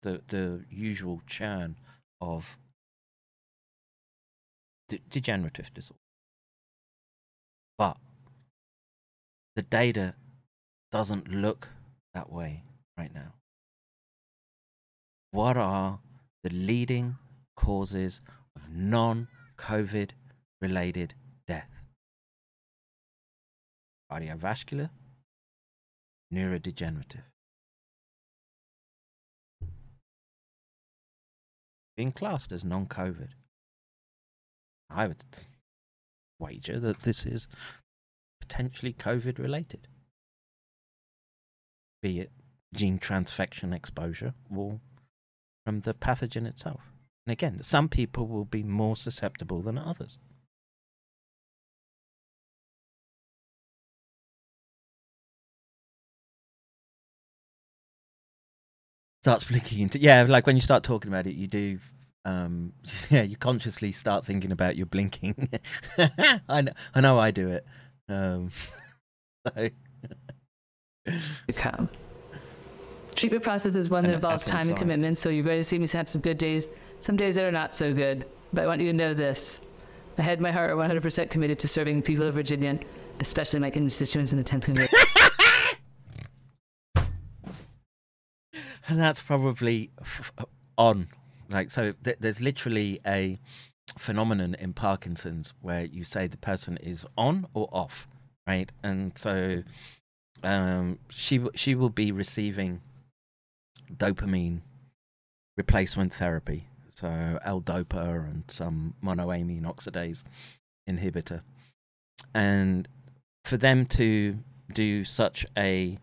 the 0.02 0.22
the 0.28 0.64
usual 0.70 1.20
churn 1.26 1.76
of 2.20 2.56
de- 4.88 5.00
degenerative 5.10 5.72
disorder. 5.74 5.98
But 7.76 7.96
the 9.56 9.62
data 9.62 10.14
doesn't 10.92 11.28
look 11.28 11.68
that 12.14 12.32
way 12.32 12.62
right 12.96 13.12
now. 13.12 13.34
What 15.34 15.56
are 15.56 15.98
the 16.44 16.50
leading 16.50 17.16
causes 17.56 18.20
of 18.54 18.70
non 18.70 19.26
COVID 19.58 20.10
related 20.60 21.14
death? 21.48 21.72
Cardiovascular, 24.12 24.90
neurodegenerative. 26.32 27.24
Being 31.96 32.12
classed 32.12 32.52
as 32.52 32.62
non 32.62 32.86
COVID. 32.86 33.30
I 34.88 35.08
would 35.08 35.24
wager 36.38 36.78
that 36.78 37.00
this 37.00 37.26
is 37.26 37.48
potentially 38.40 38.92
COVID 38.92 39.40
related. 39.40 39.88
Be 42.02 42.20
it 42.20 42.30
gene 42.72 43.00
transfection 43.00 43.74
exposure 43.74 44.34
or 44.54 44.78
from 45.64 45.80
the 45.80 45.94
pathogen 45.94 46.46
itself. 46.46 46.82
And 47.26 47.32
again, 47.32 47.62
some 47.62 47.88
people 47.88 48.26
will 48.26 48.44
be 48.44 48.62
more 48.62 48.96
susceptible 48.96 49.62
than 49.62 49.78
others. 49.78 50.18
Starts 59.22 59.44
flicking 59.44 59.80
into 59.80 59.98
yeah, 59.98 60.22
like 60.28 60.46
when 60.46 60.54
you 60.54 60.60
start 60.60 60.82
talking 60.82 61.10
about 61.10 61.26
it, 61.26 61.34
you 61.34 61.46
do 61.46 61.78
um 62.26 62.74
yeah, 63.10 63.22
you 63.22 63.36
consciously 63.36 63.90
start 63.90 64.26
thinking 64.26 64.52
about 64.52 64.76
your 64.76 64.86
blinking. 64.86 65.48
I 66.48 66.60
know, 66.60 66.72
I 66.94 67.00
know 67.00 67.18
I 67.18 67.30
do 67.30 67.48
it. 67.48 67.66
Um 68.06 68.50
so 69.46 69.70
to 71.06 71.52
come. 71.54 71.88
Treatment 73.14 73.42
process 73.42 73.76
is 73.76 73.88
one 73.90 74.02
that 74.02 74.08
And 74.08 74.14
involves 74.16 74.44
that's 74.44 74.50
time 74.50 74.68
and 74.68 74.76
commitment, 74.76 75.18
so 75.18 75.28
you're 75.28 75.44
going 75.44 75.60
to 75.60 75.64
see 75.64 75.78
me 75.78 75.86
have 75.88 76.08
some 76.08 76.20
good 76.20 76.38
days, 76.38 76.68
some 77.00 77.16
days 77.16 77.36
that 77.36 77.44
are 77.44 77.52
not 77.52 77.74
so 77.74 77.92
good. 77.94 78.26
But 78.52 78.64
I 78.64 78.66
want 78.66 78.80
you 78.80 78.88
to 78.88 78.96
know 78.96 79.14
this. 79.14 79.60
My 80.18 80.24
head 80.24 80.40
my 80.40 80.50
heart 80.52 80.70
are 80.70 80.76
100% 80.76 81.30
committed 81.30 81.58
to 81.60 81.68
serving 81.68 81.96
the 81.96 82.02
people 82.02 82.26
of 82.26 82.34
Virginia, 82.34 82.78
especially 83.20 83.60
my 83.60 83.70
constituents 83.70 84.32
in 84.32 84.38
the 84.38 84.44
10th 84.44 84.62
Congress. 84.62 84.92
and 88.88 88.98
that's 89.00 89.22
probably 89.22 89.90
f- 90.00 90.32
f- 90.38 90.44
on 90.76 91.08
like 91.50 91.70
so 91.70 91.92
th- 92.04 92.16
there's 92.20 92.40
literally 92.40 93.00
a 93.06 93.38
phenomenon 93.98 94.54
in 94.58 94.72
parkinson's 94.72 95.52
where 95.60 95.84
you 95.84 96.04
say 96.04 96.26
the 96.26 96.36
person 96.36 96.76
is 96.78 97.06
on 97.16 97.46
or 97.54 97.68
off 97.72 98.06
right 98.46 98.72
and 98.82 99.12
so 99.16 99.62
um 100.42 100.98
she 101.10 101.40
she 101.54 101.74
will 101.74 101.90
be 101.90 102.10
receiving 102.12 102.80
dopamine 103.92 104.60
replacement 105.56 106.12
therapy 106.12 106.66
so 106.90 107.38
l-dopa 107.44 108.28
and 108.28 108.44
some 108.48 108.94
monoamine 109.02 109.62
oxidase 109.62 110.24
inhibitor 110.88 111.42
and 112.34 112.88
for 113.44 113.56
them 113.56 113.84
to 113.84 114.38
do 114.72 115.04
such 115.04 115.46
a 115.56 115.98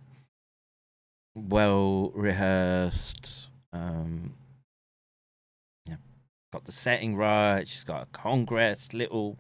well 1.35 2.11
rehearsed. 2.13 3.47
Um, 3.73 4.33
yeah, 5.87 5.95
got 6.51 6.65
the 6.65 6.71
setting 6.71 7.15
right. 7.15 7.67
She's 7.67 7.83
got 7.83 8.03
a 8.03 8.05
congress 8.07 8.93
little 8.93 9.37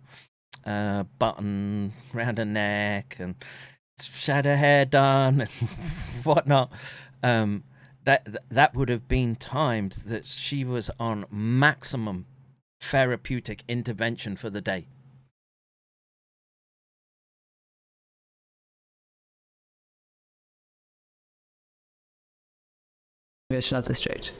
uh, 0.65 1.03
button 1.19 1.93
round 2.13 2.37
her 2.37 2.45
neck 2.45 3.17
and 3.19 3.35
she 4.01 4.31
had 4.31 4.45
her 4.45 4.55
hair 4.55 4.85
done 4.85 5.41
and 5.59 6.25
whatnot. 6.25 6.71
Um, 7.23 7.63
that 8.03 8.27
that 8.49 8.75
would 8.75 8.89
have 8.89 9.07
been 9.07 9.35
timed 9.35 9.93
that 10.05 10.25
she 10.25 10.63
was 10.63 10.89
on 10.99 11.25
maximum 11.29 12.25
therapeutic 12.79 13.63
intervention 13.67 14.35
for 14.35 14.49
the 14.49 14.61
day. 14.61 14.87
Congressional 23.49 23.81
district. 23.81 24.33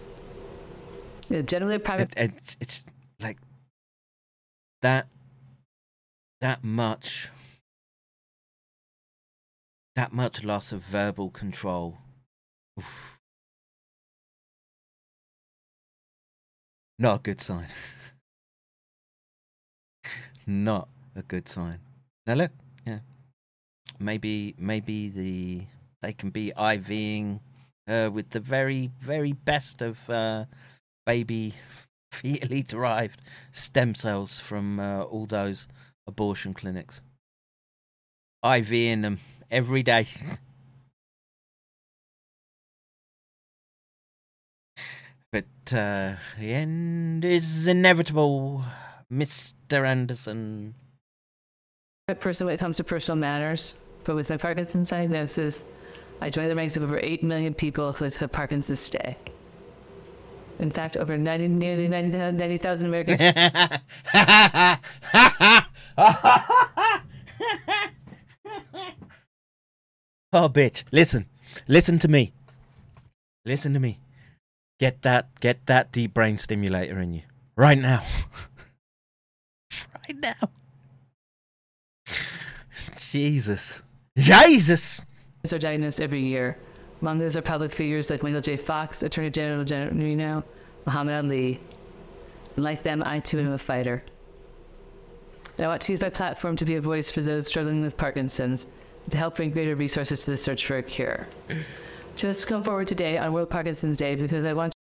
Yeah, 1.30 1.42
generally, 1.42 1.78
private 1.78 2.14
it, 2.18 2.34
it, 2.34 2.56
it's 2.60 2.84
like 3.20 3.38
that 4.82 5.08
that 6.40 6.64
much 6.64 7.30
that 9.96 10.12
much 10.12 10.44
loss 10.44 10.72
of 10.72 10.82
verbal 10.84 11.30
control 11.30 12.00
Oof. 12.80 13.11
Not 17.02 17.20
a 17.20 17.24
good 17.24 17.42
sign 17.42 17.68
not 20.48 20.88
a 21.16 21.22
good 21.24 21.50
sign 21.50 21.80
now 22.28 22.36
look 22.36 22.52
yeah 22.86 23.00
maybe 24.00 24.56
maybe 24.58 25.10
the 25.10 25.64
they 26.02 26.14
can 26.14 26.30
be 26.30 26.54
IVing 26.58 27.42
her 27.88 28.10
with 28.10 28.30
the 28.30 28.40
very 28.40 28.90
very 29.02 29.34
best 29.34 29.82
of 29.82 30.10
uh 30.10 30.46
baby 31.06 31.56
fetally 32.12 32.68
derived 32.68 33.22
stem 33.52 33.96
cells 33.96 34.40
from 34.40 34.80
uh, 34.80 35.04
all 35.04 35.26
those 35.26 35.68
abortion 36.08 36.54
clinics. 36.54 37.02
IVing 38.44 39.02
them 39.02 39.20
every 39.50 39.84
day. 39.84 40.08
but 45.32 45.46
uh, 45.74 46.14
the 46.40 46.54
end 46.54 47.24
is 47.24 47.68
inevitable, 47.68 48.64
Mr. 49.12 49.86
Anderson. 49.86 50.76
person 52.20 52.46
when 52.46 52.56
it 52.56 52.60
comes 52.60 52.78
to 52.78 52.84
personal 52.84 53.18
matters. 53.18 53.76
But 54.04 54.16
with 54.16 54.30
my 54.30 54.38
Parkinson's 54.38 54.90
diagnosis, 54.90 55.64
I 56.20 56.30
joined 56.30 56.50
the 56.50 56.56
ranks 56.56 56.76
of 56.76 56.84
over 56.84 57.00
8 57.02 57.24
million 57.24 57.54
people 57.54 57.96
with 58.00 58.32
Parkinson's 58.32 58.90
today. 58.90 59.16
In 60.60 60.70
fact, 60.70 60.98
over 60.98 61.18
90, 61.18 61.48
nearly 61.48 61.88
90 61.88 62.18
90,000 62.34 62.88
Americans 62.88 63.22
Oh, 70.34 70.48
bitch. 70.48 70.84
Listen. 70.92 71.26
Listen 71.68 72.00
to 72.00 72.08
me. 72.08 72.32
Listen 73.46 73.74
to 73.74 73.80
me. 73.80 74.00
Get 74.82 75.04
that 75.04 75.40
get 75.40 75.68
that 75.68 75.92
deep 75.92 76.16
brain 76.16 76.40
stimulator 76.40 77.00
in 77.00 77.14
you. 77.14 77.22
Right 77.56 77.78
now. 77.78 78.02
right 79.94 80.18
now. 80.18 80.50
Jesus. 82.98 83.84
Jesus. 84.18 85.00
are 85.54 85.60
diagnosed 85.60 86.02
every 86.02 86.22
year. 86.22 86.58
Among 87.00 87.20
those 87.20 87.38
are 87.38 87.44
public 87.44 87.72
figures 87.72 88.10
like 88.10 88.24
Michael 88.24 88.42
J. 88.42 88.58
Fox, 88.58 89.04
Attorney 89.04 89.30
General 89.30 89.64
General 89.64 90.44
Muhammad 90.88 91.26
Ali. 91.26 91.60
And 92.56 92.66
like 92.66 92.82
them, 92.82 93.04
I 93.06 93.20
too 93.20 93.40
am 93.40 93.52
a 93.52 93.60
fighter. 93.60 94.04
And 95.58 95.66
I 95.68 95.70
want 95.70 95.84
to 95.84 95.92
use 95.92 96.02
my 96.02 96.10
platform 96.10 96.56
to 96.56 96.66
be 96.66 96.74
a 96.74 96.82
voice 96.82 97.12
for 97.12 97.22
those 97.22 97.46
struggling 97.46 97.84
with 97.84 97.98
Parkinson's 97.98 98.66
to 99.12 99.18
help 99.18 99.36
bring 99.36 99.52
greater 99.52 99.76
resources 99.76 100.24
to 100.24 100.32
the 100.32 100.38
search 100.38 100.66
for 100.66 100.80
a 100.80 100.82
cure. 100.82 101.28
Just 102.16 102.48
come 102.48 102.64
forward 102.64 102.88
today 102.88 103.18
on 103.18 103.34
World 103.34 103.50
Parkinson's 103.50 103.98
Day 103.98 104.16
because 104.16 104.46
I 104.46 104.54
want 104.54 104.74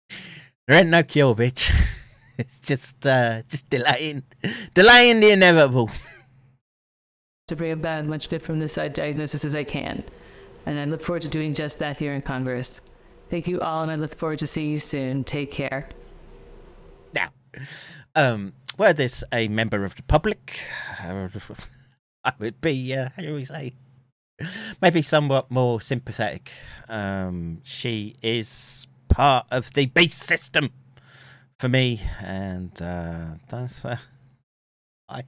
There 0.68 0.80
ain't 0.80 0.89
no 0.89 1.03
cure, 1.03 1.35
bitch. 1.35 1.72
It's 2.39 2.57
just 2.61 3.06
uh 3.06 3.41
just 3.49 3.69
delaying 3.69 4.23
delaying 4.73 5.19
the 5.19 5.31
inevitable. 5.31 5.89
to 7.49 7.56
bring 7.57 7.73
about 7.73 7.99
as 7.99 8.07
much 8.07 8.30
good 8.30 8.41
from 8.41 8.60
this 8.60 8.73
side 8.73 8.93
diagnosis 8.93 9.43
as 9.43 9.53
I 9.53 9.65
can. 9.65 10.06
And 10.65 10.80
I 10.80 10.85
look 10.85 11.01
forward 11.01 11.23
to 11.23 11.27
doing 11.27 11.53
just 11.53 11.80
that 11.80 11.97
here 11.97 12.14
in 12.14 12.22
Congress. 12.22 12.80
Thank 13.30 13.47
you 13.47 13.60
all, 13.60 13.84
and 13.84 13.91
I 13.91 13.95
look 13.95 14.15
forward 14.15 14.39
to 14.39 14.47
seeing 14.47 14.72
you 14.72 14.77
soon. 14.77 15.26
Take 15.26 15.51
care. 15.51 15.89
Now, 17.14 17.30
um, 18.15 18.53
were 18.77 18.93
this 18.93 19.23
a 19.34 19.49
member 19.49 19.84
of 19.84 19.95
the 19.95 20.03
public, 20.03 20.61
I 20.99 22.34
would 22.39 22.61
be, 22.61 22.95
uh, 22.95 23.10
how 23.15 23.22
do 23.22 23.34
we 23.34 23.43
say, 23.43 23.73
maybe 24.81 25.01
somewhat 25.01 25.49
more 25.51 25.81
sympathetic. 25.81 26.51
Um, 26.87 27.61
she 27.63 28.15
is 28.21 28.87
part 29.07 29.47
of 29.51 29.73
the 29.73 29.87
beast 29.87 30.19
system 30.19 30.71
for 31.59 31.67
me, 31.69 32.01
and 32.21 32.71
uh, 32.81 33.25
that's 33.49 33.83
uh, 33.85 33.97
I. 35.07 35.23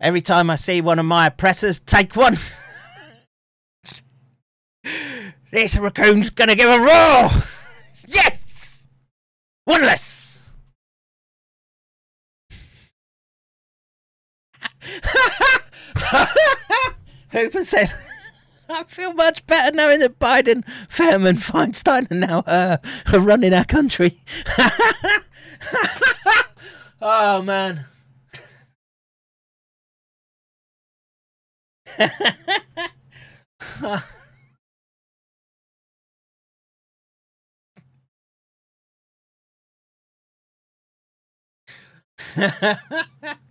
Every 0.00 0.22
time 0.22 0.48
I 0.48 0.54
see 0.54 0.80
one 0.80 0.98
of 0.98 1.04
my 1.04 1.26
oppressors 1.26 1.80
take 1.80 2.16
one, 2.16 2.38
this 5.52 5.76
raccoon's 5.76 6.30
gonna 6.30 6.54
give 6.54 6.70
a 6.70 6.78
roar. 6.78 7.30
Yes, 8.06 8.84
one 9.64 9.82
less. 9.82 10.50
Hooper 17.30 17.64
says, 17.64 17.94
I 18.68 18.84
feel 18.84 19.14
much 19.14 19.46
better 19.46 19.74
knowing 19.74 20.00
that 20.00 20.18
Biden, 20.18 20.62
Fairman, 20.88 21.38
Feinstein 21.38 22.10
are 22.10 22.14
now 22.14 22.40
uh, 22.40 22.76
are 23.12 23.20
running 23.20 23.54
our 23.54 23.64
country. 23.64 24.20
oh, 27.00 27.40
man. 27.42 27.86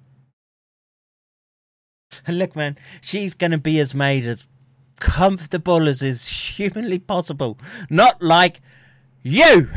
And 2.28 2.38
look, 2.40 2.56
man, 2.56 2.78
she's 3.02 3.34
going 3.34 3.52
to 3.52 3.58
be 3.58 3.80
as 3.80 3.96
made 3.96 4.26
as 4.26 4.44
comfortable 5.00 5.88
as 5.88 6.02
is 6.02 6.28
humanly 6.28 7.00
possible. 7.00 7.58
Not 7.90 8.22
like 8.22 8.62
you, 9.24 9.70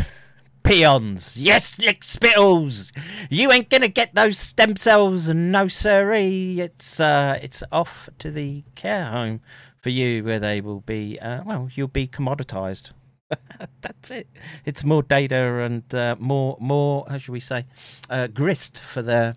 peons. 0.62 1.36
Yes, 1.38 1.78
lick 1.78 2.04
spittles. 2.04 2.92
You 3.30 3.52
ain't 3.52 3.70
going 3.70 3.82
to 3.82 3.88
get 3.88 4.14
those 4.14 4.38
stem 4.38 4.76
cells, 4.76 5.28
and 5.28 5.52
no 5.52 5.68
siree. 5.68 6.60
It's 6.60 7.00
uh, 7.00 7.38
it's 7.40 7.62
off 7.70 8.08
to 8.18 8.30
the 8.30 8.64
care 8.74 9.06
home 9.06 9.40
for 9.78 9.90
you, 9.90 10.24
where 10.24 10.40
they 10.40 10.60
will 10.60 10.80
be. 10.80 11.18
Uh, 11.20 11.42
well, 11.44 11.68
you'll 11.72 11.88
be 11.88 12.06
commoditized. 12.06 12.90
That's 13.80 14.10
it. 14.10 14.28
It's 14.64 14.84
more 14.84 15.02
data 15.02 15.60
and 15.60 15.94
uh, 15.94 16.16
more 16.18 16.56
more. 16.60 17.06
How 17.08 17.18
should 17.18 17.32
we 17.32 17.40
say? 17.40 17.64
Uh, 18.08 18.26
grist 18.26 18.78
for 18.78 19.02
their 19.02 19.36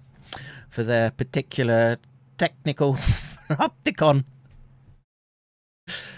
for 0.69 0.83
their 0.83 1.11
particular 1.11 1.97
technical 2.43 2.95
opticon 3.49 4.25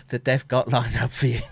that 0.09 0.25
they've 0.25 0.47
got 0.47 0.67
lined 0.67 0.97
up 0.97 1.11
for 1.11 1.27
you. 1.27 1.41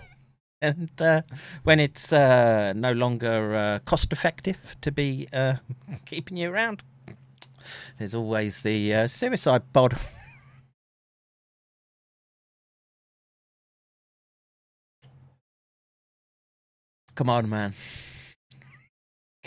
And 0.62 0.90
uh, 0.98 1.20
when 1.62 1.78
it's 1.78 2.10
uh, 2.10 2.72
no 2.74 2.92
longer 2.92 3.54
uh, 3.54 3.78
cost 3.80 4.12
effective 4.12 4.56
to 4.80 4.90
be 4.90 5.28
uh, 5.30 5.56
keeping 6.06 6.38
you 6.38 6.50
around, 6.50 6.82
there's 7.98 8.14
always 8.14 8.62
the 8.62 8.94
uh, 8.94 9.06
suicide 9.06 9.70
pod. 9.74 9.98
Come 17.14 17.28
on, 17.28 17.50
man. 17.50 17.74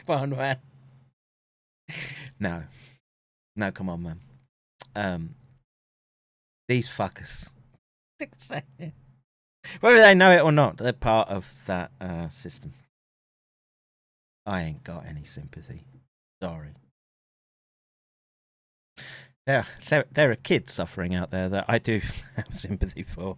Come 0.05 0.15
on, 0.15 0.29
man. 0.29 0.57
No. 2.39 2.63
No, 3.55 3.71
come 3.71 3.89
on, 3.89 4.03
man. 4.03 4.26
Um, 4.97 5.35
these 6.67 6.89
fuckers. 6.89 7.51
Whether 9.79 10.01
they 10.01 10.15
know 10.15 10.31
it 10.31 10.41
or 10.41 10.51
not, 10.51 10.77
they're 10.77 10.91
part 10.91 11.29
of 11.29 11.45
that 11.67 11.91
uh, 12.01 12.29
system. 12.29 12.73
I 14.47 14.63
ain't 14.63 14.83
got 14.83 15.05
any 15.05 15.23
sympathy. 15.23 15.83
Sorry. 16.41 16.73
There, 19.45 19.67
there, 19.87 20.05
there 20.11 20.31
are 20.31 20.35
kids 20.35 20.73
suffering 20.73 21.13
out 21.13 21.29
there 21.29 21.47
that 21.47 21.65
I 21.67 21.77
do 21.77 22.01
have 22.35 22.47
sympathy 22.51 23.03
for. 23.03 23.37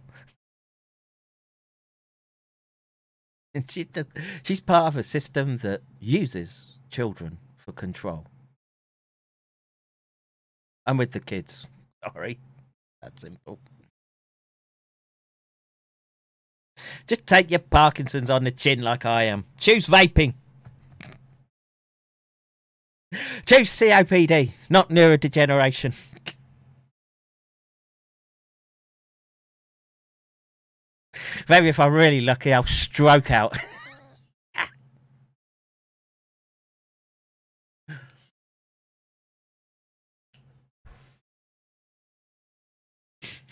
And 3.54 3.70
she's 3.70 3.86
just, 3.86 4.08
she's 4.44 4.60
part 4.60 4.86
of 4.86 4.96
a 4.96 5.02
system 5.02 5.58
that 5.58 5.82
uses 6.00 6.78
children 6.90 7.36
for 7.58 7.72
control. 7.72 8.24
I'm 10.90 10.96
with 10.96 11.12
the 11.12 11.20
kids. 11.20 11.68
Sorry. 12.02 12.40
That's 13.00 13.22
simple. 13.22 13.60
Just 17.06 17.28
take 17.28 17.48
your 17.48 17.60
Parkinson's 17.60 18.28
on 18.28 18.42
the 18.42 18.50
chin 18.50 18.82
like 18.82 19.04
I 19.04 19.22
am. 19.22 19.44
Choose 19.56 19.86
vaping. 19.86 20.34
Choose 23.46 23.70
COPD, 23.70 24.50
not 24.68 24.88
neurodegeneration. 24.90 25.94
Maybe 31.48 31.68
if 31.68 31.78
I'm 31.78 31.92
really 31.92 32.20
lucky, 32.20 32.52
I'll 32.52 32.66
stroke 32.66 33.30
out. 33.30 33.56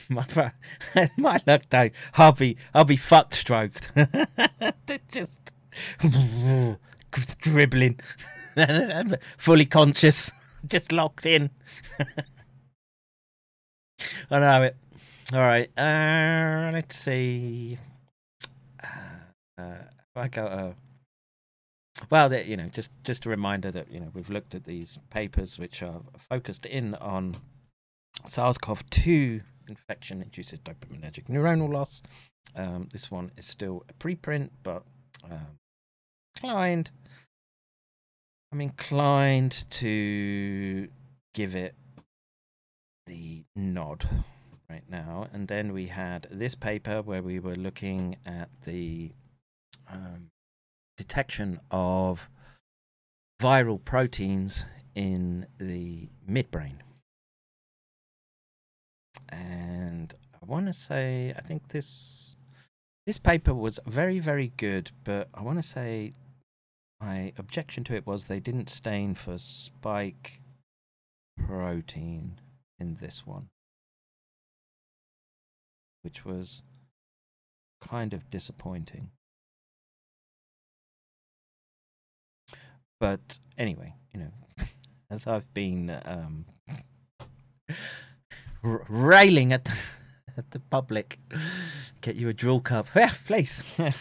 my 0.11 0.25
my 1.17 1.41
luck 1.47 1.63
though, 1.69 1.91
I'll 2.15 2.33
be 2.33 2.57
I'll 2.75 2.85
be 2.85 2.97
fucked 2.97 3.35
stroked. 3.35 3.93
Just 5.11 5.39
dribbling, 7.41 8.01
fully 9.37 9.67
conscious, 9.67 10.33
just 10.67 10.91
locked 10.93 11.27
in. 11.27 11.51
I 14.31 14.39
know 14.39 14.63
it. 14.63 14.77
All 15.33 15.41
right. 15.41 15.71
Uh, 15.79 16.71
let's 16.73 16.97
see. 16.97 17.79
Uh, 18.83 19.61
uh, 19.61 19.75
I 20.17 20.29
go. 20.29 20.47
Uh, 20.47 20.73
well, 22.11 22.33
you 22.33 22.57
know, 22.57 22.69
just 22.69 22.91
just 23.05 23.27
a 23.27 23.29
reminder 23.29 23.71
that 23.71 23.91
you 23.91 24.01
know 24.01 24.11
we've 24.15 24.31
looked 24.31 24.55
at 24.55 24.65
these 24.65 24.99
papers 25.11 25.59
which 25.59 25.83
are 25.83 26.01
focused 26.17 26.65
in 26.65 26.95
on 26.97 27.35
SARS-CoV-2 28.27 29.43
infection 29.69 30.23
induces 30.23 30.61
dopaminergic 30.61 31.29
neuronal 31.29 31.73
loss. 31.73 32.03
Um, 32.55 32.89
this 32.93 33.11
one 33.11 33.31
is 33.37 33.47
still 33.47 33.85
a 33.89 33.93
preprint, 33.95 34.51
but 34.63 34.83
um, 35.25 35.59
inclined. 36.37 36.91
I'm 38.53 38.61
inclined 38.61 39.65
to 39.71 40.89
give 41.35 41.55
it 41.55 41.75
the 43.07 43.45
nod 43.55 44.09
right 44.71 44.85
now. 44.89 45.29
And 45.33 45.49
then 45.49 45.73
we 45.73 45.87
had 45.87 46.29
this 46.31 46.55
paper 46.55 47.03
where 47.03 47.23
we 47.23 47.41
were 47.41 47.57
looking 47.57 48.17
at 48.25 48.49
the 48.65 49.13
um, 49.91 50.31
detection 50.97 51.61
of 51.71 52.29
viral 53.41 53.83
proteins 53.83 54.65
in 54.95 55.47
the 55.59 56.09
midbrain 56.29 56.77
and 59.31 60.15
I 60.35 60.47
want 60.47 60.67
to 60.67 60.73
say 60.73 61.35
I 61.37 61.41
think 61.43 61.69
this 61.69 62.37
this 63.07 63.19
paper 63.19 63.55
was 63.55 63.79
very 63.87 64.19
very 64.19 64.53
good, 64.57 64.91
but 65.05 65.29
I 65.35 65.43
want 65.43 65.59
to 65.59 65.63
say 65.63 66.13
my 67.01 67.33
objection 67.39 67.85
to 67.85 67.95
it 67.95 68.07
was 68.07 68.25
they 68.25 68.41
didn't 68.41 68.69
stain 68.69 69.15
for 69.15 69.39
spike 69.39 70.41
protein 71.47 72.41
in 72.79 72.99
this 73.01 73.27
one, 73.27 73.49
which 76.03 76.25
was 76.25 76.63
kind 77.81 78.13
of 78.13 78.31
disappointing. 78.31 79.11
But 83.01 83.39
anyway, 83.57 83.95
you 84.13 84.21
know, 84.21 84.33
as 85.11 85.27
I've 85.27 85.53
been 85.55 86.01
um, 86.05 86.47
r- 88.63 88.85
railing 88.89 89.53
at 89.53 89.65
the, 89.65 89.77
at 90.37 90.51
the 90.51 90.61
public, 90.61 91.19
get 92.01 92.17
you 92.17 92.29
a 92.29 92.35
drill 92.35 92.61
cup, 92.61 92.89
yeah, 92.97 93.13
please. 93.27 93.63
as 93.79 93.95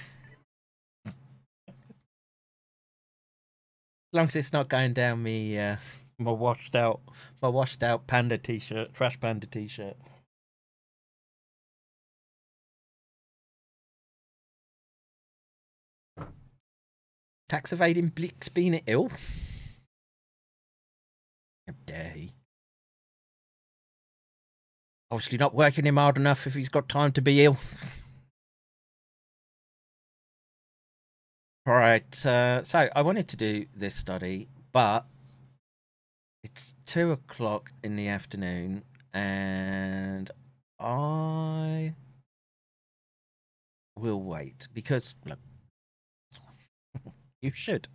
long 4.13 4.27
as 4.27 4.35
it's 4.35 4.53
not 4.53 4.69
going 4.69 4.93
down 4.93 5.23
me, 5.23 5.57
uh, 5.57 5.77
my 6.17 6.31
washed 6.31 6.75
out, 6.75 7.01
my 7.41 7.47
washed 7.47 7.83
out 7.83 8.07
panda 8.07 8.37
t-shirt, 8.37 8.93
trash 8.93 9.19
panda 9.19 9.45
t-shirt. 9.47 9.97
Tax 17.49 17.71
evading 17.71 18.09
Blick's 18.09 18.49
been 18.49 18.81
ill. 18.87 19.09
How 21.65 21.73
dare 21.85 22.09
he? 22.09 22.36
Obviously 25.09 25.37
not 25.37 25.53
working 25.53 25.85
him 25.85 25.97
hard 25.97 26.17
enough 26.17 26.45
if 26.47 26.53
he's 26.53 26.69
got 26.69 26.89
time 26.89 27.11
to 27.13 27.21
be 27.21 27.43
ill. 27.43 27.57
Right, 31.65 32.25
uh, 32.25 32.63
so 32.63 32.87
I 32.95 33.01
wanted 33.01 33.27
to 33.29 33.37
do 33.37 33.65
this 33.75 33.93
study, 33.93 34.47
but 34.71 35.05
it's 36.43 36.75
two 36.85 37.11
o'clock 37.11 37.71
in 37.83 37.97
the 37.97 38.07
afternoon, 38.07 38.83
and 39.13 40.31
I 40.79 41.93
will 43.97 44.21
wait 44.21 44.69
because 44.73 45.15
look, 45.25 45.39
you 47.41 47.51
should 47.53 47.89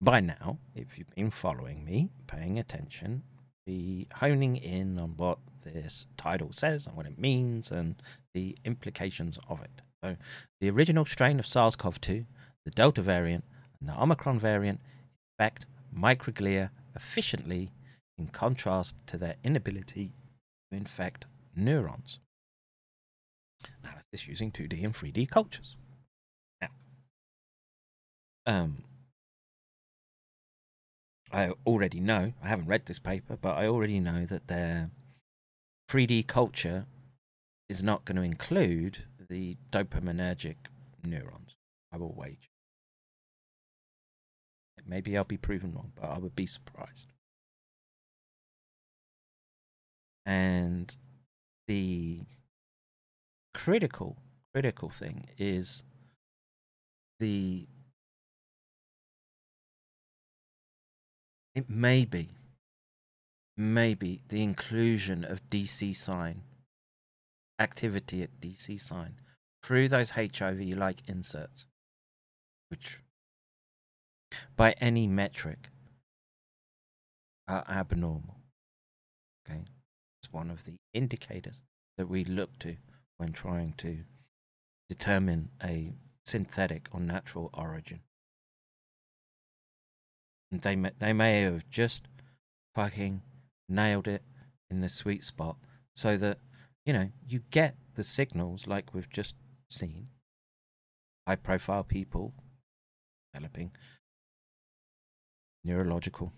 by 0.00 0.20
now, 0.20 0.58
if 0.74 0.96
you've 0.96 1.14
been 1.14 1.30
following 1.30 1.84
me, 1.84 2.10
paying 2.26 2.58
attention, 2.58 3.22
be 3.66 4.06
honing 4.14 4.56
in 4.56 4.98
on 4.98 5.16
what 5.16 5.38
this 5.72 6.06
title 6.16 6.52
says 6.52 6.86
and 6.86 6.96
what 6.96 7.06
it 7.06 7.18
means 7.18 7.70
and 7.70 7.96
the 8.34 8.56
implications 8.64 9.38
of 9.48 9.60
it. 9.60 9.82
So, 10.02 10.16
the 10.60 10.70
original 10.70 11.04
strain 11.04 11.38
of 11.38 11.46
SARS 11.46 11.76
CoV 11.76 12.00
2, 12.00 12.24
the 12.64 12.70
Delta 12.70 13.02
variant, 13.02 13.44
and 13.80 13.88
the 13.88 14.00
Omicron 14.00 14.38
variant 14.38 14.80
infect 15.38 15.66
microglia 15.96 16.70
efficiently 16.94 17.70
in 18.16 18.28
contrast 18.28 18.96
to 19.06 19.16
their 19.16 19.36
inability 19.42 20.12
to 20.70 20.76
infect 20.76 21.26
neurons. 21.54 22.20
Now, 23.82 23.90
that's 23.94 24.06
this 24.12 24.28
using 24.28 24.52
2D 24.52 24.84
and 24.84 24.94
3D 24.94 25.28
cultures. 25.28 25.76
Now, 26.60 26.68
um, 28.46 28.84
I 31.32 31.50
already 31.66 32.00
know, 32.00 32.32
I 32.42 32.48
haven't 32.48 32.68
read 32.68 32.86
this 32.86 32.98
paper, 32.98 33.36
but 33.40 33.56
I 33.56 33.66
already 33.66 34.00
know 34.00 34.26
that 34.26 34.46
their 34.48 34.90
3D 35.88 36.26
culture 36.26 36.86
is 37.68 37.82
not 37.82 38.04
going 38.04 38.16
to 38.16 38.22
include 38.22 39.04
the 39.28 39.56
dopaminergic 39.70 40.56
neurons. 41.02 41.56
I 41.92 41.96
will 41.96 42.14
wager. 42.14 42.48
Maybe 44.86 45.16
I'll 45.16 45.24
be 45.24 45.36
proven 45.36 45.74
wrong, 45.74 45.92
but 45.94 46.06
I 46.06 46.18
would 46.18 46.34
be 46.34 46.46
surprised. 46.46 47.12
And 50.24 50.94
the 51.66 52.20
critical, 53.52 54.16
critical 54.54 54.88
thing 54.88 55.28
is 55.36 55.82
the 57.20 57.66
it 61.54 61.68
may 61.68 62.04
be, 62.04 62.30
maybe 63.58 64.22
the 64.28 64.40
inclusion 64.40 65.24
of 65.24 65.50
DC 65.50 65.94
sign 65.96 66.42
activity 67.58 68.22
at 68.22 68.40
DC 68.40 68.80
sign 68.80 69.16
through 69.64 69.88
those 69.88 70.10
HIV 70.10 70.60
like 70.76 71.02
inserts, 71.08 71.66
which 72.70 73.00
by 74.56 74.72
any 74.80 75.08
metric 75.08 75.70
are 77.48 77.64
abnormal. 77.68 78.36
Okay, 79.44 79.64
it's 80.22 80.32
one 80.32 80.50
of 80.50 80.64
the 80.64 80.76
indicators 80.94 81.60
that 81.96 82.08
we 82.08 82.24
look 82.24 82.56
to 82.60 82.76
when 83.16 83.32
trying 83.32 83.74
to 83.78 83.98
determine 84.88 85.50
a 85.64 85.94
synthetic 86.24 86.88
or 86.92 87.00
natural 87.00 87.50
origin. 87.52 88.00
And 90.52 90.60
they 90.60 90.76
may, 90.76 90.92
they 90.98 91.12
may 91.12 91.42
have 91.42 91.68
just 91.68 92.04
fucking 92.74 93.22
nailed 93.68 94.08
it 94.08 94.22
in 94.70 94.80
the 94.80 94.88
sweet 94.88 95.24
spot 95.24 95.56
so 95.94 96.16
that, 96.16 96.38
you 96.84 96.92
know, 96.92 97.10
you 97.26 97.40
get 97.50 97.76
the 97.94 98.04
signals 98.04 98.66
like 98.66 98.94
we've 98.94 99.10
just 99.10 99.34
seen. 99.68 100.08
High 101.26 101.36
profile 101.36 101.84
people 101.84 102.32
developing 103.32 103.72
neurological 105.64 106.32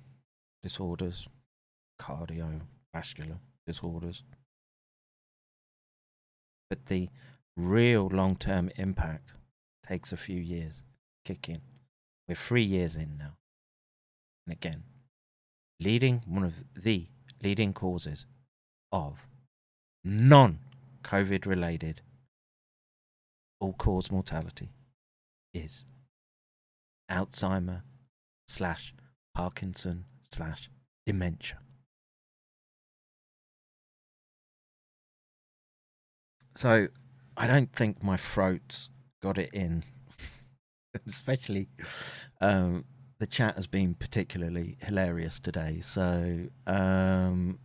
disorders, 0.62 1.28
cardiovascular 2.01 3.39
disorders. 3.66 4.24
But 6.69 6.86
the 6.86 7.09
real 7.57 8.09
long 8.12 8.36
term 8.36 8.70
impact 8.77 9.32
takes 9.86 10.12
a 10.12 10.16
few 10.16 10.40
years 10.40 10.82
to 11.24 11.35
kick 11.35 11.48
in. 11.48 11.61
We're 12.28 12.35
three 12.35 12.62
years 12.62 12.97
in 12.97 13.16
now. 13.19 13.36
And 14.47 14.52
again, 14.52 14.85
leading 15.81 16.23
one 16.27 16.44
of 16.44 16.55
the 16.77 17.09
leading 17.43 17.73
causes 17.73 18.27
of 18.93 19.19
non 20.05 20.59
COVID 21.03 21.47
related 21.47 22.03
all 23.61 23.75
cause 23.75 24.11
mortality 24.11 24.71
is 25.53 25.85
Alzheimer 27.11 27.83
slash 28.49 28.95
Parkinson 29.35 30.05
slash 30.23 30.71
dementia. 31.07 31.59
So 36.57 36.89
I 37.37 37.47
don't 37.47 37.73
think 37.73 38.03
my 38.03 38.17
throat's 38.17 38.91
got 39.23 39.39
it 39.39 39.51
in, 39.53 39.85
especially 41.07 41.69
um, 42.41 42.85
the 43.21 43.27
chat 43.27 43.55
has 43.57 43.67
been 43.67 43.95
particularly 43.95 44.79
hilarious 44.81 45.39
today. 45.39 45.81
So 45.83 46.47
um, 46.67 47.59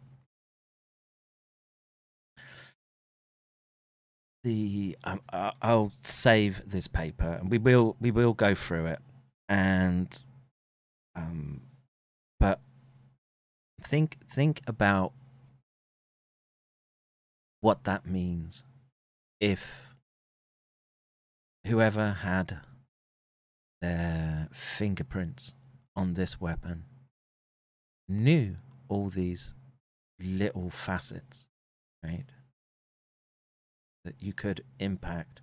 the 4.44 4.98
um, 5.06 5.22
I'll 5.32 5.94
save 6.02 6.70
this 6.70 6.90
paper 6.90 7.38
and 7.40 7.50
we 7.50 7.58
will 7.58 7.96
we 8.02 8.12
will 8.12 8.34
go 8.34 8.54
through 8.54 8.88
it 8.88 9.00
and 9.48 10.24
um, 11.16 11.62
but 12.40 12.60
think 13.82 14.18
think 14.30 14.62
about 14.68 15.14
what 17.62 17.86
that 17.86 18.06
means 18.06 18.66
if 19.40 19.96
whoever 21.66 22.12
had 22.12 22.60
their 23.86 24.48
fingerprints 24.52 25.54
on 25.96 26.16
this 26.16 26.42
weapon 26.42 26.84
knew 28.10 28.56
all 28.90 29.10
these 29.10 29.54
little 30.20 30.70
facets, 30.70 31.50
right? 32.04 32.26
That 34.04 34.16
you 34.20 34.34
could 34.34 34.64
impact 34.80 35.42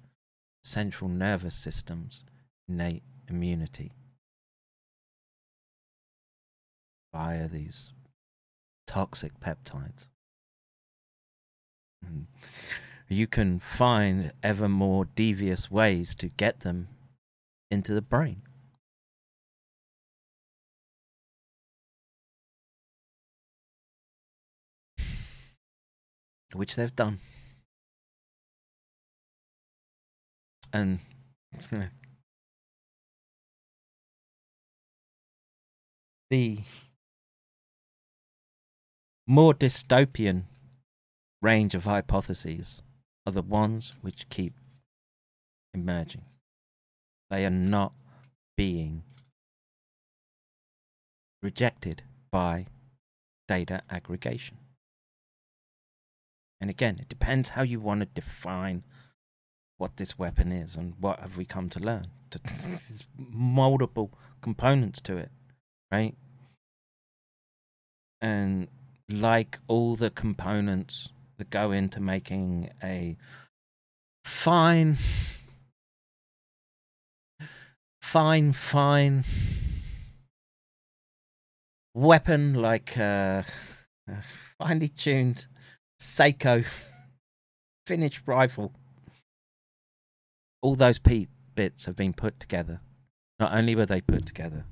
central 0.64 1.09
nervous 1.09 1.55
system's 1.55 2.24
innate 2.69 3.02
immunity 3.28 3.93
via 7.12 7.48
these 7.48 7.93
toxic 8.86 9.39
peptides. 9.40 10.09
Mm. 12.05 12.27
You 13.09 13.27
can 13.27 13.60
find 13.60 14.32
ever 14.43 14.69
more 14.69 15.05
devious 15.05 15.70
ways 15.70 16.14
to 16.16 16.28
get 16.28 16.60
them 16.60 16.89
into 17.73 17.94
the 17.94 18.03
brain. 18.03 18.43
Which 26.53 26.77
they've 26.77 26.94
done. 26.94 27.20
and 30.73 31.01
the 36.31 36.59
more 39.27 39.53
dystopian 39.55 40.44
range 41.40 41.74
of 41.74 41.85
hypotheses 41.85 42.82
are 43.27 43.32
the 43.32 43.43
ones 43.43 43.93
which 44.01 44.28
keep 44.28 44.55
emerging. 45.74 46.24
They 47.33 47.47
are 47.47 47.51
not 47.51 47.95
being 48.59 49.05
rejected 51.43 52.03
by 52.31 52.67
data 53.49 53.81
aggregation. 53.89 54.59
And 56.61 56.69
again, 56.69 56.99
it 57.01 57.09
depends 57.09 57.49
how 57.49 57.63
you 57.63 57.81
want 57.81 58.01
to 58.01 58.07
define 58.07 58.83
what 59.79 59.97
this 59.97 60.19
weapon 60.19 60.53
is 60.53 60.77
and 60.77 60.93
what 61.01 61.21
have 61.21 61.39
we 61.39 61.47
come 61.47 61.71
to 61.71 61.81
learn. 61.81 62.05
There's 62.63 63.07
multiple 63.17 64.13
components 64.43 65.01
to 65.01 65.17
it, 65.17 65.31
right? 65.91 66.15
And 68.21 68.69
like 69.09 69.59
all 69.69 69.97
the 69.97 70.11
components 70.11 71.09
that 71.39 71.49
go 71.49 71.73
into 71.73 71.99
making 71.99 72.69
a 72.83 73.17
fine, 74.23 74.99
fine, 78.03 78.53
fine 78.53 79.24
weapon 81.95 82.55
like 82.55 82.97
uh, 82.97 83.43
a 84.09 84.23
finely 84.59 84.89
tuned 84.89 85.47
Seiko 86.01 86.65
finished 87.87 88.23
rifle. 88.27 88.73
All 90.62 90.74
those 90.74 90.99
bits 91.55 91.87
have 91.87 91.97
been 91.97 92.12
put 92.12 92.39
together. 92.39 92.81
Not 93.39 93.55
only 93.55 93.74
were 93.74 93.87
they 93.87 94.01
put 94.01 94.27
together, 94.27 94.65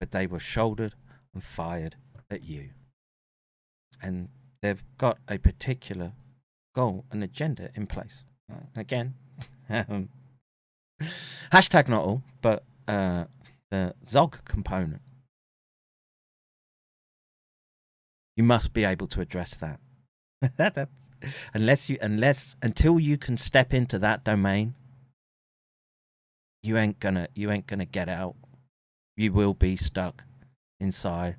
but 0.00 0.10
they 0.10 0.26
were 0.26 0.38
shouldered 0.38 0.94
and 1.34 1.42
fired 1.44 1.96
at 2.30 2.42
you. 2.44 2.70
And 4.02 4.28
they've 4.62 4.82
got 4.98 5.18
a 5.28 5.38
particular 5.38 6.12
goal 6.74 7.04
and 7.10 7.22
agenda 7.22 7.70
in 7.74 7.86
place. 7.86 8.24
Uh, 8.50 8.60
again, 8.76 9.14
um, 9.68 10.08
hashtag 11.52 11.88
not 11.88 12.02
all, 12.02 12.22
but 12.40 12.64
uh, 12.88 13.24
the 13.70 13.94
Zog 14.04 14.44
component. 14.44 15.02
You 18.36 18.44
must 18.44 18.72
be 18.72 18.84
able 18.84 19.06
to 19.08 19.20
address 19.20 19.56
that. 19.56 19.80
That's 20.56 21.10
unless 21.54 21.88
you 21.88 21.96
unless 22.00 22.56
until 22.62 23.00
you 23.00 23.16
can 23.16 23.36
step 23.36 23.72
into 23.72 23.98
that 23.98 24.22
domain, 24.22 24.74
you 26.62 26.76
ain't 26.76 27.00
gonna 27.00 27.28
you 27.34 27.50
ain't 27.50 27.66
gonna 27.66 27.86
get 27.86 28.08
out. 28.08 28.36
You 29.16 29.32
will 29.32 29.54
be 29.54 29.76
stuck 29.76 30.24
inside 30.78 31.36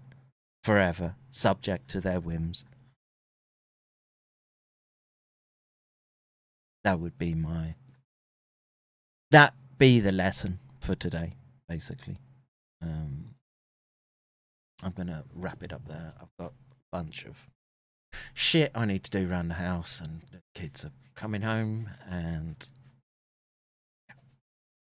forever, 0.64 1.16
subject 1.30 1.90
to 1.90 2.02
their 2.02 2.20
whims. 2.20 2.66
That 6.84 7.00
would 7.00 7.18
be 7.18 7.36
my 7.36 7.76
that 9.32 9.54
be 9.78 10.00
the 10.00 10.12
lesson 10.12 10.60
for 10.80 10.96
today, 10.96 11.34
basically. 11.68 12.18
Um, 12.82 13.36
I'm 14.84 14.92
gonna 14.92 15.24
wrap 15.34 15.64
it 15.64 15.74
up 15.74 15.88
there. 15.88 16.14
I've 16.22 16.36
got 16.40 16.52
a 16.52 16.76
bunch 16.92 17.26
of 17.26 17.38
shit 18.34 18.72
I 18.76 18.86
need 18.86 19.04
to 19.06 19.12
do 19.12 19.30
around 19.30 19.50
the 19.50 19.56
house, 19.56 20.00
and 20.00 20.22
the 20.32 20.42
kids 20.54 20.86
are 20.86 20.92
coming 21.16 21.42
home, 21.42 21.90
and 22.10 22.56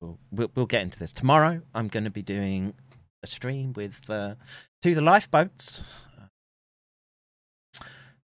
we'll 0.00 0.18
we'll, 0.30 0.50
we'll 0.54 0.66
get 0.66 0.82
into 0.82 0.98
this 0.98 1.12
tomorrow. 1.12 1.60
I'm 1.74 1.88
going 1.88 2.04
to 2.04 2.10
be 2.10 2.22
doing 2.22 2.74
a 3.22 3.26
stream 3.26 3.72
with 3.72 4.08
uh, 4.08 4.36
to 4.82 4.94
the 4.94 5.02
lifeboats, 5.02 5.84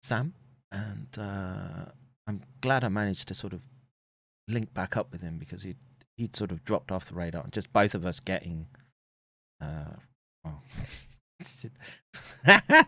Sam, 0.03 0.35
and 0.71 1.09
uh, 1.19 1.91
I'm 2.27 2.43
glad 2.61 2.85
I 2.85 2.89
managed 2.89 3.29
to 3.29 3.35
sort 3.35 3.53
of 3.53 3.61
link 4.49 4.73
back 4.75 4.97
up 4.97 5.13
with 5.13 5.23
him 5.23 5.39
because 5.39 5.63
he 5.63 5.75
he'd 6.17 6.37
sort 6.37 6.51
of 6.51 6.65
dropped 6.65 6.93
off 6.93 7.07
the 7.07 7.15
radar. 7.15 7.47
Just 7.51 7.73
both 7.73 7.95
of 7.95 8.05
us 8.07 8.21
getting, 8.21 8.67
uh, 9.61 9.97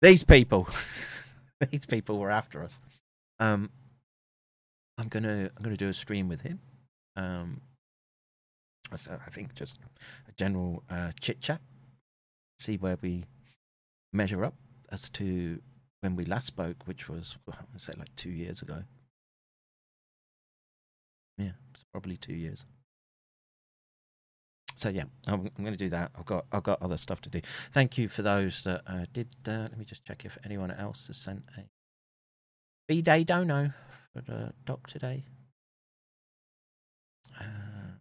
these 0.00 0.24
people, 0.24 0.68
these 1.70 1.86
people 1.86 2.18
were 2.18 2.30
after 2.30 2.62
us. 2.62 2.80
Um, 3.40 3.70
I'm 4.98 5.08
gonna 5.08 5.50
I'm 5.56 5.62
gonna 5.62 5.76
do 5.76 5.88
a 5.88 5.94
stream 5.94 6.28
with 6.28 6.42
him. 6.42 6.60
Um, 7.16 7.60
so 8.94 9.18
I 9.26 9.30
think 9.30 9.54
just 9.54 9.78
a 10.28 10.32
general 10.32 10.82
uh, 10.90 11.12
chit 11.20 11.40
chat, 11.40 11.60
see 12.58 12.76
where 12.76 12.98
we 13.00 13.24
measure 14.12 14.44
up 14.44 14.54
as 14.90 15.08
to 15.10 15.60
when 16.00 16.16
we 16.16 16.24
last 16.24 16.46
spoke, 16.46 16.86
which 16.86 17.08
was 17.08 17.36
well, 17.46 17.56
I 17.60 17.78
say 17.78 17.94
like 17.98 18.14
two 18.16 18.30
years 18.30 18.62
ago. 18.62 18.82
Yeah, 21.42 21.50
it's 21.72 21.84
probably 21.90 22.16
two 22.16 22.34
years. 22.34 22.64
So 24.76 24.88
yeah, 24.88 25.04
I'm, 25.28 25.40
I'm 25.56 25.64
going 25.64 25.72
to 25.72 25.76
do 25.76 25.90
that. 25.90 26.12
I've 26.16 26.24
got 26.24 26.46
I've 26.52 26.62
got 26.62 26.80
other 26.82 26.96
stuff 26.96 27.20
to 27.22 27.28
do. 27.28 27.40
Thank 27.72 27.98
you 27.98 28.08
for 28.08 28.22
those 28.22 28.62
that 28.62 28.82
uh, 28.86 29.06
did. 29.12 29.28
Uh, 29.46 29.62
let 29.62 29.78
me 29.78 29.84
just 29.84 30.04
check 30.04 30.24
if 30.24 30.38
anyone 30.44 30.70
else 30.70 31.08
has 31.08 31.16
sent 31.16 31.44
a 31.58 31.64
B 32.88 33.02
day 33.02 33.24
dono 33.24 33.72
for 34.14 34.22
the 34.22 34.52
doc 34.64 34.86
today. 34.86 35.24
Uh, 37.40 37.98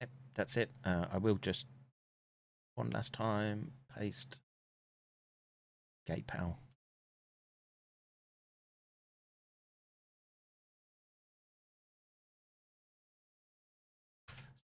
yep, 0.00 0.10
that's 0.34 0.56
it. 0.56 0.70
Uh, 0.84 1.06
I 1.12 1.18
will 1.18 1.36
just 1.36 1.66
one 2.74 2.90
last 2.90 3.12
time 3.12 3.72
paste 3.98 4.38
gay 6.06 6.22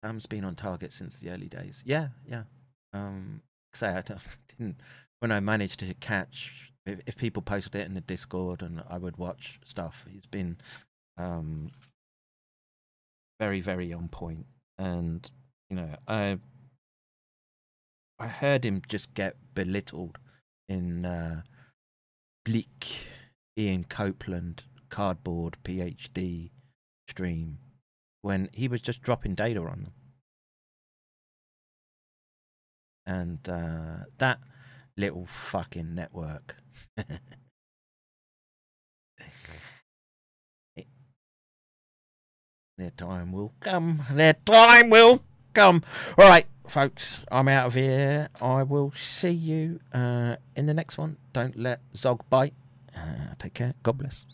Sam's 0.03 0.26
been 0.26 0.44
on 0.44 0.56
target 0.56 0.91
since 0.91 1.15
the 1.15 1.30
early 1.30 1.48
days. 1.48 1.84
Yeah, 1.86 2.07
yeah. 2.28 2.44
Um, 2.94 3.41
say 3.73 3.88
I 3.90 4.02
don't- 4.02 4.19
didn't 4.57 4.82
when 5.19 5.32
I 5.32 5.40
managed 5.40 5.80
to 5.82 5.94
catch 5.95 6.72
if, 6.86 6.99
if 7.06 7.15
people 7.15 7.41
posted 7.44 7.76
it 7.76 7.86
in 7.86 7.94
the 7.94 8.02
Discord 8.02 8.61
and 8.64 8.84
I 8.90 8.98
would 8.98 9.18
watch 9.18 9.60
stuff. 9.64 10.06
He's 10.11 10.26
been 10.26 10.57
um 11.18 11.72
very 13.40 13.61
very 13.61 13.94
on 13.94 14.07
point, 14.07 14.45
and 14.78 15.30
you 15.69 15.76
know 15.76 15.95
I 16.07 16.40
I 18.19 18.28
heard 18.28 18.65
him 18.65 18.82
just 18.88 19.14
get 19.14 19.36
belittled 19.56 20.18
in 20.69 21.06
uh, 21.06 21.41
Bleak 22.45 23.06
Ian 23.57 23.84
Copeland 23.84 24.64
cardboard 24.90 25.57
PhD 25.64 26.52
stream 27.07 27.57
when 28.22 28.49
he 28.53 28.68
was 28.68 28.81
just 28.81 29.02
dropping 29.02 29.35
data 29.35 29.60
on 29.61 29.84
them. 29.84 29.93
And 33.06 33.49
uh, 33.49 34.06
that 34.19 34.39
little 34.95 35.26
fucking 35.26 35.95
network. 35.95 36.56
their 42.77 42.91
time 42.98 43.31
will 43.31 43.53
come. 43.60 44.03
Their 44.11 44.34
time 44.34 44.89
will 44.89 45.23
come. 45.53 45.84
All 46.18 46.27
right, 46.27 46.45
folks, 46.68 47.23
I'm 47.31 47.48
out 47.48 47.68
of 47.68 47.73
here. 47.73 48.30
I 48.41 48.64
will 48.64 48.91
see 48.95 49.30
you 49.31 49.80
uh, 49.93 50.38
in 50.56 50.65
the 50.68 50.73
next 50.73 50.98
one. 50.98 51.18
Don't 51.34 51.57
let 51.57 51.81
Zog 51.95 52.22
bite. 52.30 52.53
Uh, 52.95 53.35
take 53.39 53.53
care. 53.53 53.73
God 53.84 53.98
bless. 53.98 54.26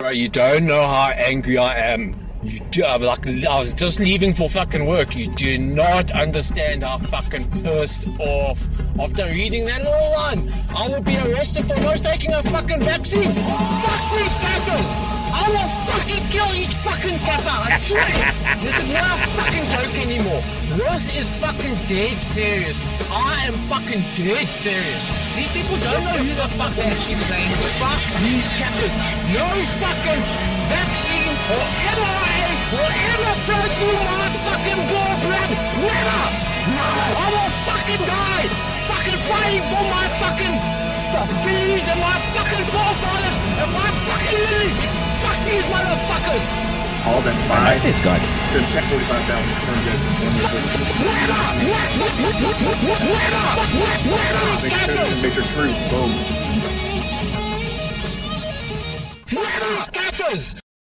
Bro, 0.00 0.10
you 0.10 0.28
don't 0.28 0.64
know 0.66 0.86
how 0.86 1.08
angry 1.08 1.58
I 1.58 1.74
am. 1.74 2.14
You 2.44 2.60
do, 2.70 2.84
I'm 2.84 3.02
like, 3.02 3.26
I 3.26 3.58
was 3.58 3.74
just 3.74 3.98
leaving 3.98 4.32
for 4.32 4.48
fucking 4.48 4.86
work. 4.86 5.16
You 5.16 5.34
do 5.34 5.58
not 5.58 6.12
understand 6.12 6.84
how 6.84 6.98
fucking 6.98 7.50
pissed 7.62 8.06
off. 8.20 8.64
After 8.96 9.24
reading 9.24 9.64
that 9.64 9.82
little 9.82 10.12
line, 10.12 10.54
I 10.68 10.86
will 10.86 11.00
be 11.02 11.18
arrested 11.18 11.64
for 11.64 11.74
not 11.80 11.96
taking 11.96 12.32
a 12.32 12.44
fucking 12.44 12.78
vaccine. 12.78 13.32
Fuck 13.32 14.12
these 14.12 14.34
cappers! 14.34 15.27
I 15.32 15.44
will 15.52 15.70
fucking 15.88 16.24
kill 16.28 16.50
each 16.54 16.74
fucking 16.80 17.18
kappa. 17.20 17.54
I 17.68 17.76
swear. 17.84 18.08
this 18.64 18.76
is 18.78 18.88
not 18.88 19.16
a 19.20 19.28
fucking 19.36 19.66
joke 19.68 19.94
anymore. 20.00 20.42
This 20.76 21.08
is 21.14 21.26
fucking 21.38 21.74
dead 21.86 22.20
serious. 22.20 22.80
I 23.10 23.48
am 23.48 23.54
fucking 23.68 24.02
dead 24.16 24.52
serious. 24.52 25.04
These 25.36 25.52
people 25.52 25.76
don't 25.84 26.04
know 26.04 26.18
who 26.20 26.32
the 26.34 26.48
fuck 26.56 26.72
they're 26.74 26.88
actually 26.88 27.20
saying. 27.28 27.52
Fuck 27.80 28.02
these 28.24 28.48
chappers. 28.56 28.94
No 29.32 29.46
fucking 29.80 30.22
vaccine 30.72 31.34
or 31.52 31.64
mRNA 31.96 32.50
will 32.72 32.92
ever 33.12 33.32
flow 33.44 33.64
through 33.76 34.00
my 34.04 34.26
fucking 34.48 34.80
gallbladder. 34.92 35.60
Never. 35.82 36.22
No! 36.68 36.90
I 37.16 37.26
will 37.32 37.52
fucking 37.68 38.02
die. 38.04 38.48
Fucking 38.88 39.20
fighting 39.28 39.64
for 39.72 39.84
my 39.88 40.06
fucking 40.20 40.78
Phillies 41.08 41.88
and 41.88 42.00
my 42.00 42.20
fucking 42.36 42.66
forefathers 42.68 43.36
and 43.64 43.72
my 43.72 43.88
fucking 44.06 44.38
lineage. 44.44 45.07
Fuck 45.48 45.56
these 45.56 45.64
motherfuckers. 45.64 46.44
All 47.06 47.22
them 47.22 47.34
I 47.50 47.64
like 47.64 47.80
five. 47.80 47.82
this 47.82 48.00
guy. 48.04 48.18
So 48.52 48.60
check 48.70 48.84
45,000 48.84 49.48
turned 49.64 49.88
as 49.88 50.00
These 54.52 54.62
Make 54.62 54.72
sure 54.72 55.08
make 55.22 55.32
sure 55.32 55.44
screw. 55.44 55.72
Boom. 55.88 56.12
Fuck 59.26 59.52
these 59.60 59.88
gaffers. 59.88 60.67